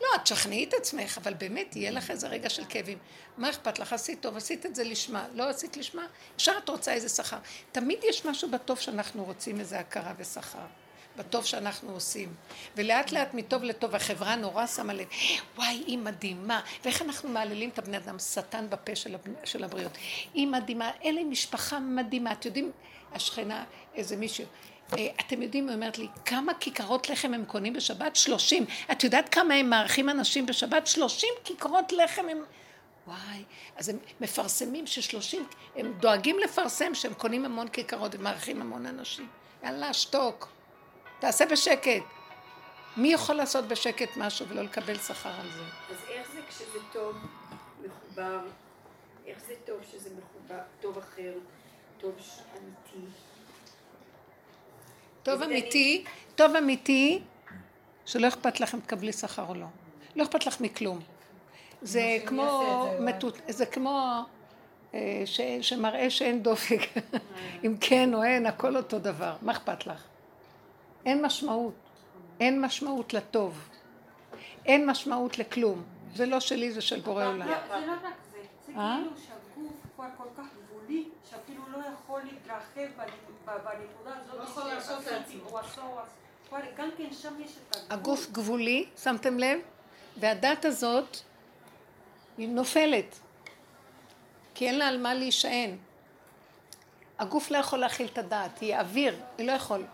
לא, 0.00 0.06
את 0.14 0.20
תשכנעי 0.24 0.64
את 0.64 0.74
עצמך, 0.74 1.18
אבל 1.18 1.34
באמת 1.34 1.76
יהיה 1.76 1.90
לך 1.90 2.10
איזה 2.10 2.28
רגע 2.28 2.50
של 2.50 2.64
כאבים. 2.68 2.98
מה 3.38 3.50
אכפת 3.50 3.78
לך? 3.78 3.92
עשית 3.92 4.20
טוב, 4.20 4.36
עשית 4.36 4.66
את 4.66 4.74
זה 4.74 4.84
לשמה. 4.84 5.26
לא 5.34 5.48
עשית 5.48 5.76
לשמה? 5.76 6.06
ישר 6.38 6.52
את 6.64 6.68
רוצה 6.68 6.92
איזה 6.92 7.08
שכר. 7.08 7.38
תמיד 7.72 7.98
יש 8.08 8.24
משהו 8.24 8.50
בטוב 8.50 8.78
שאנחנו 8.78 9.24
רוצים 9.24 9.60
איזה 9.60 9.78
הכרה 9.78 10.12
ושכר. 10.18 10.66
בטוב 11.16 11.44
שאנחנו 11.44 11.92
עושים. 11.92 12.34
ולאט 12.76 13.12
לאט 13.12 13.34
מטוב 13.34 13.62
לטוב 13.62 13.94
החברה 13.94 14.36
נורא 14.36 14.66
שמה 14.66 14.92
לב, 14.92 15.08
וואי, 15.56 15.84
היא 15.86 15.98
מדהימה. 15.98 16.60
ואיך 16.84 17.02
אנחנו 17.02 17.28
מעללים 17.28 17.70
את 17.70 17.78
הבני 17.78 17.96
אדם, 17.96 18.18
שטן 18.18 18.70
בפה 18.70 18.96
של, 18.96 19.14
הבנ... 19.14 19.32
של 19.44 19.64
הבריות. 19.64 19.92
היא 20.34 20.46
מדהימה, 20.46 20.90
אלה 21.04 21.24
משפחה 21.24 21.78
מדהימה. 21.78 22.32
אתם 22.32 22.48
יודעים, 22.48 22.72
השכנה, 23.12 23.64
איזה 23.94 24.16
מישהו, 24.16 24.44
אתם 24.94 25.42
יודעים, 25.42 25.68
היא 25.68 25.74
אומרת 25.74 25.98
לי, 25.98 26.08
כמה 26.24 26.54
כיכרות 26.54 27.10
לחם 27.10 27.34
הם 27.34 27.44
קונים 27.44 27.72
בשבת? 27.72 28.16
שלושים. 28.16 28.64
את 28.92 29.04
יודעת 29.04 29.28
כמה 29.28 29.54
הם 29.54 29.70
מארחים 29.70 30.08
אנשים 30.10 30.46
בשבת? 30.46 30.86
שלושים 30.86 31.34
כיכרות 31.44 31.92
לחם 31.92 32.28
הם... 32.30 32.44
וואי, 33.06 33.44
אז 33.76 33.88
הם 33.88 33.96
מפרסמים 34.20 34.86
ששלושים, 34.86 35.46
הם 35.76 35.92
דואגים 36.00 36.38
לפרסם 36.38 36.94
שהם 36.94 37.14
קונים 37.14 37.44
המון 37.44 37.68
כיכרות 37.68 38.14
ומארחים 38.14 38.60
המון 38.60 38.86
אנשים. 38.86 39.28
יאללה, 39.62 39.94
שתוק. 39.94 40.48
תעשה 41.18 41.46
בשקט. 41.46 42.02
מי 42.96 43.12
יכול 43.12 43.34
לעשות 43.34 43.64
בשקט 43.64 44.16
משהו 44.16 44.48
ולא 44.48 44.62
לקבל 44.62 44.98
שכר 44.98 45.40
על 45.40 45.50
זה? 45.50 45.62
אז 45.90 45.96
איך 46.08 46.32
זה 46.32 46.40
כשזה 46.48 46.78
טוב, 46.92 47.16
מחובר, 47.84 48.40
איך 49.26 49.38
זה 49.46 49.54
טוב 49.66 49.76
שזה 49.92 50.10
מחובר, 50.10 50.60
טוב 50.80 50.98
אחר, 50.98 51.32
טוב 52.00 52.14
אמיתי? 52.58 53.06
טוב 55.22 55.42
אמיתי, 55.42 56.04
טוב 56.34 56.56
אמיתי, 56.56 57.22
שלא 58.06 58.28
אכפת 58.28 58.60
לך 58.60 58.74
אם 58.74 58.80
תקבלי 58.80 59.12
שכר 59.12 59.44
או 59.48 59.54
לא. 59.54 59.66
לא 60.16 60.22
אכפת 60.22 60.46
לך 60.46 60.60
מכלום. 60.60 61.00
זה 61.82 62.18
כמו, 62.26 62.86
מתות, 63.00 63.38
זה 63.48 63.66
כמו 63.66 64.22
אה, 64.94 65.22
ש, 65.24 65.40
שמראה 65.60 66.10
שאין 66.10 66.42
דופק. 66.42 66.80
אם 67.64 67.76
כן 67.80 68.14
או 68.14 68.22
אין, 68.22 68.46
הכל 68.46 68.76
אותו 68.76 68.98
דבר. 68.98 69.36
מה 69.42 69.52
אכפת 69.52 69.86
לך? 69.86 70.04
אין 71.06 71.24
משמעות. 71.24 71.74
אין 72.40 72.60
משמעות 72.60 73.14
לטוב. 73.14 73.68
אין 74.66 74.86
משמעות 74.86 75.38
לכלום. 75.38 75.82
זה 76.14 76.26
לא 76.26 76.40
שלי, 76.40 76.72
זה 76.72 76.80
של 76.80 77.00
בורא 77.00 77.26
עולם. 77.26 77.46
זה 77.46 77.86
לא 77.86 77.92
רק 77.92 78.14
זה, 78.32 78.38
זה 78.66 78.72
אה? 78.78 78.98
כאילו 79.02 79.16
שהגוף 79.16 79.72
כבר 79.96 80.06
כל 80.16 80.42
כך 80.42 80.46
גבולי, 80.90 81.08
שאפילו 81.30 81.62
לא 81.72 81.78
יכול 81.94 82.22
להתרחב 82.22 83.02
בנקודה 83.44 84.16
הזאת. 84.20 84.34
לא 84.38 84.42
יכול 84.42 84.62
שעשיתי, 84.80 85.38
לעצמו. 85.52 86.00
כבר 86.48 86.58
גם 86.76 86.88
כן 86.96 87.12
שם 87.12 87.40
יש 87.40 87.50
את 87.50 87.76
הגבול. 87.76 87.98
הגוף 87.98 88.30
גבולי, 88.32 88.86
שמתם 89.02 89.38
לב? 89.38 89.58
והדת 90.16 90.64
הזאת 90.64 91.16
היא 92.38 92.48
נופלת. 92.48 93.18
כי 94.54 94.66
אין 94.66 94.78
לה 94.78 94.88
על 94.88 94.98
מה 94.98 95.14
להישען. 95.14 95.76
הגוף 97.18 97.50
לא 97.50 97.58
יכול 97.58 97.78
להכיל 97.78 98.06
את 98.12 98.18
הדעת, 98.18 98.58
היא 98.58 98.76
אוויר, 98.76 99.16
היא 99.38 99.46
לא 99.46 99.52
יכול. 99.52 99.84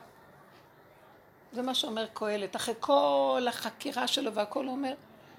זה 1.52 1.62
מה 1.62 1.74
שאומר 1.74 2.06
קהלת. 2.12 2.56
אחרי 2.56 2.74
כל 2.80 3.46
החקירה 3.48 4.06
שלו 4.06 4.34
והכל 4.34 4.64
הוא 4.64 4.72
אומר, 4.72 4.94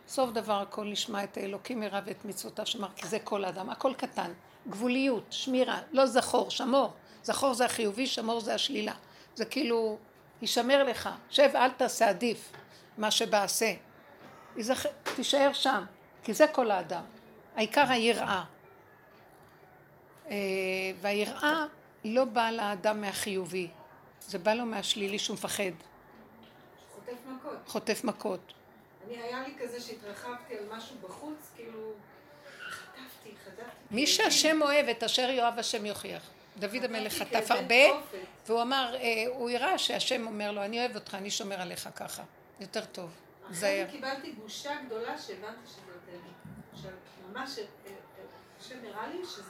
סוף 0.08 0.32
דבר 0.32 0.62
הכל 0.62 0.86
נשמע 0.86 1.24
את 1.24 1.38
האלוקים 1.38 1.80
מרע 1.80 2.00
ואת 2.06 2.26
מצוותיו 2.26 2.66
שמר, 2.66 2.88
כי 2.96 3.08
זה 3.08 3.20
כל 3.20 3.46
האדם, 3.46 3.70
הכל 3.70 3.94
קטן. 3.98 4.32
גבוליות, 4.70 5.24
שמירה, 5.30 5.82
לא 5.92 6.06
זכור, 6.06 6.52
שמור. 6.52 6.94
זכור 7.24 7.54
זה 7.54 7.66
החיובי, 7.66 8.08
שמור 8.08 8.40
זה 8.40 8.54
השלילה. 8.56 8.94
זה 9.36 9.46
כאילו, 9.46 9.98
יישמר 10.42 10.84
לך, 10.84 11.10
שב 11.30 11.50
אל 11.56 11.70
תעשה 11.70 12.10
עדיף 12.10 12.52
מה 12.98 13.12
שבעשה. 13.12 13.74
ייזכר, 14.58 14.90
תישאר 15.16 15.54
שם, 15.54 15.84
כי 16.24 16.34
זה 16.34 16.48
כל 16.48 16.72
האדם. 16.72 17.04
העיקר 17.56 17.86
היראה. 17.90 18.44
אה, 20.30 20.36
והיראה 21.02 21.66
לא 22.06 22.26
באה 22.26 22.52
לאדם 22.52 23.02
מהחיובי, 23.02 23.68
זה 24.28 24.40
בא 24.40 24.54
לו 24.54 24.66
מהשלילי 24.66 25.20
שהוא 25.20 25.34
מפחד, 25.34 25.72
חוטף 26.96 27.18
מכות. 27.28 27.58
חוטף 27.68 28.04
מכות. 28.04 28.54
אני, 29.08 29.18
היה 29.18 29.48
לי 29.48 29.54
כזה 29.62 29.82
שהתרחבתי 29.82 30.58
על 30.58 30.64
משהו 30.78 30.96
בחוץ, 31.02 31.52
כאילו. 31.56 31.92
מי 33.92 34.08
שהשם 34.08 34.62
אוהב 34.62 34.90
את 34.90 35.04
אשר 35.04 35.30
יאהב 35.30 35.60
השם 35.60 35.86
יוכיח. 35.86 36.22
דוד 36.60 36.84
המלך 36.84 37.14
חטפתי 37.14 37.36
חטף 37.38 37.52
הרבה. 37.52 37.76
והוא 38.48 38.62
אמר, 38.62 38.96
אה, 38.96 39.24
הוא 39.28 39.50
הראה 39.50 39.78
שהשם 39.78 40.28
אומר 40.28 40.52
לו, 40.52 40.64
אני 40.64 40.80
אוהב 40.80 40.96
אותך, 40.96 41.16
אני 41.16 41.32
שומר 41.32 41.62
עליך 41.62 41.90
ככה. 41.96 42.24
יותר 42.60 42.86
טוב. 42.86 43.10
זה 43.50 43.68
היה. 43.68 43.88
קיבלתי 43.88 44.32
בושה 44.32 44.72
גדולה 44.86 45.18
שהבנתי 45.18 45.68
שזה 45.68 45.82
יותר. 45.94 46.20
שממש, 46.82 47.58
אה, 47.60 47.64
אה, 47.64 47.92
השם 48.60 48.76
הראה 48.88 49.08
לי 49.08 49.26
שזה 49.26 49.42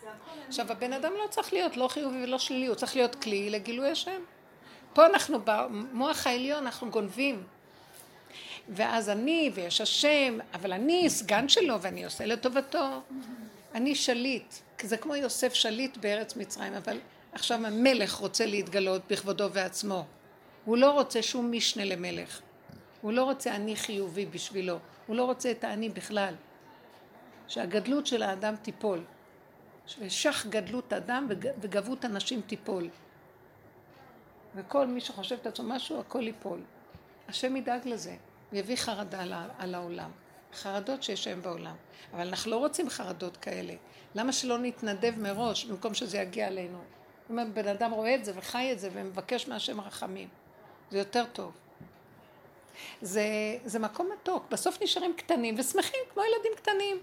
זה 0.00 0.06
הכל. 0.10 0.40
עכשיו, 0.48 0.72
הבן 0.72 0.92
אדם 0.92 1.12
לא 1.12 1.26
צריך 1.30 1.52
להיות 1.52 1.76
לא 1.76 1.88
חיובי 1.88 2.22
ולא 2.24 2.38
שלילי, 2.38 2.66
הוא 2.66 2.74
צריך 2.74 2.96
להיות 2.96 3.14
כלי 3.14 3.50
לגילוי 3.50 3.90
השם. 3.90 4.20
פה 4.92 5.06
אנחנו, 5.06 5.38
במוח 5.44 6.26
העליון, 6.26 6.64
אנחנו 6.64 6.90
גונבים. 6.90 7.44
ואז 8.68 9.08
אני, 9.10 9.50
ויש 9.54 9.80
השם, 9.80 10.38
אבל 10.54 10.72
אני 10.72 11.10
סגן 11.10 11.48
שלו 11.48 11.80
ואני 11.80 12.04
עושה 12.04 12.26
לטובתו. 12.26 13.00
אני 13.76 13.94
שליט, 13.94 14.54
זה 14.82 14.96
כמו 14.96 15.16
יוסף 15.16 15.54
שליט 15.54 15.96
בארץ 15.96 16.36
מצרים, 16.36 16.74
אבל 16.74 16.98
עכשיו 17.32 17.66
המלך 17.66 18.14
רוצה 18.14 18.46
להתגלות 18.46 19.02
בכבודו 19.10 19.48
ועצמו. 19.52 20.04
הוא 20.64 20.76
לא 20.76 20.90
רוצה 20.92 21.22
שום 21.22 21.52
משנה 21.52 21.84
למלך. 21.84 22.40
הוא 23.00 23.12
לא 23.12 23.24
רוצה 23.24 23.56
אני 23.56 23.76
חיובי 23.76 24.26
בשבילו. 24.26 24.78
הוא 25.06 25.16
לא 25.16 25.24
רוצה 25.24 25.50
את 25.50 25.64
האני 25.64 25.88
בכלל. 25.88 26.34
שהגדלות 27.48 28.06
של 28.06 28.22
האדם 28.22 28.56
תיפול. 28.56 29.04
ששך 29.86 30.46
גדלות 30.48 30.92
אדם 30.92 31.26
וג- 31.30 31.52
וגבות 31.60 32.04
הנשים 32.04 32.40
תיפול. 32.40 32.88
וכל 34.54 34.86
מי 34.86 35.00
שחושב 35.00 35.36
את 35.40 35.46
עצמו 35.46 35.68
משהו, 35.68 36.00
הכל 36.00 36.26
ייפול. 36.26 36.60
השם 37.28 37.56
ידאג 37.56 37.88
לזה, 37.88 38.16
ויביא 38.52 38.76
חרדה 38.76 39.22
על 39.58 39.74
העולם. 39.74 40.10
חרדות 40.54 41.02
שיש 41.02 41.26
היום 41.26 41.42
בעולם. 41.42 41.76
אבל 42.12 42.28
אנחנו 42.28 42.50
לא 42.50 42.56
רוצים 42.56 42.90
חרדות 42.90 43.36
כאלה. 43.36 43.74
למה 44.14 44.32
שלא 44.32 44.58
נתנדב 44.58 45.14
מראש, 45.16 45.64
במקום 45.64 45.94
שזה 45.94 46.18
יגיע 46.18 46.48
אלינו? 46.48 46.78
אם 47.30 47.38
הבן 47.38 47.68
אדם 47.68 47.90
רואה 47.90 48.14
את 48.14 48.24
זה 48.24 48.32
וחי 48.36 48.72
את 48.72 48.78
זה 48.78 48.90
ומבקש 48.92 49.48
מהשם 49.48 49.80
רחמים, 49.80 50.28
זה 50.90 50.98
יותר 50.98 51.24
טוב. 51.32 51.52
זה, 53.02 53.24
זה 53.64 53.78
מקום 53.78 54.08
מתוק, 54.12 54.44
בסוף 54.50 54.82
נשארים 54.82 55.14
קטנים 55.16 55.54
ושמחים 55.58 56.00
כמו 56.12 56.22
ילדים 56.22 56.52
קטנים. 56.56 56.98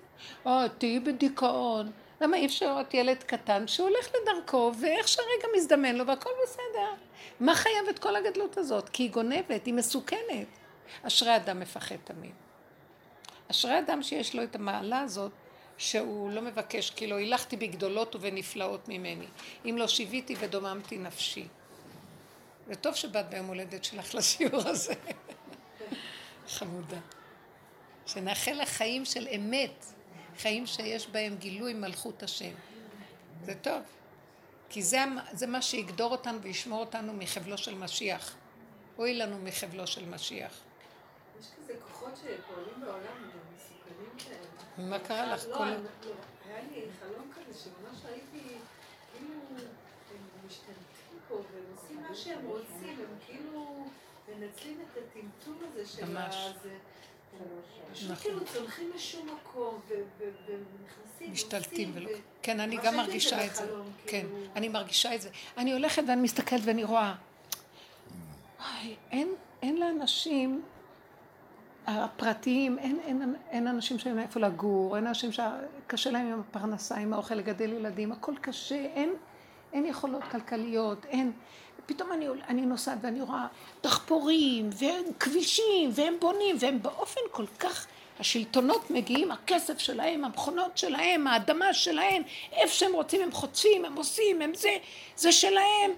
או, 0.46 0.52
תהיי 0.78 1.00
בדיכאון. 1.00 1.92
למה 2.22 2.38
אי 2.38 2.46
אפשר 2.46 2.76
להיות 2.76 2.94
ילד 2.94 3.24
קטן 3.24 3.68
שהולך 3.68 4.08
לדרכו 4.22 4.72
ואיך 4.80 5.08
שהרגע 5.08 5.48
מזדמן 5.58 5.96
לו 5.96 6.08
והכל 6.08 6.30
בסדר? 6.44 6.94
מה 7.40 7.56
חייב 7.56 7.88
את 7.90 8.00
כל 8.00 8.16
הגדלות 8.16 8.58
הזאת? 8.58 8.90
כי 8.90 9.04
היא 9.04 9.12
גונבת, 9.12 9.66
היא 9.66 9.74
מסוכנת. 9.74 10.48
אשרי 11.04 11.36
אדם 11.36 11.60
מפחד 11.60 11.96
תמיד. 12.04 12.32
אשרי 13.54 13.80
אדם 13.80 14.04
שיש 14.04 14.36
לו 14.36 14.44
את 14.44 14.56
המעלה 14.56 15.00
הזאת 15.00 15.32
שהוא 15.78 16.32
לא 16.32 16.42
מבקש, 16.42 16.90
כאילו 16.90 17.18
הילכתי 17.18 17.58
בגדולות 17.58 18.16
ובנפלאות 18.16 18.88
ממני. 18.88 19.26
אם 19.66 19.76
לא 19.78 19.88
שיוויתי 19.88 20.36
ודוממתי 20.40 20.98
נפשי. 20.98 21.48
וטוב 22.68 22.96
שבאת 22.96 23.30
ביום 23.30 23.46
הולדת 23.46 23.84
שלך 23.84 24.16
לשיעור 24.16 24.68
הזה. 24.68 24.94
חמודה. 26.56 26.98
שנאחל 28.06 28.52
לך 28.52 28.70
חיים 28.70 29.06
של 29.06 29.28
אמת, 29.36 29.86
חיים 30.38 30.66
שיש 30.66 31.08
בהם 31.08 31.36
גילוי 31.36 31.74
מלכות 31.74 32.24
השם. 32.24 32.54
זה 33.44 33.56
טוב, 33.56 33.82
כי 34.70 34.84
זה, 34.84 35.04
זה 35.32 35.48
מה 35.48 35.62
שיגדור 35.62 36.12
אותנו 36.12 36.42
וישמור 36.42 36.80
אותנו 36.80 37.14
מחבלו 37.14 37.58
של 37.58 37.76
משיח. 37.76 38.36
אוי 38.98 39.14
לנו 39.14 39.38
מחבלו 39.44 39.88
של 39.88 40.06
משיח. 40.06 40.60
יש 41.40 41.48
כזה 41.58 41.74
כוחות 41.88 42.16
שפועלים 42.16 42.82
בעולם. 42.82 43.23
מה 44.78 45.00
קרה 45.00 45.34
לך? 45.34 45.46
לא, 45.48 45.64
אני- 45.64 45.72
לא, 45.72 46.12
היה 46.48 46.62
לי 46.72 46.82
חלום 47.00 47.32
כזה 47.36 47.60
שממש 47.60 47.98
ראיתי, 48.06 48.56
כאילו, 49.14 49.34
הם 49.60 49.68
משתלטים 50.48 50.74
פה 51.28 51.36
והם 51.36 51.64
עושים 51.76 52.02
מה 52.10 52.16
שהם 52.16 52.46
רוצים, 52.46 53.00
הם 53.00 53.16
כאילו 53.26 53.86
מנצלים 54.28 54.80
את 54.82 54.98
הטמטום 54.98 55.58
הזה 55.72 55.86
של 55.88 56.06
ממש. 56.06 56.36
הזה. 56.36 56.76
פשוט 57.94 58.12
נכון. 58.12 58.16
כאילו 58.24 58.40
צונחים 58.54 58.92
לשום 58.96 59.28
מקום 59.36 59.80
ו- 59.88 59.94
ו- 60.18 60.30
ונכנסים 60.46 61.32
משתלטים 61.32 61.96
כן, 62.42 62.60
אני 62.60 62.78
גם 62.84 62.96
מרגישה 62.98 63.46
את 63.46 63.56
זה. 63.56 63.64
כן, 63.64 64.08
כאילו. 64.08 64.38
אני 64.56 64.70
מרגישה 64.70 65.16
את 65.16 65.22
זה. 65.22 65.30
אני 65.58 65.74
הולכת 65.74 66.04
ואני 66.08 66.22
מסתכלת 66.22 66.62
ואני 66.66 66.84
רואה. 66.84 67.16
וואי, 68.60 68.96
אין, 69.12 69.34
אין 69.62 69.78
לאנשים 69.80 70.64
הפרטיים, 71.88 72.80
אין, 72.80 73.00
אין, 73.06 73.36
אין 73.50 73.68
אנשים 73.68 74.00
שאין 74.00 74.20
איפה 74.20 74.40
לגור, 74.40 74.96
אין 74.96 75.08
אנשים 75.08 75.30
שקשה 75.32 76.12
להם 76.12 76.28
עם 76.28 76.40
הפרנסה, 76.40 76.96
עם 76.96 77.14
האוכל, 77.14 77.36
לגדל 77.36 77.74
ילדים, 77.74 78.12
הכל 78.12 78.34
קשה, 78.42 78.76
אין, 78.76 79.14
אין 79.74 79.86
יכולות 79.86 80.24
כלכליות, 80.32 81.06
אין... 81.06 81.32
פתאום 81.86 82.12
אני, 82.12 82.28
אני 82.48 82.62
נוסעת 82.62 82.98
ואני 83.02 83.22
רואה 83.22 83.48
דחפורים, 83.84 84.70
והם 84.74 85.04
כבישים, 85.20 85.90
והם 85.94 86.14
בונים, 86.20 86.56
והם 86.60 86.82
באופן 86.82 87.22
כל 87.32 87.46
כך... 87.60 87.88
השלטונות 88.20 88.92
מגיעים, 88.92 89.32
הכסף 89.32 89.80
שלהם, 89.80 90.26
המכונות 90.26 90.78
שלהם, 90.78 91.28
האדמה 91.28 91.74
שלהם, 91.74 92.22
איפה 92.52 92.74
שהם 92.74 92.94
רוצים 92.94 93.22
הם 93.22 93.32
חוטפים, 93.32 93.86
הם 93.86 93.96
עושים, 93.96 94.42
הם 94.42 94.52
זה, 94.56 94.70
זה 95.16 95.32
שלהם. 95.32 95.92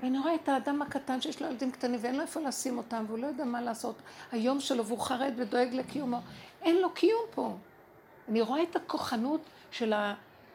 ואני 0.00 0.18
רואה 0.18 0.34
את 0.34 0.48
האדם 0.48 0.82
הקטן 0.82 1.20
שיש 1.20 1.42
לו 1.42 1.48
ילדים 1.48 1.70
קטנים 1.70 1.98
ואין 2.02 2.16
לו 2.16 2.22
איפה 2.22 2.40
לשים 2.40 2.78
אותם 2.78 3.04
והוא 3.08 3.18
לא 3.18 3.26
יודע 3.26 3.44
מה 3.44 3.62
לעשות 3.62 3.94
היום 4.32 4.60
שלו 4.60 4.86
והוא 4.86 4.98
חרד 4.98 5.32
ודואג 5.36 5.68
לקיומו. 5.72 6.20
אין 6.62 6.76
לו 6.76 6.90
קיום 6.94 7.22
פה. 7.34 7.56
אני 8.28 8.40
רואה 8.40 8.62
את 8.62 8.76
הכוחנות 8.76 9.40
של 9.70 9.92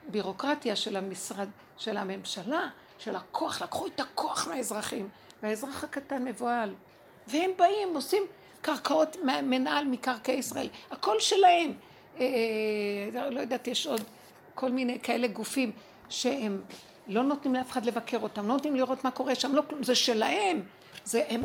הבירוקרטיה 0.08 0.76
של 0.76 0.96
המשרד, 0.96 1.48
של 1.78 1.98
הממשלה, 1.98 2.68
של 2.98 3.16
הכוח, 3.16 3.62
לקחו 3.62 3.88
את 3.88 4.00
הכוח 4.00 4.48
מהאזרחים 4.48 5.10
והאזרח 5.44 5.84
הקטן 5.84 6.26
מבוהל. 6.26 6.74
והם 7.28 7.52
באים, 7.58 7.96
עושים 7.96 8.24
קרקעות, 8.62 9.18
מנהל 9.44 9.86
מקרקעי 9.86 10.36
ישראל, 10.36 10.70
הכל 10.92 11.20
שלהם. 11.20 11.74
אה, 12.20 12.26
לא 13.32 13.40
יודעת, 13.40 13.68
יש 13.68 13.88
עוד 13.88 14.02
כל 14.56 14.72
מיני 14.72 15.00
כאלה 15.00 15.28
גופים 15.28 15.72
שהם 16.10 16.62
לא 17.08 17.24
נותנים 17.24 17.56
לאף 17.56 17.72
אחד 17.72 17.86
לבקר 17.86 18.20
אותם, 18.20 18.48
לא 18.48 18.54
נותנים 18.54 18.76
לראות 18.76 19.04
מה 19.04 19.12
קורה 19.12 19.36
שם, 19.36 19.56
לא 19.56 19.64
כלום, 19.70 19.84
זה 19.84 19.96
שלהם. 19.96 20.62
זה 21.06 21.24
הם, 21.30 21.42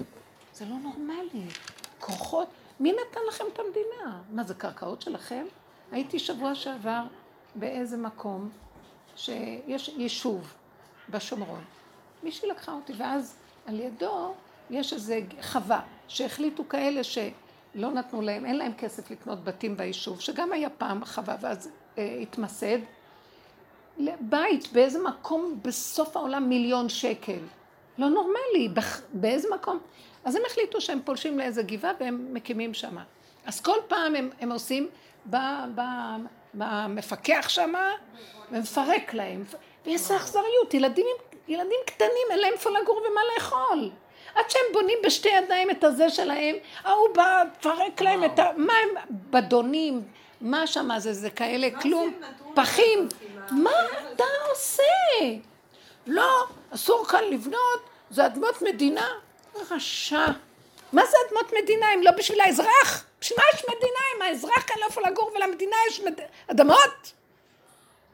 זה 0.54 0.64
לא 0.64 0.76
נורמלי. 0.82 1.46
כוחות, 2.00 2.48
מי 2.80 2.92
נתן 2.92 3.20
לכם 3.28 3.44
את 3.52 3.58
המדינה? 3.58 4.20
מה, 4.30 4.44
זה 4.44 4.54
קרקעות 4.54 5.02
שלכם? 5.02 5.44
הייתי 5.92 6.18
שבוע 6.18 6.54
שעבר 6.54 7.02
באיזה 7.54 7.96
מקום 7.96 8.50
שיש 9.16 9.88
יישוב 9.96 10.52
בשומרון. 11.08 11.64
מישהי 12.22 12.48
לקחה 12.48 12.72
אותי, 12.72 12.92
ואז 12.96 13.36
על 13.66 13.80
ידו 13.80 14.34
יש 14.70 14.92
איזה 14.92 15.20
חווה, 15.42 15.80
שהחליטו 16.08 16.68
כאלה 16.68 17.04
שלא 17.04 17.92
נתנו 17.92 18.22
להם, 18.22 18.46
אין 18.46 18.56
להם 18.58 18.72
כסף 18.78 19.10
לקנות 19.10 19.44
בתים 19.44 19.76
ביישוב, 19.76 20.20
שגם 20.20 20.52
היה 20.52 20.70
פעם 20.70 21.04
חווה 21.04 21.36
ואז 21.40 21.70
אה, 21.98 22.18
התמסד. 22.22 22.78
בית 24.20 24.72
באיזה 24.72 24.98
מקום 25.02 25.58
בסוף 25.62 26.16
העולם 26.16 26.48
מיליון 26.48 26.88
שקל. 26.88 27.38
לא 27.98 28.08
נורמלי, 28.08 28.68
בח, 28.74 29.00
באיזה 29.12 29.48
מקום? 29.54 29.78
אז 30.24 30.36
הם 30.36 30.42
החליטו 30.46 30.80
שהם 30.80 31.00
פולשים 31.04 31.38
לאיזה 31.38 31.62
גבעה 31.62 31.92
והם 32.00 32.28
מקימים 32.34 32.74
שם. 32.74 32.96
אז 33.46 33.60
כל 33.60 33.76
פעם 33.88 34.14
הם, 34.14 34.30
הם 34.40 34.52
עושים, 34.52 34.88
במפקח 36.54 37.48
שם 37.48 37.72
ומפרק 38.50 39.14
להם. 39.14 39.44
ואיזה 39.86 40.16
אכזריות, 40.16 40.74
ילדים, 40.74 41.06
ילדים 41.48 41.78
קטנים, 41.86 42.26
אין 42.30 42.38
להם 42.38 42.52
איפה 42.52 42.70
לגור 42.70 42.96
ומה 42.96 43.20
לאכול. 43.34 43.90
עד 44.34 44.50
שהם 44.50 44.62
בונים 44.72 44.98
בשתי 45.04 45.28
ידיים 45.28 45.70
את 45.70 45.84
הזה 45.84 46.10
שלהם, 46.10 46.56
ההוא 46.84 47.08
בא, 47.14 47.42
פרק 47.60 48.00
להם 48.00 48.24
את 48.24 48.38
ה... 48.38 48.50
מה 48.56 48.72
הם 48.72 49.18
בדונים, 49.30 50.02
מה 50.40 50.66
שם 50.66 50.88
זה, 50.98 51.12
זה 51.12 51.30
כאלה, 51.30 51.80
כלום, 51.80 52.12
פחים. 52.54 53.08
מה 53.50 53.70
אתה 54.14 54.24
עושה? 54.50 54.82
לא, 56.06 56.46
אסור 56.74 57.06
כאן 57.06 57.24
לבנות, 57.30 57.80
זה 58.10 58.26
אדמות 58.26 58.62
מדינה. 58.62 59.08
רשע. 59.70 60.26
מה 60.92 61.06
זה 61.06 61.16
אדמות 61.28 61.52
מדינה 61.62 61.94
אם 61.94 62.02
לא 62.02 62.10
בשביל 62.10 62.40
האזרח? 62.40 63.04
בשביל 63.20 63.38
מה 63.38 63.44
יש 63.54 63.64
מדינה 63.64 64.00
אם 64.16 64.22
האזרח 64.22 64.64
כאן 64.66 64.76
לא 64.80 64.86
יכול 64.86 65.02
לגור 65.06 65.32
ולמדינה 65.34 65.76
יש 65.88 66.00
מד... 66.00 66.20
אדמות? 66.50 67.12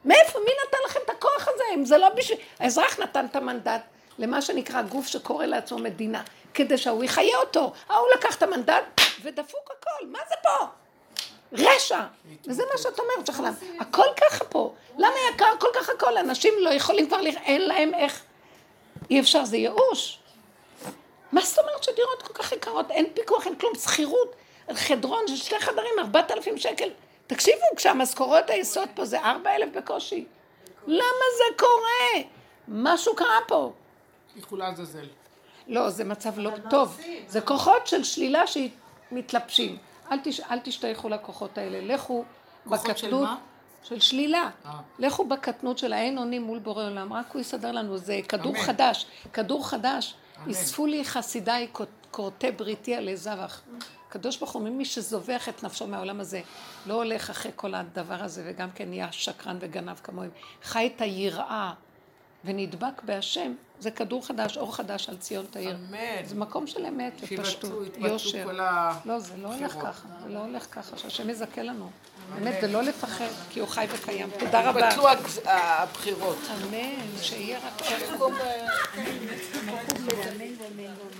מאיפה? 0.05 0.39
מי 0.39 0.51
נתן 0.67 0.77
לכם 0.85 0.99
את 1.05 1.09
הכוח 1.09 1.47
הזה? 1.47 1.63
אם 1.75 1.85
זה 1.85 1.97
לא 1.97 2.09
בשביל... 2.09 2.37
האזרח 2.59 2.99
נתן 2.99 3.25
את 3.25 3.35
המנדט 3.35 3.81
למה 4.19 4.41
שנקרא 4.41 4.81
גוף 4.81 5.07
שקורא 5.07 5.45
לעצמו 5.45 5.77
מדינה, 5.77 6.23
כדי 6.53 6.77
שההוא 6.77 7.03
יחיה 7.03 7.37
אותו. 7.37 7.73
ההוא 7.89 8.07
לקח 8.17 8.35
את 8.35 8.43
המנדט 8.43 9.01
ודפוק 9.23 9.71
הכל. 9.79 10.07
מה 10.07 10.19
זה 10.29 10.35
פה? 10.43 10.65
רשע. 11.53 12.01
וזה 12.45 12.63
מה 12.71 12.77
שאת 12.77 12.99
אומרת, 12.99 13.27
שחלם. 13.27 13.53
הכל 13.79 14.05
ככה 14.21 14.45
פה. 14.45 14.73
למה 14.97 15.15
יקר 15.33 15.53
כל 15.59 15.67
כך 15.73 15.89
הכל? 15.89 16.17
אנשים 16.17 16.53
לא 16.59 16.69
יכולים 16.69 17.07
כבר, 17.07 17.19
אין 17.25 17.67
להם 17.67 17.93
איך. 17.93 18.21
אי 19.09 19.19
אפשר, 19.19 19.45
זה 19.45 19.57
ייאוש. 19.57 20.19
מה 21.31 21.41
זאת 21.41 21.59
אומרת 21.59 21.83
שדירות 21.83 22.21
כל 22.23 22.33
כך 22.33 22.51
יקרות? 22.51 22.91
אין 22.91 23.05
פיקוח, 23.13 23.45
אין 23.45 23.55
כלום, 23.55 23.75
שכירות. 23.75 24.35
חדרון 24.73 25.27
של 25.27 25.35
שתי 25.35 25.59
חדרים, 25.59 25.93
ארבעת 25.99 26.31
אלפים 26.31 26.57
שקל. 26.57 26.89
תקשיבו, 27.27 27.65
כשהמשכורות 27.75 28.49
היסוד 28.49 28.89
פה 28.95 29.05
זה 29.05 29.21
ארבע 29.21 29.55
אלף 29.55 29.69
בקושי. 29.75 30.25
למה 30.87 31.25
זה 31.37 31.43
קורה? 31.57 32.23
משהו 32.67 33.15
קרה 33.15 33.39
פה. 33.47 33.71
ילכו 34.35 34.55
לעזאזל. 34.55 35.07
לא, 35.67 35.89
זה 35.89 36.03
מצב 36.03 36.39
לא 36.39 36.51
טוב. 36.69 36.99
זה 37.27 37.41
כוחות 37.41 37.87
של 37.87 38.03
שלילה 38.03 38.43
שמתלבשים. 38.47 39.77
אל, 40.11 40.17
תש... 40.23 40.39
אל 40.39 40.59
תשתייכו 40.59 41.09
לכוחות 41.09 41.57
האלה, 41.57 41.93
לכו 41.93 42.23
כוחות 42.63 42.97
של 42.97 43.07
בקטנות, 43.07 43.23
מה? 43.23 43.37
של 43.83 43.99
שלילה. 43.99 44.49
אה. 44.65 44.79
לכו 44.99 45.25
בקטנות 45.25 45.77
של 45.77 45.93
האין 45.93 46.17
אונים 46.17 46.43
מול 46.43 46.59
בורא 46.59 46.83
עולם, 46.83 47.13
רק 47.13 47.31
הוא 47.33 47.41
יסדר 47.41 47.71
לנו, 47.71 47.97
זה 47.97 48.19
כדור 48.29 48.55
אמן. 48.55 48.63
חדש, 48.63 49.05
כדור 49.33 49.67
חדש. 49.67 50.15
אספו 50.51 50.85
לי 50.85 51.05
חסידיי 51.05 51.67
כורתי 52.11 52.51
בריתי 52.51 52.95
עלי 52.95 53.17
זבח. 53.17 53.61
הקדוש 54.07 54.37
ברוך 54.37 54.51
הוא, 54.51 54.61
מי 54.61 54.85
שזובח 54.85 55.49
את 55.49 55.63
נפשו 55.63 55.87
מהעולם 55.87 56.19
הזה, 56.19 56.41
לא 56.85 56.93
הולך 56.93 57.29
אחרי 57.29 57.51
כל 57.55 57.75
הדבר 57.75 58.23
הזה, 58.23 58.43
וגם 58.45 58.71
כן 58.75 58.89
נהיה 58.89 59.11
שקרן 59.11 59.57
וגנב 59.59 59.97
כמוהם. 60.03 60.29
חי 60.63 60.91
את 60.95 61.01
היראה 61.01 61.73
ונדבק 62.45 63.01
בהשם, 63.03 63.53
זה 63.79 63.91
כדור 63.91 64.25
חדש, 64.27 64.57
אור 64.57 64.75
חדש 64.75 65.09
על 65.09 65.17
ציון 65.17 65.45
תאיר. 65.49 65.75
אמן. 65.75 66.25
זה 66.25 66.35
מקום 66.35 66.67
של 66.67 66.85
אמת 66.85 67.13
ופשטות, 67.23 67.97
יושר. 67.97 68.43
כל 68.43 68.59
ה... 68.59 68.99
לא, 69.05 69.19
זה 69.19 69.37
לא 69.37 69.53
הולך 69.53 69.75
בחירות. 69.75 69.95
ככה, 69.95 70.07
זה 70.23 70.29
לא 70.29 70.39
הולך 70.39 70.67
ככה, 70.71 70.97
שהשם 70.97 71.29
יזכה 71.29 71.63
לנו. 71.63 71.89
באמת, 72.35 72.55
זה 72.61 72.67
לא 72.67 72.83
לפחד, 72.83 73.27
כי 73.49 73.59
הוא 73.59 73.67
חי 73.67 73.85
וקיים. 73.93 74.29
תודה 74.39 74.69
רבה. 74.69 74.79
יתבטלו 74.79 75.07
הבחירות. 75.45 76.37
אמן, 76.53 77.21
שיהיה 77.21 77.59
רק... 77.59 77.81